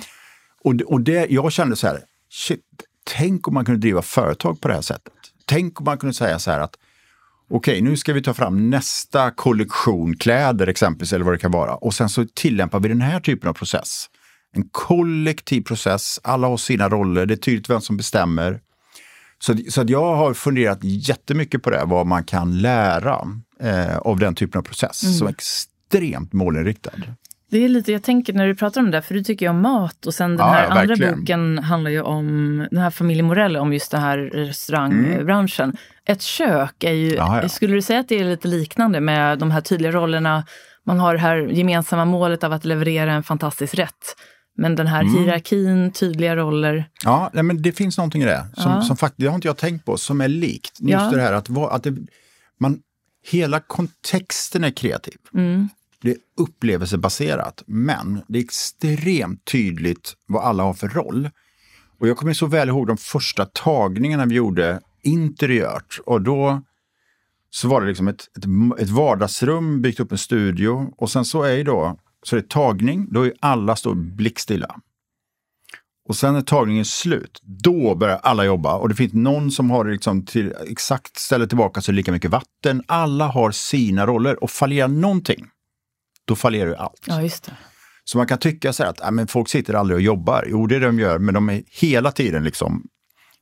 Och, 0.63 0.73
och 0.73 1.01
det, 1.01 1.27
jag 1.29 1.51
kände 1.51 1.75
så 1.75 1.87
här, 1.87 1.99
shit, 2.29 2.61
tänk 3.03 3.47
om 3.47 3.53
man 3.53 3.65
kunde 3.65 3.81
driva 3.81 4.01
företag 4.01 4.61
på 4.61 4.67
det 4.67 4.73
här 4.73 4.81
sättet. 4.81 5.13
Tänk 5.45 5.79
om 5.79 5.85
man 5.85 5.97
kunde 5.97 6.13
säga 6.13 6.39
så 6.39 6.51
här 6.51 6.59
att 6.59 6.75
okej, 7.55 7.81
nu 7.81 7.97
ska 7.97 8.13
vi 8.13 8.21
ta 8.21 8.33
fram 8.33 8.69
nästa 8.69 9.31
kollektion 9.31 10.17
kläder 10.17 10.67
exempelvis, 10.67 11.13
eller 11.13 11.25
vad 11.25 11.33
det 11.33 11.37
kan 11.37 11.51
vara. 11.51 11.75
Och 11.75 11.93
sen 11.93 12.09
så 12.09 12.25
tillämpar 12.33 12.79
vi 12.79 12.89
den 12.89 13.01
här 13.01 13.19
typen 13.19 13.49
av 13.49 13.53
process. 13.53 14.09
En 14.55 14.69
kollektiv 14.71 15.61
process, 15.61 16.19
alla 16.23 16.47
har 16.47 16.57
sina 16.57 16.89
roller, 16.89 17.25
det 17.25 17.33
är 17.33 17.37
tydligt 17.37 17.69
vem 17.69 17.81
som 17.81 17.97
bestämmer. 17.97 18.59
Så, 19.39 19.57
så 19.69 19.81
att 19.81 19.89
jag 19.89 20.15
har 20.15 20.33
funderat 20.33 20.79
jättemycket 20.81 21.63
på 21.63 21.69
det, 21.69 21.83
vad 21.85 22.07
man 22.07 22.23
kan 22.23 22.61
lära 22.61 23.27
eh, 23.59 23.97
av 23.97 24.19
den 24.19 24.35
typen 24.35 24.59
av 24.59 24.63
process. 24.63 25.03
Mm. 25.03 25.13
Som 25.15 25.27
är 25.27 25.31
extremt 25.31 26.33
målinriktad. 26.33 26.91
Det 27.53 27.65
är 27.65 27.69
lite, 27.69 27.91
jag 27.91 28.03
tänker 28.03 28.33
när 28.33 28.47
du 28.47 28.55
pratar 28.55 28.81
om 28.81 28.91
det, 28.91 29.01
för 29.01 29.13
du 29.13 29.23
tycker 29.23 29.45
ju 29.45 29.49
om 29.49 29.61
mat 29.61 30.05
och 30.05 30.13
sen 30.13 30.29
den 30.37 30.47
Ja, 30.47 30.53
här 30.53 30.63
ja, 30.69 30.81
andra 30.81 31.15
boken 31.15 31.57
handlar 31.59 31.91
ju 31.91 32.01
om 32.01 32.57
den 32.71 32.79
här 32.79 32.89
familjen 32.89 33.25
Morell, 33.25 33.57
om 33.57 33.73
just 33.73 33.91
den 33.91 34.01
här 34.01 34.17
restaurangbranschen. 34.17 35.77
Ett 36.05 36.21
kök 36.21 36.83
är 36.83 36.91
ju, 36.91 37.13
Ja, 37.13 37.49
skulle 37.49 37.73
du 37.75 37.81
säga 37.81 37.99
att 37.99 38.09
det 38.09 38.19
är 38.19 38.23
lite 38.25 38.47
liknande 38.47 38.99
med 38.99 39.39
de 39.39 39.51
här 39.51 39.61
tydliga 39.61 39.91
rollerna? 39.91 40.45
Man 40.85 40.99
har 40.99 41.13
det 41.13 41.19
här 41.19 41.37
gemensamma 41.37 42.05
målet 42.05 42.43
av 42.43 42.53
att 42.53 42.65
leverera 42.65 43.13
en 43.13 43.23
fantastisk 43.23 43.75
rätt. 43.75 44.15
Men 44.57 44.75
den 44.75 44.87
här 44.87 45.01
Mm. 45.01 45.13
hierarkin, 45.13 45.91
tydliga 45.91 46.35
roller. 46.35 46.85
Ja, 47.03 47.29
nej, 47.33 47.43
men 47.43 47.61
det 47.61 47.71
finns 47.71 47.97
någonting 47.97 48.21
i 48.21 48.25
det 48.25 48.45
som, 48.53 48.81
som 48.81 48.97
faktiskt, 48.97 49.19
det 49.21 49.27
har 49.27 49.35
inte 49.35 49.47
jag 49.47 49.57
tänkt 49.57 49.85
på, 49.85 49.97
som 49.97 50.21
är 50.21 50.27
likt. 50.27 50.77
Just 50.79 51.11
det 51.11 51.21
här 51.21 51.33
att, 51.33 51.49
att 51.57 51.83
det, 51.83 51.95
man, 52.59 52.79
hela 53.31 53.59
kontexten 53.59 54.63
är 54.63 54.71
kreativ. 54.71 55.17
Mm. 55.33 55.69
Det 56.03 56.11
är 56.11 56.17
upplevelsebaserat, 56.37 57.63
men 57.65 58.21
det 58.27 58.39
är 58.39 58.43
extremt 58.43 59.45
tydligt 59.45 60.13
vad 60.27 60.43
alla 60.43 60.63
har 60.63 60.73
för 60.73 60.87
roll. 60.87 61.29
Och 61.99 62.07
jag 62.07 62.17
kommer 62.17 62.33
så 62.33 62.45
väl 62.45 62.69
ihåg 62.69 62.87
de 62.87 62.97
första 62.97 63.45
tagningarna 63.45 64.25
vi 64.25 64.35
gjorde 64.35 64.81
interiört. 65.01 65.99
Och 66.05 66.21
då 66.21 66.61
så 67.49 67.67
var 67.67 67.81
det 67.81 67.87
liksom 67.87 68.07
ett, 68.07 68.27
ett, 68.37 68.79
ett 68.81 68.89
vardagsrum, 68.89 69.81
byggt 69.81 69.99
upp 69.99 70.11
en 70.11 70.17
studio. 70.17 70.93
Och 70.97 71.11
sen 71.11 71.25
så 71.25 71.43
är 71.43 71.53
ju 71.53 71.63
då, 71.63 71.97
så 72.23 72.35
är 72.35 72.41
det 72.41 72.49
tagning, 72.49 73.07
då 73.11 73.25
är 73.25 73.33
alla 73.39 73.75
står 73.75 73.95
blickstilla. 73.95 74.79
Och 76.05 76.15
sen 76.15 76.33
när 76.33 76.41
tagningen 76.41 76.79
är 76.79 76.83
slut, 76.83 77.39
då 77.43 77.95
börjar 77.95 78.19
alla 78.23 78.45
jobba. 78.45 78.75
Och 78.75 78.89
det 78.89 78.95
finns 78.95 79.13
någon 79.13 79.51
som 79.51 79.71
har 79.71 79.85
liksom 79.85 80.25
till 80.25 80.53
exakt 80.67 81.17
ställer 81.17 81.45
tillbaka 81.45 81.81
så 81.81 81.91
lika 81.91 82.11
mycket 82.11 82.31
vatten. 82.31 82.83
Alla 82.87 83.27
har 83.27 83.51
sina 83.51 84.05
roller 84.05 84.43
och 84.43 84.49
fallerar 84.49 84.87
någonting, 84.87 85.45
då 86.25 86.35
fallerar 86.35 86.69
ju 86.69 86.75
allt. 86.75 87.03
Ja, 87.05 87.21
just 87.21 87.43
det. 87.43 87.57
Så 88.03 88.17
man 88.17 88.27
kan 88.27 88.37
tycka 88.37 88.73
så 88.73 88.83
här 88.83 88.89
att 88.89 89.01
äh, 89.01 89.11
men 89.11 89.27
folk 89.27 89.49
sitter 89.49 89.73
aldrig 89.73 89.95
och 89.95 90.01
jobbar. 90.01 90.45
Jo, 90.47 90.67
det 90.67 90.75
är 90.75 90.79
det 90.79 90.85
de 90.85 90.99
gör, 90.99 91.19
men 91.19 91.33
de 91.33 91.49
är 91.49 91.63
hela 91.67 92.11
tiden 92.11 92.43
liksom... 92.43 92.83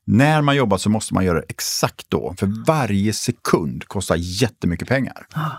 När 0.05 0.41
man 0.41 0.55
jobbar 0.55 0.77
så 0.77 0.89
måste 0.89 1.13
man 1.13 1.25
göra 1.25 1.39
det 1.39 1.45
exakt 1.49 2.09
då, 2.09 2.36
för 2.38 2.65
varje 2.67 3.13
sekund 3.13 3.88
kostar 3.88 4.15
jättemycket 4.19 4.88
pengar. 4.88 5.27
Ah. 5.34 5.49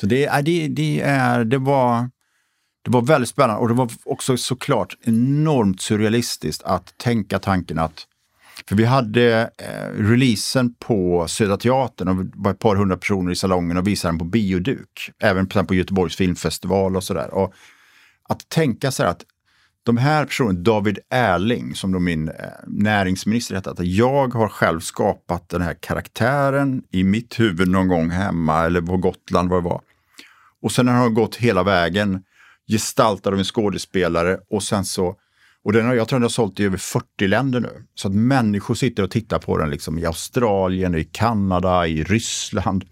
Så 0.00 0.06
det, 0.06 0.26
äh, 0.26 0.38
det, 0.38 0.68
det, 0.68 1.00
är, 1.00 1.44
det, 1.44 1.58
var, 1.58 2.10
det 2.84 2.90
var 2.90 3.02
väldigt 3.02 3.28
spännande 3.28 3.60
och 3.60 3.68
det 3.68 3.74
var 3.74 3.90
också 4.04 4.36
såklart 4.36 4.96
enormt 5.02 5.80
surrealistiskt 5.80 6.62
att 6.62 6.98
tänka 6.98 7.38
tanken 7.38 7.78
att 7.78 8.06
för 8.68 8.76
vi 8.76 8.84
hade 8.84 9.50
eh, 9.58 10.02
releasen 10.02 10.74
på 10.74 11.28
Södra 11.28 11.56
Teatern 11.56 12.08
och 12.08 12.16
det 12.16 12.30
var 12.34 12.50
ett 12.50 12.58
par 12.58 12.76
hundra 12.76 12.96
personer 12.96 13.32
i 13.32 13.36
salongen 13.36 13.76
och 13.76 13.86
visade 13.86 14.12
den 14.12 14.18
på 14.18 14.24
bioduk. 14.24 15.10
Även 15.22 15.46
på, 15.46 15.64
på 15.64 15.74
Göteborgs 15.74 16.16
filmfestival 16.16 16.96
och 16.96 17.04
sådär. 17.04 17.34
Och 17.34 17.54
Att 18.28 18.48
tänka 18.48 18.90
så 18.90 19.02
här 19.02 19.10
att 19.10 19.24
de 19.84 19.96
här 19.96 20.24
personerna, 20.24 20.60
David 20.60 20.98
Erling, 21.10 21.74
som 21.74 21.92
då 21.92 21.98
min 21.98 22.28
eh, 22.28 22.34
näringsminister 22.66 23.54
hette, 23.54 23.70
att 23.70 23.86
jag 23.86 24.34
har 24.34 24.48
själv 24.48 24.80
skapat 24.80 25.48
den 25.48 25.62
här 25.62 25.74
karaktären 25.80 26.82
i 26.90 27.04
mitt 27.04 27.40
huvud 27.40 27.68
någon 27.68 27.88
gång 27.88 28.10
hemma 28.10 28.64
eller 28.64 28.80
på 28.80 28.96
Gotland, 28.96 29.50
vad 29.50 29.62
det 29.62 29.68
var. 29.68 29.80
Och 30.62 30.72
sen 30.72 30.88
har 30.88 31.04
den 31.04 31.14
gått 31.14 31.36
hela 31.36 31.62
vägen, 31.62 32.22
gestaltad 32.68 33.30
av 33.30 33.38
en 33.38 33.44
skådespelare 33.44 34.38
och 34.50 34.62
sen 34.62 34.84
så 34.84 35.16
och 35.64 35.72
den 35.72 35.86
har, 35.86 35.94
jag 35.94 36.08
tror 36.08 36.18
den 36.18 36.22
har 36.22 36.28
sålt 36.30 36.60
i 36.60 36.64
över 36.64 36.76
40 36.78 37.26
länder 37.26 37.60
nu. 37.60 37.84
Så 37.94 38.08
att 38.08 38.14
människor 38.14 38.74
sitter 38.74 39.02
och 39.02 39.10
tittar 39.10 39.38
på 39.38 39.58
den 39.58 39.70
liksom 39.70 39.98
i 39.98 40.06
Australien, 40.06 40.94
i 40.94 41.04
Kanada, 41.04 41.86
i 41.86 42.04
Ryssland. 42.04 42.84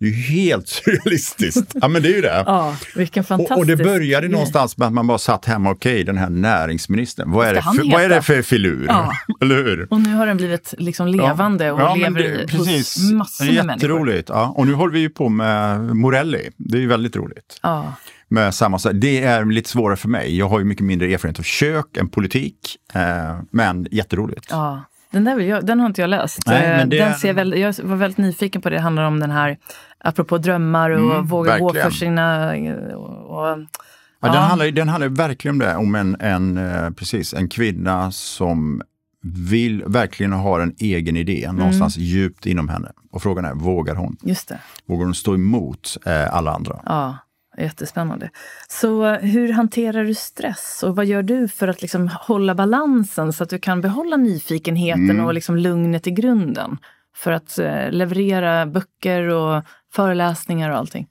Det 0.00 0.06
är 0.08 0.10
ju 0.10 0.16
helt 0.16 0.68
surrealistiskt. 1.06 1.72
Ja 1.74 1.88
men 1.88 2.02
det 2.02 2.08
är 2.08 2.14
ju 2.14 2.20
det. 2.20 2.42
Ja, 2.46 2.76
vilken 2.96 3.24
fantastisk 3.24 3.52
Och, 3.52 3.58
och 3.58 3.66
det 3.66 3.76
började 3.76 4.28
någonstans 4.28 4.76
med 4.76 4.86
att 4.88 4.92
man 4.94 5.06
bara 5.06 5.18
satt 5.18 5.44
hemma, 5.44 5.70
okej 5.70 6.04
den 6.04 6.16
här 6.18 6.30
näringsministern, 6.30 7.30
vad 7.30 7.46
är, 7.48 7.54
det 7.54 7.62
för, 7.62 7.92
vad 7.92 8.02
är 8.02 8.08
det 8.08 8.22
för 8.22 8.42
filur? 8.42 8.86
Ja. 8.88 9.12
Eller 9.40 9.54
hur? 9.56 9.86
Och 9.90 10.00
nu 10.00 10.14
har 10.14 10.26
den 10.26 10.36
blivit 10.36 10.74
liksom 10.78 11.06
levande 11.08 11.72
och 11.72 11.80
Ja, 11.80 11.94
lever 11.94 12.20
det- 12.22 12.56
hos 12.56 12.66
precis. 12.68 13.10
massor 13.12 13.44
Det 13.44 13.50
är 13.50 13.54
med 13.54 13.66
människor. 13.66 13.90
jätteroligt. 13.90 14.28
Ja. 14.28 14.54
Och 14.56 14.66
nu 14.66 14.72
håller 14.74 14.92
vi 14.92 15.00
ju 15.00 15.10
på 15.10 15.28
med 15.28 15.80
Morelli. 15.96 16.50
Det 16.56 16.76
är 16.76 16.80
ju 16.80 16.88
väldigt 16.88 17.16
roligt. 17.16 17.58
Ja. 17.62 17.94
Med 18.32 18.54
samma, 18.54 18.78
sak. 18.78 18.92
det 18.94 19.22
är 19.24 19.44
lite 19.44 19.68
svårare 19.70 19.96
för 19.96 20.08
mig. 20.08 20.36
Jag 20.38 20.48
har 20.48 20.58
ju 20.58 20.64
mycket 20.64 20.84
mindre 20.84 21.12
erfarenhet 21.12 21.38
av 21.38 21.42
kök 21.42 21.96
än 21.96 22.08
politik. 22.08 22.76
Eh, 22.94 23.38
men 23.50 23.86
jätteroligt. 23.90 24.46
Ja, 24.50 24.82
den 25.10 25.24
där 25.24 25.36
vill 25.36 25.46
jag, 25.48 25.66
den 25.66 25.80
har 25.80 25.86
inte 25.86 26.00
jag 26.00 26.10
läst. 26.10 26.38
Nej, 26.46 26.80
Eh, 26.80 26.86
det 26.88 26.98
den 26.98 27.14
ser 27.14 27.32
väl, 27.32 27.58
jag 27.58 27.74
var 27.82 27.96
väldigt 27.96 28.18
nyfiken 28.18 28.62
på 28.62 28.70
det. 28.70 28.76
Det 28.76 28.82
handlar 28.82 29.02
om 29.04 29.20
den 29.20 29.30
här, 29.30 29.58
apropå 30.04 30.38
drömmar 30.38 30.90
och 30.90 31.10
Mm, 31.12 31.26
våga 31.26 31.58
gå 31.58 31.64
verkligen. 31.66 31.90
för 31.90 31.98
sina... 31.98 32.56
eh, 32.56 32.74
Och, 32.94 33.38
och, 33.38 33.46
Ja, 33.46 34.28
Ja. 34.28 34.32
Den, 34.32 34.42
handlar, 34.42 34.66
den 34.70 34.88
handlar 34.88 35.08
verkligen 35.08 35.54
om 35.54 35.58
det, 35.58 35.76
om 35.76 35.94
en, 35.94 36.16
en, 36.20 36.58
eh, 36.58 36.90
precis, 36.90 37.34
en 37.34 37.48
kvinna 37.48 38.12
som 38.12 38.82
vill 39.22 39.84
verkligen 39.86 40.32
ha 40.32 40.62
en 40.62 40.74
egen 40.78 41.16
idé 41.16 41.44
Mm. 41.44 41.56
någonstans 41.56 41.96
djupt 41.96 42.46
inom 42.46 42.68
henne. 42.68 42.92
Och 43.12 43.22
frågan 43.22 43.44
är, 43.44 43.54
vågar 43.54 43.94
hon? 43.94 44.16
just 44.22 44.48
det. 44.48 44.58
Vågar 44.86 45.04
hon 45.04 45.14
stå 45.14 45.34
emot 45.34 45.96
eh, 46.06 46.34
alla 46.34 46.52
andra? 46.54 46.80
Ja, 46.86 47.16
jättespännande. 47.58 48.30
Så 48.68 49.14
hur 49.14 49.52
hanterar 49.52 50.04
du 50.04 50.14
stress 50.14 50.82
och 50.82 50.96
vad 50.96 51.06
gör 51.06 51.22
du 51.22 51.48
för 51.48 51.68
att 51.68 51.82
liksom 51.82 52.08
hålla 52.08 52.54
balansen 52.54 53.32
så 53.32 53.42
att 53.42 53.50
du 53.50 53.58
kan 53.58 53.80
behålla 53.80 54.16
nyfikenheten 54.16 55.10
Mm. 55.10 55.26
och 55.26 55.34
liksom 55.34 55.56
lugnet 55.56 56.06
i 56.06 56.10
grunden? 56.10 56.78
För 57.16 57.32
att 57.32 57.58
eh, 57.58 57.90
leverera 57.90 58.66
böcker 58.66 59.28
och 59.28 59.62
föreläsningar 59.92 60.70
och 60.70 60.76
allting. 60.76 61.06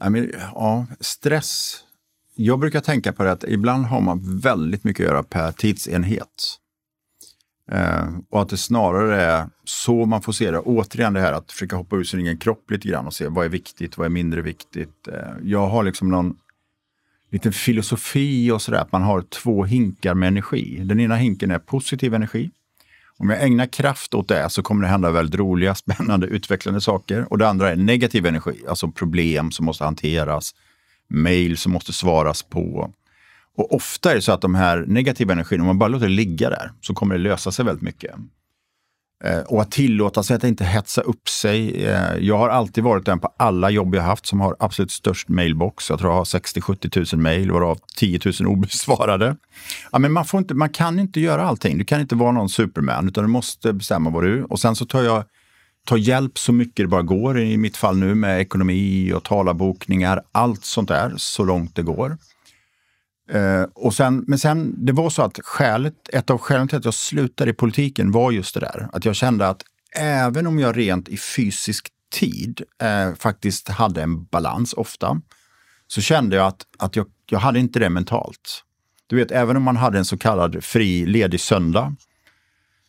Ja, 0.00 0.10
men, 0.10 0.32
ja, 0.54 0.86
stress. 1.00 1.82
Jag 2.34 2.58
brukar 2.58 2.80
tänka 2.80 3.12
på 3.12 3.22
det 3.22 3.32
att 3.32 3.44
ibland 3.44 3.86
har 3.86 4.00
man 4.00 4.40
väldigt 4.40 4.84
mycket 4.84 5.04
att 5.06 5.12
göra 5.12 5.22
per 5.22 5.52
tidsenhet. 5.52 6.58
Eh, 7.72 8.08
och 8.30 8.42
att 8.42 8.48
det 8.48 8.56
snarare 8.56 9.22
är 9.22 9.46
så 9.68 10.06
man 10.06 10.22
får 10.22 10.32
se 10.32 10.50
det. 10.50 10.58
Återigen 10.58 11.12
det 11.12 11.20
här 11.20 11.32
att 11.32 11.52
försöka 11.52 11.76
hoppa 11.76 11.96
ur 11.96 12.04
sin 12.04 12.20
egen 12.20 12.38
kropp 12.38 12.70
lite 12.70 12.88
grann 12.88 13.06
och 13.06 13.14
se 13.14 13.28
vad 13.28 13.44
är 13.44 13.48
viktigt, 13.48 13.98
vad 13.98 14.04
är 14.04 14.10
mindre 14.10 14.42
viktigt. 14.42 15.08
Eh, 15.08 15.14
jag 15.42 15.68
har 15.68 15.84
liksom 15.84 16.08
någon 16.08 16.36
liten 17.30 17.52
filosofi 17.52 18.50
och 18.50 18.62
sådär, 18.62 18.78
att 18.78 18.92
man 18.92 19.02
har 19.02 19.22
två 19.22 19.64
hinkar 19.64 20.14
med 20.14 20.26
energi. 20.26 20.80
Den 20.84 21.00
ena 21.00 21.16
hinken 21.16 21.50
är 21.50 21.58
positiv 21.58 22.14
energi. 22.14 22.50
Om 23.18 23.30
jag 23.30 23.42
ägnar 23.42 23.66
kraft 23.66 24.14
åt 24.14 24.28
det 24.28 24.50
så 24.50 24.62
kommer 24.62 24.82
det 24.82 24.88
hända 24.88 25.10
väldigt 25.10 25.40
roliga, 25.40 25.74
spännande, 25.84 26.26
utvecklande 26.26 26.80
saker. 26.80 27.26
Och 27.32 27.38
det 27.38 27.48
andra 27.48 27.70
är 27.70 27.76
negativ 27.76 28.26
energi, 28.26 28.64
alltså 28.68 28.88
problem 28.88 29.50
som 29.50 29.66
måste 29.66 29.84
hanteras, 29.84 30.54
mejl 31.08 31.56
som 31.56 31.72
måste 31.72 31.92
svaras 31.92 32.42
på. 32.42 32.92
Och 33.56 33.74
ofta 33.74 34.10
är 34.10 34.14
det 34.14 34.22
så 34.22 34.32
att 34.32 34.40
de 34.40 34.54
här 34.54 34.84
negativa 34.86 35.32
energin, 35.32 35.60
om 35.60 35.66
man 35.66 35.78
bara 35.78 35.88
låter 35.88 36.06
det 36.06 36.12
ligga 36.12 36.50
där, 36.50 36.72
så 36.80 36.94
kommer 36.94 37.14
det 37.14 37.20
lösa 37.20 37.52
sig 37.52 37.64
väldigt 37.64 37.82
mycket. 37.82 38.14
Eh, 39.24 39.38
och 39.38 39.62
att 39.62 39.70
tillåta 39.70 40.22
sig 40.22 40.36
att 40.36 40.44
inte 40.44 40.64
hetsa 40.64 41.00
upp 41.00 41.28
sig. 41.28 41.86
Eh, 41.86 42.16
jag 42.20 42.38
har 42.38 42.48
alltid 42.48 42.84
varit 42.84 43.06
den 43.06 43.18
på 43.18 43.34
alla 43.36 43.70
jobb 43.70 43.94
jag 43.94 44.02
haft 44.02 44.26
som 44.26 44.40
har 44.40 44.56
absolut 44.58 44.90
störst 44.90 45.28
mailbox. 45.28 45.90
Jag 45.90 45.98
tror 45.98 46.10
jag 46.10 46.16
har 46.16 46.24
60-70 46.24 47.14
000 47.14 47.22
mejl, 47.22 47.50
varav 47.50 47.78
10 47.96 48.20
000 48.40 48.48
obesvarade. 48.52 49.36
Ja, 49.92 49.98
men 49.98 50.12
man, 50.12 50.24
får 50.24 50.38
inte, 50.38 50.54
man 50.54 50.68
kan 50.68 50.98
inte 50.98 51.20
göra 51.20 51.46
allting. 51.46 51.78
Du 51.78 51.84
kan 51.84 52.00
inte 52.00 52.14
vara 52.14 52.32
någon 52.32 52.48
superman, 52.48 53.08
utan 53.08 53.24
du 53.24 53.30
måste 53.30 53.72
bestämma 53.72 54.10
vad 54.10 54.22
du 54.24 54.38
är. 54.38 54.52
Och 54.52 54.60
sen 54.60 54.76
så 54.76 54.86
tar 54.86 55.02
jag 55.02 55.24
tar 55.86 55.96
hjälp 55.96 56.38
så 56.38 56.52
mycket 56.52 56.76
det 56.76 56.88
bara 56.88 57.02
går, 57.02 57.40
i 57.40 57.56
mitt 57.56 57.76
fall 57.76 57.96
nu 57.96 58.14
med 58.14 58.40
ekonomi 58.40 59.12
och 59.12 59.24
talarbokningar, 59.24 60.22
allt 60.32 60.64
sånt 60.64 60.88
där, 60.88 61.12
så 61.16 61.44
långt 61.44 61.74
det 61.74 61.82
går. 61.82 62.18
Eh, 63.30 63.62
och 63.74 63.94
sen, 63.94 64.24
men 64.26 64.38
sen, 64.38 64.86
det 64.86 64.92
var 64.92 65.10
så 65.10 65.22
att 65.22 65.38
skälet, 65.42 65.94
ett 66.12 66.30
av 66.30 66.38
skälen 66.38 66.68
till 66.68 66.78
att 66.78 66.84
jag 66.84 66.94
slutade 66.94 67.50
i 67.50 67.54
politiken 67.54 68.12
var 68.12 68.30
just 68.30 68.54
det 68.54 68.60
där. 68.60 68.88
Att 68.92 69.04
jag 69.04 69.16
kände 69.16 69.48
att 69.48 69.62
även 69.96 70.46
om 70.46 70.58
jag 70.58 70.76
rent 70.76 71.08
i 71.08 71.16
fysisk 71.16 71.88
tid 72.12 72.62
eh, 72.82 73.14
faktiskt 73.14 73.68
hade 73.68 74.02
en 74.02 74.24
balans 74.24 74.72
ofta, 74.72 75.20
så 75.86 76.00
kände 76.00 76.36
jag 76.36 76.46
att, 76.46 76.62
att 76.78 76.96
jag, 76.96 77.06
jag 77.30 77.38
hade 77.38 77.58
inte 77.58 77.78
det 77.78 77.90
mentalt. 77.90 78.62
Du 79.06 79.16
vet, 79.16 79.30
även 79.30 79.56
om 79.56 79.62
man 79.62 79.76
hade 79.76 79.98
en 79.98 80.04
så 80.04 80.18
kallad 80.18 80.64
fri, 80.64 81.06
ledig 81.06 81.40
söndag, 81.40 81.96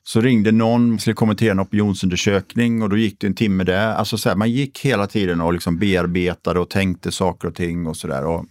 så 0.03 0.21
ringde 0.21 0.51
någon 0.51 0.93
och 0.93 1.01
skulle 1.01 1.13
kommentera 1.13 1.51
en 1.51 1.59
opinionsundersökning 1.59 2.81
och 2.81 2.89
då 2.89 2.97
gick 2.97 3.19
det 3.19 3.27
en 3.27 3.35
timme 3.35 3.63
där. 3.63 3.93
Alltså 3.93 4.17
så 4.17 4.29
här, 4.29 4.35
man 4.35 4.51
gick 4.51 4.79
hela 4.79 5.07
tiden 5.07 5.41
och 5.41 5.53
liksom 5.53 5.79
bearbetade 5.79 6.59
och 6.59 6.69
tänkte 6.69 7.11
saker 7.11 7.47
och 7.47 7.55
ting 7.55 7.87
och 7.87 7.97
sådär. 7.97 8.45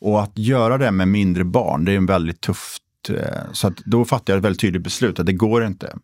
Och, 0.00 0.22
att 0.22 0.38
göra 0.38 0.78
det 0.78 0.90
med 0.90 1.08
mindre 1.08 1.44
barn, 1.44 1.84
det 1.84 1.92
är 1.92 1.96
en 1.96 2.06
väldigt 2.06 2.40
tufft... 2.40 2.82
Eh, 3.08 3.52
så 3.52 3.66
att 3.66 3.76
då 3.76 4.04
fattade 4.04 4.32
jag 4.32 4.38
ett 4.38 4.44
väldigt 4.44 4.60
tydligt 4.60 4.82
beslut 4.82 5.18
att 5.18 5.26
det 5.26 5.32
går 5.32 5.66
inte. 5.66 5.96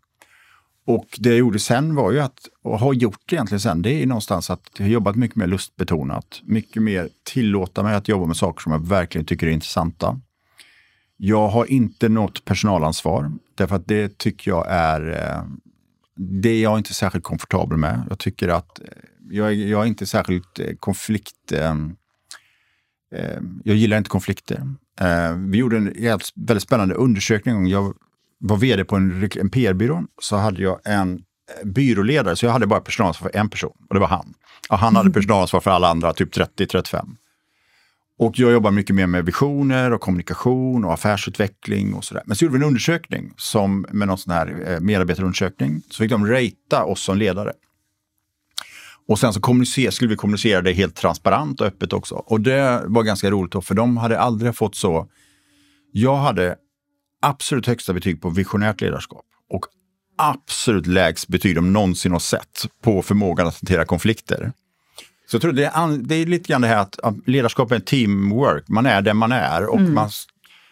Och 0.87 1.07
det 1.19 1.29
jag 1.29 1.39
gjorde 1.39 1.59
sen 1.59 1.95
var 1.95 2.13
ju 2.13 2.21
att, 2.21 2.39
och 2.63 2.79
har 2.79 2.93
gjort 2.93 3.33
egentligen 3.33 3.61
sen, 3.61 3.83
det 3.83 4.03
är 4.03 4.07
någonstans 4.07 4.51
att 4.51 4.71
jag 4.77 4.85
har 4.85 4.91
jobbat 4.91 5.17
mycket 5.17 5.37
mer 5.37 5.47
lustbetonat. 5.47 6.41
Mycket 6.43 6.83
mer 6.83 7.09
tillåta 7.25 7.83
mig 7.83 7.95
att 7.95 8.09
jobba 8.09 8.27
med 8.27 8.37
saker 8.37 8.63
som 8.63 8.73
jag 8.73 8.87
verkligen 8.87 9.25
tycker 9.25 9.47
är 9.47 9.51
intressanta. 9.51 10.21
Jag 11.17 11.49
har 11.49 11.67
inte 11.71 12.09
något 12.09 12.45
personalansvar, 12.45 13.33
därför 13.55 13.77
att 13.77 13.87
det 13.87 14.19
tycker 14.19 14.51
jag 14.51 14.67
är 14.69 15.11
eh, 15.11 15.43
det 16.17 16.49
är 16.49 16.63
jag 16.63 16.79
inte 16.79 16.95
särskilt 16.95 17.25
komfortabel 17.25 17.79
med. 17.79 18.03
Jag 18.09 18.19
tycker 18.19 18.49
att 18.49 18.81
eh, 18.81 18.87
jag, 19.31 19.55
jag 19.55 19.83
är 19.83 19.87
inte 19.87 20.07
särskilt 20.07 20.59
eh, 20.59 20.75
konflikt 20.81 21.53
jag 23.65 23.77
gillar 23.77 23.99
inte 23.99 24.11
konflikter. 24.11 24.63
vi 25.49 25.59
gjorde 25.59 25.77
en 25.77 25.95
väldigt 26.35 26.63
spännande 26.63 26.95
undersökning. 26.95 27.67
Jag 27.67 27.95
var 28.39 28.57
vd 28.57 28.85
på 28.85 28.97
en, 28.97 29.31
en 29.37 29.51
PR-byrå 29.51 30.05
så 30.23 30.37
hade 30.37 30.63
jag 30.63 30.81
en 30.85 31.23
byråledare, 31.65 32.37
så 32.37 32.47
jag 32.47 32.53
hade 32.53 32.67
bara 32.67 32.81
personalansvar 32.81 33.31
för 33.31 33.39
en 33.39 33.49
person 33.49 33.77
och 33.89 33.95
det 33.95 34.01
var 34.01 34.09
han. 34.09 34.35
Och 34.69 34.79
han 34.79 34.97
hade 34.97 35.11
personalansvar 35.11 35.61
för 35.61 35.71
alla 35.71 35.89
andra, 35.89 36.13
typ 36.13 36.37
30-35. 36.37 37.17
Och 38.19 38.39
jag 38.39 38.53
jobbar 38.53 38.71
mycket 38.71 38.97
mer 38.97 39.07
med 39.07 39.25
visioner 39.25 39.93
och 39.93 40.01
kommunikation 40.01 40.85
och 40.85 40.93
affärsutveckling 40.93 41.95
och 41.95 42.05
sådär. 42.05 42.23
Men 42.27 42.37
så 42.37 42.45
gjorde 42.45 42.59
vi 42.59 42.65
en 42.65 42.69
undersökning 42.69 43.33
som, 43.37 43.87
med 43.93 44.09
någon 44.09 44.19
sån 44.19 44.33
här 44.33 44.65
eh, 44.67 44.81
medarbetarundersökning. 44.81 45.83
Så 45.91 46.03
fick 46.03 46.11
de 46.11 46.27
ratea 46.27 46.85
oss 46.85 47.03
som 47.03 47.19
ledare. 47.19 47.53
Och 49.09 49.19
sen 49.19 49.33
så 49.33 49.41
skulle 49.91 50.11
vi 50.11 50.17
kommunicera 50.17 50.63
det 50.63 50.73
helt 50.73 50.97
transparent 50.97 51.61
och 51.61 51.67
öppet 51.67 51.93
också. 51.93 52.15
Och 52.15 52.41
det 52.41 52.83
var 52.87 53.03
ganska 53.03 53.31
roligt 53.31 53.53
då, 53.53 53.63
för 53.63 53.75
de 53.75 53.97
hade 53.97 54.21
aldrig 54.21 54.57
fått 54.57 54.77
så... 54.77 55.09
Jag 55.93 56.17
hade 56.17 56.57
absolut 57.23 57.67
högsta 57.67 57.93
betyg 57.93 58.23
på 58.23 58.31
visionärt 58.31 58.81
ledarskap 58.81 59.25
och 59.51 59.67
absolut 60.19 60.87
lägst 60.87 61.29
betyg 61.29 61.55
de 61.55 61.73
någonsin 61.73 62.13
har 62.13 62.19
sett 62.19 62.67
på 62.83 63.03
förmågan 63.03 63.47
att 63.47 63.55
hantera 63.55 63.85
konflikter. 63.85 64.53
Så 65.27 65.35
jag 65.35 65.43
tror 65.43 65.53
det 65.53 65.65
är, 65.65 65.99
det 65.99 66.15
är 66.15 66.27
lite 66.27 66.49
grann 66.49 66.61
det 66.61 66.69
här 66.69 66.77
att, 66.77 66.99
ledarskap 67.27 67.73
är 67.73 67.79
teamwork. 67.79 68.69
Man 68.69 68.87
är 68.87 69.03
den 69.03 69.17
man 69.17 69.33
är 69.33 69.67
och 69.67 69.79
mm. 69.79 69.95
man, 69.95 70.11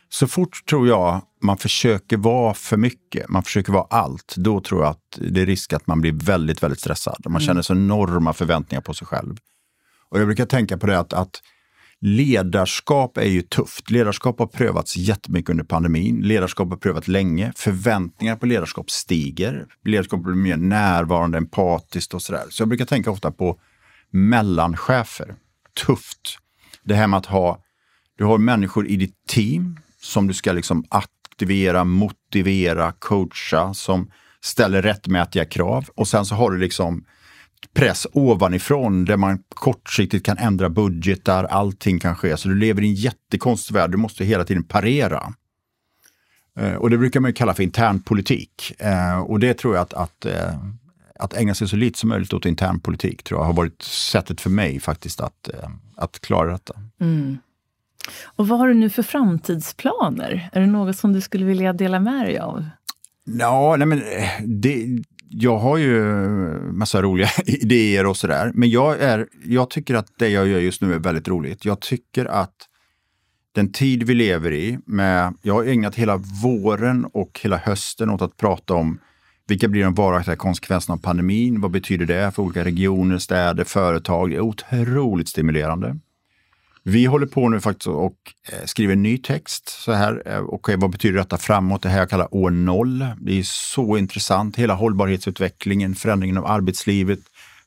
så 0.09 0.27
fort 0.27 0.67
tror 0.67 0.89
jag 0.89 1.23
man 1.43 1.59
försöker 1.59 2.17
vara 2.17 2.55
för 2.55 2.77
mycket, 2.77 3.29
man 3.29 3.43
försöker 3.43 3.73
vara 3.73 3.87
allt, 3.91 4.35
då 4.37 4.61
tror 4.61 4.83
jag 4.83 4.91
att 4.91 5.19
det 5.19 5.41
är 5.41 5.47
risk 5.47 5.73
att 5.73 5.87
man 5.87 6.01
blir 6.01 6.13
väldigt, 6.13 6.63
väldigt 6.63 6.81
stressad. 6.81 7.17
Man 7.25 7.33
mm. 7.33 7.41
känner 7.41 7.63
så 7.63 7.73
enorma 7.73 8.33
förväntningar 8.33 8.83
på 8.83 8.95
sig 8.95 9.07
själv. 9.07 9.37
Och 10.09 10.21
jag 10.21 10.27
brukar 10.27 10.47
tänka 10.47 10.79
på 10.79 10.87
det 10.87 10.99
att, 10.99 11.13
att 11.13 11.43
ledarskap 12.01 13.17
är 13.17 13.29
ju 13.29 13.43
tufft. 13.43 13.91
Ledarskap 13.91 14.39
har 14.39 14.47
prövats 14.47 14.97
jättemycket 14.97 15.51
under 15.51 15.65
pandemin. 15.65 16.21
Ledarskap 16.21 16.69
har 16.69 16.77
prövats 16.77 17.09
länge. 17.09 17.53
Förväntningar 17.57 18.37
på 18.37 18.47
ledarskap 18.47 18.91
stiger. 18.91 19.67
Ledarskap 19.85 20.23
blir 20.23 20.35
mer 20.35 20.57
närvarande, 20.57 21.39
empatiskt 21.39 22.15
och 22.15 22.23
sådär. 22.23 22.45
Så 22.51 22.63
jag 22.63 22.69
brukar 22.69 22.85
tänka 22.85 23.11
ofta 23.11 23.31
på 23.31 23.61
mellanchefer. 24.11 25.35
Tufft. 25.87 26.39
Det 26.83 26.95
här 26.95 27.07
med 27.07 27.19
att 27.19 27.27
ha, 27.27 27.59
du 28.19 28.25
har 28.25 28.39
människor 28.39 28.87
i 28.87 28.97
ditt 28.97 29.27
team 29.27 29.79
som 30.05 30.27
du 30.27 30.35
ska 30.35 30.53
liksom 30.53 30.85
aktivera, 30.89 31.85
motivera, 31.85 32.93
coacha, 32.93 33.75
som 33.75 34.11
ställer 34.41 34.83
rättmätiga 34.83 35.45
krav. 35.45 35.89
Och 35.95 36.09
sen 36.09 36.27
så 36.27 36.35
har 36.35 36.51
du 36.51 36.59
liksom 36.59 37.05
press 37.75 38.07
ovanifrån 38.13 39.05
där 39.05 39.17
man 39.17 39.39
kortsiktigt 39.49 40.27
kan 40.27 40.39
ändra 40.39 40.69
budgetar, 40.69 41.45
allting 41.45 42.01
kan 42.01 42.17
ske. 42.17 42.37
Så 42.37 42.49
du 42.49 42.55
lever 42.55 42.83
i 42.83 42.89
en 42.89 42.95
jättekonstig 42.95 43.75
värld, 43.75 43.91
du 43.91 43.97
måste 43.97 44.25
hela 44.25 44.45
tiden 44.45 44.65
parera. 44.65 45.35
Eh, 46.59 46.75
och 46.75 46.91
det 46.91 46.99
brukar 46.99 47.21
man 47.21 47.33
kalla 47.33 47.55
för 47.55 47.63
internpolitik. 47.63 48.73
Eh, 48.79 49.19
och 49.19 49.41
det 49.41 49.55
tror 49.55 49.75
jag 49.75 49.83
att, 49.83 49.95
att 49.95 50.27
eh, 50.27 50.59
att 51.19 51.35
ägna 51.35 51.55
sig 51.55 51.69
så 51.69 51.77
lite 51.77 51.99
som 51.99 52.09
möjligt 52.09 52.33
åt 52.33 52.47
internpolitik 52.47 53.23
tror 53.23 53.41
jag 53.41 53.47
har 53.47 53.53
varit 53.53 53.83
sättet 53.83 54.41
för 54.41 54.51
mig 54.51 54.81
faktiskt 54.81 55.21
att, 55.21 55.51
att 55.97 56.21
klara 56.21 56.53
detta. 56.53 56.75
Mm. 57.01 57.39
Och 58.25 58.49
vad 58.49 58.59
har 58.59 58.69
du 58.69 58.75
nu 58.75 58.91
för 58.91 59.03
framtidsplaner? 59.03 60.51
Är 60.53 60.61
det 60.61 60.67
något 60.67 60.97
som 60.97 61.13
du 61.13 61.21
skulle 61.21 61.45
vilja 61.45 61.73
dela 61.73 62.01
med 62.01 62.27
dig 62.27 62.39
av? 62.39 62.65
Ja, 63.25 63.77
nej 63.79 63.87
men 63.87 63.99
eh, 63.99 64.29
det, 64.47 64.87
jag 65.29 65.59
har 65.59 65.77
ju 65.77 65.95
massa 66.73 67.03
roliga 67.03 67.29
idéer 67.47 68.07
och 68.07 68.17
sådär. 68.17 68.51
Men 68.55 68.71
jag, 68.71 69.03
är, 69.03 69.27
jag 69.45 69.71
tycker 69.71 69.95
att 69.95 70.07
det 70.19 70.29
jag 70.29 70.47
gör 70.47 70.61
just 70.61 70.83
nu 70.83 70.95
är 70.95 70.99
väldigt 70.99 71.29
roligt. 71.29 71.65
Jag 71.65 71.81
tycker 71.81 72.25
att 72.25 72.55
den 73.55 73.73
tid 73.73 74.03
vi 74.03 74.15
lever 74.15 74.53
i, 74.53 74.79
med, 74.87 75.35
jag 75.43 75.55
har 75.55 75.65
ägnat 75.65 75.95
hela 75.95 76.17
våren 76.43 77.05
och 77.05 77.41
hela 77.43 77.57
hösten 77.57 78.11
åt 78.11 78.23
att 78.23 78.37
prata 78.37 78.75
om 78.75 78.99
vilka 79.49 79.69
blir 79.69 79.85
de 79.85 79.95
varaktiga 79.95 80.37
konsekvenserna 80.37 80.95
av 80.95 80.99
pandemin? 80.99 81.61
Vad 81.61 81.71
betyder 81.71 82.07
det 82.07 82.35
för 82.35 82.43
olika 82.43 82.65
regioner, 82.65 83.19
städer, 83.19 83.65
företag? 83.65 84.31
Det 84.31 84.37
är 84.37 84.41
otroligt 84.41 85.29
stimulerande. 85.29 85.99
Vi 86.87 87.05
håller 87.05 87.27
på 87.27 87.49
nu 87.49 87.61
faktiskt 87.61 87.87
och 87.87 88.17
eh, 88.53 88.65
skriver 88.65 88.97
ny 88.97 89.19
text. 89.19 89.69
Så 89.69 89.93
här, 89.93 90.23
eh, 90.27 90.45
okay, 90.45 90.75
eh, 90.75 90.81
vad 90.81 90.91
betyder 90.91 91.19
detta 91.19 91.39
framåt? 91.39 91.83
Det 91.83 91.89
här 91.89 91.99
jag 91.99 92.11
kallar 92.11 92.35
år 92.35 92.51
noll. 92.51 93.07
Det 93.21 93.39
är 93.39 93.43
så 93.43 93.97
intressant. 93.97 94.57
Hela 94.57 94.75
hållbarhetsutvecklingen, 94.75 95.95
förändringen 95.95 96.39
av 96.39 96.47
arbetslivet, 96.47 97.19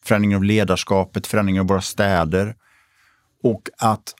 förändringen 0.03 0.38
av 0.38 0.43
ledarskapet, 0.43 1.28
förändringen 1.28 1.61
av 1.61 1.68
våra 1.68 1.82
städer. 1.82 2.55
Och 3.43 3.70
att 3.78 4.13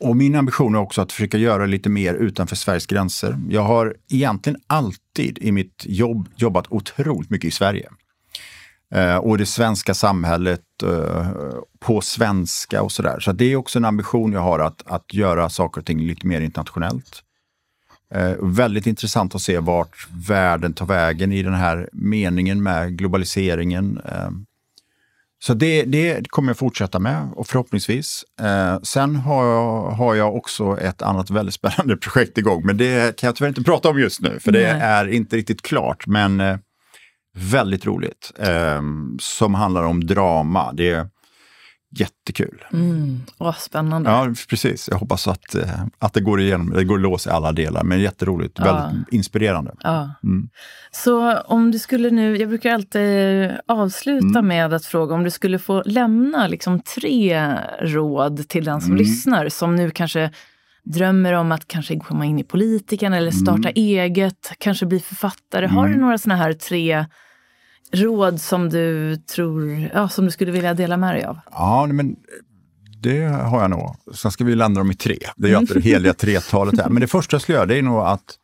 och 0.00 0.16
min 0.16 0.34
ambition 0.34 0.74
är 0.74 0.78
också 0.78 1.02
att 1.02 1.12
försöka 1.12 1.38
göra 1.38 1.66
lite 1.66 1.88
mer 1.88 2.14
utanför 2.14 2.56
Sveriges 2.56 2.86
gränser. 2.86 3.38
Jag 3.48 3.62
har 3.62 3.96
egentligen 4.10 4.60
alltid 4.66 5.38
i 5.38 5.52
mitt 5.52 5.84
jobb 5.86 6.28
jobbat 6.36 6.66
otroligt 6.68 7.30
mycket 7.30 7.48
i 7.48 7.50
Sverige. 7.50 7.88
Eh, 8.94 9.16
och 9.16 9.38
det 9.38 9.46
svenska 9.46 9.94
samhället, 9.94 10.82
eh, 10.82 11.26
på 11.78 12.00
svenska 12.00 12.82
och 12.82 12.92
sådär. 12.92 13.20
Så 13.20 13.32
det 13.32 13.52
är 13.52 13.56
också 13.56 13.78
en 13.78 13.84
ambition 13.84 14.32
jag 14.32 14.40
har 14.40 14.58
att, 14.58 14.82
att 14.86 15.14
göra 15.14 15.48
saker 15.48 15.80
och 15.80 15.86
ting 15.86 16.00
lite 16.00 16.26
mer 16.26 16.40
internationellt. 16.40 17.22
Eh, 18.14 18.32
väldigt 18.40 18.86
intressant 18.86 19.34
att 19.34 19.42
se 19.42 19.58
vart 19.58 20.08
världen 20.28 20.72
tar 20.72 20.86
vägen 20.86 21.32
i 21.32 21.42
den 21.42 21.54
här 21.54 21.88
meningen 21.92 22.62
med 22.62 22.98
globaliseringen. 22.98 24.00
Eh, 24.04 24.30
så 25.40 25.54
det, 25.54 25.84
det 25.84 26.28
kommer 26.28 26.50
jag 26.50 26.58
fortsätta 26.58 26.98
med 26.98 27.28
och 27.36 27.46
förhoppningsvis. 27.46 28.24
Eh, 28.40 28.80
sen 28.82 29.16
har 29.16 29.46
jag, 29.46 29.90
har 29.90 30.14
jag 30.14 30.36
också 30.36 30.78
ett 30.80 31.02
annat 31.02 31.30
väldigt 31.30 31.54
spännande 31.54 31.96
projekt 32.02 32.38
igång, 32.38 32.66
men 32.66 32.76
det 32.76 33.16
kan 33.16 33.26
jag 33.26 33.36
tyvärr 33.36 33.48
inte 33.48 33.62
prata 33.62 33.88
om 33.88 33.98
just 34.00 34.20
nu, 34.20 34.38
för 34.40 34.52
det 34.52 34.72
Nej. 34.72 34.82
är 34.82 35.08
inte 35.08 35.36
riktigt 35.36 35.62
klart. 35.62 36.06
Men 36.06 36.40
eh, 36.40 36.56
väldigt 37.38 37.86
roligt, 37.86 38.32
eh, 38.38 38.82
som 39.18 39.54
handlar 39.54 39.82
om 39.82 40.06
drama. 40.06 40.72
Det, 40.72 41.08
Jättekul. 41.90 42.64
Mm. 42.72 43.20
Åh, 43.38 43.56
spännande. 43.58 44.10
Ja, 44.10 44.34
precis. 44.48 44.88
Jag 44.88 44.98
hoppas 44.98 45.28
att, 45.28 45.54
eh, 45.54 45.84
att 45.98 46.12
det 46.12 46.20
går 46.20 46.40
igenom, 46.40 46.70
det 46.70 46.84
går 46.84 46.98
låsa 46.98 47.30
i 47.30 47.32
alla 47.32 47.52
delar, 47.52 47.84
men 47.84 48.00
jätteroligt. 48.00 48.58
Ja. 48.58 48.64
Väldigt 48.64 49.12
inspirerande. 49.12 49.74
Ja. 49.80 50.14
Mm. 50.22 50.48
Så 50.90 51.36
om 51.38 51.70
du 51.70 51.78
skulle 51.78 52.10
nu, 52.10 52.36
jag 52.36 52.48
brukar 52.48 52.74
alltid 52.74 53.50
avsluta 53.68 54.38
mm. 54.38 54.46
med 54.46 54.72
att 54.72 54.84
fråga 54.84 55.14
om 55.14 55.24
du 55.24 55.30
skulle 55.30 55.58
få 55.58 55.82
lämna 55.86 56.46
liksom 56.46 56.80
tre 56.80 57.54
råd 57.80 58.48
till 58.48 58.64
den 58.64 58.80
som 58.80 58.90
mm. 58.90 58.98
lyssnar, 58.98 59.48
som 59.48 59.76
nu 59.76 59.90
kanske 59.90 60.30
drömmer 60.84 61.32
om 61.32 61.52
att 61.52 61.68
kanske 61.68 61.98
komma 61.98 62.26
in 62.26 62.38
i 62.38 62.44
politiken 62.44 63.12
eller 63.12 63.30
starta 63.30 63.68
mm. 63.68 63.72
eget, 63.74 64.52
kanske 64.58 64.86
bli 64.86 65.00
författare. 65.00 65.66
Har 65.66 65.84
du 65.84 65.92
mm. 65.92 66.00
några 66.00 66.18
sådana 66.18 66.42
här 66.42 66.52
tre 66.52 67.06
råd 67.92 68.40
som 68.40 68.70
du 68.70 69.16
tror, 69.16 69.90
ja, 69.94 70.08
som 70.08 70.24
du 70.24 70.30
skulle 70.30 70.52
vilja 70.52 70.74
dela 70.74 70.96
med 70.96 71.14
dig 71.14 71.24
av? 71.24 71.38
Ja, 71.50 71.86
men 71.86 72.16
det 73.00 73.20
har 73.24 73.60
jag 73.60 73.70
nog. 73.70 73.96
Sen 74.14 74.30
ska 74.30 74.44
vi 74.44 74.54
landa 74.54 74.80
dem 74.80 74.90
i 74.90 74.94
tre. 74.94 75.18
Det 75.36 75.46
är 75.46 75.50
ju 75.50 75.56
alltid 75.56 75.76
det 75.76 75.82
heliga 75.82 76.14
tretalet 76.14 76.80
här. 76.80 76.88
Men 76.88 77.00
det 77.00 77.06
första 77.06 77.34
jag 77.34 77.42
skulle 77.42 77.56
göra 77.58 77.66
det 77.66 77.78
är 77.78 77.82
nog 77.82 78.00
att 78.00 78.38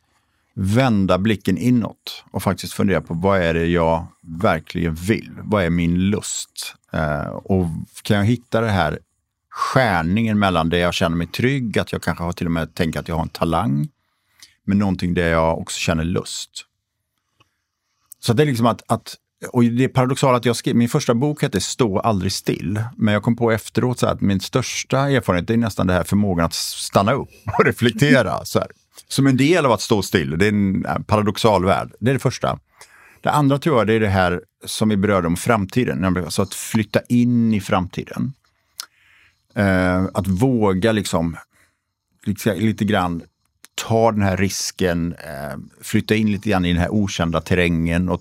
vända 0.55 1.19
blicken 1.19 1.59
inåt 1.59 2.25
och 2.31 2.43
faktiskt 2.43 2.73
fundera 2.73 3.01
på 3.01 3.15
vad 3.15 3.41
är 3.41 3.55
det 3.55 3.67
jag 3.67 4.07
verkligen 4.41 4.95
vill? 4.95 5.31
Vad 5.43 5.65
är 5.65 5.71
min 5.71 6.11
lust? 6.11 6.75
Eh, 6.93 7.27
och 7.27 7.67
kan 8.03 8.17
jag 8.17 8.25
hitta 8.25 8.61
det 8.61 8.71
här 8.71 8.99
skärningen 9.51 10.39
mellan 10.39 10.69
det 10.69 10.79
jag 10.79 10.95
känner 10.95 11.17
mig 11.17 11.27
trygg, 11.27 11.79
att 11.79 11.93
jag 11.93 12.03
kanske 12.03 12.25
har 12.25 12.33
till 12.33 12.47
och 12.47 12.53
med 12.53 12.75
tänkt 12.75 12.97
att 12.97 13.09
jag 13.09 13.15
har 13.15 13.23
en 13.23 13.29
talang, 13.29 13.89
men 14.65 14.79
någonting 14.79 15.15
där 15.15 15.31
jag 15.31 15.59
också 15.59 15.79
känner 15.79 16.05
lust. 16.05 16.51
Så 18.21 18.33
det 18.33 18.43
är 18.43 18.47
liksom 18.47 18.67
att, 18.67 18.83
att 18.87 19.17
och 19.53 19.65
det 19.65 19.85
är 19.85 19.89
paradoxala 19.89 20.37
att 20.37 20.45
jag 20.45 20.57
skrev, 20.57 20.77
min 20.77 20.89
första 20.89 21.15
bok 21.15 21.43
hette 21.43 21.61
Stå 21.61 21.99
aldrig 21.99 22.33
still. 22.33 22.85
Men 22.97 23.15
jag 23.15 23.23
kom 23.23 23.37
på 23.37 23.53
efteråt 23.53 23.99
så 23.99 24.07
att 24.07 24.21
min 24.21 24.41
största 24.41 24.99
erfarenhet 24.99 25.51
är 25.51 25.57
nästan 25.57 25.87
det 25.87 25.93
här 25.93 26.05
förmågan 26.05 26.47
att 26.47 26.55
stanna 26.55 27.13
upp 27.13 27.31
och 27.59 27.65
reflektera. 27.65 28.41
Så 28.45 28.59
här. 28.59 28.69
som 29.09 29.27
en 29.27 29.37
del 29.37 29.67
av 29.67 29.73
att 29.73 29.81
stå 29.81 30.03
still. 30.03 30.39
Det 30.39 30.47
är 30.47 30.49
en 30.49 31.05
paradoxal 31.07 31.65
värld. 31.65 31.93
Det 32.01 32.11
är 32.11 32.15
det 32.15 32.21
första. 32.21 32.59
Det 33.21 33.31
andra 33.31 33.59
tror 33.59 33.79
jag 33.79 33.87
det 33.87 33.95
är 33.95 34.01
det 34.01 34.09
här 34.09 34.43
som 34.65 34.89
vi 34.89 34.97
berörde 34.97 35.27
om 35.27 35.37
framtiden, 35.37 36.05
alltså 36.05 36.43
att 36.43 36.55
flytta 36.55 37.01
in 37.09 37.55
i 37.55 37.61
framtiden. 37.61 38.33
Eh, 39.55 40.05
att 40.15 40.27
våga 40.27 40.93
liksom 40.93 41.37
lite, 42.27 42.55
lite 42.55 42.85
grann 42.85 43.23
ta 43.75 44.13
den 44.13 44.23
här 44.23 44.37
risken, 44.37 45.13
eh, 45.13 45.59
flytta 45.81 46.15
in 46.15 46.33
lite 46.33 46.49
grann 46.49 46.65
i 46.65 46.73
den 46.73 46.83
här 46.83 46.95
okända 46.95 47.41
terrängen 47.41 48.09
och 48.09 48.21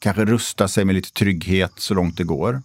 kanske 0.00 0.24
rusta 0.24 0.68
sig 0.68 0.84
med 0.84 0.94
lite 0.94 1.12
trygghet 1.12 1.72
så 1.76 1.94
långt 1.94 2.16
det 2.16 2.24
går. 2.24 2.62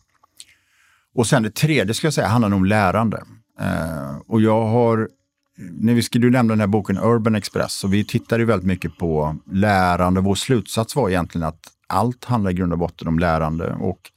Och 1.15 1.27
sen 1.27 1.43
det 1.43 1.55
tredje 1.55 1.93
ska 1.93 2.07
jag 2.07 2.13
säga 2.13 2.27
handlar 2.27 2.53
om 2.53 2.65
lärande. 2.65 3.23
Eh, 3.59 4.17
och 4.27 4.41
jag 4.41 4.65
har, 4.65 5.09
när 5.57 5.93
vi 5.93 6.01
skulle 6.01 6.29
nämna 6.29 6.51
den 6.51 6.59
här 6.59 6.67
boken 6.67 6.97
Urban 6.97 7.35
Express, 7.35 7.83
och 7.83 7.93
vi 7.93 8.05
tittade 8.05 8.45
väldigt 8.45 8.67
mycket 8.67 8.97
på 8.97 9.37
lärande. 9.51 10.21
Vår 10.21 10.35
slutsats 10.35 10.95
var 10.95 11.09
egentligen 11.09 11.47
att 11.47 11.59
allt 11.87 12.25
handlar 12.25 12.51
i 12.51 12.53
grund 12.53 12.73
och 12.73 12.79
botten 12.79 13.07
om 13.07 13.19
lärande. 13.19 13.73
Och 13.73 14.11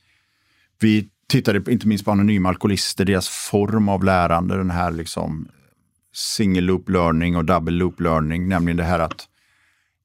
vi 0.81 1.09
tittade 1.29 1.73
inte 1.73 1.89
minst 1.89 2.05
på 2.05 2.11
anonyma 2.11 2.49
alkoholister, 2.49 3.05
deras 3.05 3.29
form 3.29 3.89
av 3.89 4.05
lärande, 4.05 4.57
den 4.57 4.71
här 4.71 4.91
liksom 4.91 5.49
single 6.15 6.61
loop 6.61 6.89
learning 6.89 7.37
och 7.37 7.45
double 7.45 7.75
loop 7.75 8.01
learning, 8.01 8.49
nämligen 8.49 8.77
det 8.77 8.85
här 8.85 8.99
att 8.99 9.29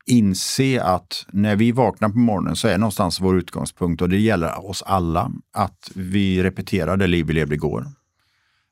inse 0.06 0.84
att 0.84 1.26
när 1.32 1.56
vi 1.56 1.72
vaknar 1.72 2.10
på 2.10 2.18
morgonen 2.18 2.56
så 2.56 2.68
är 2.68 2.78
någonstans 2.78 3.22
vår 3.22 3.38
utgångspunkt, 3.38 4.02
och 4.02 4.10
det 4.10 4.20
gäller 4.20 4.70
oss 4.70 4.82
alla, 4.82 5.32
att 5.54 5.92
vi 5.96 6.44
repeterar 6.44 6.98
det 6.98 7.08
liv 7.08 7.26
vi 7.26 7.34
levde 7.34 7.56
igår. 7.56 7.86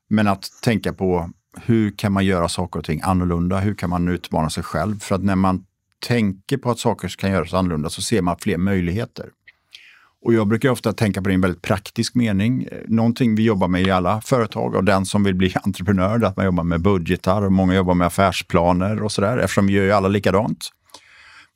Men 0.08 0.28
att 0.28 0.48
tänka 0.62 0.92
på 0.92 1.30
hur 1.64 1.90
kan 1.90 2.12
man 2.12 2.24
göra 2.24 2.48
saker 2.48 2.78
och 2.78 2.84
ting 2.84 3.00
annorlunda? 3.02 3.60
Hur 3.60 3.74
kan 3.74 3.90
man 3.90 4.08
utmana 4.08 4.50
sig 4.50 4.62
själv? 4.62 5.00
För 5.00 5.14
att 5.14 5.22
när 5.22 5.36
man 5.36 5.64
tänker 6.06 6.56
på 6.56 6.70
att 6.70 6.78
saker 6.78 7.08
kan 7.08 7.30
göras 7.30 7.54
annorlunda 7.54 7.90
så 7.90 8.02
ser 8.02 8.22
man 8.22 8.36
fler 8.38 8.56
möjligheter. 8.56 9.28
Och 10.24 10.34
jag 10.34 10.48
brukar 10.48 10.70
ofta 10.70 10.92
tänka 10.92 11.22
på 11.22 11.28
det 11.28 11.32
i 11.32 11.34
en 11.34 11.40
väldigt 11.40 11.62
praktisk 11.62 12.14
mening. 12.14 12.68
Någonting 12.88 13.34
vi 13.34 13.42
jobbar 13.42 13.68
med 13.68 13.82
i 13.82 13.90
alla 13.90 14.20
företag 14.20 14.74
och 14.74 14.84
den 14.84 15.06
som 15.06 15.24
vill 15.24 15.34
bli 15.34 15.54
entreprenör, 15.62 16.24
att 16.24 16.36
man 16.36 16.46
jobbar 16.46 16.64
med 16.64 16.80
budgetar 16.80 17.42
och 17.42 17.52
många 17.52 17.74
jobbar 17.74 17.94
med 17.94 18.06
affärsplaner 18.06 19.02
och 19.02 19.12
sådär, 19.12 19.38
eftersom 19.38 19.66
vi 19.66 19.72
gör 19.72 19.84
ju 19.84 19.92
alla 19.92 20.08
likadant. 20.08 20.70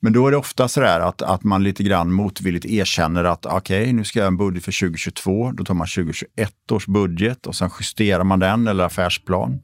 Men 0.01 0.13
då 0.13 0.27
är 0.27 0.31
det 0.31 0.37
ofta 0.37 0.67
så 0.67 0.79
där 0.79 0.99
att, 0.99 1.21
att 1.21 1.43
man 1.43 1.63
lite 1.63 1.83
grann 1.83 2.11
motvilligt 2.11 2.65
erkänner 2.65 3.23
att 3.23 3.45
okej, 3.45 3.81
okay, 3.81 3.93
nu 3.93 4.03
ska 4.03 4.19
jag 4.19 4.23
göra 4.23 4.27
en 4.27 4.37
budget 4.37 4.65
för 4.65 4.79
2022. 4.79 5.51
Då 5.51 5.63
tar 5.63 5.73
man 5.73 5.87
2021 5.87 6.71
års 6.71 6.85
budget 6.85 7.47
och 7.47 7.55
sen 7.55 7.69
justerar 7.79 8.23
man 8.23 8.39
den 8.39 8.67
eller 8.67 8.83
affärsplan. 8.83 9.59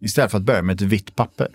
Istället 0.00 0.30
för 0.30 0.38
att 0.38 0.44
börja 0.44 0.62
med 0.62 0.74
ett 0.74 0.80
vitt 0.80 1.16
papper. 1.16 1.48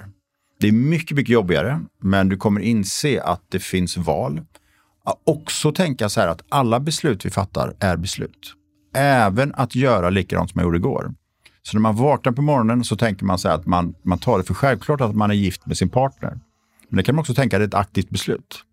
Det 0.59 0.67
är 0.67 0.71
mycket, 0.71 1.17
mycket 1.17 1.33
jobbigare, 1.33 1.81
men 2.01 2.29
du 2.29 2.37
kommer 2.37 2.61
inse 2.61 3.23
att 3.23 3.41
det 3.49 3.59
finns 3.59 3.97
val. 3.97 4.41
Att 5.05 5.21
Också 5.23 5.71
tänka 5.71 6.09
så 6.09 6.21
här 6.21 6.27
att 6.27 6.41
alla 6.49 6.79
beslut 6.79 7.25
vi 7.25 7.29
fattar 7.29 7.75
är 7.79 7.97
beslut. 7.97 8.53
Även 8.95 9.53
att 9.55 9.75
göra 9.75 10.09
likadant 10.09 10.51
som 10.51 10.59
jag 10.59 10.65
gjorde 10.65 10.77
igår. 10.77 11.13
Så 11.63 11.77
när 11.77 11.81
man 11.81 11.95
vaknar 11.95 12.31
på 12.33 12.41
morgonen 12.41 12.83
så 12.83 12.95
tänker 12.95 13.25
man 13.25 13.39
så 13.39 13.49
att 13.49 13.65
man, 13.65 13.95
man 14.03 14.19
tar 14.19 14.37
det 14.37 14.43
för 14.43 14.53
självklart 14.53 15.01
att 15.01 15.15
man 15.15 15.31
är 15.31 15.35
gift 15.35 15.65
med 15.65 15.77
sin 15.77 15.89
partner. 15.89 16.39
Men 16.93 16.97
det 16.97 17.03
kan 17.03 17.15
man 17.15 17.21
också 17.21 17.33
tänka 17.33 17.57
är 17.57 17.61
ett 17.61 17.73
aktivt 17.73 18.09
beslut. 18.09 18.63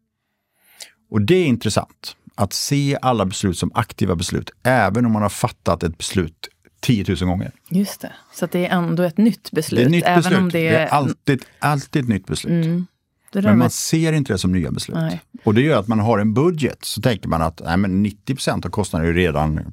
Och 1.11 1.23
det 1.23 1.35
är 1.35 1.47
intressant, 1.47 2.17
att 2.35 2.53
se 2.53 2.99
alla 3.03 3.27
beslut 3.27 3.59
som 3.59 3.71
aktiva 3.75 4.17
beslut, 4.17 4.51
även 4.63 5.07
om 5.07 5.13
man 5.13 5.23
har 5.23 5.29
fattat 5.29 5.83
ett 5.83 5.99
beslut 5.99 6.49
10 6.81 7.05
000 7.09 7.17
gånger. 7.17 7.53
Just 7.69 8.01
det, 8.01 8.13
så 8.35 8.47
det 8.47 8.67
är 8.67 8.77
ändå 8.77 9.03
ett 9.03 9.19
nytt 9.19 9.51
beslut. 9.51 9.81
Det 9.81 9.85
är, 9.85 9.91
nytt 9.91 10.05
även 10.05 10.23
beslut. 10.23 10.39
Om 10.39 10.49
det... 10.49 10.71
det 10.71 10.77
är 10.77 10.87
alltid, 10.87 11.45
alltid 11.59 12.03
ett 12.03 12.09
nytt 12.09 12.27
beslut. 12.27 12.65
Mm. 12.67 12.87
Men 13.33 13.59
man 13.59 13.71
ser 13.71 14.13
inte 14.13 14.33
det 14.33 14.39
som 14.39 14.53
nya 14.53 14.71
beslut. 14.71 14.97
Nej. 14.97 15.21
Och 15.45 15.55
det 15.55 15.61
gör 15.61 15.81
att 15.81 15.89
man 15.89 16.01
har 16.01 16.19
en 16.19 16.35
budget, 16.35 16.85
så 16.85 17.01
tänker 17.01 17.29
man 17.29 17.43
att 17.43 17.61
nej, 17.65 17.77
men 17.77 18.07
90% 18.07 18.67
av 18.67 18.71
kostnaderna 18.71 19.11
är 19.11 19.15
redan 19.15 19.73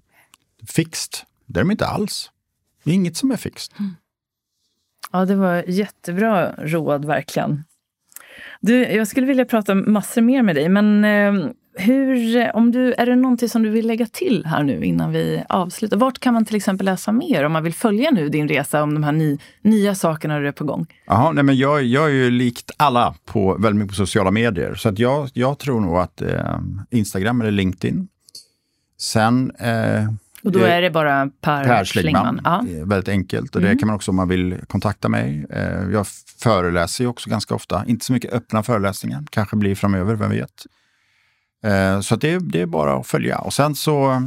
fixt. 0.68 1.26
Det 1.46 1.60
är 1.60 1.64
de 1.64 1.72
inte 1.72 1.88
alls. 1.88 2.32
Det 2.84 2.92
är 2.92 2.96
inget 2.96 3.18
som 3.18 3.32
är 3.32 3.38
fixt. 3.38 3.80
Mm. 3.80 3.96
Ja, 5.12 5.26
det 5.26 5.36
var 5.36 5.64
jättebra 5.68 6.52
råd 6.58 7.06
verkligen. 7.06 7.64
Du, 8.62 8.86
jag 8.86 9.08
skulle 9.08 9.28
vilja 9.28 9.46
prata 9.46 9.76
massor 9.76 10.22
mer 10.22 10.42
med 10.42 10.56
dig, 10.56 10.70
men 10.70 11.06
eh, 11.06 11.50
hur, 11.78 12.36
eh, 12.36 12.50
om 12.54 12.72
du, 12.72 12.94
är 12.94 13.06
det 13.06 13.16
någonting 13.16 13.50
som 13.50 13.64
du 13.64 13.70
vill 13.70 13.88
lägga 13.88 14.06
till 14.06 14.46
här 14.46 14.64
nu 14.64 14.86
innan 14.86 15.12
vi 15.12 15.44
avslutar? 15.50 15.98
Vart 15.98 16.20
kan 16.20 16.34
man 16.34 16.46
till 16.46 16.56
exempel 16.56 16.86
läsa 16.86 17.12
mer 17.12 17.44
om 17.44 17.52
man 17.52 17.64
vill 17.64 17.74
följa 17.74 18.12
nu 18.12 18.30
din 18.30 18.48
resa 18.48 18.84
om 18.84 18.94
de 18.94 19.04
här 19.04 19.12
ny, 19.12 19.38
nya 19.62 19.96
sakerna 19.96 20.40
du 20.40 20.48
är 20.48 20.52
på 20.52 20.64
gång? 20.64 20.86
Aha, 21.08 21.32
nej 21.32 21.44
men 21.44 21.58
jag, 21.58 21.84
jag 21.84 22.06
är 22.06 22.14
ju 22.14 22.30
likt 22.30 22.72
alla 22.78 23.16
på 23.26 23.54
väldigt 23.54 23.80
mycket 23.80 23.90
på 23.90 23.96
sociala 23.96 24.32
medier, 24.32 24.76
så 24.76 24.90
att 24.90 25.00
jag, 25.00 25.30
jag 25.34 25.60
tror 25.60 25.82
nog 25.82 25.98
att 25.98 26.22
eh, 26.22 26.60
Instagram 26.90 27.42
eller 27.42 27.52
LinkedIn. 27.52 28.08
Sen 29.00 29.52
eh, 29.60 30.04
och 30.48 30.54
då 30.54 30.60
är 30.60 30.82
det 30.82 30.90
bara 30.90 31.30
Per, 31.42 31.64
per 31.64 31.86
Schlingman? 31.86 32.42
Ja. 32.44 32.64
Väldigt 32.84 33.10
enkelt. 33.10 33.56
Och 33.56 33.62
det 33.62 33.68
mm. 33.68 33.80
kan 33.80 33.88
man 33.88 33.96
också 33.96 34.12
om 34.12 34.16
man 34.16 34.28
vill 34.28 34.58
kontakta 34.68 35.10
mig. 35.10 35.46
Eh, 35.50 35.90
jag 35.92 36.08
föreläser 36.40 37.04
ju 37.04 37.08
också 37.08 37.30
ganska 37.30 37.56
ofta. 37.56 37.86
Inte 37.88 38.06
så 38.06 38.14
mycket 38.14 38.34
öppna 38.34 38.64
föreläsningar, 38.64 39.24
kanske 39.30 39.56
blir 39.56 39.76
framöver, 39.76 40.16
vem 40.16 40.30
vet. 40.30 40.66
Eh, 41.64 42.00
så 42.00 42.16
det, 42.16 42.40
det 42.40 42.62
är 42.62 42.66
bara 42.66 42.96
att 42.96 43.08
följa. 43.08 43.40
Och 43.40 43.54
sen 43.54 43.76
så 43.76 44.24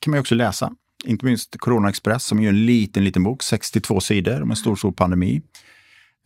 kan 0.00 0.10
man 0.10 0.20
också 0.20 0.34
läsa, 0.34 0.72
inte 1.04 1.24
minst 1.24 1.58
Corona 1.58 1.88
Express 1.88 2.24
som 2.24 2.40
är 2.40 2.48
en 2.48 2.66
liten, 2.66 3.04
liten 3.04 3.22
bok, 3.22 3.42
62 3.42 4.00
sidor 4.00 4.42
om 4.42 4.50
en 4.50 4.56
stor, 4.56 4.76
stor 4.76 4.92
pandemi. 4.92 5.42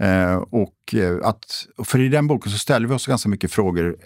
Eh, 0.03 0.37
och 0.37 0.95
att, 1.23 1.67
för 1.85 2.01
i 2.01 2.09
den 2.09 2.27
boken 2.27 2.53
så 2.53 2.59
ställer 2.59 2.89
vi 2.89 2.95
oss 2.95 3.07
ganska 3.07 3.29
mycket 3.29 3.53
frågor, 3.53 3.97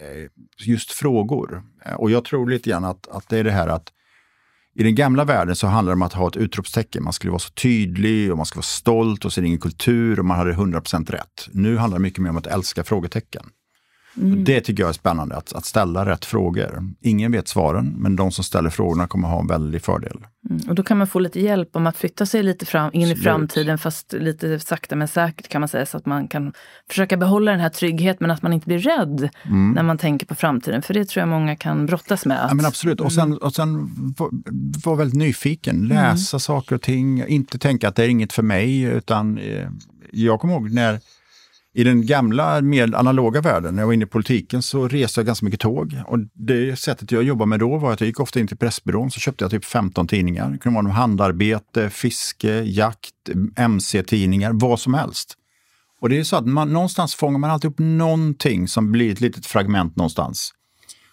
just 0.57 0.91
frågor. 0.91 1.63
Och 1.95 2.11
jag 2.11 2.25
tror 2.25 2.49
lite 2.49 2.69
grann 2.69 2.85
att, 2.85 3.07
att 3.07 3.29
det 3.29 3.37
är 3.37 3.43
det 3.43 3.51
här 3.51 3.67
att 3.67 3.91
i 4.75 4.83
den 4.83 4.95
gamla 4.95 5.25
världen 5.25 5.55
så 5.55 5.67
handlade 5.67 5.91
det 5.91 5.95
om 5.95 6.01
att 6.01 6.13
ha 6.13 6.27
ett 6.27 6.37
utropstecken. 6.37 7.03
Man 7.03 7.13
skulle 7.13 7.31
vara 7.31 7.39
så 7.39 7.49
tydlig 7.49 8.31
och 8.31 8.37
man 8.37 8.45
skulle 8.45 8.59
vara 8.59 8.63
stolt 8.63 9.25
och 9.25 9.33
sin 9.33 9.45
egen 9.45 9.59
kultur 9.59 10.19
och 10.19 10.25
man 10.25 10.37
hade 10.37 10.53
100% 10.53 11.11
rätt. 11.11 11.49
Nu 11.51 11.77
handlar 11.77 11.97
det 11.97 12.01
mycket 12.01 12.19
mer 12.19 12.29
om 12.29 12.37
att 12.37 12.47
älska 12.47 12.83
frågetecken. 12.83 13.43
Mm. 14.17 14.43
Det 14.43 14.61
tycker 14.61 14.83
jag 14.83 14.89
är 14.89 14.93
spännande, 14.93 15.35
att, 15.35 15.53
att 15.53 15.65
ställa 15.65 16.05
rätt 16.05 16.25
frågor. 16.25 16.93
Ingen 17.01 17.31
vet 17.31 17.47
svaren, 17.47 17.95
men 17.97 18.15
de 18.15 18.31
som 18.31 18.43
ställer 18.43 18.69
frågorna 18.69 19.07
kommer 19.07 19.27
ha 19.27 19.39
en 19.39 19.47
väldig 19.47 19.81
fördel. 19.81 20.17
Mm. 20.49 20.69
Och 20.69 20.75
då 20.75 20.83
kan 20.83 20.97
man 20.97 21.07
få 21.07 21.19
lite 21.19 21.39
hjälp 21.39 21.75
om 21.75 21.87
att 21.87 21.97
flytta 21.97 22.25
sig 22.25 22.43
lite 22.43 22.65
fram, 22.65 22.89
in 22.93 23.01
Absolut. 23.01 23.17
i 23.17 23.21
framtiden, 23.21 23.77
fast 23.77 24.13
lite 24.13 24.59
sakta 24.59 24.95
men 24.95 25.07
säkert 25.07 25.47
kan 25.47 25.61
man 25.61 25.67
säga, 25.67 25.85
så 25.85 25.97
att 25.97 26.05
man 26.05 26.27
kan 26.27 26.53
försöka 26.89 27.17
behålla 27.17 27.51
den 27.51 27.59
här 27.59 27.69
tryggheten, 27.69 28.17
men 28.19 28.31
att 28.31 28.41
man 28.41 28.53
inte 28.53 28.67
blir 28.67 28.79
rädd 28.79 29.29
mm. 29.43 29.71
när 29.71 29.83
man 29.83 29.97
tänker 29.97 30.25
på 30.25 30.35
framtiden. 30.35 30.81
För 30.81 30.93
det 30.93 31.05
tror 31.05 31.21
jag 31.21 31.29
många 31.29 31.55
kan 31.55 31.85
brottas 31.85 32.25
med. 32.25 32.43
Att, 32.43 32.51
ja, 32.51 32.55
men 32.55 32.65
absolut, 32.65 33.01
och 33.01 33.13
sen, 33.13 33.23
mm. 33.23 33.37
och 33.37 33.53
sen 33.53 33.89
vara 34.17 34.31
var 34.85 34.95
väldigt 34.95 35.17
nyfiken, 35.17 35.75
mm. 35.75 35.87
läsa 35.87 36.39
saker 36.39 36.75
och 36.75 36.81
ting, 36.81 37.25
inte 37.27 37.57
tänka 37.57 37.87
att 37.87 37.95
det 37.95 38.03
är 38.03 38.09
inget 38.09 38.33
för 38.33 38.43
mig, 38.43 38.81
utan 38.81 39.37
eh, 39.37 39.67
jag 40.11 40.39
kommer 40.39 40.53
ihåg 40.53 40.71
när 40.71 40.99
i 41.73 41.83
den 41.83 42.05
gamla, 42.05 42.61
mer 42.61 42.95
analoga 42.95 43.41
världen, 43.41 43.75
när 43.75 43.81
jag 43.81 43.87
var 43.87 43.93
inne 43.93 44.05
i 44.05 44.07
politiken, 44.07 44.61
så 44.61 44.87
reste 44.87 45.19
jag 45.19 45.25
ganska 45.25 45.45
mycket 45.45 45.59
tåg. 45.59 46.01
Och 46.07 46.19
det 46.33 46.79
sättet 46.79 47.11
jag 47.11 47.23
jobbade 47.23 47.49
med 47.49 47.59
då 47.59 47.77
var 47.77 47.93
att 47.93 48.01
jag 48.01 48.07
gick 48.07 48.19
ofta 48.19 48.39
in 48.39 48.47
till 48.47 48.57
Pressbyrån, 48.57 49.11
så 49.11 49.19
köpte 49.19 49.43
jag 49.43 49.51
typ 49.51 49.65
15 49.65 50.07
tidningar. 50.07 50.49
Det 50.49 50.57
kunde 50.57 50.81
vara 50.81 50.93
handarbete, 50.93 51.89
fiske, 51.89 52.61
jakt, 52.61 53.29
mc-tidningar, 53.55 54.51
vad 54.53 54.79
som 54.79 54.93
helst. 54.93 55.37
Och 56.01 56.09
det 56.09 56.19
är 56.19 56.23
så 56.23 56.35
att 56.35 56.47
man, 56.47 56.73
någonstans 56.73 57.15
fångar 57.15 57.39
man 57.39 57.49
alltid 57.49 57.71
upp 57.71 57.79
någonting 57.79 58.67
som 58.67 58.91
blir 58.91 59.11
ett 59.11 59.21
litet 59.21 59.45
fragment 59.45 59.95
någonstans. 59.95 60.53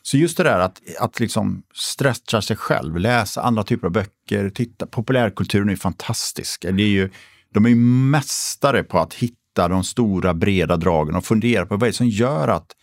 Så 0.03 0.17
just 0.17 0.37
det 0.37 0.43
där 0.43 0.61
att, 0.61 0.81
att 1.01 1.21
liksom 1.21 1.63
stretcha 1.75 2.43
sig 2.43 2.57
själv, 2.57 2.97
läsa 2.97 3.43
andra 3.43 3.63
typer 3.63 3.87
av 3.87 3.93
böcker, 3.93 4.51
titta. 4.51 4.87
Populärkulturen 4.87 5.69
är 5.69 5.77
fantastisk. 5.77 6.63
Det 6.63 6.83
är 6.83 6.89
ju, 6.89 7.11
de 7.55 7.65
är 7.65 7.69
ju 7.69 7.77
mästare 7.77 8.83
på 8.83 8.99
att 8.99 9.15
hitta 9.15 9.40
hitta 9.61 9.69
de 9.69 9.85
stora 9.85 10.35
breda 10.35 10.77
dragen 10.77 11.17
och 11.17 11.25
fundera 11.25 11.67
på 11.67 11.77
vad 11.77 11.81
det 11.81 11.91
är 11.91 11.93
som 11.93 12.09
gör 12.09 12.49
att 12.49 12.77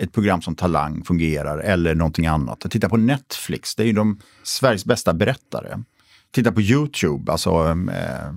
ett 0.00 0.12
program 0.12 0.42
som 0.42 0.54
Talang 0.54 1.04
fungerar 1.04 1.58
eller 1.58 1.94
någonting 1.94 2.26
annat. 2.26 2.60
Titta 2.70 2.88
på 2.88 2.96
Netflix, 2.96 3.74
det 3.76 3.82
är 3.82 3.86
ju 3.86 3.92
de 3.92 4.20
Sveriges 4.42 4.84
bästa 4.84 5.14
berättare. 5.14 5.82
Titta 6.32 6.52
på 6.52 6.60
Youtube, 6.60 7.32
alltså 7.32 7.50
ehm, 7.50 7.88
eh, 7.88 8.34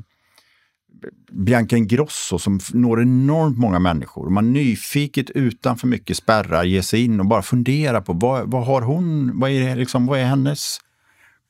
Bianca 1.31 1.77
Ingrosso 1.77 2.39
som 2.39 2.59
når 2.73 3.01
enormt 3.01 3.57
många 3.57 3.79
människor. 3.79 4.29
Man 4.29 4.53
nyfiket 4.53 5.29
utan 5.29 5.77
för 5.77 5.87
mycket 5.87 6.17
spärrar 6.17 6.63
ger 6.63 6.81
sig 6.81 7.03
in 7.05 7.19
och 7.19 7.25
bara 7.25 7.41
fundera 7.41 8.01
på 8.01 8.13
vad, 8.13 8.51
vad 8.51 8.65
har 8.65 8.81
hon, 8.81 9.39
vad 9.39 9.49
är, 9.49 9.75
liksom, 9.75 10.05
vad 10.05 10.19
är 10.19 10.25
hennes 10.25 10.79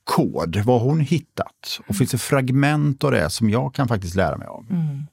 kod? 0.04 0.56
Vad 0.66 0.82
har 0.82 0.90
hon 0.90 1.00
hittat? 1.00 1.80
Och 1.88 1.96
finns 1.96 2.12
det 2.12 2.18
fragment 2.18 3.04
av 3.04 3.12
det 3.12 3.30
som 3.30 3.50
jag 3.50 3.74
kan 3.74 3.88
faktiskt 3.88 4.16
lära 4.16 4.38
mig 4.38 4.48
av? 4.48 4.66
Mm. 4.70 5.04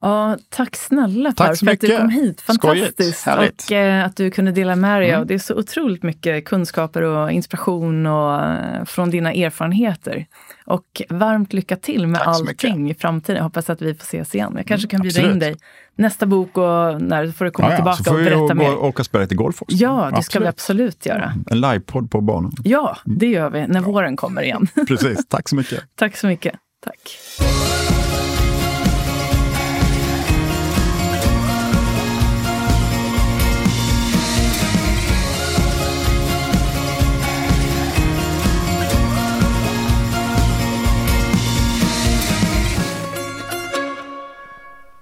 Ja, 0.00 0.36
tack 0.48 0.76
snälla 0.76 1.32
Per 1.32 1.46
tack 1.46 1.58
för 1.58 1.70
att 1.70 1.80
du 1.80 1.96
kom 1.96 2.10
hit. 2.10 2.40
Fantastiskt. 2.40 3.18
Skojigt. 3.18 3.64
Och 3.66 3.72
eh, 3.72 4.04
att 4.04 4.16
du 4.16 4.30
kunde 4.30 4.52
dela 4.52 4.76
med 4.76 5.00
dig 5.00 5.08
mm. 5.08 5.20
av. 5.20 5.26
Det 5.26 5.34
är 5.34 5.38
så 5.38 5.54
otroligt 5.54 6.02
mycket 6.02 6.44
kunskaper 6.44 7.02
och 7.02 7.32
inspiration 7.32 8.06
och, 8.06 8.44
eh, 8.44 8.84
från 8.84 9.10
dina 9.10 9.32
erfarenheter. 9.32 10.26
Och 10.66 11.02
varmt 11.08 11.52
lycka 11.52 11.76
till 11.76 12.06
med 12.06 12.20
allting 12.20 12.90
i 12.90 12.94
framtiden. 12.94 13.36
Jag 13.36 13.44
hoppas 13.44 13.70
att 13.70 13.82
vi 13.82 13.94
får 13.94 14.02
ses 14.02 14.34
igen. 14.34 14.52
Jag 14.56 14.66
kanske 14.66 14.88
kan 14.88 15.00
bjuda 15.00 15.20
Absolut. 15.20 15.32
in 15.32 15.38
dig 15.38 15.56
nästa 15.94 16.26
bok 16.26 16.58
och 16.58 17.02
när 17.02 17.32
får 17.32 17.44
du 17.44 17.50
komma 17.50 17.68
ja, 17.68 17.72
ja. 17.72 17.76
tillbaka 17.76 18.10
och 18.10 18.16
berätta 18.16 18.54
mer. 18.54 18.64
Så 18.64 18.70
får 18.70 18.80
vi 18.82 18.88
åka 18.88 19.02
och 19.02 19.06
spela 19.06 19.22
lite 19.22 19.34
golf 19.34 19.62
också. 19.62 19.76
Ja, 19.76 19.90
det 19.90 20.06
absolut. 20.06 20.24
ska 20.24 20.40
vi 20.40 20.46
absolut 20.46 21.06
göra. 21.06 21.32
En 21.50 21.60
livepodd 21.60 22.10
på 22.10 22.20
banan. 22.20 22.52
Ja, 22.64 22.96
det 23.04 23.26
gör 23.26 23.50
vi 23.50 23.66
när 23.66 23.80
ja. 23.80 23.86
våren 23.86 24.16
kommer 24.16 24.42
igen. 24.42 24.68
Precis, 24.88 25.26
tack 25.28 25.48
så 25.48 25.56
mycket. 25.56 25.84
tack 25.94 26.16
så 26.16 26.26
mycket. 26.26 26.54
Tack. 26.84 27.18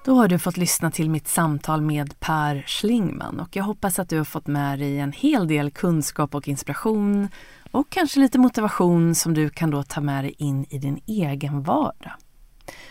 Då 0.04 0.14
har 0.14 0.28
du 0.28 0.38
fått 0.38 0.56
lyssna 0.56 0.90
till 0.90 1.10
mitt 1.10 1.28
samtal 1.28 1.80
med 1.80 2.20
Per 2.20 2.64
Schlingman 2.66 3.40
och 3.40 3.56
jag 3.56 3.64
hoppas 3.64 3.98
att 3.98 4.08
du 4.08 4.16
har 4.18 4.24
fått 4.24 4.46
med 4.46 4.78
dig 4.78 4.98
en 4.98 5.12
hel 5.12 5.48
del 5.48 5.70
kunskap 5.70 6.34
och 6.34 6.48
inspiration 6.48 7.28
och 7.70 7.90
kanske 7.90 8.20
lite 8.20 8.38
motivation 8.38 9.14
som 9.14 9.34
du 9.34 9.50
kan 9.50 9.70
då 9.70 9.82
ta 9.82 10.00
med 10.00 10.24
dig 10.24 10.34
in 10.38 10.66
i 10.70 10.78
din 10.78 11.00
egen 11.06 11.62
vardag. 11.62 12.12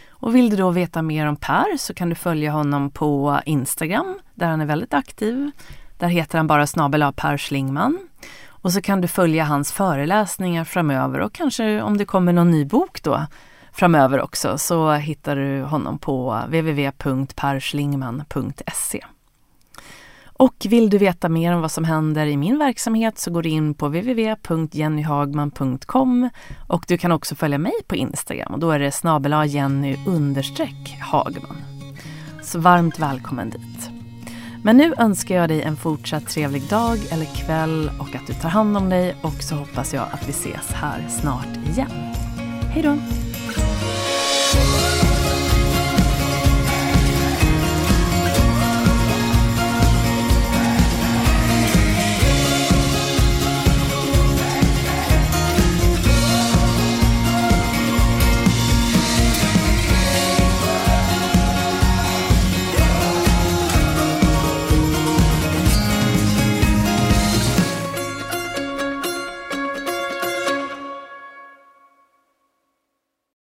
Och 0.09 0.35
vill 0.35 0.49
du 0.49 0.55
då 0.55 0.69
veta 0.69 1.01
mer 1.01 1.25
om 1.25 1.35
Per 1.35 1.77
så 1.77 1.93
kan 1.93 2.09
du 2.09 2.15
följa 2.15 2.51
honom 2.51 2.91
på 2.91 3.39
Instagram 3.45 4.19
där 4.35 4.47
han 4.47 4.61
är 4.61 4.65
väldigt 4.65 4.93
aktiv. 4.93 5.51
Där 5.97 6.07
heter 6.07 6.37
han 6.37 6.47
bara 6.47 6.67
snabel 6.67 7.13
Per 7.15 7.37
Schlingman. 7.37 7.99
Och 8.47 8.73
så 8.73 8.81
kan 8.81 9.01
du 9.01 9.07
följa 9.07 9.43
hans 9.43 9.71
föreläsningar 9.71 10.63
framöver 10.63 11.19
och 11.19 11.33
kanske 11.33 11.81
om 11.81 11.97
det 11.97 12.05
kommer 12.05 12.33
någon 12.33 12.51
ny 12.51 12.65
bok 12.65 13.03
då 13.03 13.25
framöver 13.73 14.21
också 14.21 14.57
så 14.57 14.93
hittar 14.93 15.35
du 15.35 15.61
honom 15.61 15.97
på 15.97 16.41
www.perslingman.se. 16.47 19.05
Och 20.35 20.65
vill 20.69 20.89
du 20.89 20.97
veta 20.97 21.29
mer 21.29 21.55
om 21.55 21.61
vad 21.61 21.71
som 21.71 21.83
händer 21.83 22.25
i 22.25 22.37
min 22.37 22.59
verksamhet 22.59 23.19
så 23.19 23.31
går 23.31 23.43
du 23.43 23.49
in 23.49 23.73
på 23.73 23.87
www.jennyhagman.com 23.87 26.29
och 26.67 26.85
du 26.87 26.97
kan 26.97 27.11
också 27.11 27.35
följa 27.35 27.57
mig 27.57 27.73
på 27.87 27.95
Instagram 27.95 28.53
och 28.53 28.59
då 28.59 28.71
är 28.71 28.79
det 28.79 28.91
snabel 28.91 29.33
Jenny 29.47 29.97
Hagman. 31.01 31.57
Så 32.43 32.59
varmt 32.59 32.99
välkommen 32.99 33.49
dit. 33.49 33.89
Men 34.63 34.77
nu 34.77 34.93
önskar 34.97 35.35
jag 35.35 35.49
dig 35.49 35.61
en 35.61 35.77
fortsatt 35.77 36.27
trevlig 36.27 36.69
dag 36.69 36.97
eller 37.11 37.25
kväll 37.25 37.91
och 37.99 38.15
att 38.15 38.27
du 38.27 38.33
tar 38.33 38.49
hand 38.49 38.77
om 38.77 38.89
dig 38.89 39.15
och 39.21 39.43
så 39.43 39.55
hoppas 39.55 39.93
jag 39.93 40.07
att 40.11 40.27
vi 40.27 40.31
ses 40.31 40.71
här 40.71 41.07
snart 41.09 41.57
igen. 41.67 41.91
Hej 42.73 42.83
då! 42.83 42.97
Show. 44.53 44.92